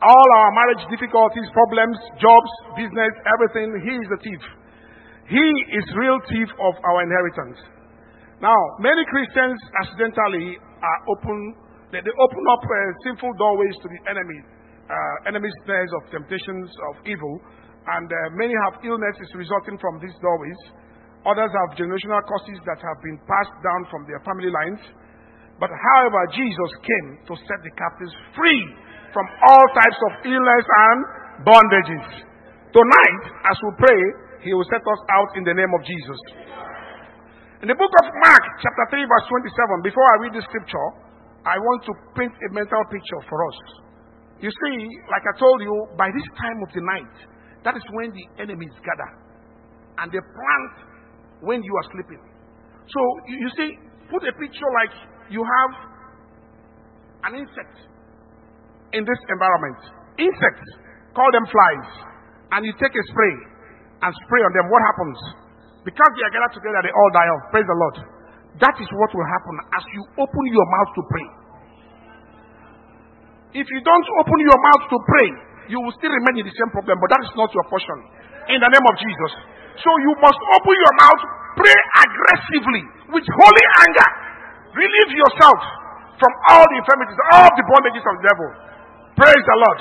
All 0.00 0.28
our 0.40 0.50
marriage 0.56 0.84
difficulties, 0.88 1.44
problems, 1.52 1.96
jobs, 2.16 2.52
business, 2.72 3.12
everything, 3.28 3.68
he 3.84 3.94
is 4.00 4.08
the 4.08 4.20
thief. 4.24 4.42
He 5.28 5.46
is 5.76 5.84
real 5.92 6.16
thief 6.24 6.48
of 6.56 6.74
our 6.88 7.04
inheritance. 7.04 7.60
Now, 8.40 8.56
many 8.80 9.04
Christians 9.12 9.60
accidentally 9.84 10.56
are 10.56 11.00
open, 11.12 11.36
they, 11.92 12.00
they 12.00 12.14
open 12.16 12.44
up 12.48 12.64
uh, 12.64 12.76
sinful 13.04 13.32
doorways 13.36 13.76
to 13.84 13.88
the 13.92 14.00
enemy, 14.08 14.40
uh, 14.88 15.28
enemy's 15.28 15.52
snares 15.68 15.92
of 16.00 16.08
temptations 16.08 16.72
of 16.88 17.04
evil, 17.04 17.44
and 17.86 18.08
uh, 18.08 18.18
many 18.36 18.52
have 18.68 18.80
illnesses 18.84 19.30
resulting 19.32 19.80
from 19.80 19.96
these 20.04 20.12
doorways. 20.20 20.60
Others 21.24 21.52
have 21.52 21.76
generational 21.76 22.20
causes 22.28 22.60
that 22.64 22.80
have 22.80 22.98
been 23.04 23.20
passed 23.28 23.56
down 23.60 23.80
from 23.88 24.04
their 24.08 24.20
family 24.24 24.52
lines. 24.52 24.80
But 25.60 25.68
however, 25.68 26.20
Jesus 26.32 26.70
came 26.80 27.08
to 27.28 27.34
set 27.44 27.60
the 27.60 27.72
captives 27.76 28.16
free 28.32 28.62
from 29.12 29.26
all 29.48 29.64
types 29.76 30.00
of 30.08 30.12
illness 30.32 30.64
and 30.64 30.98
bondages. 31.44 32.06
Tonight, 32.72 33.22
as 33.48 33.56
we 33.60 33.70
pray, 33.76 34.00
he 34.40 34.56
will 34.56 34.64
set 34.72 34.80
us 34.80 35.00
out 35.12 35.30
in 35.36 35.44
the 35.44 35.52
name 35.52 35.72
of 35.76 35.82
Jesus. 35.84 36.20
In 37.60 37.68
the 37.68 37.76
book 37.76 37.92
of 38.00 38.06
Mark, 38.24 38.44
chapter 38.64 38.84
3, 38.96 39.04
verse 39.04 39.26
27, 39.28 39.84
before 39.84 40.06
I 40.16 40.16
read 40.24 40.32
the 40.32 40.44
scripture, 40.48 40.88
I 41.44 41.60
want 41.60 41.84
to 41.84 41.92
paint 42.16 42.32
a 42.32 42.48
mental 42.56 42.80
picture 42.88 43.20
for 43.28 43.36
us. 43.36 43.58
You 44.40 44.48
see, 44.48 44.76
like 45.12 45.24
I 45.28 45.36
told 45.36 45.60
you, 45.60 45.74
by 46.00 46.08
this 46.08 46.24
time 46.40 46.56
of 46.64 46.72
the 46.72 46.80
night, 46.80 47.16
that 47.64 47.76
is 47.76 47.84
when 47.92 48.12
the 48.12 48.24
enemies 48.40 48.72
gather. 48.80 49.10
And 50.00 50.08
they 50.08 50.20
plant 50.20 50.74
when 51.44 51.60
you 51.60 51.72
are 51.76 51.86
sleeping. 51.92 52.22
So, 52.88 53.00
you, 53.28 53.36
you 53.44 53.50
see, 53.56 53.70
put 54.08 54.24
a 54.24 54.32
picture 54.32 54.70
like 54.80 54.94
you 55.28 55.44
have 55.44 55.72
an 57.30 57.32
insect 57.36 57.76
in 58.96 59.04
this 59.04 59.20
environment. 59.28 59.80
Insects, 60.18 60.68
call 61.12 61.28
them 61.36 61.44
flies. 61.46 61.88
And 62.50 62.66
you 62.66 62.72
take 62.80 62.90
a 62.90 63.04
spray 63.12 63.34
and 64.02 64.10
spray 64.26 64.42
on 64.42 64.52
them. 64.56 64.66
What 64.72 64.82
happens? 64.82 65.18
Because 65.84 66.10
they 66.16 66.24
are 66.24 66.32
gathered 66.32 66.54
together, 66.56 66.80
they 66.82 66.92
all 66.92 67.10
die 67.12 67.28
off. 67.28 67.42
Praise 67.52 67.68
the 67.68 67.78
Lord. 67.78 67.96
That 68.58 68.76
is 68.76 68.88
what 68.90 69.10
will 69.14 69.30
happen 69.30 69.54
as 69.76 69.84
you 69.94 70.02
open 70.18 70.44
your 70.50 70.66
mouth 70.66 70.90
to 70.96 71.02
pray. 71.08 71.28
If 73.62 73.66
you 73.66 73.80
don't 73.82 74.08
open 74.20 74.38
your 74.42 74.58
mouth 74.58 74.84
to 74.90 74.98
pray, 75.06 75.28
you 75.70 75.78
will 75.78 75.94
still 75.94 76.10
remain 76.10 76.42
in 76.42 76.46
the 76.50 76.56
same 76.58 76.70
problem, 76.74 76.98
but 76.98 77.08
that 77.14 77.22
is 77.22 77.32
not 77.38 77.48
your 77.54 77.62
portion. 77.70 77.98
In 78.50 78.58
the 78.58 78.66
name 78.66 78.86
of 78.90 78.94
Jesus. 78.98 79.32
So 79.78 79.90
you 80.02 80.12
must 80.18 80.40
open 80.58 80.74
your 80.74 80.94
mouth, 80.98 81.22
pray 81.54 81.78
aggressively 82.02 82.82
with 83.14 83.22
holy 83.22 83.66
anger. 83.86 84.08
Relieve 84.74 85.14
yourself 85.14 85.58
from 86.18 86.32
all 86.50 86.66
the 86.66 86.76
infirmities, 86.82 87.18
all 87.32 87.50
the 87.54 87.64
bondages 87.64 88.02
of 88.02 88.14
the 88.18 88.24
devil. 88.26 88.48
Praise 89.14 89.44
the 89.46 89.56
Lord. 89.62 89.80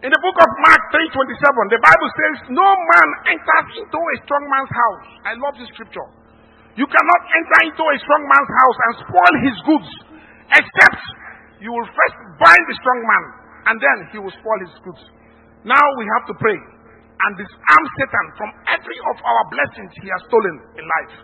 In 0.00 0.08
the 0.08 0.20
book 0.24 0.36
of 0.40 0.48
Mark 0.64 0.80
3:27, 0.96 1.68
the 1.68 1.76
Bible 1.76 2.10
says, 2.16 2.36
"No 2.56 2.64
man 2.64 3.08
enters 3.36 3.68
into 3.84 3.98
a 4.00 4.14
strong 4.24 4.44
man's 4.48 4.72
house." 4.72 5.06
I 5.28 5.32
love 5.36 5.54
this 5.60 5.68
scripture. 5.76 6.08
You 6.78 6.86
cannot 6.88 7.20
enter 7.36 7.58
into 7.68 7.84
a 7.84 7.96
strong 8.00 8.22
man's 8.24 8.52
house 8.64 8.78
and 8.86 8.92
spoil 9.04 9.34
his 9.44 9.56
goods, 9.68 9.90
except 10.56 11.00
you 11.60 11.68
will 11.68 11.84
first 11.84 12.16
bind 12.40 12.64
the 12.64 12.76
strong 12.80 13.00
man, 13.04 13.24
and 13.66 13.76
then 13.76 13.98
he 14.14 14.18
will 14.22 14.32
spoil 14.32 14.60
his 14.64 14.74
goods. 14.84 15.02
Now 15.66 15.84
we 16.00 16.04
have 16.16 16.24
to 16.32 16.34
pray 16.40 16.56
and 16.56 17.32
disarm 17.36 17.84
Satan 18.00 18.26
from 18.40 18.50
every 18.72 18.98
of 19.12 19.16
our 19.20 19.44
blessings 19.52 19.92
he 20.00 20.08
has 20.08 20.20
stolen 20.24 20.56
in 20.80 20.84
life. 20.88 21.14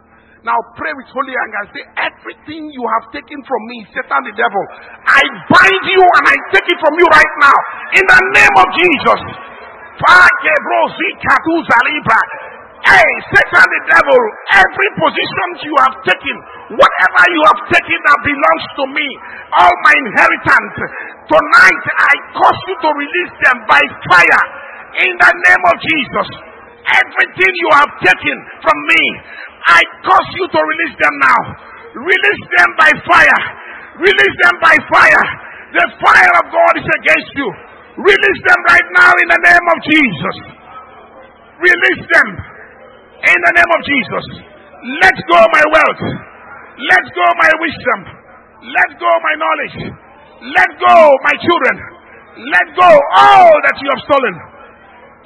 Now 0.44 0.54
pray 0.76 0.92
with 0.94 1.08
holy 1.10 1.34
anger 1.34 1.58
and 1.64 1.70
say, 1.72 1.84
Everything 1.96 2.70
you 2.70 2.84
have 2.86 3.10
taken 3.10 3.40
from 3.48 3.60
me, 3.66 3.78
Satan 3.90 4.20
the 4.28 4.34
devil, 4.36 4.62
I 5.08 5.22
bind 5.50 5.84
you 5.90 6.02
and 6.04 6.24
I 6.28 6.36
take 6.52 6.68
it 6.70 6.78
from 6.78 6.94
you 7.00 7.06
right 7.08 7.34
now. 7.42 7.56
In 7.96 8.04
the 8.04 8.20
name 8.36 8.54
of 8.60 8.68
Jesus. 8.76 9.20
Hey, 12.85 13.09
Satan 13.32 13.66
the 13.73 13.82
devil, 13.89 14.23
every 14.53 14.90
position 15.01 15.48
you 15.65 15.74
have 15.81 15.97
taken, 16.05 16.36
whatever 16.77 17.23
you 17.32 17.43
have 17.48 17.61
taken 17.73 17.98
that 18.05 18.19
belongs 18.20 18.66
to 18.77 18.85
me, 18.93 19.07
all 19.57 19.74
my 19.81 19.94
inheritance, 19.97 20.77
tonight 21.24 21.85
I 21.97 22.12
cause 22.36 22.61
you 22.69 22.77
to 22.77 22.90
release 22.93 23.35
them 23.48 23.59
by 23.65 23.81
fire 24.12 24.44
in 25.03 25.12
the 25.16 25.32
name 25.48 25.62
of 25.66 25.77
Jesus. 25.81 26.28
Everything 26.86 27.53
you 27.65 27.70
have 27.81 27.93
taken 28.05 28.36
from 28.62 28.78
me, 28.86 29.03
I 29.66 29.81
cause 30.07 30.28
you 30.39 30.47
to 30.47 30.61
release 30.61 30.97
them 31.01 31.15
now. 31.19 31.40
Release 31.97 32.44
them 32.61 32.70
by 32.77 32.90
fire. 33.09 33.40
Release 33.98 34.36
them 34.44 34.57
by 34.61 34.77
fire. 34.93 35.24
The 35.74 35.86
fire 35.98 36.32
of 36.44 36.47
God 36.53 36.73
is 36.78 36.89
against 37.03 37.32
you. 37.40 37.48
Release 38.05 38.40
them 38.47 38.61
right 38.69 38.89
now 38.94 39.11
in 39.16 39.28
the 39.32 39.40
name 39.43 39.66
of 39.74 39.78
Jesus. 39.82 40.36
Release 41.57 42.05
them 42.05 42.28
in 43.24 43.38
the 43.40 43.52
name 43.56 43.70
of 43.72 43.80
Jesus. 43.86 44.24
Let 45.01 45.16
go 45.32 45.40
my 45.52 45.64
wealth. 45.72 46.02
Let 46.76 47.05
go 47.16 47.26
my 47.40 47.51
wisdom. 47.64 48.01
Let 48.68 48.90
go 49.01 49.10
my 49.24 49.34
knowledge. 49.40 49.76
Let 50.52 50.70
go 50.76 50.97
my 51.24 51.34
children. 51.40 51.76
Let 52.36 52.66
go 52.76 52.90
all 53.16 53.52
that 53.64 53.76
you 53.80 53.88
have 53.88 54.02
stolen. 54.05 54.34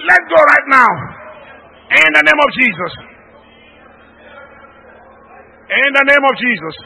Let 0.07 0.23
go 0.31 0.39
right 0.39 0.67
now. 0.71 0.91
In 1.91 2.11
the 2.15 2.23
name 2.23 2.41
of 2.41 2.51
Jesus. 2.55 2.93
In 5.71 5.91
the 5.95 6.05
name 6.07 6.25
of 6.25 6.35
Jesus. 6.39 6.77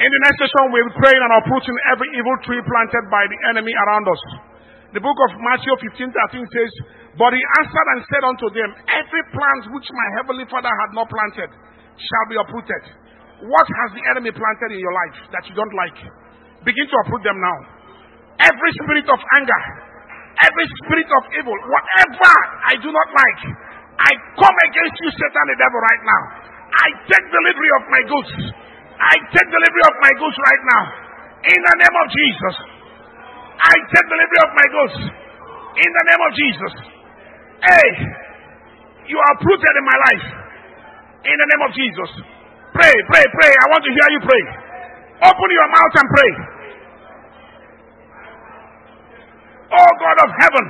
In 0.00 0.08
the 0.08 0.20
next 0.24 0.38
session, 0.42 0.72
we'll 0.72 0.94
pray 0.96 1.12
and 1.12 1.32
uprooting 1.38 1.76
every 1.92 2.08
evil 2.16 2.34
tree 2.48 2.62
planted 2.64 3.04
by 3.12 3.22
the 3.28 3.38
enemy 3.52 3.70
around 3.86 4.08
us. 4.08 4.22
The 4.90 5.02
book 5.02 5.14
of 5.14 5.30
Matthew 5.38 5.70
15 5.86 6.10
13 6.10 6.46
says, 6.50 6.72
But 7.14 7.30
he 7.30 7.42
answered 7.62 7.88
and 7.94 8.00
said 8.10 8.24
unto 8.26 8.50
them, 8.50 8.70
Every 8.90 9.22
plant 9.30 9.62
which 9.70 9.86
my 9.86 10.08
heavenly 10.18 10.46
Father 10.50 10.70
had 10.70 10.90
not 10.98 11.06
planted 11.06 11.50
shall 11.94 12.26
be 12.26 12.34
uprooted. 12.34 12.82
What 13.46 13.66
has 13.70 13.88
the 13.94 14.02
enemy 14.10 14.34
planted 14.34 14.70
in 14.74 14.80
your 14.82 14.94
life 15.06 15.16
that 15.30 15.46
you 15.46 15.54
don't 15.54 15.74
like? 15.78 15.98
Begin 16.66 16.86
to 16.90 16.96
uproot 17.06 17.22
them 17.22 17.38
now. 17.38 17.58
Every 18.42 18.70
spirit 18.82 19.06
of 19.06 19.20
anger, 19.38 19.62
every 20.42 20.66
spirit 20.82 21.08
of 21.08 21.22
evil, 21.38 21.56
whatever 21.70 22.32
I 22.66 22.74
do 22.82 22.90
not 22.90 23.08
like, 23.14 23.40
I 24.00 24.10
come 24.42 24.56
against 24.66 24.96
you, 25.06 25.10
Satan 25.12 25.44
the 25.54 25.56
devil, 25.60 25.80
right 25.86 26.02
now. 26.02 26.22
I 26.72 26.88
take 27.06 27.26
delivery 27.30 27.70
of 27.78 27.82
my 27.94 28.02
goods. 28.10 28.32
I 28.98 29.14
take 29.38 29.48
delivery 29.48 29.84
of 29.86 29.94
my 30.02 30.12
goods 30.18 30.36
right 30.40 30.64
now. 30.66 30.82
In 31.46 31.60
the 31.62 31.74
name 31.78 31.94
of 31.94 32.06
Jesus. 32.10 32.56
I 33.60 33.74
take 33.92 34.06
delivery 34.08 34.40
of 34.44 34.50
my 34.56 34.66
goods. 34.72 34.96
In 35.70 35.90
the 35.92 36.04
name 36.08 36.22
of 36.24 36.32
Jesus. 36.34 36.72
Hey, 37.60 37.88
you 39.12 39.16
are 39.20 39.30
uprooted 39.36 39.74
in 39.76 39.84
my 39.84 39.98
life. 40.10 40.26
In 41.28 41.36
the 41.36 41.48
name 41.52 41.62
of 41.68 41.72
Jesus. 41.76 42.10
Pray, 42.72 42.94
pray, 43.12 43.24
pray. 43.28 43.52
I 43.52 43.66
want 43.70 43.82
to 43.84 43.92
hear 43.92 44.08
you 44.16 44.20
pray. 44.24 44.42
Open 45.28 45.48
your 45.52 45.68
mouth 45.68 45.94
and 46.00 46.08
pray. 46.08 46.30
Oh 49.70 49.92
God 50.02 50.18
of 50.26 50.30
heaven, 50.34 50.64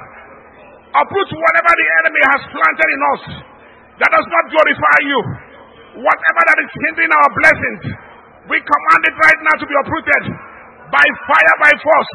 uproot 0.93 1.31
whatever 1.33 1.73
the 1.73 1.89
enemy 2.05 2.23
has 2.37 2.43
planted 2.53 2.89
in 2.93 3.01
us 3.01 3.23
that 3.97 4.11
does 4.13 4.29
not 4.29 4.45
glorify 4.53 4.99
you. 5.09 5.21
Whatever 6.05 6.43
that 6.45 6.59
is 6.61 6.71
hindering 6.71 7.09
our 7.11 7.31
blessings, 7.33 7.83
we 8.53 8.57
command 8.61 9.03
it 9.09 9.17
right 9.17 9.41
now 9.41 9.55
to 9.57 9.67
be 9.67 9.75
uprooted 9.81 10.25
by 10.93 11.07
fire, 11.27 11.55
by 11.65 11.73
force. 11.81 12.13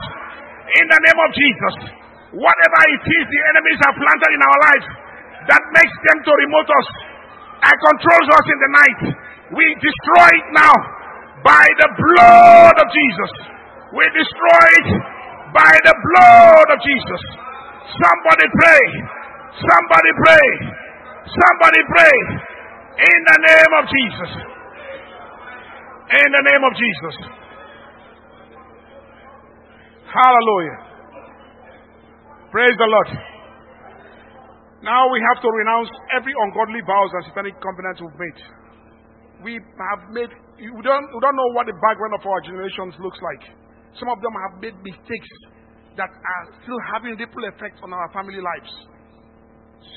In 0.66 0.86
the 0.90 1.00
name 1.00 1.20
of 1.22 1.30
Jesus. 1.34 1.76
Whatever 2.36 2.82
it 2.92 3.04
is 3.06 3.26
the 3.32 3.42
enemies 3.54 3.80
have 3.86 3.96
planted 3.96 4.32
in 4.36 4.42
our 4.44 4.60
lives 4.66 4.88
that 5.48 5.64
makes 5.72 5.96
them 6.10 6.18
to 6.26 6.32
remote 6.36 6.68
us 6.68 6.88
and 7.64 7.76
controls 7.94 8.28
us 8.34 8.46
in 8.50 8.60
the 8.60 8.72
night, 8.76 9.02
we 9.56 9.66
destroy 9.80 10.30
it 10.42 10.48
now 10.58 10.76
by 11.46 11.66
the 11.80 11.90
blood 11.96 12.76
of 12.82 12.88
Jesus. 12.90 13.32
We 13.94 14.06
destroy 14.12 14.66
it 14.84 14.90
by 15.54 15.74
the 15.86 15.96
blood 15.96 16.68
of 16.76 16.80
Jesus. 16.82 17.22
Somebody 17.96 18.48
pray. 18.60 18.84
Somebody 19.64 20.12
pray. 20.26 20.48
Somebody 21.30 21.82
pray. 21.94 22.18
In 23.00 23.20
the 23.32 23.38
name 23.46 23.72
of 23.80 23.84
Jesus. 23.88 24.32
In 26.20 26.30
the 26.36 26.44
name 26.52 26.64
of 26.66 26.74
Jesus. 26.76 27.45
Hallelujah. 30.16 30.80
Praise 32.48 32.76
the 32.80 32.88
Lord. 32.88 33.10
Now 34.80 35.12
we 35.12 35.20
have 35.20 35.44
to 35.44 35.50
renounce 35.52 35.92
every 36.16 36.32
ungodly 36.32 36.80
vows 36.88 37.12
and 37.20 37.24
satanic 37.28 37.60
covenants 37.60 38.00
we've 38.00 38.16
made. 38.24 38.40
We 39.44 39.54
have 39.60 40.08
made, 40.16 40.32
we 40.56 40.84
don't, 40.88 41.08
we 41.12 41.20
don't 41.20 41.36
know 41.36 41.52
what 41.52 41.68
the 41.68 41.76
background 41.84 42.16
of 42.16 42.24
our 42.24 42.40
generations 42.48 42.96
looks 43.04 43.20
like. 43.20 43.44
Some 44.00 44.08
of 44.08 44.24
them 44.24 44.32
have 44.40 44.64
made 44.64 44.80
mistakes 44.88 45.32
that 46.00 46.08
are 46.08 46.44
still 46.64 46.80
having 46.96 47.20
ripple 47.20 47.44
effects 47.52 47.84
on 47.84 47.92
our 47.92 48.08
family 48.16 48.40
lives. 48.40 48.72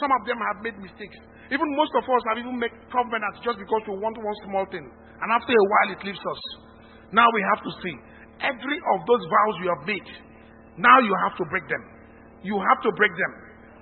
Some 0.02 0.10
of 0.10 0.26
them 0.26 0.42
have 0.50 0.66
made 0.66 0.82
mistakes. 0.82 1.14
Even 1.54 1.70
most 1.78 1.94
of 1.94 2.02
us 2.02 2.22
have 2.34 2.42
even 2.42 2.58
made 2.58 2.74
covenants 2.90 3.38
just 3.46 3.62
because 3.62 3.86
we 3.86 3.94
want 4.02 4.18
one 4.18 4.38
small 4.50 4.66
thing. 4.66 4.82
And 4.82 5.28
after 5.30 5.54
a 5.54 5.66
while, 5.70 5.88
it 5.94 6.02
leaves 6.02 6.18
us. 6.18 6.42
Now 7.14 7.30
we 7.30 7.40
have 7.54 7.62
to 7.62 7.72
see 7.86 7.94
every 8.42 8.78
of 8.94 8.98
those 9.06 9.22
vows 9.26 9.54
you 9.62 9.68
have 9.72 9.82
made. 9.86 10.08
Now 10.78 10.98
you 11.02 11.14
have 11.26 11.34
to 11.42 11.44
break 11.50 11.66
them. 11.66 11.82
You 12.46 12.56
have 12.58 12.80
to 12.86 12.90
break 12.94 13.10
them. 13.14 13.32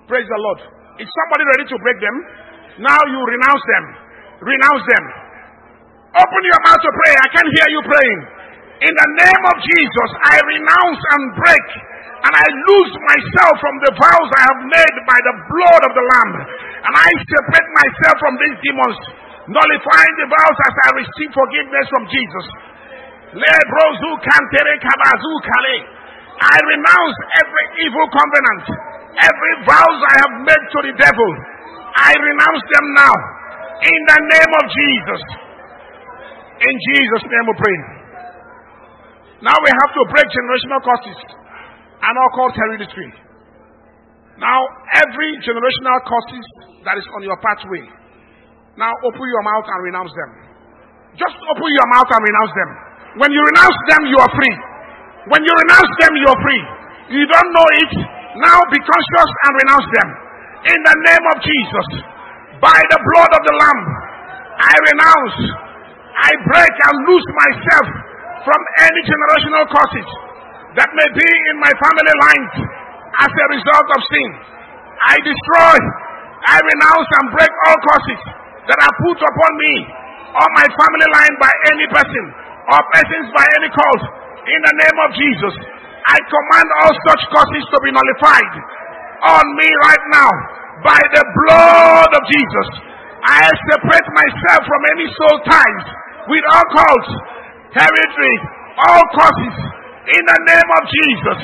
Praise 0.08 0.24
the 0.24 0.40
Lord. 0.40 0.60
Is 1.02 1.08
somebody 1.08 1.44
ready 1.56 1.66
to 1.68 1.76
break 1.82 1.98
them? 2.00 2.16
Now 2.80 3.00
you 3.08 3.18
renounce 3.20 3.64
them. 3.68 3.84
Renounce 4.40 4.84
them. 4.88 5.04
Open 6.16 6.42
your 6.48 6.60
mouth 6.64 6.80
to 6.80 6.92
pray. 7.04 7.12
I 7.12 7.28
can 7.36 7.46
hear 7.52 7.68
you 7.76 7.80
praying. 7.84 8.20
In 8.76 8.92
the 8.92 9.08
name 9.20 9.42
of 9.48 9.56
Jesus, 9.60 10.08
I 10.24 10.36
renounce 10.40 11.00
and 11.16 11.22
break 11.36 11.66
and 12.26 12.32
I 12.32 12.46
lose 12.48 12.92
myself 12.96 13.54
from 13.60 13.76
the 13.86 13.92
vows 13.92 14.28
I 14.34 14.42
have 14.50 14.60
made 14.72 14.96
by 15.04 15.18
the 15.20 15.34
blood 15.46 15.82
of 15.84 15.92
the 15.92 16.04
Lamb. 16.04 16.32
And 16.88 16.92
I 16.96 17.08
separate 17.28 17.68
myself 17.76 18.16
from 18.18 18.34
these 18.40 18.56
demons, 18.64 18.96
nullifying 19.52 20.14
the 20.18 20.28
vows 20.32 20.58
as 20.64 20.74
I 20.74 20.88
receive 21.06 21.30
forgiveness 21.36 21.86
from 21.92 22.04
Jesus. 22.08 22.46
I 26.36 26.56
renounce 26.56 27.16
every 27.36 27.66
evil 27.84 28.06
covenant, 28.08 28.64
every 29.20 29.54
vows 29.68 29.98
I 30.08 30.14
have 30.24 30.34
made 30.40 30.64
to 30.72 30.78
the 30.88 30.94
devil. 30.96 31.30
I 31.96 32.12
renounce 32.16 32.64
them 32.64 32.86
now 32.96 33.14
in 33.84 34.00
the 34.08 34.18
name 34.24 34.52
of 34.56 34.64
Jesus. 34.72 35.22
In 36.64 36.74
Jesus' 36.80 37.24
name 37.28 37.44
we 37.48 37.54
pray. 37.60 37.78
Now 39.44 39.56
we 39.60 39.68
have 39.68 39.92
to 39.92 40.02
break 40.16 40.26
generational 40.32 40.80
curses 40.80 41.20
and 42.00 42.14
occult 42.16 42.56
hereditary. 42.56 43.12
Now, 44.36 44.60
every 45.00 45.30
generational 45.44 45.98
curses 46.04 46.44
that 46.84 47.00
is 47.00 47.04
on 47.16 47.24
your 47.24 47.36
pathway, 47.40 47.84
now 48.76 48.92
open 48.92 49.24
your 49.24 49.44
mouth 49.44 49.64
and 49.64 49.80
renounce 49.84 50.12
them. 50.12 50.30
Just 51.16 51.36
open 51.36 51.68
your 51.72 51.88
mouth 51.88 52.08
and 52.12 52.20
renounce 52.20 52.52
them. 52.52 52.85
When 53.16 53.32
you 53.32 53.40
renounce 53.40 53.80
them, 53.88 54.02
you 54.12 54.18
are 54.20 54.32
free. 54.36 54.56
When 55.32 55.40
you 55.40 55.52
renounce 55.66 55.92
them, 56.04 56.12
you 56.20 56.28
are 56.28 56.40
free. 56.44 56.62
You 57.16 57.24
don't 57.24 57.50
know 57.56 57.68
it, 57.80 57.92
now 58.44 58.58
be 58.68 58.76
conscious 58.76 59.30
and 59.48 59.52
renounce 59.56 59.88
them. 59.88 60.08
In 60.68 60.78
the 60.84 60.96
name 61.06 61.24
of 61.32 61.36
Jesus, 61.40 61.88
by 62.60 62.76
the 62.76 62.98
blood 62.98 63.30
of 63.32 63.42
the 63.46 63.54
Lamb, 63.56 63.80
I 64.60 64.74
renounce, 64.92 65.38
I 66.12 66.30
break 66.44 66.74
and 66.76 66.96
loose 67.08 67.28
myself 67.40 67.86
from 68.44 68.60
any 68.84 69.00
generational 69.06 69.64
curses 69.70 70.08
that 70.76 70.90
may 70.92 71.08
be 71.16 71.28
in 71.52 71.56
my 71.62 71.72
family 71.72 72.14
line 72.20 72.44
as 73.16 73.32
a 73.32 73.46
result 73.56 73.88
of 73.96 74.00
sin. 74.12 74.30
I 75.00 75.16
destroy, 75.24 75.76
I 76.52 76.56
renounce 76.60 77.08
and 77.22 77.26
break 77.32 77.52
all 77.70 77.78
curses 77.80 78.20
that 78.68 78.78
are 78.82 78.94
put 79.08 79.18
upon 79.24 79.52
me 79.56 79.74
or 80.36 80.46
my 80.52 80.66
family 80.68 81.08
line 81.16 81.34
by 81.40 81.52
any 81.72 81.86
person 81.88 82.45
or 82.70 82.80
persons 82.94 83.28
by 83.34 83.46
any 83.62 83.70
cause. 83.70 84.04
In 84.46 84.60
the 84.62 84.74
name 84.78 84.98
of 85.06 85.10
Jesus, 85.18 85.54
I 86.06 86.18
command 86.22 86.68
all 86.82 86.94
such 87.10 87.22
curses 87.34 87.64
to 87.66 87.78
be 87.82 87.90
nullified 87.90 88.54
on 89.26 89.44
me 89.58 89.68
right 89.82 90.04
now 90.14 90.30
by 90.86 91.00
the 91.14 91.24
blood 91.42 92.10
of 92.14 92.22
Jesus. 92.30 92.68
I 93.26 93.42
separate 93.74 94.08
myself 94.14 94.60
from 94.70 94.82
any 94.94 95.06
soul 95.18 95.36
ties 95.50 95.86
with 96.30 96.44
all 96.46 96.66
cults, 96.78 97.10
hereditary, 97.74 98.36
all 98.86 99.02
causes 99.18 99.54
in 100.14 100.22
the 100.22 100.38
name 100.46 100.70
of 100.78 100.82
Jesus. 100.86 101.38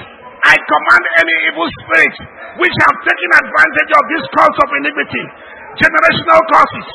I 0.46 0.54
command 0.58 1.04
any 1.22 1.34
evil 1.50 1.66
spirit 1.82 2.14
which 2.62 2.74
have 2.86 2.96
taken 3.02 3.30
advantage 3.42 3.90
of 3.98 4.04
this 4.14 4.24
cause 4.30 4.56
of 4.62 4.68
iniquity, 4.78 5.24
generational 5.78 6.42
causes, 6.50 6.86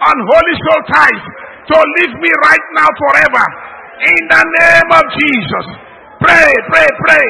unholy 0.00 0.54
soul 0.68 0.80
ties, 0.88 1.24
to 1.68 1.76
leave 1.76 2.14
me 2.16 2.30
right 2.46 2.66
now 2.76 2.88
forever. 2.96 3.44
In 4.00 4.20
the 4.32 4.42
name 4.42 4.88
of 4.96 5.04
Jesus. 5.12 5.66
Pray, 6.24 6.50
pray, 6.72 6.88
pray. 7.04 7.26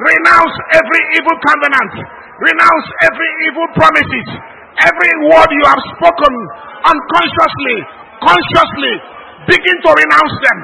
Renounce 0.00 0.54
every 0.76 1.02
evil 1.16 1.36
covenant. 1.44 1.92
Renounce 2.40 2.86
every 3.04 3.30
evil 3.52 3.68
promises, 3.76 4.26
every 4.80 5.12
word 5.28 5.48
you 5.52 5.64
have 5.68 5.82
spoken 5.92 6.32
unconsciously, 6.88 7.76
consciously. 8.24 8.94
Begin 9.44 9.76
to 9.84 9.90
renounce 9.92 10.34
them. 10.40 10.58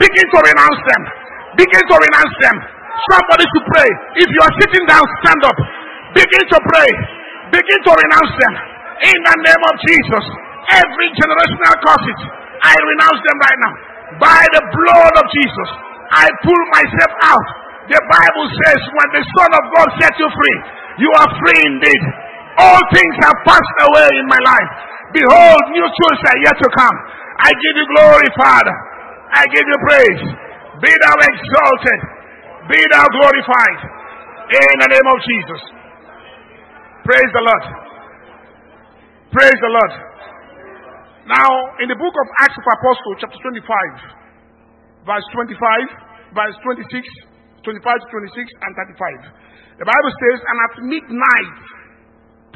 Begin 0.00 0.24
to 0.24 0.38
renounce 0.40 0.80
them. 0.88 1.02
Begin 1.60 1.84
to 1.84 1.96
renounce 2.00 2.36
them. 2.40 2.56
Somebody 3.12 3.44
to 3.44 3.60
pray. 3.76 3.88
If 4.24 4.28
you 4.28 4.40
are 4.40 4.54
sitting 4.56 4.84
down, 4.88 5.04
stand 5.20 5.42
up. 5.44 5.58
Begin 6.16 6.44
to 6.48 6.58
pray. 6.64 6.88
Begin 7.52 7.80
to 7.84 7.92
renounce 7.92 8.32
them. 8.40 8.54
In 9.04 9.18
the 9.20 9.36
name 9.44 9.62
of 9.68 9.74
Jesus. 9.84 10.24
Every 10.68 11.08
generational 11.12 11.76
curses, 11.84 12.20
I 12.68 12.74
renounce 12.76 13.20
them 13.24 13.38
right 13.40 13.60
now. 13.64 13.74
By 14.20 14.42
the 14.52 14.62
blood 14.68 15.14
of 15.16 15.26
Jesus, 15.32 15.68
I 16.12 16.28
pull 16.44 16.62
myself 16.76 17.12
out. 17.24 17.48
The 17.88 18.00
Bible 18.04 18.46
says, 18.52 18.80
when 18.92 19.08
the 19.16 19.24
Son 19.24 19.50
of 19.56 19.64
God 19.72 19.88
set 19.96 20.12
you 20.20 20.28
free, 20.28 20.58
you 21.00 21.10
are 21.16 21.30
free 21.40 21.62
indeed. 21.72 22.02
All 22.60 22.80
things 22.92 23.14
have 23.24 23.38
passed 23.48 23.78
away 23.88 24.08
in 24.20 24.26
my 24.28 24.40
life. 24.44 24.70
Behold, 25.16 25.62
new 25.72 25.86
truths 25.88 26.24
are 26.28 26.40
yet 26.44 26.56
to 26.60 26.68
come. 26.76 26.96
I 27.40 27.48
give 27.48 27.74
you 27.80 27.86
glory, 27.96 28.28
Father. 28.36 28.76
I 29.32 29.48
give 29.48 29.64
you 29.64 29.78
praise. 29.88 30.22
Be 30.84 30.92
thou 30.92 31.16
exalted. 31.16 32.00
Be 32.68 32.80
thou 32.92 33.04
glorified. 33.08 33.80
In 34.52 34.76
the 34.84 34.88
name 34.92 35.08
of 35.08 35.18
Jesus. 35.24 35.60
Praise 37.08 37.30
the 37.32 37.44
Lord. 37.44 37.64
Praise 39.32 39.58
the 39.60 39.72
Lord. 39.72 39.92
Now, 41.28 41.50
in 41.84 41.92
the 41.92 41.98
book 42.00 42.14
of 42.16 42.26
Acts 42.40 42.56
of 42.56 42.64
Apostles, 42.64 43.16
chapter 43.20 43.36
25, 43.36 45.04
verse 45.04 45.26
25, 45.36 46.32
verse 46.32 46.56
26, 46.64 46.88
25 47.68 47.68
to 47.68 48.06
26, 48.16 48.64
and 48.64 48.72
35. 48.96 49.84
The 49.84 49.86
Bible 49.86 50.12
says, 50.24 50.38
And 50.40 50.56
at 50.56 50.72
midnight, 50.88 51.58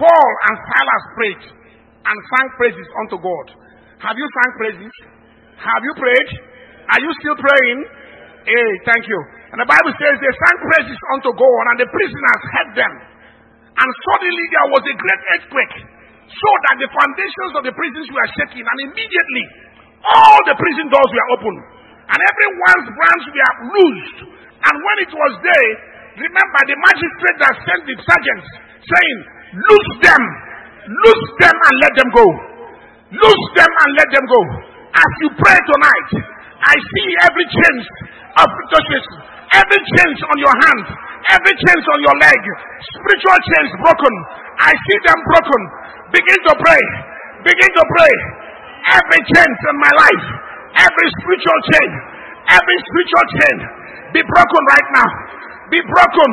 Paul 0.01 0.31
and 0.49 0.57
Silas 0.57 1.05
prayed 1.21 1.43
and 2.09 2.17
sang 2.17 2.49
praises 2.57 2.89
unto 3.05 3.21
God. 3.21 3.47
Have 4.09 4.17
you 4.17 4.25
sang 4.25 4.51
praises? 4.57 4.93
Have 5.61 5.83
you 5.85 5.95
prayed? 6.01 6.31
Are 6.97 7.01
you 7.05 7.13
still 7.21 7.37
praying? 7.37 7.79
Hey, 8.49 8.71
thank 8.89 9.05
you. 9.07 9.21
And 9.53 9.61
the 9.61 9.69
Bible 9.69 9.93
says 10.01 10.17
they 10.17 10.33
sang 10.49 10.59
praises 10.65 10.99
unto 11.15 11.31
God, 11.37 11.63
and 11.71 11.77
the 11.77 11.89
prisoners 11.93 12.43
heard 12.57 12.71
them. 12.73 12.93
And 13.77 13.89
suddenly 14.11 14.45
there 14.49 14.69
was 14.73 14.85
a 14.89 14.95
great 14.97 15.23
earthquake, 15.37 15.77
so 16.33 16.51
that 16.69 16.77
the 16.81 16.89
foundations 16.89 17.53
of 17.61 17.63
the 17.69 17.75
prisons 17.77 18.09
were 18.09 18.29
shaking, 18.41 18.65
and 18.65 18.79
immediately 18.89 19.45
all 20.03 20.41
the 20.49 20.57
prison 20.57 20.87
doors 20.89 21.11
were 21.13 21.29
opened, 21.39 21.61
and 22.09 22.19
everyone's 22.19 22.89
brands 22.97 23.27
were 23.29 23.55
loosed. 23.77 24.19
And 24.63 24.75
when 24.79 24.97
it 25.05 25.13
was 25.13 25.33
day, 25.43 25.67
remember 26.17 26.61
the 26.67 26.77
magistrate 26.79 27.39
that 27.43 27.55
sent 27.67 27.83
the 27.87 27.97
sergeants, 28.01 28.49
saying, 28.87 29.19
Loose 29.53 29.93
them, 30.01 30.23
loose 30.89 31.29
them 31.45 31.53
and 31.53 31.75
let 31.85 31.93
them 31.93 32.09
go. 32.17 32.27
Loose 33.13 33.47
them 33.53 33.69
and 33.69 33.91
let 34.01 34.09
them 34.09 34.25
go. 34.25 34.41
As 34.97 35.11
you 35.21 35.29
pray 35.37 35.59
tonight, 35.61 36.09
I 36.65 36.75
see 36.81 37.09
every 37.29 37.47
change 37.53 37.85
of 38.33 38.49
every 39.53 39.81
change 40.01 40.19
on 40.25 40.37
your 40.41 40.57
hand, 40.57 40.85
every 41.31 41.55
chains 41.55 41.85
on 41.87 41.99
your 42.03 42.17
leg, 42.19 42.41
spiritual 42.99 43.39
chains 43.55 43.71
broken. 43.79 44.15
I 44.59 44.73
see 44.75 44.99
them 45.07 45.19
broken. 45.27 45.61
Begin 46.11 46.41
to 46.51 46.55
pray. 46.59 46.83
Begin 47.47 47.71
to 47.73 47.85
pray. 47.99 48.15
Every 48.83 49.21
chain 49.31 49.51
in 49.51 49.77
my 49.79 49.93
life, 49.95 50.25
every 50.83 51.09
spiritual 51.23 51.61
chain, 51.71 51.91
every 52.51 52.79
spiritual 52.91 53.27
chain, 53.39 53.57
be 54.13 54.21
broken 54.27 54.63
right 54.75 54.89
now. 54.99 55.09
Be 55.71 55.81
broken. 55.81 56.31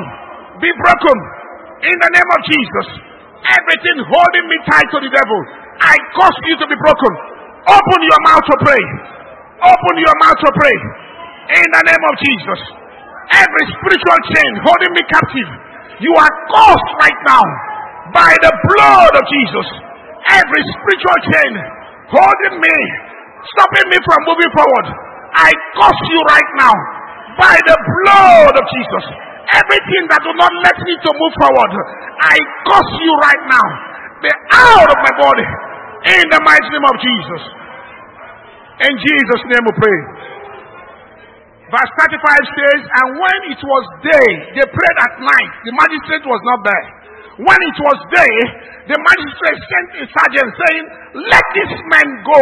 Be 0.60 0.70
broken. 0.74 1.18
In 1.80 1.96
the 1.96 2.10
name 2.12 2.30
of 2.36 2.42
Jesus. 2.44 2.88
Everything 3.40 3.98
holding 4.04 4.46
me 4.52 4.58
tight 4.68 4.88
to 4.92 5.00
the 5.00 5.08
devil, 5.08 5.40
I 5.80 5.96
cause 6.12 6.36
you 6.44 6.60
to 6.60 6.68
be 6.68 6.76
broken. 6.76 7.14
Open 7.72 8.00
your 8.04 8.22
mouth 8.28 8.44
to 8.44 8.56
pray. 8.60 8.84
Open 9.64 9.96
your 9.96 10.16
mouth 10.20 10.40
to 10.44 10.52
pray. 10.60 10.76
In 11.56 11.68
the 11.72 11.84
name 11.88 12.04
of 12.04 12.16
Jesus. 12.20 12.79
Every 13.30 13.66
spiritual 13.78 14.20
chain 14.34 14.52
holding 14.66 14.94
me 14.94 15.04
captive, 15.06 15.50
you 16.02 16.14
are 16.18 16.34
caused 16.50 16.90
right 16.98 17.20
now 17.30 17.44
by 18.10 18.32
the 18.42 18.54
blood 18.74 19.14
of 19.14 19.24
Jesus. 19.30 19.68
Every 20.34 20.62
spiritual 20.78 21.20
chain 21.30 21.52
holding 22.10 22.56
me, 22.58 22.78
stopping 23.54 23.88
me 23.94 23.98
from 24.02 24.20
moving 24.26 24.52
forward, 24.58 24.88
I 25.38 25.50
cause 25.78 26.00
you 26.10 26.20
right 26.26 26.52
now 26.58 26.76
by 27.38 27.56
the 27.70 27.78
blood 27.78 28.54
of 28.58 28.66
Jesus. 28.66 29.06
Everything 29.50 30.04
that 30.14 30.22
do 30.22 30.32
not 30.38 30.54
let 30.66 30.78
me 30.78 30.94
to 30.94 31.12
move 31.14 31.34
forward, 31.42 31.72
I 32.22 32.38
curse 32.70 32.94
you 33.02 33.14
right 33.18 33.44
now. 33.50 33.68
Be 34.22 34.30
out 34.54 34.90
of 34.90 35.00
my 35.06 35.14
body 35.18 35.48
in 36.18 36.26
the 36.30 36.42
mighty 36.46 36.70
name 36.70 36.86
of 36.86 36.98
Jesus. 37.02 37.42
In 38.90 38.94
Jesus' 38.96 39.44
name 39.50 39.64
we 39.66 39.74
pray. 39.76 39.98
Verse 41.70 41.92
35 42.02 42.58
says, 42.58 42.82
And 42.82 43.08
when 43.14 43.40
it 43.54 43.62
was 43.62 43.84
day, 44.02 44.30
they 44.58 44.66
prayed 44.66 44.98
at 45.06 45.14
night. 45.22 45.52
The 45.70 45.74
magistrate 45.78 46.26
was 46.26 46.42
not 46.42 46.66
there. 46.66 46.86
When 47.46 47.60
it 47.62 47.78
was 47.78 47.98
day, 48.10 48.36
the 48.90 48.98
magistrate 48.98 49.60
sent 49.70 49.88
a 50.02 50.06
sergeant 50.10 50.50
saying, 50.50 50.86
Let 51.30 51.46
this 51.54 51.72
man 51.94 52.08
go. 52.26 52.42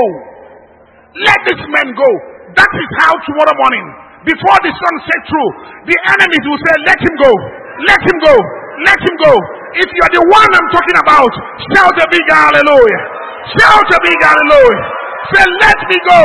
Let 1.28 1.40
this 1.44 1.60
man 1.60 1.88
go. 1.92 2.10
That 2.56 2.72
is 2.72 2.90
how 3.04 3.14
tomorrow 3.28 3.56
morning, 3.68 3.86
before 4.24 4.60
the 4.64 4.72
sun 4.72 4.96
set 5.04 5.22
through, 5.28 5.50
the 5.92 5.98
enemies 6.18 6.44
will 6.48 6.62
say, 6.64 6.76
Let 6.88 7.00
him 7.04 7.16
go. 7.20 7.32
Let 7.84 8.00
him 8.00 8.18
go. 8.24 8.36
Let 8.88 9.00
him 9.04 9.16
go. 9.28 9.34
If 9.76 9.90
you 9.92 10.02
are 10.08 10.14
the 10.16 10.26
one 10.32 10.50
I'm 10.56 10.70
talking 10.72 10.98
about, 11.04 11.32
shout 11.76 12.00
a 12.00 12.08
big 12.08 12.26
hallelujah. 12.32 13.02
Shout 13.60 13.88
a 13.92 14.00
big 14.00 14.20
hallelujah. 14.24 14.84
Say, 15.36 15.44
Let 15.60 15.80
me 15.84 15.98
go. 16.08 16.22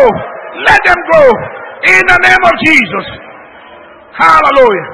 Let 0.70 0.80
them 0.86 1.00
go. 1.18 1.22
In 1.82 2.02
the 2.06 2.18
name 2.22 2.42
of 2.46 2.54
Jesus. 2.62 3.06
Hallelujah. 4.14 4.88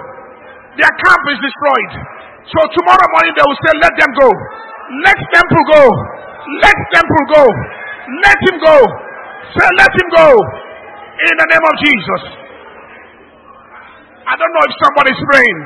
Their 0.81 0.89
camp 0.89 1.23
is 1.29 1.39
destroyed. 1.43 1.93
So 2.49 2.59
tomorrow 2.81 3.09
morning 3.13 3.35
they 3.37 3.45
will 3.45 3.61
say, 3.61 3.73
Let 3.77 3.93
them 3.99 4.13
go. 4.17 4.29
Let 5.05 5.19
temple 5.37 5.65
go. 5.69 5.85
Let 6.65 6.77
temple 6.97 7.25
go. 7.29 7.45
Let 8.25 8.39
him 8.41 8.57
go. 8.63 8.77
Say, 9.53 9.69
Let 9.77 9.93
him 9.93 10.09
go. 10.17 10.29
In 11.29 11.35
the 11.37 11.47
name 11.51 11.65
of 11.67 11.75
Jesus. 11.77 12.23
I 14.29 14.33
don't 14.39 14.53
know 14.55 14.65
if 14.65 14.75
somebody's 14.81 15.21
praying. 15.29 15.61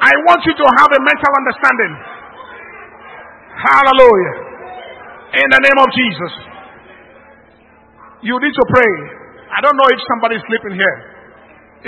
I 0.00 0.12
want 0.28 0.40
you 0.44 0.54
to 0.56 0.66
have 0.76 0.90
a 0.92 1.00
mental 1.00 1.32
understanding. 1.40 1.92
Hallelujah. 3.64 4.34
In 5.40 5.48
the 5.56 5.60
name 5.62 5.78
of 5.80 5.88
Jesus. 5.92 6.32
You 8.28 8.36
need 8.40 8.52
to 8.52 8.66
pray. 8.76 9.19
I 9.50 9.58
don't 9.62 9.74
know 9.74 9.88
if 9.90 10.00
somebody's 10.14 10.44
sleeping 10.46 10.74
here. 10.78 10.96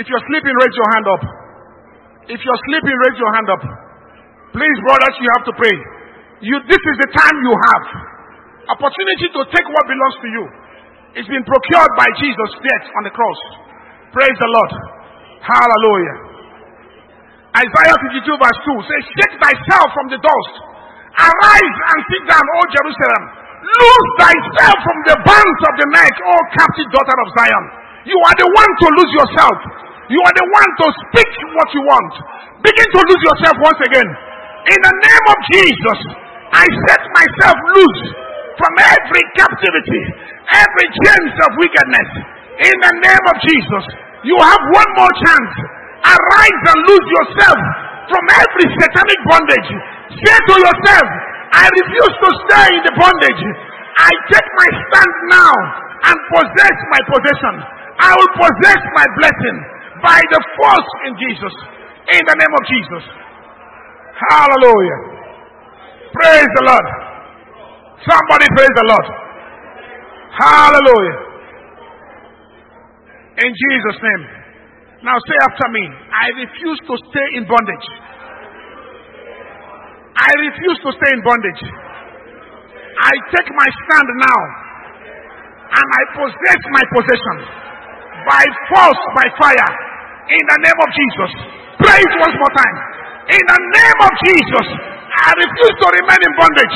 If 0.03 0.05
you're 0.09 0.25
sleeping, 0.27 0.53
raise 0.53 0.75
your 0.75 0.89
hand 0.97 1.05
up. 1.07 1.23
If 2.27 2.39
you're 2.39 2.61
sleeping, 2.67 2.95
raise 3.07 3.17
your 3.19 3.31
hand 3.35 3.47
up. 3.51 3.63
Please, 4.51 4.77
brothers, 4.85 5.15
you 5.19 5.29
have 5.37 5.45
to 5.47 5.53
pray. 5.55 5.75
You, 6.43 6.55
this 6.67 6.83
is 6.83 6.95
the 7.07 7.09
time 7.15 7.35
you 7.39 7.53
have. 7.55 7.85
Opportunity 8.75 9.27
to 9.31 9.41
take 9.51 9.67
what 9.67 9.83
belongs 9.87 10.17
to 10.23 10.27
you. 10.27 10.43
It's 11.19 11.29
been 11.29 11.45
procured 11.45 11.93
by 11.95 12.07
Jesus' 12.19 12.53
death 12.63 12.85
on 12.99 13.01
the 13.05 13.13
cross. 13.13 13.39
Praise 14.11 14.37
the 14.39 14.49
Lord. 14.49 14.71
Hallelujah. 15.45 16.17
Isaiah 17.53 17.97
52 18.17 18.33
verse 18.33 18.59
2 18.65 18.89
says, 18.89 19.03
Shake 19.13 19.35
thyself 19.37 19.87
from 19.93 20.07
the 20.09 20.17
dust. 20.17 20.53
Arise 21.13 21.77
and 21.93 21.99
sit 22.09 22.23
down, 22.25 22.41
O 22.41 22.59
Jerusalem. 22.73 23.23
Lose 23.63 24.09
thyself 24.19 24.77
from 24.83 24.99
the 25.07 25.17
bands 25.23 25.59
of 25.71 25.73
the 25.79 25.87
neck, 25.95 26.13
O 26.19 26.33
captive 26.51 26.89
daughter 26.91 27.15
of 27.15 27.27
Zion. 27.39 27.65
You 28.03 28.19
are 28.19 28.35
the 28.35 28.49
one 28.51 28.71
to 28.83 28.87
lose 28.99 29.11
yourself. 29.15 29.57
You 30.11 30.19
are 30.19 30.35
the 30.35 30.47
one 30.51 30.69
to 30.83 30.85
speak 31.07 31.31
what 31.55 31.69
you 31.71 31.81
want. 31.87 32.11
Begin 32.59 32.87
to 32.91 33.01
lose 33.07 33.23
yourself 33.23 33.55
once 33.63 33.79
again. 33.87 34.09
In 34.67 34.79
the 34.83 34.95
name 34.99 35.25
of 35.31 35.37
Jesus, 35.55 35.99
I 36.51 36.65
set 36.67 37.01
myself 37.15 37.55
loose 37.75 38.01
from 38.59 38.73
every 38.83 39.23
captivity, 39.39 40.03
every 40.51 40.87
chains 41.07 41.33
of 41.47 41.49
wickedness. 41.55 42.09
In 42.67 42.75
the 42.83 42.93
name 42.99 43.25
of 43.31 43.35
Jesus, 43.39 43.83
you 44.27 44.35
have 44.43 44.61
one 44.75 44.91
more 44.99 45.13
chance. 45.23 45.51
Arise 46.03 46.63
and 46.67 46.79
lose 46.83 47.07
yourself 47.07 47.59
from 48.11 48.23
every 48.35 48.67
satanic 48.75 49.19
bondage. 49.31 49.69
Say 50.19 50.35
to 50.35 50.55
yourself, 50.59 51.07
I 51.53 51.65
refuse 51.69 52.15
to 52.17 52.29
stay 52.49 52.67
in 52.73 52.83
the 52.83 52.95
bondage. 52.97 53.43
I 53.93 54.11
take 54.33 54.49
my 54.57 54.69
stand 54.73 55.13
now 55.29 55.53
and 56.09 56.17
possess 56.33 56.75
my 56.89 57.01
possession. 57.13 57.55
I 58.01 58.11
will 58.17 58.33
possess 58.41 58.81
my 58.97 59.05
blessing 59.21 59.57
by 60.01 60.19
the 60.33 60.41
force 60.57 60.89
in 61.07 61.13
Jesus. 61.21 61.53
In 62.17 62.23
the 62.25 62.35
name 62.35 62.53
of 62.57 62.63
Jesus. 62.65 63.03
Hallelujah. 64.33 64.99
Praise 66.13 66.51
the 66.57 66.63
Lord. 66.65 66.87
Somebody 68.03 68.45
praise 68.57 68.75
the 68.75 68.87
Lord. 68.89 69.07
Hallelujah. 70.33 71.17
In 73.45 73.51
Jesus' 73.53 73.99
name. 74.01 74.23
Now 75.03 75.17
say 75.27 75.37
after 75.51 75.67
me 75.69 75.83
I 76.11 76.25
refuse 76.47 76.79
to 76.87 76.95
stay 77.11 77.27
in 77.37 77.43
bondage. 77.45 77.87
I 80.13 80.29
refuse 80.45 80.77
to 80.85 80.89
stay 81.01 81.11
in 81.13 81.21
bondage. 81.25 81.61
I 82.93 83.13
take 83.33 83.49
my 83.49 83.69
stand 83.85 84.07
now 84.21 84.41
and 85.73 85.87
I 85.89 86.03
possess 86.13 86.59
my 86.69 86.83
possession 86.93 87.37
by 88.29 88.43
force, 88.69 89.01
by 89.17 89.27
fire, 89.41 89.71
in 90.29 90.43
the 90.53 90.59
name 90.63 90.79
of 90.79 90.89
Jesus. 90.93 91.31
Pray 91.81 91.99
it 91.99 92.13
once 92.21 92.35
more 92.37 92.53
time. 92.53 92.77
In 93.33 93.43
the 93.43 93.59
name 93.73 93.99
of 94.05 94.11
Jesus, 94.29 94.67
I 95.17 95.29
refuse 95.33 95.75
to 95.81 95.87
remain 95.97 96.21
in 96.21 96.33
bondage. 96.37 96.75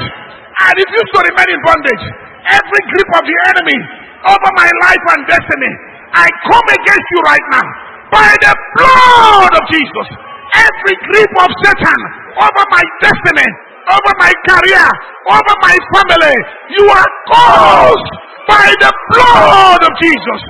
I 0.57 0.69
refuse 0.73 1.09
to 1.13 1.19
remain 1.29 1.49
in 1.53 1.61
bondage. 1.61 2.03
Every 2.47 2.81
grip 2.89 3.09
of 3.21 3.23
the 3.23 3.37
enemy 3.53 3.79
over 4.25 4.49
my 4.57 4.69
life 4.81 5.03
and 5.13 5.21
destiny, 5.29 5.71
I 6.15 6.25
come 6.49 6.67
against 6.73 7.07
you 7.13 7.19
right 7.27 7.47
now 7.53 7.67
by 8.09 8.31
the 8.41 8.53
blood 8.79 9.53
of 9.53 9.63
Jesus. 9.69 10.07
Every 10.55 10.95
grip 11.11 11.31
of 11.43 11.49
Satan 11.65 11.99
over 12.39 12.63
my 12.71 12.83
destiny, 13.01 13.49
over 13.91 14.13
my 14.19 14.31
career, 14.47 14.87
over 15.27 15.55
my 15.59 15.75
family, 15.91 16.37
you 16.77 16.85
are 16.87 17.09
caused 17.27 18.11
by 18.47 18.67
the 18.79 18.91
blood 19.11 19.81
of 19.83 19.91
Jesus. 19.99 20.41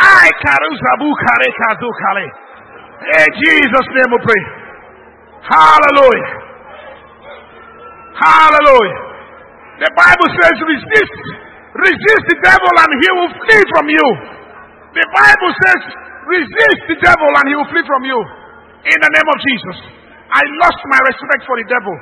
I. 0.00 0.30
In 3.00 3.28
Jesus' 3.42 3.88
name 3.96 4.10
we 4.12 4.18
pray. 4.22 4.42
Hallelujah. 5.44 6.30
Hallelujah. 8.16 9.00
The 9.80 9.90
Bible 9.96 10.28
says 10.40 10.56
resist. 10.60 11.20
Resist 11.70 12.24
the 12.28 12.38
devil 12.44 12.72
and 12.76 12.92
he 13.00 13.08
will 13.16 13.32
flee 13.40 13.64
from 13.72 13.86
you. 13.88 14.06
The 14.92 15.06
Bible 15.14 15.52
says 15.64 15.82
resist 16.28 16.80
the 16.88 16.98
devil 17.00 17.30
and 17.40 17.46
he 17.48 17.54
will 17.56 17.70
flee 17.72 17.86
from 17.86 18.04
you. 18.04 18.20
In 18.80 18.98
the 19.00 19.10
name 19.12 19.28
of 19.28 19.38
Jesus. 19.44 19.76
I 20.30 20.42
lost 20.62 20.80
my 20.88 21.00
respect 21.10 21.42
for 21.44 21.56
the 21.58 21.66
devil. 21.68 21.94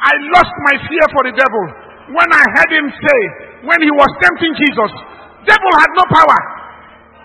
I 0.00 0.12
lost 0.36 0.54
my 0.68 0.74
fear 0.84 1.06
for 1.12 1.22
the 1.24 1.34
devil. 1.36 1.64
When 2.12 2.28
I 2.28 2.44
heard 2.56 2.70
him 2.74 2.86
say, 2.90 3.20
when 3.64 3.80
he 3.84 3.92
was 3.92 4.10
tempting 4.20 4.52
Jesus, 4.56 4.90
devil 5.46 5.72
had 5.78 5.90
no 5.94 6.04
power. 6.10 6.38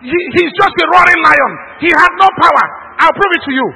He, 0.06 0.14
he's 0.38 0.54
just 0.54 0.76
a 0.76 0.86
roaring 0.92 1.22
lion. 1.26 1.52
He 1.82 1.90
had 1.90 2.14
no 2.22 2.30
power. 2.40 2.66
I'll 3.02 3.16
prove 3.16 3.34
it 3.36 3.44
to 3.50 3.54
you. 3.56 3.68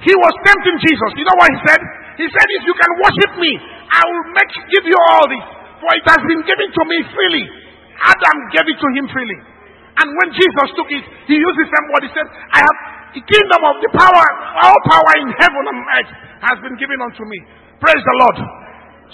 He 0.00 0.14
was 0.16 0.34
tempting 0.46 0.76
Jesus. 0.80 1.10
You 1.20 1.26
know 1.28 1.36
what 1.36 1.48
he 1.52 1.58
said? 1.68 1.80
He 2.18 2.26
said, 2.30 2.46
If 2.56 2.62
you 2.64 2.74
can 2.74 2.90
worship 3.04 3.32
me, 3.42 3.52
I 3.90 4.02
will 4.06 4.24
make 4.32 4.50
give 4.54 4.86
you 4.86 4.98
all 5.12 5.26
this. 5.28 5.44
For 5.82 5.90
it 5.92 6.06
has 6.08 6.22
been 6.24 6.42
given 6.48 6.68
to 6.72 6.82
me 6.88 6.98
freely. 7.12 7.44
Adam 8.00 8.36
gave 8.54 8.64
it 8.64 8.78
to 8.80 8.88
him 8.96 9.04
freely. 9.12 9.38
And 9.94 10.08
when 10.08 10.28
Jesus 10.34 10.68
took 10.74 10.88
it, 10.90 11.04
he 11.30 11.36
used 11.36 11.58
the 11.58 11.68
same 11.68 11.86
word. 11.92 12.02
He 12.08 12.12
said, 12.16 12.26
I 12.26 12.58
have 12.64 12.78
the 13.14 13.22
kingdom 13.22 13.60
of 13.62 13.74
the 13.78 13.90
power, 13.94 14.26
all 14.58 14.78
power 14.90 15.12
in 15.22 15.30
heaven 15.38 15.64
and 15.70 15.78
earth 16.02 16.10
has 16.50 16.56
been 16.66 16.74
given 16.82 16.98
unto 16.98 17.22
me. 17.22 17.38
Praise 17.78 18.02
the 18.02 18.16
Lord. 18.26 18.38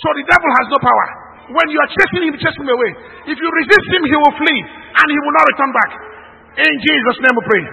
So 0.00 0.08
the 0.16 0.24
devil 0.24 0.50
has 0.56 0.66
no 0.72 0.78
power. 0.80 1.06
When 1.52 1.66
you 1.68 1.76
are 1.76 1.90
chasing 1.92 2.32
him, 2.32 2.34
chase 2.40 2.56
him 2.56 2.70
away. 2.70 2.90
If 3.28 3.36
you 3.36 3.48
resist 3.52 3.86
him, 3.92 4.02
he 4.08 4.16
will 4.16 4.36
flee 4.40 4.60
and 4.64 5.06
he 5.12 5.18
will 5.20 5.36
not 5.36 5.46
return 5.52 5.70
back. 5.76 5.90
In 6.64 6.74
Jesus' 6.80 7.18
name 7.20 7.34
we 7.36 7.44
pray. 7.44 7.64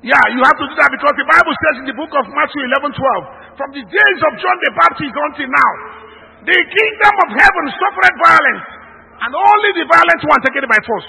Yeah, 0.00 0.24
you 0.32 0.40
have 0.40 0.56
to 0.56 0.66
do 0.70 0.74
that 0.80 0.90
because 0.94 1.12
the 1.18 1.28
Bible 1.28 1.54
says 1.66 1.74
in 1.84 1.86
the 1.90 1.96
book 1.98 2.12
of 2.16 2.24
Matthew 2.32 2.62
11 2.72 2.94
12, 2.94 3.58
from 3.60 3.68
the 3.76 3.84
days 3.84 4.18
of 4.24 4.32
John 4.40 4.56
the 4.64 4.72
Baptist 4.72 5.12
until 5.12 5.50
now, 5.50 5.72
the 6.48 6.56
kingdom 6.56 7.14
of 7.20 7.28
heaven 7.36 7.64
suffered 7.76 8.16
violence, 8.16 8.64
and 9.28 9.30
only 9.36 9.70
the 9.76 9.84
violent 9.92 10.20
one 10.24 10.40
take 10.40 10.56
it 10.56 10.64
by 10.64 10.80
force. 10.88 11.08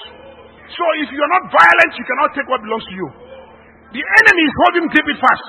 So 0.76 0.84
if 1.00 1.08
you 1.08 1.20
are 1.24 1.32
not 1.40 1.48
violent, 1.48 1.90
you 1.96 2.04
cannot 2.04 2.36
take 2.36 2.48
what 2.52 2.60
belongs 2.60 2.84
to 2.84 2.94
you. 2.96 3.08
The 3.92 4.00
enemy 4.00 4.42
is 4.48 4.54
holding 4.64 4.86
David 4.88 5.16
fast. 5.20 5.48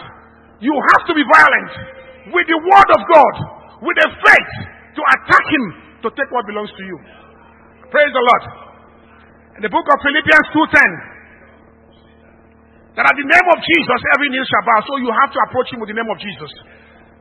You 0.59 0.75
have 0.75 1.03
to 1.07 1.13
be 1.15 1.23
violent 1.23 1.71
with 2.35 2.47
the 2.47 2.59
word 2.59 2.89
of 2.91 3.01
God, 3.07 3.35
with 3.83 3.97
the 3.99 4.09
faith 4.19 4.51
to 4.95 5.01
attack 5.15 5.45
him 5.47 5.63
to 6.03 6.11
take 6.11 6.29
what 6.31 6.43
belongs 6.47 6.71
to 6.75 6.83
you. 6.83 6.97
Praise 7.87 8.11
the 8.11 8.23
Lord. 8.23 8.43
In 9.59 9.61
the 9.63 9.71
book 9.71 9.87
of 9.87 9.97
Philippians 10.01 10.47
2:10, 10.51 10.91
that 12.99 13.05
at 13.07 13.15
the 13.15 13.25
name 13.25 13.47
of 13.53 13.59
Jesus 13.63 13.99
every 14.13 14.29
knee 14.29 14.43
shall 14.45 14.65
bow. 14.67 14.79
So 14.85 14.97
you 14.99 15.09
have 15.09 15.31
to 15.31 15.39
approach 15.49 15.71
him 15.73 15.79
with 15.79 15.89
the 15.89 15.97
name 15.97 16.09
of 16.09 16.19
Jesus. 16.19 16.51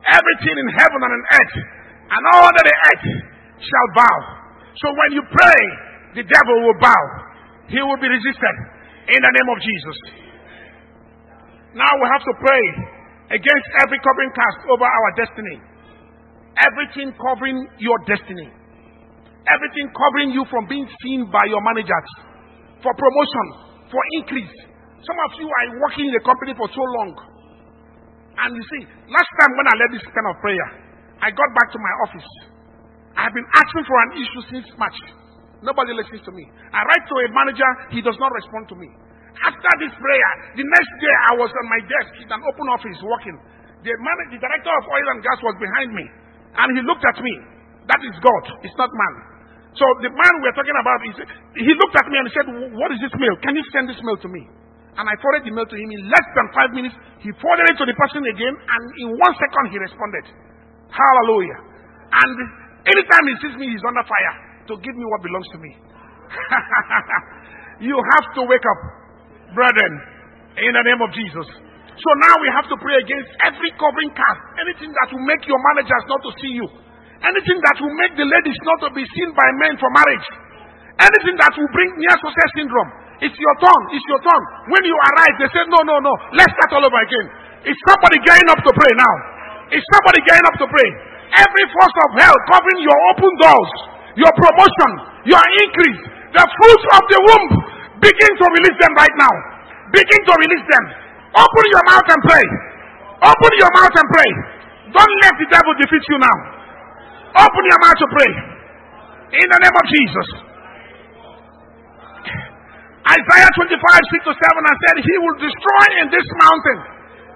Everything 0.03 0.55
in 0.59 0.67
heaven 0.75 0.99
and 0.99 1.13
on 1.13 1.23
earth 1.39 1.55
and 2.13 2.21
all 2.35 2.43
under 2.51 2.63
the 2.67 2.75
earth 2.75 3.05
shall 3.63 3.89
bow. 3.95 4.17
So 4.75 4.91
when 4.91 5.09
you 5.15 5.23
pray, 5.29 5.61
the 6.19 6.25
devil 6.27 6.57
will 6.67 6.77
bow. 6.83 7.03
He 7.69 7.79
will 7.81 7.97
be 7.97 8.09
resisted 8.11 8.55
in 9.07 9.19
the 9.23 9.31
name 9.33 9.49
of 9.49 9.57
Jesus. 9.63 9.97
Now 11.73 11.89
we 11.89 12.05
have 12.05 12.21
to 12.21 12.33
pray 12.37 12.63
against 13.33 13.67
every 13.81 13.97
covering 14.05 14.31
cast 14.37 14.59
over 14.69 14.85
our 14.85 15.09
destiny. 15.17 15.57
Everything 16.53 17.09
covering 17.17 17.57
your 17.81 17.97
destiny. 18.05 18.45
Everything 19.49 19.87
covering 19.97 20.29
you 20.37 20.45
from 20.53 20.69
being 20.69 20.85
seen 21.01 21.25
by 21.33 21.41
your 21.49 21.61
managers 21.65 22.09
for 22.85 22.93
promotion, 22.93 23.45
for 23.89 24.01
increase. 24.21 24.53
Some 25.01 25.17
of 25.27 25.31
you 25.41 25.49
are 25.49 25.67
working 25.81 26.05
in 26.07 26.13
the 26.13 26.23
company 26.23 26.53
for 26.53 26.69
so 26.69 26.83
long. 27.01 27.11
And 28.37 28.49
you 28.53 28.63
see, 28.63 28.83
last 29.09 29.31
time 29.41 29.51
when 29.57 29.67
I 29.67 29.73
led 29.81 29.89
this 29.97 30.05
kind 30.07 30.27
of 30.29 30.37
prayer, 30.45 30.67
I 31.25 31.33
got 31.33 31.49
back 31.57 31.73
to 31.73 31.79
my 31.81 31.93
office. 32.05 32.29
I 33.17 33.29
have 33.29 33.35
been 33.35 33.49
asking 33.49 33.85
for 33.89 33.97
an 33.97 34.11
issue 34.21 34.43
since 34.53 34.67
March. 34.77 34.99
Nobody 35.65 35.93
listens 35.97 36.21
to 36.21 36.31
me. 36.37 36.45
I 36.69 36.85
write 36.85 37.05
to 37.07 37.15
a 37.23 37.27
manager, 37.33 37.69
he 37.97 38.01
does 38.01 38.17
not 38.19 38.29
respond 38.29 38.69
to 38.69 38.75
me. 38.77 38.89
After 39.43 39.71
this 39.83 39.91
prayer, 39.99 40.31
the 40.55 40.63
next 40.63 40.93
day 41.03 41.15
I 41.27 41.33
was 41.35 41.51
on 41.51 41.65
my 41.67 41.81
desk 41.83 42.11
in 42.23 42.27
an 42.31 42.43
open 42.43 42.67
office 42.71 42.99
working. 43.03 43.35
The, 43.83 43.91
manager, 43.91 44.35
the 44.35 44.39
director 44.39 44.71
of 44.71 44.83
oil 44.87 45.07
and 45.11 45.19
gas 45.19 45.39
was 45.43 45.55
behind 45.59 45.91
me. 45.91 46.05
And 46.55 46.67
he 46.79 46.81
looked 46.87 47.03
at 47.03 47.19
me. 47.19 47.33
That 47.91 47.99
is 48.07 48.15
God. 48.23 48.43
It's 48.63 48.75
not 48.79 48.87
man. 48.87 49.13
So 49.75 49.83
the 50.05 50.11
man 50.13 50.33
we're 50.39 50.55
talking 50.55 50.77
about, 50.77 51.01
said, 51.17 51.27
he 51.59 51.73
looked 51.75 51.97
at 51.97 52.07
me 52.07 52.15
and 52.21 52.25
he 52.29 52.33
said, 52.37 52.47
What 52.77 52.93
is 52.95 53.01
this 53.03 53.11
mail? 53.19 53.35
Can 53.41 53.57
you 53.57 53.65
send 53.73 53.89
this 53.91 53.99
mail 54.05 54.15
to 54.21 54.29
me? 54.29 54.45
And 54.93 55.09
I 55.09 55.17
forwarded 55.17 55.49
the 55.49 55.53
mail 55.57 55.65
to 55.65 55.75
him. 55.75 55.89
In 55.89 56.05
less 56.05 56.27
than 56.37 56.45
five 56.53 56.69
minutes, 56.77 56.93
he 57.25 57.33
forwarded 57.41 57.73
it 57.73 57.77
to 57.81 57.85
the 57.89 57.97
person 57.97 58.21
again. 58.21 58.53
And 58.53 58.81
in 59.01 59.09
one 59.17 59.33
second, 59.41 59.73
he 59.73 59.81
responded. 59.81 60.29
Hallelujah. 60.93 61.57
And 62.13 62.33
anytime 62.85 63.25
he 63.25 63.35
sees 63.41 63.55
me, 63.57 63.73
he's 63.73 63.81
under 63.81 64.05
fire 64.05 64.35
to 64.69 64.73
give 64.85 64.93
me 64.93 65.05
what 65.09 65.25
belongs 65.25 65.49
to 65.57 65.59
me. 65.59 65.71
you 67.89 67.97
have 67.97 68.27
to 68.37 68.41
wake 68.45 68.61
up, 68.61 68.79
brethren, 69.53 69.93
in 70.59 70.71
the 70.73 70.83
name 70.85 71.01
of 71.01 71.09
Jesus. 71.13 71.47
So 71.93 72.09
now 72.25 72.35
we 72.41 72.49
have 72.57 72.67
to 72.73 72.77
pray 72.81 72.97
against 72.99 73.29
every 73.45 73.69
covering 73.77 74.11
cast, 74.17 74.41
anything 74.65 74.89
that 74.89 75.07
will 75.13 75.25
make 75.29 75.45
your 75.45 75.61
managers 75.73 76.03
not 76.09 76.21
to 76.25 76.31
see 76.41 76.53
you, 76.57 76.67
anything 77.21 77.59
that 77.61 77.77
will 77.81 77.95
make 77.95 78.13
the 78.17 78.25
ladies 78.25 78.59
not 78.65 78.77
to 78.85 78.89
be 78.97 79.05
seen 79.13 79.29
by 79.37 79.47
men 79.61 79.77
for 79.77 79.89
marriage, 79.93 80.27
anything 80.99 81.37
that 81.37 81.53
will 81.53 81.69
bring 81.69 81.89
near 82.01 82.15
success 82.17 82.49
syndrome. 82.57 82.91
It's 83.23 83.37
your 83.39 83.55
turn. 83.61 83.81
It's 83.95 84.03
your 84.09 84.19
turn. 84.19 84.43
When 84.73 84.83
you 84.83 84.97
arrive, 84.99 85.35
they 85.39 85.47
say, 85.53 85.63
No, 85.71 85.79
no, 85.85 85.95
no. 86.03 86.13
Let's 86.35 86.51
start 86.59 86.75
all 86.75 86.83
over 86.83 87.01
again. 87.07 87.25
Is 87.71 87.77
somebody 87.87 88.19
getting 88.19 88.51
up 88.51 88.59
to 88.59 88.71
pray 88.75 88.91
now? 88.99 89.15
Is 89.71 89.83
somebody 89.95 90.19
getting 90.27 90.43
up 90.43 90.57
to 90.59 90.67
pray? 90.67 90.89
Every 91.39 91.65
force 91.71 91.95
of 92.03 92.09
hell 92.19 92.37
covering 92.51 92.83
your 92.83 92.99
open 93.15 93.31
doors, 93.39 93.71
your 94.19 94.33
promotion, 94.35 94.91
your 95.29 95.43
increase, 95.63 96.01
the 96.35 96.43
fruits 96.43 96.85
of 96.99 97.03
the 97.07 97.19
womb, 97.23 97.47
begin 98.03 98.31
to 98.35 98.45
release 98.59 98.77
them 98.83 98.93
right 98.99 99.15
now. 99.15 99.33
Begin 99.95 100.21
to 100.27 100.33
release 100.43 100.65
them. 100.67 100.83
Open 101.39 101.65
your 101.71 101.83
mouth 101.87 102.07
and 102.11 102.21
pray. 102.27 102.45
Open 103.23 103.51
your 103.57 103.71
mouth 103.71 103.95
and 103.95 104.07
pray. 104.11 104.29
Don't 104.91 105.15
let 105.23 105.33
the 105.39 105.47
devil 105.49 105.73
defeat 105.79 106.05
you 106.11 106.19
now. 106.19 106.37
Open 107.39 107.63
your 107.65 107.79
mouth 107.81 107.97
to 107.97 108.07
pray. 108.11 108.31
In 109.41 109.47
the 109.49 109.59
name 109.63 109.73
of 109.73 109.85
Jesus. 109.89 110.27
Isaiah 113.03 113.51
25, 113.59 113.67
6 113.75 114.29
to 114.29 114.33
7, 114.37 114.69
and 114.69 114.77
said, 114.87 114.95
He 115.01 115.15
will 115.19 115.37
destroy 115.41 115.85
in 115.99 116.07
this 116.13 116.27
mountain 116.39 116.79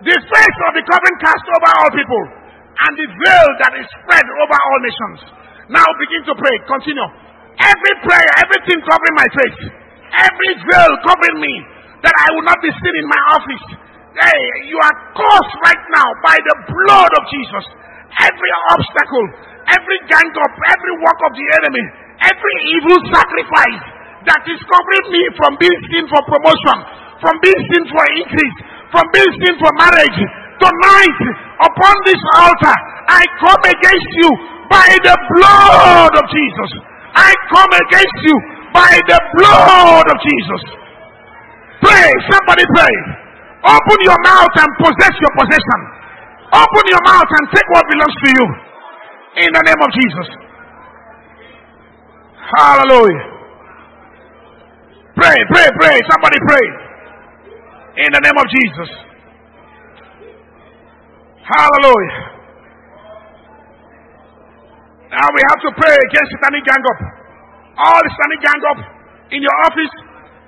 the 0.05 0.15
face 0.15 0.59
of 0.69 0.71
the 0.77 0.83
covering 0.85 1.17
cast 1.19 1.43
over 1.43 1.69
all 1.81 1.91
people, 1.91 2.23
and 2.87 2.91
the 2.95 3.07
veil 3.19 3.49
that 3.65 3.73
is 3.75 3.87
spread 3.99 4.23
over 4.23 4.55
all 4.55 4.79
nations. 4.85 5.19
Now 5.73 5.87
begin 5.99 6.23
to 6.31 6.33
pray. 6.39 6.55
Continue. 6.69 7.09
Every 7.57 7.93
prayer, 8.05 8.29
everything 8.45 8.79
covering 8.85 9.15
my 9.17 9.27
face, 9.33 9.59
every 10.15 10.51
veil 10.63 10.93
covering 11.03 11.39
me, 11.41 11.53
that 12.03 12.13
I 12.13 12.27
will 12.35 12.45
not 12.47 12.59
be 12.61 12.71
seen 12.71 12.95
in 13.01 13.07
my 13.09 13.21
office. 13.35 13.65
Hey, 14.17 14.41
you 14.69 14.77
are 14.81 14.95
caused 15.13 15.53
right 15.61 15.83
now 15.93 16.09
by 16.25 16.37
the 16.37 16.55
blood 16.69 17.11
of 17.21 17.23
Jesus. 17.29 17.65
Every 18.17 18.51
obstacle, 18.73 19.25
every 19.69 19.99
gang 20.09 20.29
up, 20.41 20.53
every 20.73 20.93
work 21.05 21.19
of 21.27 21.31
the 21.37 21.47
enemy, 21.61 21.85
every 22.25 22.55
evil 22.73 22.97
sacrifice 23.13 23.83
that 24.25 24.41
is 24.49 24.59
covering 24.65 25.07
me 25.13 25.21
from 25.37 25.53
being 25.61 25.81
seen 25.93 26.05
for 26.09 26.21
promotion, 26.25 26.77
from 27.21 27.35
being 27.45 27.61
seen 27.69 27.83
for 27.93 28.03
increase, 28.17 28.57
from 28.89 29.05
being 29.13 29.33
seen 29.37 29.55
for 29.61 29.71
marriage. 29.77 30.19
Tonight, 30.57 31.19
upon 31.61 31.95
this 32.09 32.21
altar, 32.41 32.77
I 33.05 33.21
come 33.37 33.63
against 33.69 34.11
you 34.17 34.29
by 34.65 34.89
the 35.05 35.15
blood 35.37 36.13
of 36.17 36.25
Jesus. 36.25 36.71
I 37.13 37.29
come 37.53 37.71
against 37.85 38.19
you 38.25 38.35
by 38.77 38.93
the 39.09 39.19
blood 39.41 40.05
of 40.05 40.17
Jesus. 40.21 40.61
Pray, 41.81 42.09
somebody 42.29 42.61
pray. 42.77 42.95
Open 43.65 43.99
your 44.05 44.19
mouth 44.21 44.53
and 44.53 44.69
possess 44.77 45.13
your 45.17 45.33
possession. 45.33 45.79
Open 46.53 46.85
your 46.93 47.03
mouth 47.09 47.25
and 47.25 47.45
take 47.49 47.67
what 47.73 47.83
belongs 47.89 48.17
to 48.21 48.29
you. 48.37 48.45
In 49.41 49.49
the 49.49 49.63
name 49.65 49.81
of 49.81 49.89
Jesus. 49.97 50.27
Hallelujah. 52.57 53.25
Pray, 55.17 55.37
pray, 55.49 55.67
pray. 55.81 55.97
Somebody 56.13 56.37
pray. 56.45 56.65
In 58.05 58.09
the 58.13 58.21
name 58.21 58.37
of 58.37 58.45
Jesus. 58.45 58.89
Hallelujah. 61.43 62.17
Now 65.11 65.27
we 65.33 65.41
have 65.49 65.61
to 65.65 65.71
pray 65.81 65.95
against 65.97 66.29
satanic 66.37 66.63
gang 66.65 66.83
up. 66.83 67.16
All 67.77 68.01
satanic 68.01 68.41
gang 68.41 68.61
up 68.73 68.79
in 69.29 69.39
your 69.45 69.57
office. 69.69 69.93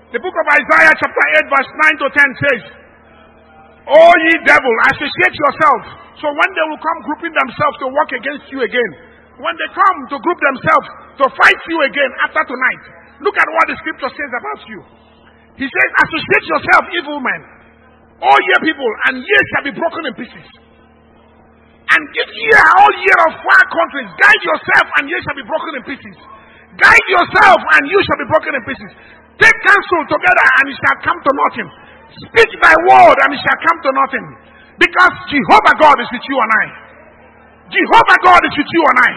The 0.09 0.17
book 0.17 0.33
of 0.33 0.45
Isaiah 0.49 0.93
chapter 0.97 1.23
8 1.45 1.53
verse 1.53 1.69
9 1.93 2.01
to 2.01 2.07
10 2.09 2.43
says, 2.49 2.61
O 3.89 4.01
ye 4.25 4.33
devil, 4.45 4.73
associate 4.89 5.35
yourself. 5.37 5.81
So 6.17 6.27
when 6.27 6.49
they 6.57 6.65
will 6.65 6.81
come 6.81 6.99
grouping 7.05 7.33
themselves 7.33 7.75
to 7.85 7.87
work 7.93 8.11
against 8.17 8.49
you 8.49 8.65
again, 8.65 8.91
when 9.37 9.53
they 9.55 9.69
come 9.71 9.97
to 10.11 10.17
group 10.19 10.39
themselves 10.41 10.87
to 11.21 11.25
fight 11.37 11.61
you 11.69 11.77
again 11.85 12.11
after 12.25 12.43
tonight, 12.49 12.83
look 13.21 13.37
at 13.37 13.47
what 13.47 13.65
the 13.71 13.77
scripture 13.79 14.09
says 14.09 14.31
about 14.33 14.59
you. 14.67 14.79
He 15.61 15.67
says, 15.69 15.89
associate 16.01 16.45
yourself, 16.49 16.83
evil 16.97 17.19
men. 17.21 17.41
All 18.19 18.39
ye 18.41 18.55
people, 18.67 18.91
and 19.07 19.23
ye 19.23 19.37
shall 19.53 19.65
be 19.69 19.73
broken 19.77 20.01
in 20.09 20.13
pieces. 20.17 20.47
And 21.93 22.01
give 22.13 22.29
ye 22.33 22.51
all 22.57 22.93
ye 22.99 23.13
of 23.29 23.31
far 23.37 23.63
countries. 23.69 24.09
Guide 24.17 24.43
yourself, 24.43 24.85
and 24.99 25.03
ye 25.07 25.17
shall 25.23 25.37
be 25.39 25.47
broken 25.47 25.71
in 25.77 25.83
pieces. 25.87 26.17
Guide 26.77 27.07
yourself, 27.09 27.59
and 27.79 27.81
you 27.89 27.99
shall 28.05 28.19
be 28.21 28.27
broken 28.29 28.51
in 28.53 28.61
pieces. 28.67 28.91
Take 29.41 29.57
counsel 29.65 30.01
together, 30.11 30.45
and 30.61 30.65
it 30.69 30.77
shall 30.77 30.97
come 31.01 31.19
to 31.23 31.31
nothing. 31.47 31.67
Speak 32.29 32.49
thy 32.59 32.75
word, 32.85 33.17
and 33.25 33.29
it 33.33 33.41
shall 33.41 33.59
come 33.63 33.79
to 33.87 33.91
nothing. 33.95 34.25
Because 34.77 35.13
Jehovah 35.31 35.75
God 35.79 35.97
is 35.99 36.09
with 36.11 36.25
you 36.27 36.37
and 36.39 36.51
I. 36.51 36.65
Jehovah 37.73 38.17
God 38.23 38.41
is 38.47 38.53
with 38.55 38.69
you 38.69 38.83
and 38.85 38.97
I. 38.99 39.11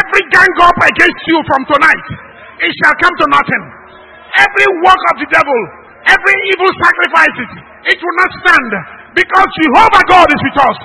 Every 0.00 0.22
gang 0.32 0.52
up 0.64 0.78
against 0.80 1.22
you 1.28 1.38
from 1.44 1.60
tonight, 1.68 2.06
it 2.64 2.72
shall 2.82 2.96
come 3.00 3.14
to 3.20 3.26
nothing. 3.28 3.62
Every 4.40 4.68
work 4.82 5.02
of 5.12 5.16
the 5.20 5.28
devil, 5.30 5.60
every 6.08 6.36
evil 6.50 6.70
sacrifices, 6.80 7.50
it 7.92 7.98
will 8.00 8.16
not 8.18 8.30
stand. 8.42 8.70
Because 9.14 9.48
Jehovah 9.62 10.04
God 10.10 10.26
is 10.26 10.40
with 10.42 10.58
us. 10.58 10.78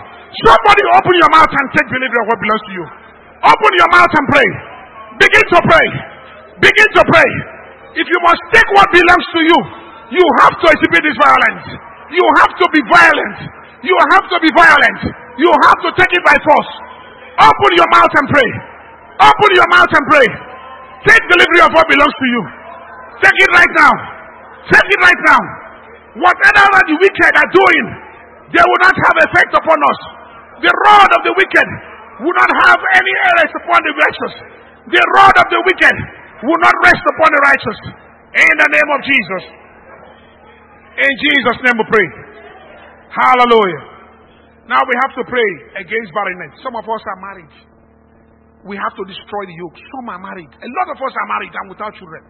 Somebody 0.45 0.84
open 0.93 1.15
your 1.17 1.31
mouth 1.34 1.49
and 1.49 1.65
take 1.73 1.88
delivery 1.89 2.19
of 2.21 2.27
what 2.30 2.38
belongs 2.38 2.65
to 2.69 2.73
you. 2.77 2.85
Open 3.41 3.71
your 3.81 3.89
mouth 3.89 4.13
and 4.13 4.26
pray. 4.30 4.49
Begin 5.19 5.45
to 5.51 5.59
pray. 5.67 5.87
Begin 6.63 6.89
to 6.95 7.03
pray. 7.11 7.29
If 7.99 8.05
you 8.07 8.19
must 8.23 8.41
take 8.55 8.67
what 8.75 8.87
belongs 8.95 9.27
to 9.35 9.41
you, 9.43 9.57
you 10.15 10.25
have 10.41 10.55
to 10.55 10.65
exhibit 10.71 11.01
this 11.03 11.17
violence. 11.19 11.65
You 12.09 12.25
have 12.41 12.53
to 12.55 12.65
be 12.71 12.81
violent. 12.87 13.37
You 13.83 13.95
have 14.15 14.25
to 14.31 14.37
be 14.41 14.49
violent. 14.55 14.99
You 15.37 15.51
have 15.51 15.79
to 15.85 15.89
take 15.95 16.11
it 16.11 16.23
by 16.23 16.35
force. 16.39 16.71
Open 17.39 17.71
your 17.75 17.89
mouth 17.95 18.11
and 18.11 18.27
pray. 18.27 18.49
Open 19.23 19.49
your 19.55 19.69
mouth 19.71 19.91
and 19.91 20.05
pray. 20.07 20.27
Take 21.07 21.23
delivery 21.31 21.61
of 21.63 21.71
what 21.71 21.85
belongs 21.87 22.15
to 22.15 22.27
you. 22.27 22.43
Take 23.23 23.37
it 23.39 23.51
right 23.55 23.73
now. 23.75 23.93
Take 24.67 24.87
it 24.87 24.99
right 24.99 25.21
now. 25.27 25.41
Whatever 26.19 26.79
the 26.87 26.95
wicked 26.99 27.33
are 27.35 27.51
doing, 27.51 27.85
they 28.51 28.63
will 28.63 28.81
not 28.83 28.95
have 28.95 29.15
effect 29.29 29.51
upon 29.55 29.77
us. 29.79 29.99
The 30.59 30.71
rod 30.87 31.09
of 31.15 31.21
the 31.23 31.33
wicked 31.35 31.67
will 32.19 32.35
not 32.35 32.51
have 32.67 32.79
any 32.99 33.13
errors 33.31 33.51
upon 33.63 33.79
the 33.79 33.93
righteous. 33.95 34.59
The 34.90 35.03
rod 35.22 35.36
of 35.38 35.48
the 35.53 35.61
wicked 35.70 35.98
will 36.41 36.61
not 36.66 36.74
rest 36.82 37.03
upon 37.14 37.30
the 37.30 37.41
righteous. 37.45 37.80
In 38.41 38.53
the 38.57 38.70
name 38.74 38.90
of 38.90 38.99
Jesus. 39.06 39.44
In 40.98 41.14
Jesus' 41.14 41.60
name 41.61 41.78
we 41.78 41.86
pray. 41.94 42.07
Hallelujah. 43.14 43.84
Now 44.66 44.82
we 44.82 44.95
have 45.06 45.14
to 45.22 45.24
pray 45.30 45.49
against 45.78 46.10
barrenness. 46.10 46.57
Some 46.66 46.74
of 46.74 46.90
us 46.90 47.03
are 47.06 47.20
married. 47.22 47.53
We 48.66 48.82
have 48.82 48.94
to 48.98 49.03
destroy 49.06 49.44
the 49.45 49.56
yoke. 49.61 49.78
Some 49.78 50.10
are 50.10 50.22
married. 50.22 50.49
A 50.57 50.70
lot 50.82 50.88
of 50.90 50.98
us 50.98 51.14
are 51.14 51.30
married 51.38 51.53
and 51.53 51.66
without 51.70 51.94
children. 51.94 52.26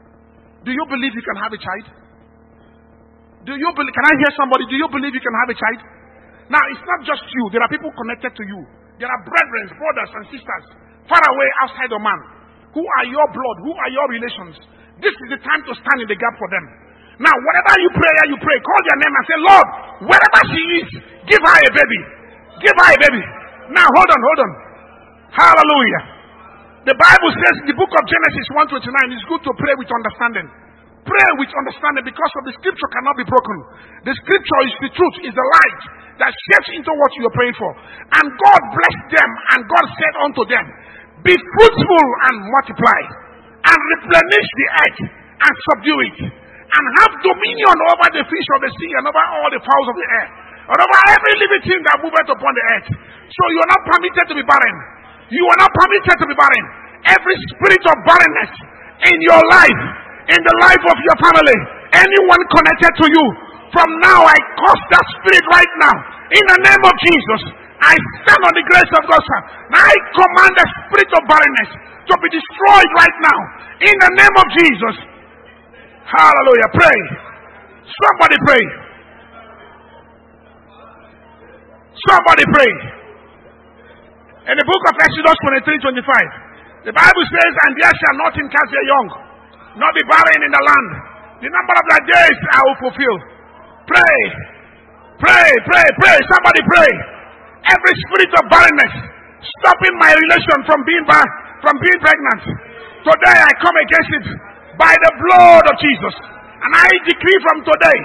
Do 0.68 0.76
you 0.76 0.84
believe 0.92 1.16
you 1.16 1.24
can 1.24 1.40
have 1.40 1.56
a 1.56 1.60
child? 1.64 1.86
Do 3.48 3.56
you 3.56 3.70
believe? 3.72 3.96
Can 3.96 4.04
I 4.04 4.14
hear 4.20 4.32
somebody? 4.36 4.68
Do 4.68 4.76
you 4.76 4.88
believe 4.92 5.16
you 5.16 5.24
can 5.24 5.36
have 5.48 5.50
a 5.52 5.56
child? 5.56 5.80
Now, 6.52 6.60
it's 6.76 6.84
not 6.84 7.08
just 7.08 7.24
you. 7.24 7.44
There 7.56 7.64
are 7.64 7.72
people 7.72 7.88
connected 7.96 8.36
to 8.36 8.44
you. 8.44 8.60
There 9.00 9.08
are 9.08 9.22
brethren, 9.24 9.80
brothers, 9.80 10.12
and 10.12 10.24
sisters 10.28 10.64
far 11.08 11.24
away 11.24 11.48
outside 11.64 11.92
of 11.96 12.04
Oman 12.04 12.39
who 12.74 12.84
are 12.84 13.08
your 13.10 13.28
blood, 13.34 13.58
who 13.66 13.74
are 13.74 13.92
your 13.92 14.08
relations. 14.14 14.56
This 15.00 15.16
is 15.16 15.28
the 15.32 15.42
time 15.42 15.62
to 15.66 15.74
stand 15.74 16.00
in 16.04 16.08
the 16.12 16.20
gap 16.20 16.36
for 16.38 16.50
them. 16.52 16.66
Now, 17.20 17.36
whatever 17.36 17.74
you 17.84 17.90
pray, 17.96 18.14
you 18.32 18.38
pray, 18.40 18.58
call 18.64 18.82
their 18.88 19.00
name 19.04 19.14
and 19.16 19.26
say, 19.28 19.38
Lord, 19.44 19.68
wherever 20.08 20.42
she 20.56 20.62
is, 20.80 20.88
give 21.28 21.42
her 21.44 21.58
a 21.68 21.72
baby. 21.76 22.00
Give 22.64 22.76
her 22.76 22.90
a 22.96 23.00
baby. 23.00 23.24
Now, 23.76 23.88
hold 23.92 24.10
on, 24.12 24.22
hold 24.24 24.40
on. 24.44 24.52
Hallelujah. 25.36 26.04
The 26.88 26.96
Bible 26.96 27.32
says 27.36 27.56
in 27.64 27.68
the 27.70 27.78
book 27.78 27.92
of 27.92 28.04
Genesis 28.08 28.48
129, 28.56 29.16
it's 29.20 29.28
good 29.28 29.44
to 29.46 29.54
pray 29.60 29.76
with 29.76 29.92
understanding. 29.92 30.48
Pray 31.04 31.30
with 31.40 31.52
understanding 31.52 32.08
because 32.08 32.34
of 32.40 32.44
the 32.48 32.54
scripture 32.60 32.90
cannot 32.96 33.16
be 33.20 33.28
broken. 33.28 33.58
The 34.08 34.16
scripture 34.16 34.62
is 34.68 34.76
the 34.88 34.92
truth, 34.96 35.16
is 35.28 35.34
the 35.36 35.48
light 35.60 35.82
that 36.24 36.32
shapes 36.32 36.70
into 36.76 36.92
what 36.92 37.12
you 37.20 37.28
are 37.28 37.36
praying 37.36 37.56
for. 37.60 37.72
And 38.16 38.26
God 38.32 38.62
blessed 38.76 39.06
them, 39.12 39.30
and 39.56 39.60
God 39.68 39.86
said 39.96 40.14
unto 40.24 40.44
them, 40.48 40.66
Be 41.20 41.36
fruitful 41.36 42.08
and 42.32 42.36
multiply, 42.48 43.02
and 43.60 43.78
replenish 44.00 44.48
the 44.56 44.68
earth, 44.88 45.00
and 45.12 45.54
subdue 45.74 46.00
it, 46.08 46.18
and 46.32 46.84
have 47.04 47.14
dominion 47.20 47.78
over 47.92 48.08
the 48.16 48.24
fish 48.24 48.48
of 48.56 48.60
the 48.64 48.72
sea, 48.72 48.92
and 48.96 49.04
over 49.04 49.24
all 49.36 49.50
the 49.52 49.60
fowls 49.60 49.88
of 49.92 49.98
the 50.00 50.08
air, 50.16 50.28
and 50.72 50.78
over 50.80 50.98
every 51.12 51.34
living 51.44 51.64
thing 51.68 51.82
that 51.92 51.98
moveth 52.00 52.30
upon 52.30 52.52
the 52.56 52.66
earth. 52.78 52.90
So 53.28 53.44
you 53.52 53.60
are 53.68 53.72
not 53.76 53.82
permitted 53.84 54.26
to 54.32 54.36
be 54.40 54.46
barren. 54.48 54.76
You 55.28 55.44
are 55.44 55.60
not 55.60 55.72
permitted 55.76 56.16
to 56.24 56.26
be 56.26 56.36
barren. 56.40 56.66
Every 57.04 57.36
spirit 57.52 57.84
of 57.84 57.96
barrenness 58.08 58.52
in 59.12 59.18
your 59.28 59.44
life, 59.52 59.82
in 60.30 60.40
the 60.40 60.56
life 60.64 60.84
of 60.88 60.98
your 61.04 61.18
family, 61.20 61.60
anyone 61.94 62.42
connected 62.48 62.94
to 62.96 63.06
you, 63.12 63.26
from 63.76 63.90
now 64.02 64.26
I 64.26 64.38
curse 64.58 64.84
that 64.90 65.06
spirit 65.20 65.46
right 65.52 65.74
now. 65.84 65.96
In 66.32 66.44
the 66.48 66.60
name 66.64 66.84
of 66.86 66.94
Jesus, 67.02 67.42
I 67.80 67.96
stand 67.96 68.42
on 68.44 68.54
the 68.54 68.66
grace 68.68 68.92
of 68.92 69.04
God. 69.08 69.24
Now 69.72 69.80
I 69.80 69.96
command 70.12 70.54
the 70.60 70.68
spirit 70.68 71.10
of 71.16 71.22
barrenness 71.32 71.72
to 72.12 72.14
be 72.20 72.28
destroyed 72.28 72.92
right 73.00 73.18
now. 73.24 73.40
In 73.80 73.96
the 73.96 74.12
name 74.20 74.36
of 74.36 74.48
Jesus. 74.60 74.96
Hallelujah. 76.04 76.70
Pray. 76.76 77.00
Somebody 77.88 78.38
pray. 78.44 78.64
Somebody 82.08 82.44
pray. 82.52 82.72
In 84.50 84.56
the 84.58 84.66
book 84.66 84.84
of 84.90 84.96
Exodus 84.98 85.38
23 85.68 86.88
25, 86.88 86.90
the 86.90 86.94
Bible 86.96 87.26
says, 87.30 87.52
And 87.68 87.72
there 87.78 87.94
shall 87.94 88.18
not 88.18 88.34
cast 88.34 88.70
their 88.72 88.88
young, 88.88 89.08
nor 89.78 89.92
be 89.94 90.04
barren 90.10 90.42
in 90.42 90.52
the 90.52 90.64
land. 90.64 90.90
The 91.44 91.50
number 91.54 91.76
of 91.76 91.86
thy 91.88 92.02
days 92.04 92.38
I 92.52 92.60
will 92.66 92.80
fulfill. 92.84 93.18
Pray, 93.88 94.20
pray, 95.22 95.50
pray, 95.70 95.88
pray. 96.02 96.18
Somebody 96.28 96.62
pray. 96.66 97.19
Every 97.68 97.94
spirit 98.08 98.32
of 98.40 98.44
barrenness 98.48 98.94
stopping 99.60 99.96
my 100.00 100.12
relation 100.16 100.58
from 100.68 100.80
being 100.88 101.06
bar- 101.08 101.32
from 101.64 101.76
being 101.80 102.00
pregnant. 102.00 102.42
Today 103.04 103.38
I 103.40 103.52
come 103.60 103.78
against 103.84 104.12
it 104.24 104.28
by 104.80 104.94
the 104.96 105.12
blood 105.28 105.64
of 105.68 105.76
Jesus. 105.80 106.16
And 106.60 106.72
I 106.76 106.88
decree 107.08 107.40
from 107.48 107.64
today, 107.64 108.00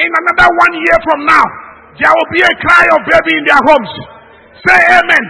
in 0.00 0.08
another 0.08 0.48
one 0.48 0.72
year 0.80 0.98
from 1.04 1.20
now, 1.28 1.44
there 2.00 2.08
will 2.08 2.30
be 2.32 2.40
a 2.40 2.54
cry 2.64 2.84
of 2.96 3.00
baby 3.04 3.32
in 3.36 3.44
their 3.44 3.62
homes. 3.68 3.92
Say 4.64 4.80
amen. 4.96 5.24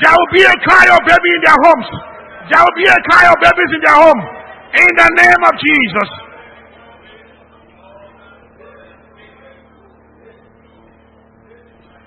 There 0.00 0.12
will 0.16 0.32
be 0.32 0.44
a 0.44 0.56
cry 0.64 0.86
of 0.96 1.00
baby 1.04 1.30
in 1.36 1.42
their 1.44 1.60
homes. 1.60 1.88
There 2.48 2.60
will 2.60 2.76
be 2.80 2.88
a 2.88 3.00
cry 3.04 3.24
of 3.28 3.36
babies 3.40 3.70
in 3.76 3.80
their 3.84 3.98
home. 4.00 4.20
In 4.76 4.92
the 4.96 5.08
name 5.20 5.42
of 5.44 5.54
Jesus. 5.60 6.08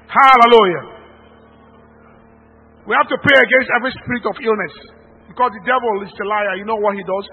Hallelujah. 0.09 0.98
We 2.89 2.97
have 2.97 3.05
to 3.05 3.21
pray 3.21 3.37
against 3.37 3.69
every 3.77 3.93
spirit 4.01 4.25
of 4.25 4.33
illness. 4.41 4.73
Because 5.29 5.53
the 5.53 5.61
devil 5.61 5.93
is 6.01 6.09
a 6.09 6.25
liar. 6.25 6.57
You 6.57 6.65
know 6.65 6.81
what 6.81 6.97
he 6.97 7.05
does? 7.05 7.27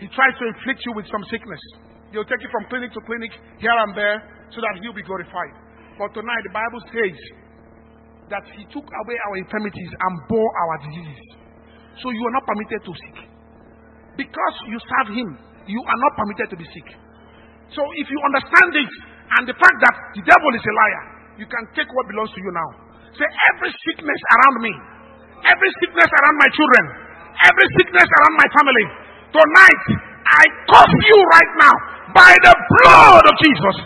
He 0.00 0.08
tries 0.08 0.32
to 0.40 0.44
inflict 0.48 0.80
you 0.88 0.96
with 0.96 1.04
some 1.12 1.20
sickness. 1.28 1.60
He'll 2.16 2.24
take 2.24 2.40
you 2.40 2.48
from 2.48 2.64
clinic 2.72 2.88
to 2.96 3.00
clinic, 3.04 3.28
here 3.60 3.76
and 3.84 3.92
there, 3.92 4.24
so 4.48 4.64
that 4.64 4.80
he'll 4.80 4.96
be 4.96 5.04
glorified. 5.04 5.52
But 6.00 6.16
tonight, 6.16 6.42
the 6.48 6.54
Bible 6.56 6.80
says 6.96 7.16
that 8.32 8.44
he 8.56 8.64
took 8.72 8.88
away 8.88 9.16
our 9.28 9.34
infirmities 9.44 9.92
and 9.92 10.12
bore 10.32 10.48
our 10.64 10.74
diseases. 10.88 11.28
So 12.00 12.08
you 12.08 12.24
are 12.24 12.34
not 12.40 12.48
permitted 12.48 12.80
to 12.80 12.92
sick. 13.04 13.16
Because 14.16 14.56
you 14.64 14.80
serve 14.80 15.12
him, 15.12 15.28
you 15.68 15.80
are 15.84 16.00
not 16.08 16.12
permitted 16.24 16.48
to 16.50 16.56
be 16.56 16.64
sick. 16.72 16.88
So 17.76 17.84
if 18.00 18.08
you 18.08 18.18
understand 18.32 18.68
this 18.72 18.90
and 19.36 19.42
the 19.44 19.56
fact 19.60 19.76
that 19.84 19.94
the 20.16 20.24
devil 20.24 20.50
is 20.56 20.64
a 20.64 20.72
liar, 20.72 21.04
you 21.36 21.44
can 21.44 21.68
take 21.76 21.86
what 21.92 22.08
belongs 22.08 22.32
to 22.32 22.40
you 22.40 22.52
now. 22.56 22.89
Say, 23.18 23.28
every 23.52 23.72
sickness 23.90 24.20
around 24.38 24.56
me, 24.62 24.72
every 25.44 25.70
sickness 25.82 26.08
around 26.08 26.36
my 26.38 26.50
children, 26.54 26.84
every 27.42 27.68
sickness 27.80 28.06
around 28.06 28.34
my 28.38 28.48
family, 28.54 28.86
tonight 29.34 29.82
I 30.30 30.42
curse 30.70 30.96
you 31.10 31.18
right 31.18 31.52
now 31.58 31.74
by 32.14 32.32
the 32.38 32.54
blood 32.54 33.24
of 33.26 33.34
Jesus. 33.42 33.76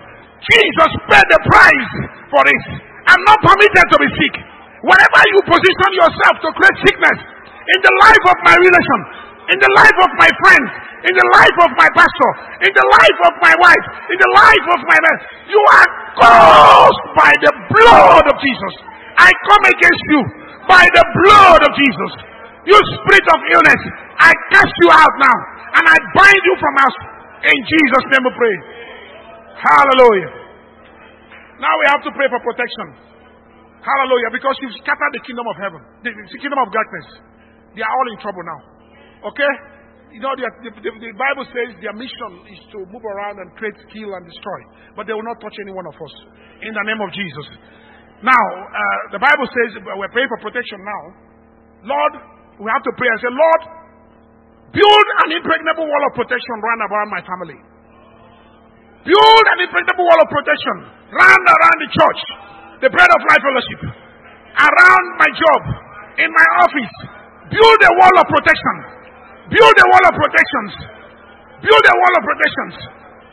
Jesus 0.44 0.90
paid 1.08 1.26
the 1.32 1.40
price 1.40 1.92
for 2.28 2.42
it. 2.44 2.64
I'm 3.08 3.22
not 3.24 3.40
permitted 3.40 3.86
to 3.92 3.96
be 3.96 4.08
sick. 4.12 4.34
Wherever 4.84 5.22
you 5.32 5.40
position 5.48 5.90
yourself 5.96 6.34
to 6.44 6.48
create 6.52 6.78
sickness 6.84 7.18
in 7.64 7.78
the 7.80 7.94
life 8.04 8.24
of 8.28 8.36
my 8.44 8.54
relation, 8.60 9.00
in 9.48 9.58
the 9.60 9.72
life 9.72 9.98
of 10.04 10.10
my 10.20 10.28
friends, 10.44 10.68
in 11.08 11.14
the 11.16 11.28
life 11.32 11.58
of 11.64 11.70
my 11.80 11.88
pastor, 11.96 12.30
in 12.64 12.72
the 12.76 12.86
life 12.92 13.18
of 13.28 13.34
my 13.40 13.54
wife, 13.56 13.86
in 14.12 14.18
the 14.20 14.30
life 14.36 14.66
of 14.76 14.80
my 14.84 14.98
man, 15.00 15.16
you 15.48 15.60
are 15.80 15.88
caused 16.20 17.04
by 17.16 17.32
the 17.40 17.52
blood 17.72 18.24
of 18.28 18.36
Jesus. 18.40 18.74
I 19.18 19.30
come 19.46 19.64
against 19.70 20.04
you 20.10 20.20
by 20.66 20.84
the 20.90 21.04
blood 21.22 21.60
of 21.62 21.72
Jesus. 21.74 22.12
You 22.64 22.76
spirit 22.76 23.26
of 23.28 23.40
illness, 23.52 23.82
I 24.16 24.32
cast 24.50 24.72
you 24.80 24.88
out 24.88 25.14
now 25.20 25.36
and 25.76 25.84
I 25.84 25.96
bind 26.16 26.42
you 26.42 26.54
from 26.56 26.74
us. 26.88 26.94
In 27.44 27.58
Jesus' 27.68 28.06
name 28.08 28.24
we 28.24 28.32
pray. 28.32 28.56
Hallelujah. 29.60 30.32
Now 31.60 31.72
we 31.76 31.84
have 31.92 32.02
to 32.08 32.12
pray 32.16 32.26
for 32.32 32.40
protection. 32.40 33.04
Hallelujah. 33.84 34.32
Because 34.32 34.56
you've 34.64 34.74
scattered 34.80 35.12
the 35.12 35.22
kingdom 35.28 35.44
of 35.44 35.56
heaven, 35.60 35.80
the, 36.00 36.10
the 36.10 36.40
kingdom 36.40 36.56
of 36.64 36.72
darkness. 36.72 37.06
They 37.76 37.84
are 37.84 37.92
all 37.92 38.08
in 38.08 38.18
trouble 38.24 38.42
now. 38.42 38.60
Okay? 39.28 39.52
You 40.16 40.22
know, 40.22 40.32
the, 40.38 40.46
the, 40.62 40.70
the, 40.78 41.10
Bible 41.18 41.44
says 41.50 41.74
their 41.82 41.92
mission 41.92 42.32
is 42.46 42.62
to 42.70 42.86
move 42.86 43.02
around 43.02 43.42
and 43.42 43.50
create, 43.58 43.74
kill, 43.90 44.14
and 44.14 44.22
destroy. 44.24 44.60
But 44.94 45.10
they 45.10 45.12
will 45.12 45.26
not 45.26 45.42
touch 45.42 45.58
any 45.58 45.74
one 45.74 45.84
of 45.90 45.96
us. 45.98 46.14
In 46.62 46.70
the 46.70 46.84
name 46.86 47.02
of 47.02 47.10
Jesus. 47.10 47.46
Now, 48.22 48.44
uh, 48.44 49.16
the 49.16 49.20
Bible 49.20 49.46
says 49.50 49.80
we're 49.80 50.12
praying 50.14 50.30
for 50.30 50.40
protection 50.44 50.78
now. 50.84 51.02
Lord, 51.84 52.12
we 52.62 52.68
have 52.70 52.84
to 52.86 52.92
pray 52.94 53.08
and 53.10 53.18
say, 53.20 53.32
Lord, 53.32 53.62
build 54.70 55.06
an 55.26 55.28
impregnable 55.34 55.84
wall 55.84 56.04
of 56.08 56.12
protection 56.14 56.54
round 56.62 56.80
about 56.86 57.06
my 57.10 57.22
family. 57.26 57.58
Build 59.04 59.44
an 59.52 59.58
impregnable 59.66 60.04
wall 60.06 60.20
of 60.24 60.28
protection 60.32 60.76
round 61.12 61.44
around 61.44 61.78
the 61.82 61.90
church, 61.92 62.20
the 62.86 62.90
bread 62.90 63.10
of 63.10 63.20
life 63.28 63.42
fellowship, 63.44 63.80
around 64.56 65.06
my 65.20 65.30
job, 65.34 65.60
in 66.24 66.30
my 66.30 66.46
office. 66.64 66.94
Build 67.52 67.80
a 67.84 67.92
wall 68.00 68.14
of 68.22 68.26
protection. 68.30 68.76
Build 69.52 69.76
a 69.76 69.86
wall 69.92 70.04
of 70.08 70.14
protections. 70.16 70.72
Build 71.60 71.84
a 71.84 71.94
wall 72.00 72.14
of 72.16 72.22
protections 72.24 72.74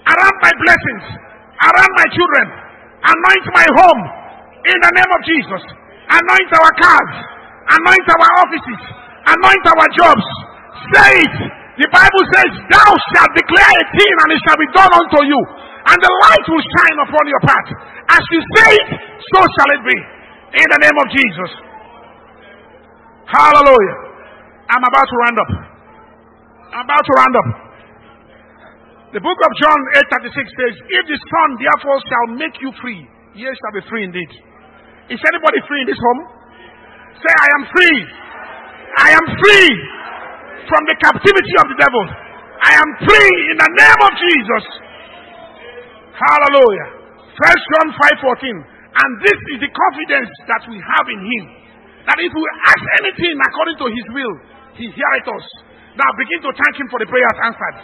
around 0.07 0.35
my 0.41 0.53
blessings, 0.59 1.03
around 1.61 1.91
my 1.95 2.07
children. 2.11 2.45
Anoint 3.01 3.45
my 3.55 3.67
home 3.81 4.01
in 4.67 4.77
the 4.77 4.91
name 4.93 5.11
of 5.11 5.21
Jesus. 5.25 5.61
Anoint 6.11 6.49
our 6.53 6.71
cars. 6.77 7.13
Anoint 7.71 8.07
our 8.11 8.29
offices. 8.45 8.81
Anoint 9.25 9.63
our 9.65 9.87
jobs. 9.97 10.25
Say 10.93 11.23
it. 11.23 11.35
The 11.81 11.89
Bible 11.89 12.23
says, 12.35 12.51
Thou 12.67 12.89
shalt 13.15 13.33
declare 13.33 13.73
a 13.73 13.85
thing 13.95 14.15
and 14.21 14.29
it 14.35 14.41
shall 14.43 14.59
be 14.59 14.69
done 14.75 14.91
unto 14.91 15.19
you. 15.25 15.39
And 15.81 15.97
the 15.97 16.13
light 16.21 16.45
will 16.45 16.61
shine 16.61 16.97
upon 17.09 17.23
your 17.25 17.41
path. 17.41 17.67
As 18.11 18.23
you 18.29 18.39
say 18.53 18.69
it, 18.75 18.89
so 19.33 19.39
shall 19.41 19.69
it 19.73 19.83
be. 19.87 19.97
In 20.61 20.67
the 20.67 20.79
name 20.83 20.97
of 20.99 21.07
Jesus. 21.09 21.51
Hallelujah. 23.31 23.97
I'm 24.67 24.83
about 24.83 25.07
to 25.07 25.15
round 25.25 25.37
up. 25.39 25.51
I'm 26.75 26.85
about 26.85 27.03
to 27.07 27.13
round 27.17 27.35
up. 27.39 27.47
The 29.15 29.23
book 29.23 29.39
of 29.43 29.51
John 29.59 29.79
8:36 30.11 30.59
says, 30.59 30.73
If 30.87 31.03
the 31.07 31.19
Son 31.19 31.49
therefore 31.59 31.99
shall 32.03 32.27
make 32.35 32.55
you 32.61 32.71
free, 32.79 32.99
ye 33.35 33.47
shall 33.47 33.73
be 33.75 33.83
free 33.87 34.03
indeed. 34.03 34.31
Is 35.11 35.19
anybody 35.19 35.59
free 35.67 35.81
in 35.83 35.87
this 35.91 35.99
home? 35.99 36.21
Say, 37.19 37.31
I 37.35 37.47
am 37.59 37.63
free. 37.67 37.99
I 38.95 39.09
am 39.11 39.25
free 39.27 39.71
from 40.71 40.81
the 40.87 40.95
captivity 41.03 41.55
of 41.59 41.67
the 41.67 41.77
devil. 41.79 42.03
I 42.63 42.71
am 42.79 42.89
free 43.03 43.33
in 43.51 43.57
the 43.59 43.71
name 43.75 43.99
of 44.07 44.11
Jesus. 44.15 44.63
Hallelujah. 46.15 46.87
First 47.35 47.63
John 47.75 47.87
5:14. 48.23 48.55
And 48.91 49.11
this 49.23 49.39
is 49.55 49.57
the 49.63 49.71
confidence 49.71 50.31
that 50.51 50.63
we 50.67 50.75
have 50.75 51.07
in 51.07 51.19
him. 51.23 51.43
That 52.07 52.19
if 52.19 52.31
we 52.31 52.43
ask 52.67 52.83
anything 53.03 53.35
according 53.39 53.77
to 53.79 53.87
his 53.87 54.05
will, 54.11 54.33
he 54.75 54.91
heareth 54.91 55.27
us. 55.31 55.45
Now 55.95 56.11
begin 56.19 56.43
to 56.43 56.51
thank 56.55 56.75
him 56.79 56.87
for 56.91 56.99
the 56.99 57.07
prayers 57.07 57.37
answered. 57.43 57.77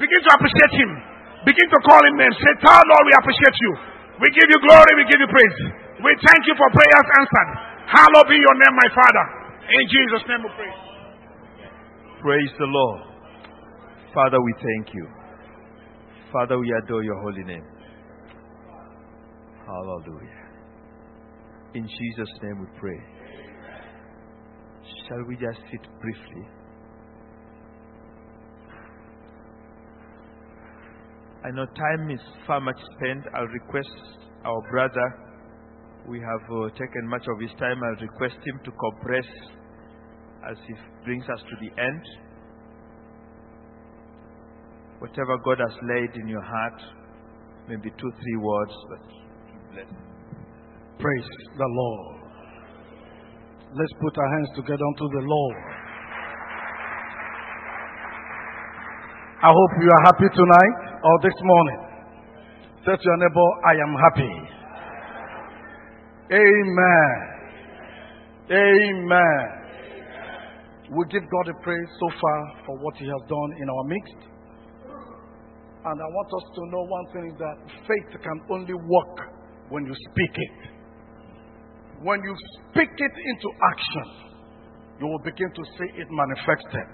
Begin 0.00 0.20
to 0.24 0.30
appreciate 0.36 0.72
him. 0.72 0.90
Begin 1.44 1.68
to 1.68 1.78
call 1.84 2.00
him 2.00 2.16
names. 2.16 2.36
Say, 2.40 2.52
Tell 2.64 2.80
Lord, 2.80 3.04
we 3.08 3.14
appreciate 3.16 3.56
you. 3.60 3.72
We 4.20 4.28
give 4.34 4.48
you 4.52 4.58
glory, 4.64 4.92
we 4.98 5.04
give 5.06 5.20
you 5.20 5.30
praise. 5.30 5.87
We 5.98 6.12
thank 6.14 6.42
you 6.46 6.54
for 6.54 6.68
prayers 6.70 7.08
answered. 7.18 7.50
Hallowed 7.90 8.28
be 8.28 8.36
your 8.38 8.54
name, 8.54 8.74
my 8.76 8.88
Father. 8.94 9.24
In 9.66 9.84
Jesus' 9.88 10.24
name 10.28 10.42
we 10.46 10.50
pray. 10.54 10.72
Praise 12.22 12.52
the 12.58 12.66
Lord. 12.66 13.00
Father, 14.14 14.40
we 14.40 14.52
thank 14.54 14.94
you. 14.94 15.06
Father, 16.32 16.58
we 16.58 16.72
adore 16.82 17.02
your 17.02 17.20
holy 17.22 17.44
name. 17.44 17.64
Hallelujah. 19.66 20.46
In 21.74 21.82
Jesus' 21.82 22.32
name 22.42 22.60
we 22.60 22.66
pray. 22.78 22.98
Shall 25.08 25.24
we 25.26 25.34
just 25.36 25.58
sit 25.70 25.82
briefly? 26.00 26.44
I 31.44 31.50
know 31.50 31.66
time 31.66 32.10
is 32.10 32.20
far 32.46 32.60
much 32.60 32.78
spent. 32.96 33.24
I'll 33.34 33.46
request 33.46 33.88
our 34.44 34.60
brother, 34.70 35.14
we 36.08 36.20
have 36.20 36.40
uh, 36.50 36.70
taken 36.72 37.06
much 37.06 37.24
of 37.28 37.38
his 37.40 37.50
time. 37.60 37.76
I'll 37.84 38.00
request 38.00 38.36
him 38.44 38.58
to 38.64 38.70
compress 38.72 39.28
as 40.50 40.56
he 40.66 40.74
brings 41.04 41.24
us 41.28 41.40
to 41.40 41.54
the 41.60 41.70
end. 41.80 42.02
Whatever 45.00 45.36
God 45.44 45.58
has 45.60 45.76
laid 45.84 46.10
in 46.16 46.26
your 46.26 46.42
heart, 46.42 46.80
maybe 47.68 47.90
two, 47.90 48.10
three 48.10 48.38
words, 48.40 48.72
but 48.88 49.02
bless. 49.74 49.90
Praise 50.98 51.28
the 51.56 51.68
Lord. 51.68 52.16
Let's 53.76 53.92
put 54.00 54.16
our 54.16 54.30
hands 54.32 54.48
together 54.56 54.82
unto 54.82 55.06
the 55.12 55.24
Lord. 55.28 55.56
I 59.40 59.52
hope 59.54 59.70
you 59.78 59.86
are 59.86 60.04
happy 60.08 60.28
tonight 60.34 60.98
or 61.04 61.14
this 61.22 61.38
morning. 61.44 61.80
Say 62.82 62.96
to 62.96 63.04
your 63.04 63.18
neighbor, 63.18 63.48
I 63.66 63.74
am 63.76 63.94
happy. 63.94 64.57
Amen. 66.28 67.38
Amen. 68.52 69.58
We 70.92 71.04
give 71.08 71.24
God 71.24 71.48
a 71.48 71.56
praise 71.64 71.88
so 72.00 72.08
far 72.20 72.40
for 72.66 72.76
what 72.84 72.96
He 72.96 73.06
has 73.08 73.22
done 73.28 73.50
in 73.60 73.68
our 73.68 73.84
midst. 73.84 74.20
And 75.88 75.96
I 75.96 76.08
want 76.12 76.28
us 76.28 76.46
to 76.52 76.62
know 76.68 76.84
one 76.84 77.06
thing 77.16 77.28
that 77.40 77.56
faith 77.88 78.20
can 78.20 78.40
only 78.52 78.74
work 78.76 79.16
when 79.68 79.86
you 79.86 79.94
speak 80.12 80.34
it. 80.36 80.58
When 82.04 82.20
you 82.20 82.34
speak 82.68 82.92
it 82.92 83.14
into 83.32 83.48
action, 83.72 84.06
you 85.00 85.06
will 85.08 85.24
begin 85.24 85.48
to 85.48 85.62
see 85.80 85.88
it 85.96 86.08
manifested. 86.12 86.88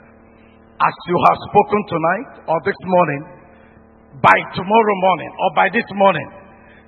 As 0.79 0.95
you 1.11 1.17
have 1.27 1.39
spoken 1.51 1.81
tonight 1.91 2.31
or 2.47 2.59
this 2.63 2.79
morning, 2.87 3.23
by 4.23 4.37
tomorrow 4.55 4.97
morning 5.03 5.33
or 5.43 5.51
by 5.59 5.67
this 5.75 5.87
morning, 5.95 6.29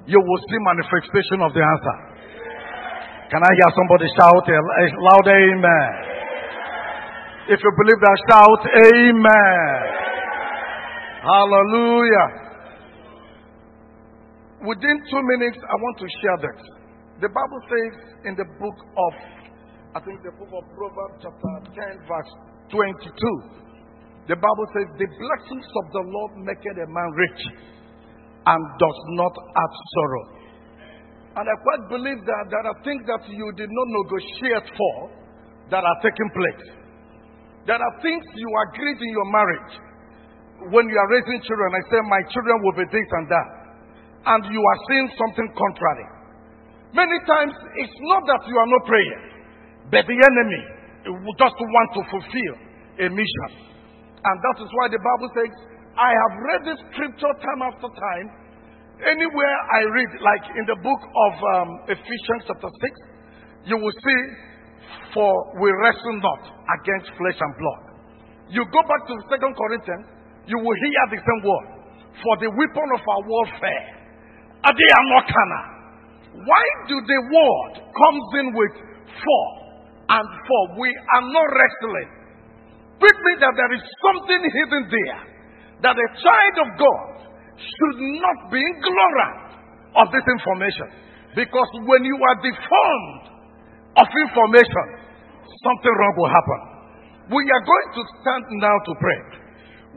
you 0.06 0.18
will 0.22 0.42
see 0.46 0.58
manifestation 0.62 1.42
of 1.42 1.50
the 1.54 1.62
answer. 1.62 2.15
Can 3.26 3.42
I 3.42 3.50
hear 3.58 3.70
somebody 3.74 4.06
shout 4.14 4.46
a 4.46 4.58
loud 5.02 5.26
amen? 5.26 5.90
If 7.50 7.58
you 7.58 7.70
believe 7.74 7.98
that, 7.98 8.18
shout 8.30 8.62
amen. 8.94 9.96
Hallelujah. 11.26 12.28
Within 14.62 14.96
two 15.10 15.22
minutes, 15.26 15.58
I 15.58 15.74
want 15.74 15.96
to 15.98 16.06
share 16.22 16.38
that. 16.46 16.58
The 17.18 17.30
Bible 17.34 17.60
says 17.66 17.92
in 18.30 18.34
the 18.38 18.46
book 18.62 18.78
of, 18.78 19.12
I 19.94 20.00
think 20.06 20.22
the 20.22 20.30
book 20.38 20.50
of 20.54 20.62
Proverbs, 20.78 21.18
chapter 21.18 21.54
10, 21.98 22.06
verse 22.06 22.30
22, 22.70 23.10
the 24.30 24.38
Bible 24.38 24.66
says, 24.70 24.86
The 25.02 25.10
blessings 25.10 25.66
of 25.66 25.84
the 25.98 26.04
Lord 26.06 26.32
maketh 26.46 26.78
a 26.78 26.86
man 26.86 27.10
rich 27.10 27.42
and 28.46 28.60
does 28.78 29.00
not 29.18 29.34
add 29.34 29.72
sorrow. 29.98 30.35
And 31.36 31.44
I 31.44 31.54
quite 31.60 31.84
believe 31.92 32.20
that 32.24 32.44
there 32.48 32.64
are 32.64 32.78
things 32.80 33.04
that 33.04 33.28
you 33.28 33.44
did 33.60 33.68
not 33.68 33.88
negotiate 34.04 34.68
for 34.72 34.94
that 35.68 35.84
are 35.84 35.98
taking 36.00 36.30
place. 36.32 36.64
There 37.68 37.76
are 37.76 37.94
things 38.00 38.24
you 38.32 38.48
agreed 38.70 38.98
in 39.04 39.10
your 39.12 39.28
marriage 39.28 39.72
when 40.72 40.88
you 40.88 40.96
are 40.96 41.10
raising 41.12 41.44
children. 41.44 41.68
I 41.76 41.82
say, 41.92 42.00
My 42.08 42.22
children 42.32 42.56
will 42.64 42.76
be 42.80 42.86
this 42.88 43.08
and 43.20 43.26
that. 43.28 43.48
And 44.26 44.40
you 44.48 44.62
are 44.64 44.78
seeing 44.88 45.08
something 45.12 45.48
contrary. 45.52 46.06
Many 46.96 47.18
times 47.28 47.52
it's 47.84 47.98
not 48.08 48.24
that 48.24 48.42
you 48.48 48.56
are 48.56 48.70
not 48.72 48.82
praying, 48.88 49.22
but 49.92 50.02
the 50.08 50.16
enemy 50.16 50.62
just 51.36 51.56
want 51.60 51.88
to 52.00 52.02
fulfill 52.16 52.54
a 53.04 53.06
mission. 53.12 53.50
And 54.24 54.36
that 54.40 54.56
is 54.64 54.70
why 54.72 54.88
the 54.88 54.98
Bible 54.98 55.30
says, 55.36 55.52
I 56.00 56.10
have 56.10 56.32
read 56.48 56.60
this 56.64 56.80
scripture 56.90 57.34
time 57.44 57.60
after 57.60 57.88
time. 57.92 58.45
Anywhere 58.96 59.56
I 59.76 59.80
read, 59.92 60.10
like 60.24 60.44
in 60.56 60.64
the 60.64 60.78
book 60.80 61.02
of 61.04 61.32
um, 61.36 61.68
Ephesians 61.92 62.48
chapter 62.48 62.72
6, 62.72 63.68
you 63.68 63.76
will 63.76 63.92
see, 63.92 64.20
For 65.12 65.28
we 65.60 65.68
wrestle 65.84 66.16
not 66.24 66.42
against 66.80 67.12
flesh 67.12 67.36
and 67.36 67.52
blood. 67.60 67.82
You 68.48 68.64
go 68.64 68.80
back 68.88 69.02
to 69.04 69.14
Second 69.28 69.52
Corinthians, 69.52 70.06
you 70.48 70.56
will 70.56 70.78
hear 70.80 71.04
the 71.12 71.20
same 71.20 71.42
word. 71.44 71.68
For 72.24 72.34
the 72.40 72.48
weapon 72.48 72.88
of 72.96 73.02
our 73.04 73.22
warfare, 73.28 73.86
are 74.64 74.72
they 74.72 74.90
are. 74.96 75.66
Why 76.36 76.64
do 76.88 76.96
the 76.96 77.20
word 77.32 77.72
comes 77.80 78.26
in 78.40 78.46
with 78.56 78.74
for 79.12 79.44
and 80.08 80.26
for? 80.48 80.62
We 80.80 80.88
are 80.88 81.26
not 81.28 81.46
wrestling. 81.52 82.08
Means 82.96 83.40
that 83.44 83.54
there 83.56 83.72
is 83.76 83.84
something 84.00 84.40
hidden 84.40 84.82
there. 84.88 85.20
That 85.84 85.96
a 85.96 86.08
child 86.16 86.56
of 86.64 86.68
God 86.80 87.15
should 87.56 87.98
not 88.20 88.38
be 88.52 88.60
ignorant 88.60 89.46
of 89.96 90.06
this 90.12 90.26
information. 90.28 90.88
Because 91.36 91.70
when 91.84 92.04
you 92.04 92.16
are 92.16 92.38
deformed 92.40 93.24
of 93.96 94.06
information, 94.08 94.86
something 95.60 95.94
wrong 95.96 96.14
will 96.16 96.32
happen. 96.32 96.60
We 97.36 97.42
are 97.44 97.64
going 97.64 97.88
to 97.96 98.02
stand 98.20 98.44
now 98.60 98.76
to 98.86 98.92
pray. 99.00 99.20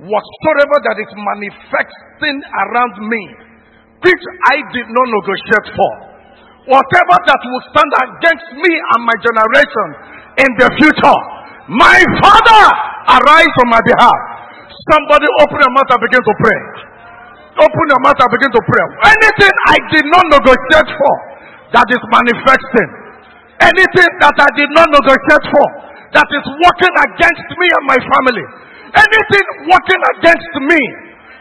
Whatsoever 0.08 0.78
that 0.88 0.98
is 1.04 1.12
manifesting 1.16 2.38
around 2.40 2.96
me, 3.04 3.24
which 4.00 4.24
I 4.52 4.58
did 4.72 4.88
not 4.88 5.08
negotiate 5.12 5.68
for, 5.76 5.94
whatever 6.72 7.16
that 7.28 7.42
will 7.44 7.64
stand 7.76 7.92
against 8.08 8.48
me 8.56 8.72
and 8.72 9.02
my 9.04 9.18
generation 9.20 9.88
in 10.44 10.52
the 10.64 10.68
future, 10.80 11.20
my 11.70 12.00
Father, 12.24 12.64
arise 13.20 13.56
on 13.64 13.68
my 13.70 13.84
behalf. 13.84 14.20
Somebody 14.90 15.28
open 15.44 15.60
your 15.60 15.74
mouth 15.76 15.92
and 15.92 16.02
begin 16.02 16.24
to 16.24 16.36
pray. 16.40 16.89
Open 17.60 17.86
your 17.92 18.02
mouth 18.08 18.20
and 18.20 18.32
begin 18.32 18.52
to 18.56 18.62
pray. 18.64 18.84
Anything 19.04 19.54
I 19.68 19.78
did 19.92 20.06
not 20.08 20.26
negotiate 20.32 20.90
for 20.96 21.14
that 21.76 21.88
is 21.92 22.02
manifesting, 22.08 22.90
anything 23.60 24.12
that 24.24 24.36
I 24.40 24.50
did 24.56 24.72
not 24.72 24.88
negotiate 24.90 25.46
for 25.52 25.68
that 26.16 26.30
is 26.32 26.46
working 26.56 26.96
against 27.12 27.50
me 27.60 27.68
and 27.68 27.84
my 27.86 28.00
family, 28.00 28.46
anything 28.96 29.46
working 29.70 30.02
against 30.18 30.54
me, 30.66 30.82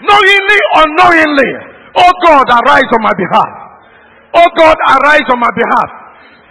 knowingly 0.05 0.61
or 0.75 0.81
unknowingly, 0.91 1.51
oh 1.97 2.13
God, 2.27 2.47
arise 2.51 2.91
on 2.93 3.03
my 3.03 3.15
behalf. 3.15 3.53
Oh 4.43 4.49
God, 4.59 4.77
arise 4.99 5.27
on 5.33 5.41
my 5.41 5.53
behalf. 5.57 5.89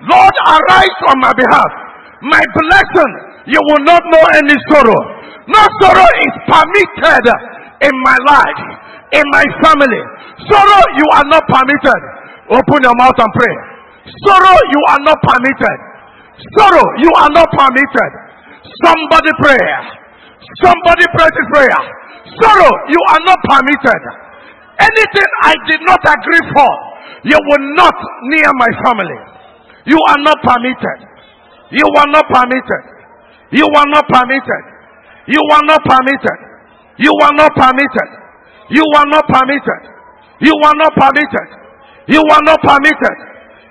Lord, 0.09 0.35
arise 0.47 0.97
on 1.11 1.17
my 1.21 1.33
behalf. 1.33 1.71
My 2.25 2.41
blessing, 2.55 3.11
you 3.51 3.61
will 3.69 3.83
not 3.85 4.01
know 4.09 4.23
any 4.41 4.57
sorrow. 4.73 5.01
No 5.47 5.61
sorrow 5.81 6.09
is 6.25 6.33
permitted 6.49 7.25
in 7.85 7.93
my 8.01 8.17
life, 8.25 8.61
in 9.13 9.25
my 9.31 9.45
family. 9.63 10.03
Sorrow, 10.49 10.83
you 10.99 11.05
are 11.15 11.27
not 11.31 11.43
permitted. 11.47 12.01
Open 12.51 12.79
your 12.83 12.95
mouth 12.99 13.17
and 13.17 13.31
pray. 13.35 13.55
Sorrow, 14.27 14.55
you 14.55 14.81
are 14.95 15.01
not 15.03 15.19
permitted. 15.23 15.77
Sorrow, 16.55 16.85
you 17.03 17.11
are 17.19 17.31
not 17.31 17.47
permitted. 17.55 18.11
Somebody 18.83 19.31
pray. 19.41 19.63
Somebody 20.63 21.05
pray 21.15 21.27
this 21.33 21.47
prayer. 21.51 21.81
Sorrow, 22.39 22.71
you 22.87 23.01
are 23.15 23.23
not 23.25 23.39
permitted. 23.47 24.01
Anything 24.79 25.29
I 25.43 25.53
did 25.67 25.81
not 25.87 26.01
agree 26.05 26.43
for, 26.53 26.71
you 27.25 27.35
will 27.35 27.65
not 27.75 27.95
near 28.29 28.51
my 28.61 28.71
family. 28.85 29.19
You 29.89 29.97
are 30.11 30.21
not 30.21 30.37
permitted. 30.43 30.97
You 31.71 31.87
are 31.97 32.09
not 32.11 32.25
permitted. 32.29 32.83
You 33.51 33.65
are 33.65 33.89
not 33.91 34.05
permitted. 34.07 34.63
You 35.27 35.41
are 35.51 35.63
not 35.65 35.81
permitted. 35.83 36.37
You 36.99 37.11
are 37.23 37.35
not 37.35 37.51
permitted. 37.55 38.09
You 38.69 38.83
are 38.83 39.07
not 39.07 39.25
permitted. 39.27 39.81
You 40.43 40.53
are 40.53 40.77
not 40.77 40.93
permitted. 40.95 41.47
You 42.07 42.23
are 42.23 42.43
not 42.43 42.59
permitted. 42.61 43.17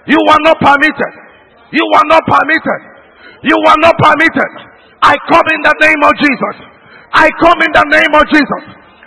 You 0.07 0.19
are 0.19 0.43
not 0.45 0.59
permitted. 0.61 1.13
You 1.73 1.87
are 1.97 2.09
not 2.09 2.23
permitted. 2.25 2.81
You 3.43 3.59
are 3.69 3.81
not 3.81 3.95
permitted. 3.99 4.51
I 5.03 5.15
come 5.29 5.47
in 5.53 5.61
the 5.63 5.75
name 5.85 6.03
of 6.03 6.13
Jesus. 6.19 6.57
I 7.13 7.29
come 7.41 7.59
in 7.63 7.73
the 7.73 7.87
name 7.93 8.13
of 8.17 8.25
Jesus. 8.33 8.63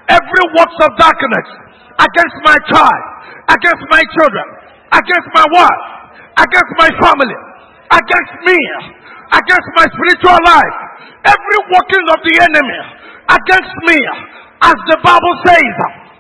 Every 0.09 0.45
works 0.57 0.77
of 0.85 0.91
darkness 0.97 1.47
against 1.99 2.37
my 2.45 2.57
child, 2.69 3.03
against 3.49 3.83
my 3.89 4.01
children, 4.17 4.47
against 4.93 5.29
my 5.35 5.45
wife, 5.53 5.83
against 6.37 6.73
my 6.79 6.89
family, 6.97 7.39
against 7.93 8.33
me, 8.45 8.59
against 9.35 9.69
my 9.77 9.85
spiritual 9.85 10.39
life, 10.45 10.75
every 11.27 11.59
working 11.69 12.05
of 12.15 12.19
the 12.25 12.35
enemy 12.41 12.99
against 13.29 13.75
me, 13.85 13.99
as 14.59 14.77
the 14.91 14.99
Bible 14.99 15.35
says, 15.47 15.75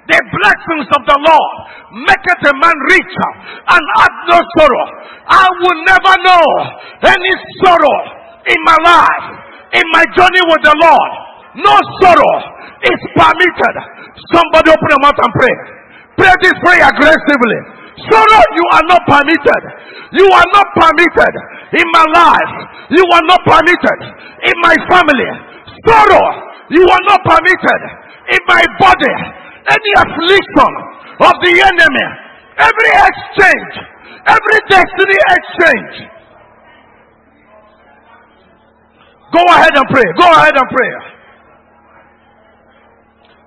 the 0.09 0.19
blessings 0.25 0.87
of 0.95 1.01
the 1.05 1.17
Lord 1.21 1.53
maketh 2.07 2.41
a 2.49 2.55
man 2.57 2.77
rich 2.89 3.15
and 3.67 3.83
add 4.01 4.13
no 4.25 4.39
sorrow. 4.57 4.85
I 5.27 5.45
will 5.59 5.79
never 5.85 6.13
know 6.25 6.45
any 7.05 7.33
sorrow 7.61 7.97
in 8.47 8.59
my 8.65 8.77
life, 8.81 9.25
in 9.77 9.85
my 9.93 10.05
journey 10.17 10.43
with 10.49 10.63
the 10.65 10.75
Lord. 10.81 11.11
No 11.61 11.75
sorrow 12.01 12.35
is 12.89 12.99
permitted. 13.13 13.75
Somebody 14.33 14.73
open 14.73 14.87
your 14.87 15.03
mouth 15.03 15.19
and 15.19 15.33
pray. 15.35 15.55
Pray 16.17 16.33
this 16.41 16.57
prayer 16.63 16.89
aggressively. 16.89 17.59
Sorrow, 18.09 18.43
you 18.55 18.65
are 18.79 18.85
not 18.87 19.03
permitted. 19.05 19.61
You 20.15 20.25
are 20.25 20.49
not 20.55 20.67
permitted 20.73 21.33
in 21.75 21.87
my 21.93 22.05
life. 22.17 22.53
You 22.97 23.03
are 23.03 23.25
not 23.29 23.41
permitted 23.45 23.99
in 24.41 24.55
my 24.63 24.75
family. 24.89 25.29
Sorrow, 25.85 26.25
you 26.73 26.81
are 26.81 27.03
not 27.05 27.21
permitted 27.27 28.08
in 28.31 28.41
my 28.47 28.63
body. 28.79 29.15
Any 29.69 29.91
affliction 30.01 30.71
of 31.21 31.33
the 31.45 31.53
enemy, 31.53 32.07
every 32.57 32.91
exchange, 33.05 33.73
every 34.25 34.59
destiny 34.69 35.19
exchange. 35.35 36.09
Go 39.33 39.43
ahead 39.53 39.73
and 39.77 39.87
pray. 39.93 40.07
Go 40.17 40.25
ahead 40.25 40.55
and 40.57 40.69
pray. 40.73 40.91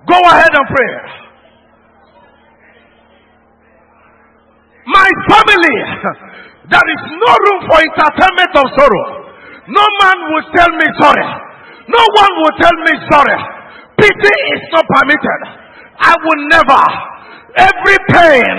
Go 0.07 0.19
ahead 0.31 0.51
and 0.53 0.67
pray. 0.67 0.93
My 4.85 5.09
family, 5.31 5.77
there 6.71 6.87
is 6.87 7.01
no 7.19 7.31
room 7.35 7.59
for 7.67 7.77
entertainment 7.79 8.53
of 8.55 8.65
sorrow. 8.79 9.07
No 9.67 9.83
man 10.03 10.17
will 10.27 10.47
tell 10.55 10.71
me 10.75 10.87
sorry. 10.99 11.27
No 11.87 12.03
one 12.15 12.33
will 12.43 12.55
tell 12.59 12.77
me 12.83 12.93
sorry. 13.11 13.62
Pity 13.97 14.35
is 14.55 14.63
not 14.73 14.85
permitted. 14.89 15.39
I 15.99 16.13
will 16.23 16.41
never. 16.49 16.83
Every 17.55 17.97
pain, 18.09 18.55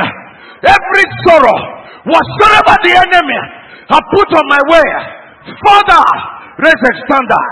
every 0.63 1.05
sorrow, 1.27 1.59
whatsoever 2.07 2.75
the 2.87 2.95
enemy 2.95 3.41
have 3.91 4.05
put 4.15 4.29
on 4.33 4.45
my 4.49 4.63
way, 4.71 4.89
Father, 5.67 6.05
raise 6.63 6.73
a 6.73 6.93
standard. 7.05 7.51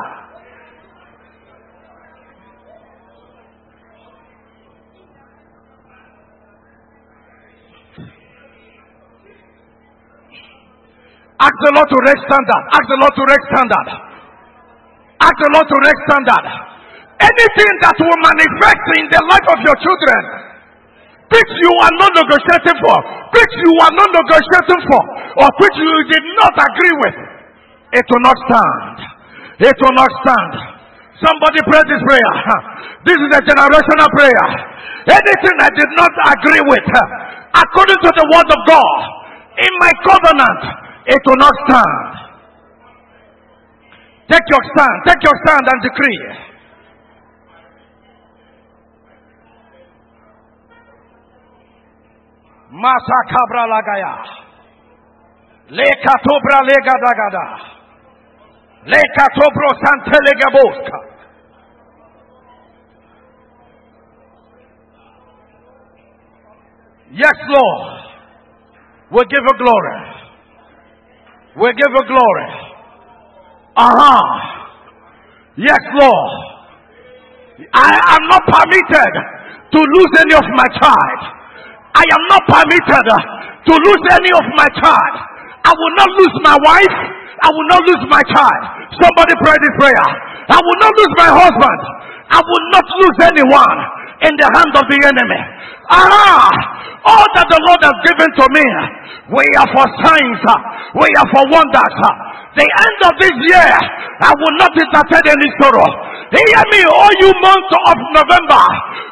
Ask 11.43 11.55
the 11.59 11.73
Lord 11.75 11.89
to 11.91 11.99
raise 12.07 12.23
standard. 12.23 12.63
Ask 12.71 12.87
the 12.87 12.99
Lord 13.03 13.15
to 13.19 13.25
raise 13.27 13.47
standard. 13.51 13.89
Ask 15.19 15.37
the 15.43 15.51
Lord 15.51 15.67
to 15.67 15.77
raise 15.83 16.01
standard. 16.07 16.72
Anything 17.23 17.73
that 17.87 17.97
will 18.03 18.21
manifest 18.27 18.85
in 18.99 19.07
the 19.07 19.23
life 19.31 19.47
of 19.55 19.59
your 19.63 19.77
children, 19.79 20.23
which 21.31 21.53
you 21.63 21.73
are 21.87 21.95
not 22.03 22.11
negotiating 22.19 22.79
for, 22.83 22.97
which 23.31 23.55
you 23.63 23.73
are 23.79 23.95
not 23.95 24.11
negotiating 24.11 24.83
for, 24.91 25.03
or 25.39 25.49
which 25.63 25.77
you 25.79 25.95
did 26.11 26.25
not 26.43 26.55
agree 26.59 26.97
with, 27.07 27.17
it 27.95 28.05
will 28.11 28.25
not 28.27 28.37
stand. 28.51 28.97
It 29.63 29.77
will 29.79 29.97
not 29.97 30.11
stand. 30.27 30.53
Somebody 31.23 31.63
pray 31.71 31.83
this 31.87 32.03
prayer. 32.03 32.35
This 33.07 33.19
is 33.19 33.31
a 33.39 33.43
generational 33.47 34.11
prayer. 34.19 34.47
Anything 35.07 35.57
I 35.63 35.71
did 35.79 35.91
not 35.95 36.13
agree 36.35 36.63
with, 36.67 36.87
according 37.55 38.01
to 38.03 38.11
the 38.19 38.27
word 38.35 38.49
of 38.51 38.61
God, 38.67 38.99
in 39.63 39.73
my 39.79 39.93
covenant, 40.03 40.61
it 41.07 41.23
will 41.23 41.39
not 41.39 41.55
stand. 41.71 42.11
Take 44.27 44.47
your 44.51 44.65
stand, 44.75 44.97
take 45.07 45.23
your 45.23 45.37
stand 45.47 45.65
and 45.71 45.79
decree. 45.87 46.51
Masa 52.73 53.19
kabra 53.29 53.69
lagaya. 53.69 54.15
Lekatobra 55.69 56.59
legadagada. 56.65 57.47
Lekatobro 58.89 59.69
santelegaboska. 59.85 60.99
Yes, 67.13 67.37
Lord. 67.49 68.03
We 69.13 69.21
give 69.29 69.45
you 69.45 69.57
glory. 69.59 70.01
We 71.61 71.69
give 71.77 71.93
you 71.93 72.05
glory. 72.09 72.49
Uh 73.77 73.93
huh. 74.01 74.25
Yes, 75.57 75.81
Lord. 76.01 76.33
I 77.75 78.17
am 78.17 78.29
not 78.29 78.43
permitted 78.49 79.13
to 79.73 79.79
lose 79.79 80.13
any 80.25 80.35
of 80.35 80.45
my 80.57 80.69
child. 80.81 81.42
I 81.93 82.05
am 82.09 82.23
not 82.33 82.43
permitted 82.49 83.07
to 83.69 83.73
lose 83.77 84.03
any 84.17 84.33
of 84.33 84.45
my 84.57 84.69
child. 84.81 85.15
I 85.63 85.73
will 85.73 85.95
not 85.97 86.11
lose 86.19 86.37
my 86.43 86.57
wife. 86.65 86.97
I 87.43 87.49
will 87.51 87.69
not 87.69 87.83
lose 87.85 88.05
my 88.09 88.23
child. 88.33 88.63
Somebody 88.99 89.35
pray 89.45 89.57
this 89.61 89.75
prayer. 89.79 90.07
I 90.51 90.59
will 90.59 90.79
not 90.81 90.93
lose 90.95 91.15
my 91.19 91.31
husband. 91.31 91.81
I 92.33 92.41
will 92.41 92.67
not 92.73 92.87
lose 92.87 93.19
anyone 93.29 93.79
in 94.25 94.33
the 94.39 94.49
hand 94.49 94.73
of 94.79 94.85
the 94.89 94.99
enemy. 95.05 95.41
Ah, 95.91 96.49
all 97.05 97.27
that 97.35 97.47
the 97.51 97.61
Lord 97.67 97.81
has 97.83 97.99
given 98.07 98.31
to 98.41 98.45
me, 98.55 98.67
we 99.35 99.45
are 99.59 99.69
for 99.75 99.87
signs, 100.07 100.41
we 100.97 101.09
are 101.19 101.29
for 101.35 101.45
wonders. 101.51 101.97
The 102.57 102.63
end 102.69 102.99
of 103.05 103.15
this 103.19 103.37
year, 103.53 103.71
I 104.23 104.31
will 104.33 104.57
not 104.63 104.73
entertain 104.73 105.25
any 105.35 105.49
sorrow. 105.59 105.89
Hear 106.33 106.65
me, 106.73 106.81
all 106.89 107.13
you 107.21 107.29
month 107.45 107.71
of 107.93 107.97
November, 108.17 108.65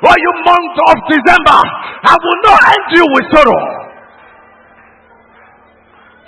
all 0.09 0.17
you 0.17 0.33
month 0.41 0.77
of 0.89 0.97
December, 1.05 1.59
I 2.01 2.17
will 2.17 2.41
not 2.49 2.59
end 2.65 2.87
you 2.97 3.05
with 3.13 3.27
sorrow. 3.29 3.61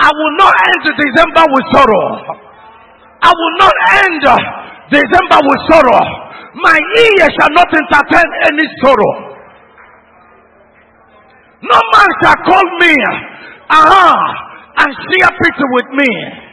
I 0.05 0.10
will 0.12 0.35
not 0.36 0.52
end 0.52 0.85
December 0.93 1.44
with 1.48 1.66
sorrow. 1.73 2.06
I 3.24 3.31
will 3.32 3.55
not 3.56 3.74
end 4.05 4.20
December 4.93 5.39
with 5.48 5.60
sorrow. 5.73 6.02
My 6.60 6.77
ear 6.77 7.27
shall 7.40 7.52
not 7.56 7.73
entertain 7.73 8.28
any 8.52 8.66
sorrow. 8.85 9.32
No 11.62 11.78
man 11.97 12.09
shall 12.20 12.36
call 12.44 12.66
me, 12.85 12.93
aha, 13.70 14.12
and 14.77 14.90
share 14.93 15.32
pity 15.40 15.66
with 15.73 15.89
me. 15.97 16.51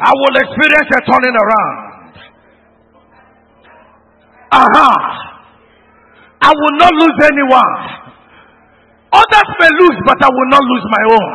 I 0.00 0.10
will 0.16 0.36
experience 0.40 0.88
a 0.96 1.00
turning 1.04 1.36
around. 1.36 1.76
Aha. 4.50 4.92
I 6.40 6.50
will 6.56 6.76
not 6.80 6.92
lose 6.96 7.18
anyone. 7.28 7.74
Others 9.12 9.48
may 9.60 9.70
lose, 9.76 9.98
but 10.08 10.16
I 10.24 10.30
will 10.32 10.48
not 10.48 10.64
lose 10.64 10.86
my 10.88 11.04
own. 11.12 11.32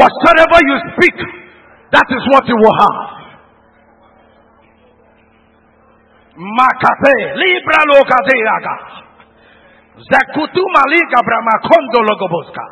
Whatsoever 0.00 0.58
you 0.64 0.76
speak, 0.96 1.16
that 1.92 2.08
is 2.08 2.22
what 2.32 2.48
you 2.48 2.56
will 2.56 2.76
have. 2.80 3.22
Makate, 6.32 7.36
Libra 7.36 7.80
Lokadeaga. 7.92 8.76
Zakutu 10.00 10.62
Malika 10.72 11.20
Bramakondo 11.20 12.00
Logoboska. 12.08 12.64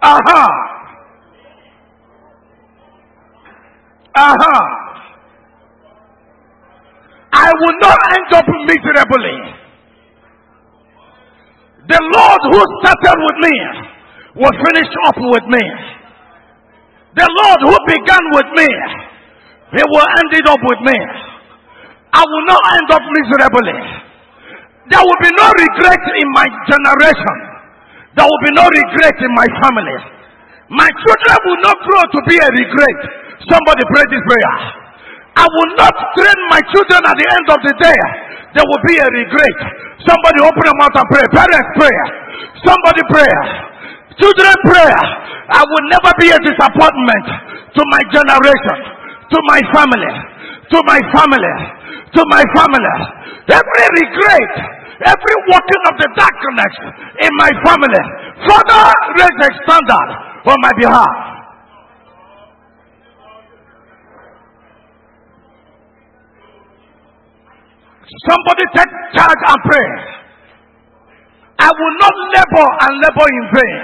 Aha. 0.00 0.77
Aha. 4.18 4.56
I 7.28 7.48
will 7.54 7.76
not 7.86 7.98
end 8.18 8.30
up 8.34 8.48
miserably. 8.66 9.36
The 11.86 12.00
Lord 12.02 12.40
who 12.50 12.60
started 12.82 13.16
with 13.16 13.38
me 13.46 13.54
will 14.42 14.56
finish 14.64 14.90
up 15.06 15.16
with 15.16 15.46
me. 15.46 15.64
The 17.14 17.28
Lord 17.30 17.60
who 17.62 17.76
began 17.88 18.24
with 18.34 18.50
me, 18.58 18.68
He 19.76 19.82
will 19.86 20.08
end 20.18 20.30
it 20.34 20.46
up 20.50 20.62
with 20.66 20.80
me. 20.82 20.98
I 22.12 22.22
will 22.24 22.46
not 22.48 22.62
end 22.74 22.88
up 22.90 23.04
miserably. 23.06 23.78
There 24.88 25.04
will 25.04 25.20
be 25.20 25.32
no 25.36 25.46
regret 25.52 26.02
in 26.16 26.28
my 26.32 26.46
generation. 26.66 27.36
There 28.16 28.24
will 28.26 28.42
be 28.44 28.52
no 28.56 28.66
regret 28.66 29.16
in 29.20 29.32
my 29.36 29.48
family. 29.62 29.98
My 30.72 30.88
children 30.90 31.38
will 31.44 31.62
not 31.62 31.76
grow 31.86 32.02
to 32.08 32.20
be 32.28 32.36
a 32.40 32.48
regret. 32.48 33.27
Somebody 33.46 33.82
pray 33.94 34.04
this 34.10 34.24
prayer. 34.26 34.54
I 35.38 35.46
will 35.46 35.72
not 35.78 35.94
train 36.18 36.38
my 36.50 36.58
children 36.74 36.98
at 37.06 37.14
the 37.14 37.26
end 37.30 37.46
of 37.54 37.60
the 37.62 37.74
day. 37.78 38.00
There 38.58 38.66
will 38.66 38.82
be 38.90 38.98
a 38.98 39.06
regret. 39.06 39.56
Somebody 40.02 40.42
open 40.42 40.62
your 40.66 40.78
mouth 40.82 40.96
and 40.98 41.06
pray. 41.14 41.24
Parents, 41.30 41.70
prayer. 41.78 42.06
Somebody 42.66 43.02
prayer. 43.06 43.42
Children, 44.18 44.54
prayer. 44.66 44.98
I 45.54 45.62
will 45.62 45.86
never 45.94 46.10
be 46.18 46.28
a 46.34 46.38
disappointment 46.42 47.26
to 47.78 47.82
my 47.94 48.02
generation, 48.10 48.78
to 49.30 49.38
my 49.46 49.60
family, 49.70 50.12
to 50.74 50.78
my 50.82 50.98
family, 51.14 51.54
to 52.18 52.22
my 52.26 52.42
family. 52.58 52.96
Every 53.46 53.86
regret, 54.02 54.52
every 55.06 55.36
working 55.48 55.82
of 55.86 55.94
the 56.02 56.08
darkness 56.18 56.74
in 57.22 57.32
my 57.38 57.50
family. 57.62 58.04
Father, 58.42 58.82
raise 59.22 59.38
a 59.38 59.50
standard 59.62 60.08
on 60.50 60.58
my 60.66 60.72
behalf. 60.74 61.27
Somebody 68.08 68.64
take 68.72 68.92
charge 69.12 69.42
and 69.52 69.60
pray. 69.68 69.88
I 71.60 71.68
will 71.68 71.94
not 72.00 72.14
labor 72.32 72.68
and 72.88 72.92
labor 73.04 73.28
in 73.28 73.44
vain. 73.52 73.80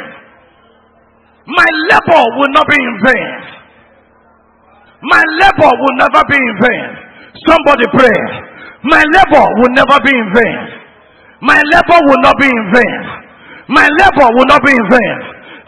My 1.52 1.68
labor 1.92 2.22
will 2.40 2.52
not 2.56 2.64
be 2.64 2.78
in 2.80 2.94
vain. 3.04 3.30
My 5.04 5.20
labor 5.44 5.68
will 5.68 5.96
never 6.00 6.22
be 6.24 6.38
in 6.40 6.54
vain. 6.56 6.86
Somebody 7.44 7.84
pray. 7.92 8.18
My 8.88 9.04
labor 9.04 9.44
will 9.60 9.72
never 9.76 9.98
be 10.00 10.12
in 10.16 10.28
vain. 10.32 10.58
My 11.44 11.60
labor 11.60 12.00
will 12.08 12.22
not 12.24 12.36
be 12.40 12.48
in 12.48 12.64
vain. 12.72 13.00
My 13.68 13.84
labor 13.84 14.28
will 14.32 14.48
not 14.48 14.64
be 14.64 14.72
in 14.72 14.86
vain. 14.88 15.16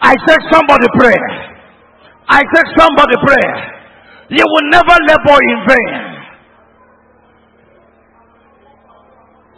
I 0.01 0.13
said 0.25 0.41
somebody 0.49 0.87
pray. 0.97 1.17
I 2.29 2.41
said 2.41 2.65
somebody 2.73 3.15
pray. 3.21 3.47
You 4.33 4.45
will 4.49 4.67
never 4.73 4.97
labor 5.05 5.37
in 5.45 5.59
vain. 5.69 6.16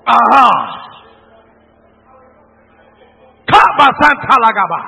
Ah. 0.10 0.80
Santa 4.00 4.36
Lagaba. 4.40 4.82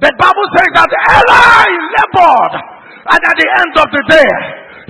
The 0.00 0.10
Bible 0.18 0.48
says 0.58 0.70
that 0.74 0.90
Eli 0.90 1.70
labored, 1.70 2.54
and 3.08 3.20
at 3.22 3.36
the 3.38 3.48
end 3.62 3.74
of 3.78 3.88
the 3.94 4.02
day, 4.10 4.30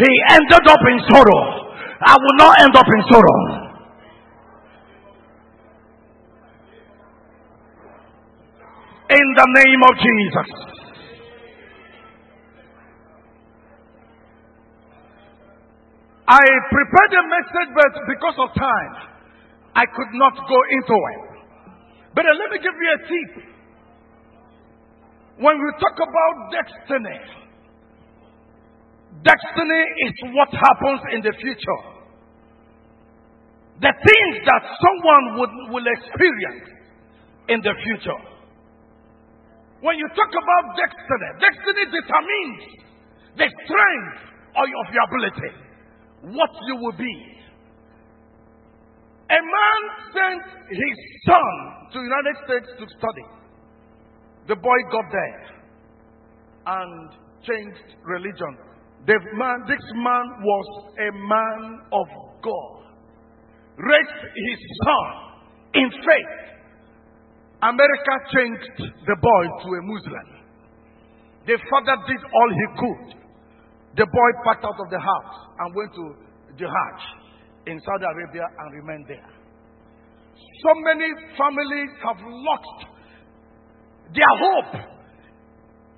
he 0.01 0.11
ended 0.33 0.65
up 0.65 0.81
in 0.91 0.99
sorrow. 1.13 1.43
I 2.01 2.15
will 2.17 2.37
not 2.39 2.61
end 2.61 2.75
up 2.77 2.87
in 2.89 3.03
sorrow. 3.13 3.41
In 9.11 9.27
the 9.37 9.49
name 9.61 9.83
of 9.85 9.95
Jesus. 10.01 10.74
I 16.25 16.41
prepared 16.73 17.13
a 17.21 17.25
message, 17.29 17.71
but 17.77 17.93
because 18.09 18.37
of 18.41 18.49
time, 18.57 18.93
I 19.77 19.85
could 19.85 20.13
not 20.17 20.33
go 20.49 20.59
into 20.73 20.97
it. 20.97 21.23
But 22.15 22.25
uh, 22.25 22.33
let 22.33 22.49
me 22.49 22.59
give 22.65 22.73
you 22.73 22.91
a 22.97 23.01
tip. 23.05 23.33
When 25.37 25.57
we 25.59 25.69
talk 25.77 25.99
about 26.01 26.35
destiny, 26.49 27.21
destiny 29.21 29.83
is 30.09 30.15
what 30.33 30.49
happens 30.49 31.01
in 31.13 31.21
the 31.21 31.35
future. 31.37 31.83
The 33.85 33.93
things 33.93 34.37
that 34.49 34.63
someone 34.81 35.25
would, 35.43 35.53
will 35.77 35.89
experience 35.93 36.73
in 37.53 37.61
the 37.61 37.75
future. 37.85 38.21
When 39.83 39.99
you 39.99 40.09
talk 40.17 40.33
about 40.33 40.65
destiny, 40.73 41.29
destiny 41.37 41.85
determines 41.93 42.63
the 43.37 43.49
strength 43.67 44.17
of 44.57 44.65
your 44.89 45.05
ability 45.05 45.64
what 46.33 46.51
you 46.67 46.77
will 46.77 46.97
be. 46.97 47.17
A 49.31 49.41
man 49.41 49.81
sent 50.13 50.45
his 50.69 50.97
son 51.27 51.53
to 51.93 51.99
United 51.99 52.37
States 52.45 52.69
to 52.79 52.87
study. 52.99 53.27
The 54.49 54.57
boy 54.57 54.79
got 54.93 55.05
there 55.11 55.55
and 56.67 57.11
changed 57.43 57.97
religion. 58.05 58.57
Man, 59.07 59.65
this 59.69 59.85
man 59.97 60.25
was 60.41 60.67
a 60.99 61.11
man 61.13 61.81
of 61.93 62.07
God. 62.43 62.85
Raised 63.77 64.23
his 64.33 64.61
son 64.85 65.07
in 65.75 65.91
faith. 65.91 66.35
America 67.63 68.15
changed 68.33 68.93
the 69.07 69.17
boy 69.21 69.45
to 69.65 69.69
a 69.69 69.83
Muslim. 69.83 70.27
The 71.47 71.59
father 71.71 71.97
did 72.07 72.23
all 72.25 72.51
he 72.51 72.67
could 72.81 73.24
the 73.97 74.07
boy 74.07 74.31
packed 74.43 74.65
out 74.65 74.79
of 74.79 74.89
the 74.91 74.99
house 74.99 75.35
and 75.59 75.75
went 75.75 75.95
to 75.95 76.05
Jihad 76.59 76.99
in 77.67 77.81
Saudi 77.81 78.05
Arabia 78.05 78.47
and 78.59 78.75
remained 78.75 79.07
there. 79.07 79.31
So 80.35 80.71
many 80.83 81.09
families 81.39 81.91
have 82.03 82.19
lost 82.19 82.79
their 84.11 84.35
hope, 84.35 84.73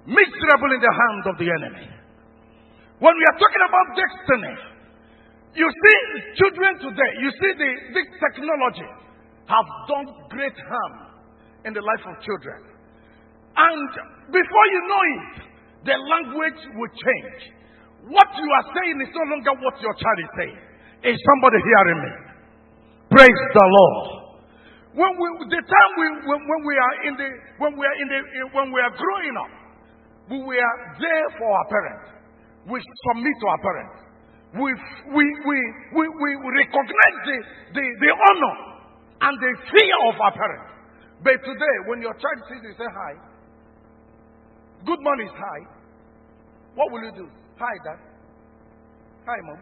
miserable 0.04 0.70
in 0.76 0.80
the 0.80 0.92
hands 0.92 1.24
of 1.32 1.36
the 1.40 1.48
enemy. 1.48 1.86
When 3.00 3.12
we 3.12 3.24
are 3.28 3.38
talking 3.40 3.64
about 3.64 3.86
destiny, 3.96 4.56
you 5.56 5.68
see 5.68 5.98
children 6.36 6.72
today, 6.80 7.12
you 7.20 7.30
see 7.32 7.52
the, 7.56 7.70
this 7.96 8.08
technology 8.20 8.88
have 9.48 9.68
done 9.88 10.06
great 10.28 10.56
harm 10.68 10.94
in 11.64 11.72
the 11.72 11.80
life 11.80 12.04
of 12.04 12.20
children. 12.24 12.60
And 13.56 13.88
before 14.28 14.66
you 14.72 14.80
know 14.84 15.02
it, 15.16 15.34
the 15.88 15.96
language 15.96 16.60
will 16.76 16.92
change. 16.92 17.55
What 18.06 18.28
you 18.38 18.48
are 18.48 18.66
saying 18.70 18.96
is 19.02 19.10
no 19.10 19.24
longer 19.34 19.54
what 19.66 19.76
your 19.82 19.94
child 19.98 20.18
is 20.22 20.32
saying. 20.38 20.58
Is 21.10 21.18
somebody 21.34 21.58
hearing 21.58 22.00
me? 22.06 22.12
Praise 23.10 23.42
the 23.54 23.66
Lord. 23.66 24.06
When 24.94 25.12
we, 25.18 25.26
the 25.50 25.62
time 25.62 25.90
we, 25.98 26.06
when, 26.24 26.40
when 26.40 26.60
we 26.64 26.74
are 26.78 26.94
in 27.10 27.14
the, 27.18 27.28
when 27.60 27.72
we 27.76 27.84
are 27.84 27.98
in 28.00 28.08
the, 28.08 28.20
eh, 28.22 28.48
when 28.54 28.72
we 28.72 28.80
are 28.80 28.94
growing 28.96 29.36
up, 29.36 29.52
We 30.26 30.38
were 30.42 30.74
there 30.98 31.28
for 31.38 31.46
our 31.46 31.66
parents. 31.70 32.06
We 32.66 32.82
submit 32.82 33.30
to 33.30 33.46
our 33.46 33.62
parents. 33.62 33.96
We, 34.58 34.70
we, 35.14 35.24
we, 35.46 35.58
we, 35.94 36.04
we 36.10 36.30
recognize 36.50 37.16
the, 37.22 37.38
the, 37.78 37.84
the 38.02 38.10
honor 38.10 38.56
and 39.22 39.34
the 39.38 39.52
fear 39.70 39.96
of 40.10 40.14
our 40.18 40.34
parents. 40.34 40.70
But 41.22 41.38
today, 41.46 41.76
when 41.86 42.02
your 42.02 42.14
child 42.14 42.38
sees 42.50 42.62
you 42.62 42.74
say 42.74 42.90
hi, 42.90 43.12
good 44.84 44.98
morning 44.98 45.28
is 45.28 45.36
hi. 45.38 45.58
What 46.74 46.90
will 46.90 47.04
you 47.06 47.14
do? 47.14 47.28
Hi, 47.56 47.72
dad. 47.88 48.00
Hi, 49.24 49.38
mom. 49.48 49.60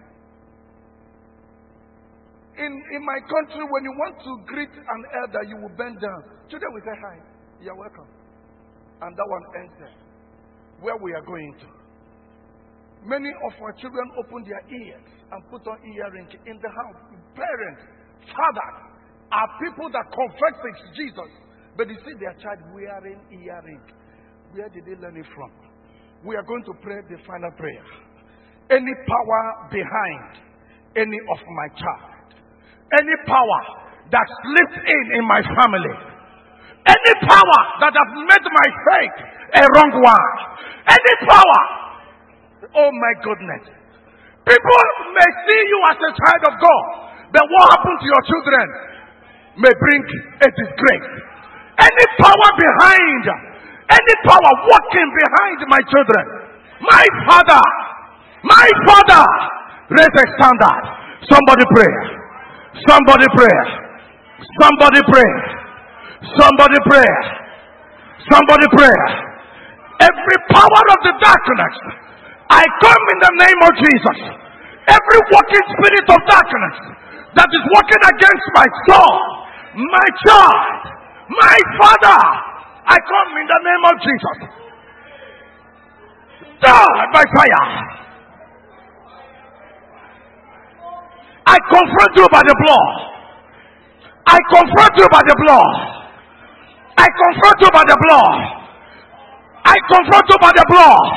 In, 2.59 2.73
in 2.75 3.03
my 3.07 3.19
country, 3.23 3.63
when 3.63 3.83
you 3.87 3.95
want 4.03 4.19
to 4.19 4.33
greet 4.51 4.75
an 4.75 5.03
elder, 5.23 5.43
you 5.47 5.57
will 5.63 5.75
bend 5.79 6.03
down. 6.03 6.21
Today 6.51 6.67
we 6.75 6.81
say 6.83 6.95
hi. 6.99 7.17
You're 7.63 7.79
welcome. 7.79 8.11
And 8.99 9.15
that 9.15 9.29
one 9.31 9.45
ends 9.63 9.75
there. 9.79 9.95
Where 10.83 10.99
we 10.99 11.15
are 11.15 11.23
going 11.23 11.55
to. 11.63 11.69
Many 13.07 13.31
of 13.31 13.53
our 13.63 13.73
children 13.79 14.07
open 14.19 14.43
their 14.43 14.65
ears 14.75 15.07
and 15.31 15.39
put 15.51 15.63
on 15.67 15.79
earrings 15.95 16.35
in 16.35 16.57
the 16.59 16.71
house. 16.71 16.99
Parents, 17.39 17.83
fathers 18.27 18.77
are 19.31 19.49
people 19.63 19.87
that 19.87 20.07
confess 20.11 20.55
Jesus, 20.99 21.31
but 21.79 21.87
you 21.87 21.99
see 22.03 22.15
their 22.19 22.35
child 22.43 22.59
wearing 22.75 23.23
earring. 23.31 23.83
Where 24.51 24.69
did 24.71 24.83
they 24.83 24.99
learn 24.99 25.17
it 25.17 25.27
from? 25.31 25.64
We 26.25 26.37
are 26.37 26.43
going 26.43 26.65
to 26.65 26.75
pray 26.81 27.01
the 27.11 27.19
final 27.27 27.51
prayer. 27.59 27.85
Any 28.71 28.95
power 29.07 29.69
behind 29.71 30.41
any 30.97 31.19
of 31.31 31.39
my 31.45 31.69
child 31.77 32.15
any 32.93 33.17
power 33.27 33.61
that 34.13 34.27
slipped 34.45 34.79
in 34.85 35.05
in 35.19 35.25
my 35.25 35.41
family, 35.43 35.95
any 36.85 37.13
power 37.25 37.61
that 37.81 37.93
has 37.97 38.11
made 38.13 38.47
my 38.47 38.69
faith 38.93 39.17
a 39.57 39.63
wrong 39.65 39.93
one, 39.99 40.35
any 40.85 41.15
power, 41.25 41.61
oh 42.77 42.91
my 42.93 43.13
goodness. 43.25 43.65
People 44.45 44.85
may 45.17 45.31
see 45.49 45.63
you 45.65 45.79
as 45.89 45.99
a 46.05 46.13
child 46.13 46.43
of 46.53 46.55
God, 46.61 46.85
but 47.33 47.45
what 47.49 47.65
happened 47.73 47.99
to 48.05 48.07
your 48.07 48.25
children 48.29 48.67
may 49.65 49.73
bring 49.73 50.03
a 50.45 50.49
disgrace. 50.53 51.11
Any 51.81 52.07
power 52.21 52.51
behind, 52.61 53.25
any 53.91 54.15
power 54.25 54.53
working 54.65 55.09
behind 55.13 55.59
my 55.69 55.81
children, 55.93 56.25
my 56.81 57.05
father, 57.29 57.63
my 58.45 58.69
father, 58.89 59.25
raise 59.93 60.17
a 60.17 60.27
standard. 60.37 60.83
Somebody 61.29 61.65
pray. 61.73 61.93
Somebody 62.89 63.27
pray. 63.33 63.57
Somebody 64.61 65.01
pray. 65.09 65.31
Somebody 66.37 66.79
pray. 66.89 67.13
Somebody 68.29 68.67
pray. 68.73 68.99
Every 70.01 70.39
power 70.53 70.85
of 70.91 71.01
the 71.07 71.15
darkness, 71.23 71.75
I 72.51 72.65
come 72.83 73.05
in 73.15 73.19
the 73.25 73.33
name 73.41 73.61
of 73.65 73.73
Jesus. 73.79 74.19
Every 74.89 75.21
working 75.33 75.65
spirit 75.77 76.07
of 76.13 76.21
darkness 76.29 76.77
that 77.37 77.49
is 77.49 77.65
working 77.73 78.03
against 78.05 78.47
my 78.53 78.69
soul, 78.89 79.17
my 79.81 80.09
child, 80.29 80.81
my 81.33 81.59
father, 81.81 82.21
I 82.87 82.97
come 83.01 83.31
in 83.41 83.47
the 83.49 83.61
name 83.65 83.85
of 83.89 83.95
Jesus. 84.05 84.39
Die 86.61 87.05
by 87.13 87.25
fire. 87.33 87.67
I 91.47 91.57
confront 91.69 92.13
you 92.17 92.27
by 92.33 92.43
the 92.45 92.57
blood. 92.61 92.93
I 94.27 94.39
confront 94.49 94.93
you 94.97 95.09
by 95.13 95.23
the 95.25 95.37
blood. 95.45 95.75
I 96.97 97.09
confront 97.09 97.57
you 97.61 97.71
by 97.73 97.85
the 97.85 97.99
blood. 98.01 98.39
I 99.65 99.77
confront 99.89 100.25
you 100.29 100.39
by 100.41 100.53
the 100.57 100.65
blood. 100.69 101.09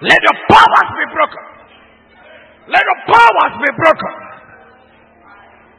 Let 0.00 0.20
the 0.20 0.34
powers 0.52 0.90
be 0.96 1.06
broken. 1.12 1.44
Let 2.68 2.84
the 2.84 2.96
powers 3.08 3.54
be 3.64 3.70
broken. 3.80 4.14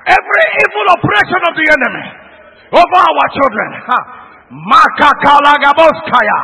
Every 0.07 0.45
evil 0.63 0.85
oppression 0.97 1.41
of 1.45 1.53
the 1.53 1.67
enemy 1.67 2.05
over 2.71 2.99
our 3.01 3.27
children. 3.35 3.69
Makakalagaboskaya. 4.47 6.39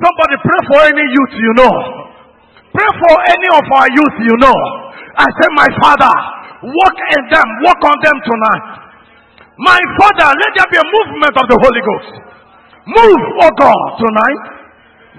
Somebody 0.00 0.36
pray 0.40 0.60
for 0.70 0.80
any 0.86 1.04
youth 1.12 1.34
you 1.36 1.52
know. 1.60 1.74
Pray 2.72 2.90
for 3.04 3.14
any 3.28 3.48
of 3.52 3.64
our 3.68 3.88
youth 3.90 4.16
you 4.22 4.36
know. 4.38 4.58
I 5.18 5.26
say, 5.26 5.48
My 5.58 5.68
father, 5.82 6.14
walk 6.62 6.96
in 7.18 7.22
them, 7.28 7.48
walk 7.66 7.80
on 7.84 7.96
them 8.00 8.16
tonight. 8.22 8.79
My 9.60 9.80
father, 10.00 10.28
let 10.40 10.50
there 10.56 10.70
be 10.72 10.78
a 10.80 10.88
movement 10.88 11.34
of 11.36 11.44
the 11.44 11.58
Holy 11.60 11.82
Ghost. 11.84 12.12
Move, 12.88 13.22
oh 13.44 13.52
God, 13.60 13.88
tonight. 14.00 14.42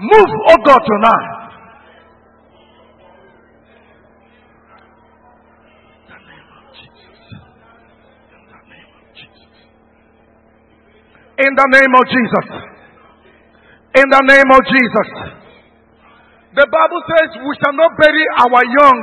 Move, 0.02 0.30
oh 0.50 0.58
God, 0.66 0.82
tonight. 0.82 1.42
In 11.38 11.54
the 11.54 11.66
name 11.70 11.94
of 11.94 12.04
Jesus. 12.10 12.46
In 13.94 14.06
the 14.10 14.22
name 14.26 14.50
of 14.50 14.60
Jesus. 14.66 15.08
The 16.54 16.66
Bible 16.66 17.02
says 17.14 17.28
we 17.46 17.52
shall 17.62 17.74
not 17.78 17.94
bury 17.96 18.24
our 18.42 18.62
young. 18.66 18.98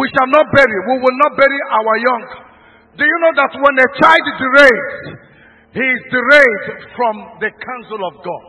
We 0.00 0.04
shall 0.16 0.28
not 0.32 0.46
bury. 0.52 0.76
We 0.90 0.96
will 1.00 1.16
not 1.28 1.36
bury 1.36 1.60
our 1.76 1.96
young. 1.96 2.47
Do 2.96 3.04
you 3.04 3.18
know 3.22 3.32
that 3.36 3.52
when 3.58 3.74
a 3.76 3.88
child 4.00 4.24
is 4.26 4.40
raised, 4.62 5.06
he 5.74 5.84
is 5.84 6.04
raised 6.12 6.78
from 6.96 7.14
the 7.40 7.50
counsel 7.52 8.00
of 8.08 8.14
God? 8.24 8.46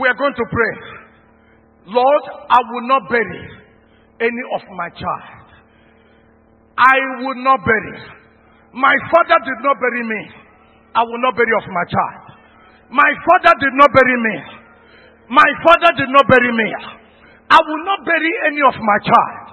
We 0.00 0.08
are 0.08 0.18
going 0.18 0.34
to 0.34 0.46
pray. 0.50 0.74
Lord, 1.86 2.24
I 2.50 2.60
will 2.60 2.86
not 2.88 3.08
bury 3.08 3.42
any 4.20 4.44
of 4.56 4.62
my 4.76 4.88
child. 4.90 5.46
I 6.76 6.96
will 7.24 7.40
not 7.40 7.64
bury. 7.64 7.96
My 8.74 8.92
father 9.08 9.38
did 9.40 9.60
not 9.64 9.76
bury 9.80 10.02
me. 10.04 10.20
I 10.94 11.02
will 11.04 11.22
not 11.22 11.36
bury 11.36 11.54
of 11.56 11.66
my 11.72 11.84
child. 11.88 12.24
My 12.90 13.10
father 13.24 13.54
did 13.60 13.74
not 13.76 13.90
bury 13.92 14.16
me. 14.20 14.36
My 15.28 15.48
father 15.64 15.90
did 15.96 16.10
not 16.12 16.28
bury 16.28 16.52
me. 16.52 16.68
I 17.50 17.58
will 17.62 17.82
not 17.84 18.04
bury 18.04 18.32
any 18.52 18.62
of 18.66 18.76
my 18.80 18.98
child. 19.00 19.45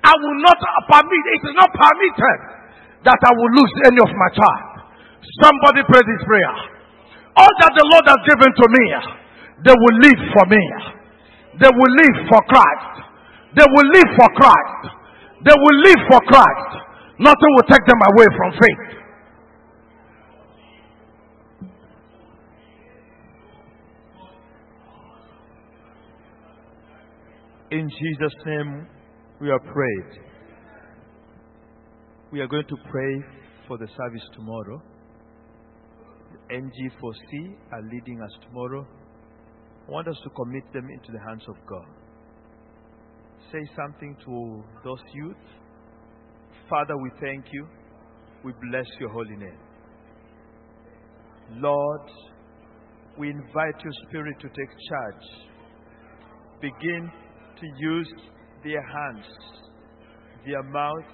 I 0.00 0.14
will 0.16 0.38
not 0.40 0.58
permit, 0.88 1.24
it 1.36 1.42
is 1.44 1.54
not 1.56 1.70
permitted 1.76 2.38
that 3.04 3.20
I 3.20 3.32
will 3.36 3.52
lose 3.52 3.74
any 3.84 4.00
of 4.00 4.12
my 4.16 4.30
child. 4.32 4.88
Somebody 5.44 5.84
pray 5.84 6.00
this 6.04 6.22
prayer. 6.24 6.54
All 7.36 7.52
that 7.60 7.72
the 7.76 7.86
Lord 7.92 8.04
has 8.08 8.20
given 8.24 8.48
to 8.48 8.66
me, 8.68 8.84
they 9.64 9.76
will 9.76 9.96
live 10.00 10.20
for 10.32 10.44
me. 10.48 10.64
They 11.60 11.68
will 11.68 11.92
live 12.00 12.16
for 12.32 12.40
Christ. 12.48 12.92
They 13.56 13.66
will 13.68 13.88
live 13.92 14.10
for 14.16 14.28
Christ. 14.40 14.80
They 15.44 15.56
will 15.56 15.78
live 15.84 16.00
for 16.08 16.20
Christ. 16.28 16.70
Nothing 17.20 17.50
will 17.56 17.68
take 17.68 17.84
them 17.84 18.00
away 18.00 18.28
from 18.36 18.50
faith. 18.56 19.00
In 27.70 27.88
Jesus' 27.88 28.34
name, 28.46 28.86
we 29.40 29.50
are 29.50 29.58
prayed. 29.58 30.20
We 32.30 32.40
are 32.40 32.46
going 32.46 32.66
to 32.68 32.76
pray 32.90 33.24
for 33.66 33.78
the 33.78 33.88
service 33.96 34.22
tomorrow. 34.34 34.82
NG4C 36.52 37.54
are 37.72 37.82
leading 37.90 38.20
us 38.20 38.30
tomorrow. 38.46 38.86
I 39.88 39.90
want 39.90 40.08
us 40.08 40.16
to 40.24 40.30
commit 40.30 40.70
them 40.74 40.88
into 40.90 41.12
the 41.12 41.18
hands 41.20 41.42
of 41.48 41.54
God. 41.66 41.86
Say 43.50 43.66
something 43.74 44.14
to 44.26 44.62
those 44.84 45.00
youth. 45.14 45.36
Father, 46.68 46.96
we 46.98 47.10
thank 47.20 47.46
you. 47.50 47.66
We 48.44 48.52
bless 48.70 48.86
your 49.00 49.08
holy 49.08 49.36
name. 49.36 49.58
Lord, 51.52 52.10
we 53.18 53.30
invite 53.30 53.80
your 53.82 53.92
spirit 54.06 54.36
to 54.40 54.48
take 54.48 54.70
charge. 54.88 55.24
Begin 56.60 57.10
to 57.58 57.66
use 57.78 58.12
their 58.64 58.82
hands, 58.82 59.26
their 60.46 60.62
mouth, 60.62 61.10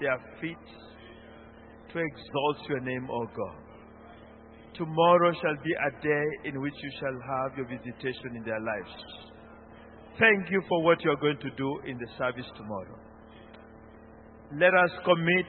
their 0.00 0.18
feet 0.40 0.56
to 1.92 1.98
exalt 1.98 2.68
your 2.68 2.80
name, 2.80 3.08
O 3.10 3.26
God. 3.26 3.56
Tomorrow 4.74 5.32
shall 5.32 5.56
be 5.64 5.72
a 5.74 6.02
day 6.02 6.48
in 6.50 6.60
which 6.60 6.74
you 6.82 6.90
shall 7.00 7.18
have 7.26 7.56
your 7.56 7.66
visitation 7.66 8.36
in 8.36 8.44
their 8.44 8.60
lives. 8.60 8.94
Thank 10.18 10.50
you 10.50 10.62
for 10.68 10.82
what 10.82 11.02
you 11.04 11.10
are 11.10 11.20
going 11.20 11.38
to 11.38 11.50
do 11.56 11.80
in 11.86 11.98
the 11.98 12.06
service 12.16 12.46
tomorrow. 12.56 12.98
Let 14.54 14.74
us 14.74 14.90
commit 15.04 15.46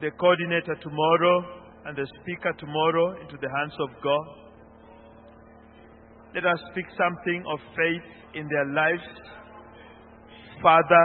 the 0.00 0.10
coordinator 0.18 0.76
tomorrow 0.82 1.44
and 1.86 1.96
the 1.96 2.06
speaker 2.22 2.52
tomorrow 2.58 3.20
into 3.20 3.36
the 3.40 3.48
hands 3.48 3.74
of 3.78 3.88
God. 4.02 4.43
Let 6.34 6.46
us 6.50 6.58
speak 6.72 6.86
something 6.98 7.44
of 7.46 7.62
faith 7.78 8.06
in 8.34 8.50
their 8.50 8.66
lives. 8.74 9.06
Father, 10.58 11.04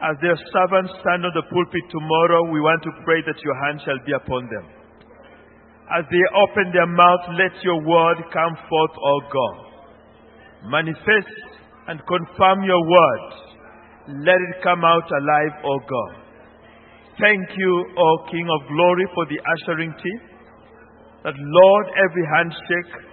as 0.00 0.16
their 0.24 0.38
servants 0.48 0.96
stand 1.04 1.28
on 1.28 1.32
the 1.36 1.44
pulpit 1.52 1.84
tomorrow, 1.92 2.48
we 2.48 2.64
want 2.64 2.80
to 2.88 2.92
pray 3.04 3.20
that 3.28 3.36
your 3.44 3.52
hand 3.68 3.84
shall 3.84 4.00
be 4.08 4.16
upon 4.16 4.48
them. 4.48 4.64
As 5.92 6.08
they 6.08 6.24
open 6.40 6.72
their 6.72 6.88
mouth, 6.88 7.24
let 7.36 7.52
your 7.60 7.76
word 7.84 8.16
come 8.32 8.54
forth, 8.64 8.94
O 8.96 9.14
God. 9.28 9.56
Manifest 10.72 11.36
and 11.88 12.00
confirm 12.08 12.64
your 12.64 12.80
word. 12.80 13.28
Let 14.24 14.40
it 14.40 14.64
come 14.64 14.88
out 14.88 15.04
alive, 15.04 15.54
O 15.68 15.74
God. 15.84 16.12
Thank 17.20 17.44
you, 17.60 17.72
O 17.92 18.24
King 18.30 18.48
of 18.48 18.60
glory, 18.72 19.04
for 19.12 19.26
the 19.28 19.36
ushering 19.36 19.92
team. 19.92 20.20
That, 21.24 21.34
Lord, 21.36 21.86
every 22.08 22.24
handshake 22.24 23.07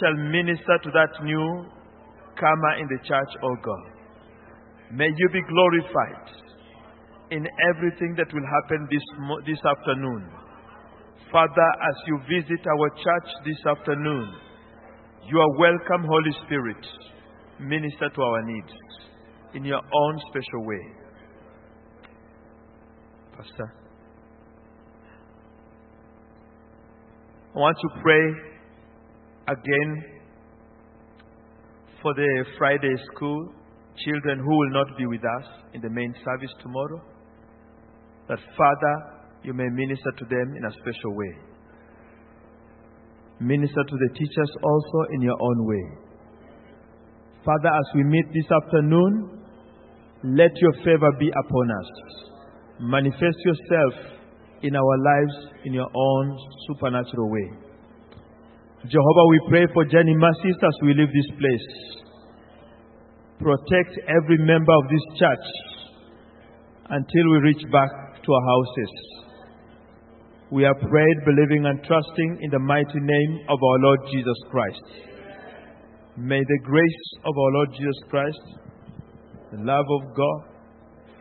shall 0.00 0.14
minister 0.30 0.78
to 0.82 0.90
that 0.90 1.24
new 1.24 1.66
comer 2.38 2.74
in 2.78 2.86
the 2.88 2.98
church, 3.06 3.32
O 3.42 3.56
God. 3.62 3.96
May 4.92 5.08
you 5.08 5.28
be 5.32 5.42
glorified 5.48 6.30
in 7.30 7.46
everything 7.74 8.14
that 8.16 8.32
will 8.32 8.46
happen 8.62 8.86
this, 8.90 9.02
this 9.46 9.58
afternoon. 9.64 10.30
Father, 11.32 11.68
as 11.82 11.96
you 12.06 12.20
visit 12.28 12.64
our 12.66 12.88
church 12.90 13.30
this 13.44 13.58
afternoon, 13.66 14.34
you 15.28 15.40
are 15.40 15.58
welcome, 15.58 16.06
Holy 16.06 16.32
Spirit. 16.46 16.86
Minister 17.58 18.10
to 18.14 18.22
our 18.22 18.42
needs 18.44 18.72
in 19.54 19.64
your 19.64 19.80
own 19.80 20.20
special 20.30 20.66
way. 20.66 20.86
Pastor, 23.36 23.74
I 27.54 27.58
want 27.58 27.76
to 27.80 28.02
pray 28.02 28.55
again 29.48 30.04
for 32.02 32.14
the 32.14 32.44
Friday 32.58 32.94
school 33.12 33.52
children 34.04 34.38
who 34.38 34.56
will 34.56 34.70
not 34.70 34.86
be 34.98 35.06
with 35.06 35.22
us 35.22 35.46
in 35.74 35.80
the 35.80 35.90
main 35.90 36.14
service 36.24 36.52
tomorrow. 36.62 37.00
That 38.28 38.38
Father, 38.56 38.94
you 39.42 39.54
may 39.54 39.68
minister 39.70 40.10
to 40.18 40.24
them 40.24 40.54
in 40.56 40.64
a 40.64 40.72
special 40.72 41.14
way. 41.14 41.32
Minister 43.40 43.84
to 43.84 43.96
the 43.96 44.14
teachers 44.18 44.50
also 44.62 45.12
in 45.12 45.22
your 45.22 45.36
own 45.40 45.66
way. 45.66 45.84
Father, 47.44 47.68
as 47.68 47.86
we 47.94 48.02
meet 48.02 48.26
this 48.34 48.50
afternoon, 48.50 49.44
let 50.24 50.50
your 50.56 50.72
favor 50.84 51.12
be 51.20 51.30
upon 51.30 51.70
us. 51.70 51.90
Manifest 52.80 53.38
yourself 53.44 54.16
in 54.62 54.74
our 54.74 54.98
lives 54.98 55.54
in 55.64 55.72
your 55.72 55.88
own 55.94 56.38
supernatural 56.66 57.30
way. 57.30 57.65
Jehovah, 58.88 59.26
we 59.30 59.40
pray 59.48 59.66
for 59.74 59.84
Jenny 59.84 60.14
Mercies 60.14 60.58
as 60.62 60.76
we 60.82 60.94
leave 60.94 61.08
this 61.08 61.38
place. 61.38 61.68
Protect 63.40 63.98
every 64.06 64.38
member 64.38 64.72
of 64.72 64.84
this 64.88 65.18
church 65.18 65.46
until 66.90 67.30
we 67.32 67.38
reach 67.38 67.62
back 67.72 67.90
to 68.22 68.32
our 68.32 68.46
houses. 68.46 68.92
We 70.52 70.64
are 70.64 70.74
prayed, 70.74 71.18
believing 71.24 71.66
and 71.66 71.82
trusting 71.82 72.38
in 72.42 72.50
the 72.50 72.60
mighty 72.60 73.00
name 73.00 73.40
of 73.48 73.58
our 73.60 73.78
Lord 73.80 74.00
Jesus 74.12 74.38
Christ. 74.50 74.82
May 76.16 76.40
the 76.40 76.60
grace 76.62 77.08
of 77.24 77.34
our 77.36 77.52
Lord 77.52 77.70
Jesus 77.72 77.98
Christ, 78.08 78.40
the 79.50 79.64
love 79.64 79.86
of 79.90 80.14
God, 80.14 80.40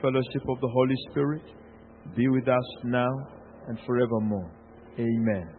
fellowship 0.01 0.43
of 0.49 0.61
the 0.61 0.69
Holy 0.69 0.95
Spirit 1.09 1.41
be 2.15 2.27
with 2.27 2.47
us 2.47 2.83
now 2.83 3.09
and 3.67 3.79
forevermore. 3.87 4.51
Amen. 4.99 5.49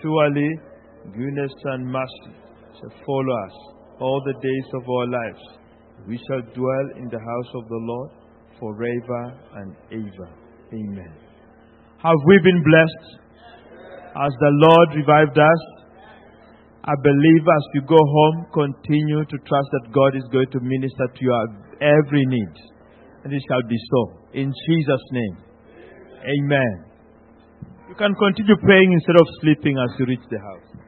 Surely 0.00 0.48
goodness 1.10 1.52
and 1.64 1.86
mercy 1.86 2.34
shall 2.78 2.94
follow 3.06 3.34
us 3.46 3.56
all 4.00 4.22
the 4.24 4.34
days 4.40 4.68
of 4.74 4.82
our 4.88 5.06
lives. 5.06 5.42
We 6.06 6.18
shall 6.28 6.42
dwell 6.54 6.86
in 6.96 7.08
the 7.10 7.18
house 7.18 7.50
of 7.54 7.68
the 7.68 7.80
Lord 7.82 8.10
forever 8.58 9.22
and 9.56 9.76
ever. 9.90 10.28
Amen. 10.72 11.12
Have 12.02 12.18
we 12.26 12.38
been 12.42 12.62
blessed 12.62 13.06
as 14.16 14.32
the 14.40 14.52
Lord 14.66 14.88
revived 14.96 15.38
us? 15.38 15.62
I 16.84 16.94
believe 16.98 17.44
as 17.46 17.64
you 17.74 17.82
go 17.86 17.98
home, 17.98 18.46
continue 18.52 19.22
to 19.22 19.38
trust 19.46 19.68
that 19.70 19.92
God 19.94 20.16
is 20.16 20.26
going 20.32 20.50
to 20.50 20.58
minister 20.58 21.06
to 21.14 21.20
your 21.22 21.46
every 21.78 22.26
need. 22.26 22.54
And 23.22 23.32
it 23.32 23.42
shall 23.46 23.62
be 23.68 23.78
so. 23.90 24.00
In 24.34 24.50
Jesus' 24.50 25.06
name. 25.12 25.36
Amen. 26.26 26.84
You 27.88 27.94
can 27.94 28.14
continue 28.14 28.56
praying 28.64 28.92
instead 28.92 29.14
of 29.14 29.26
sleeping 29.42 29.78
as 29.78 29.90
you 29.98 30.06
reach 30.06 30.26
the 30.30 30.38
house. 30.38 30.81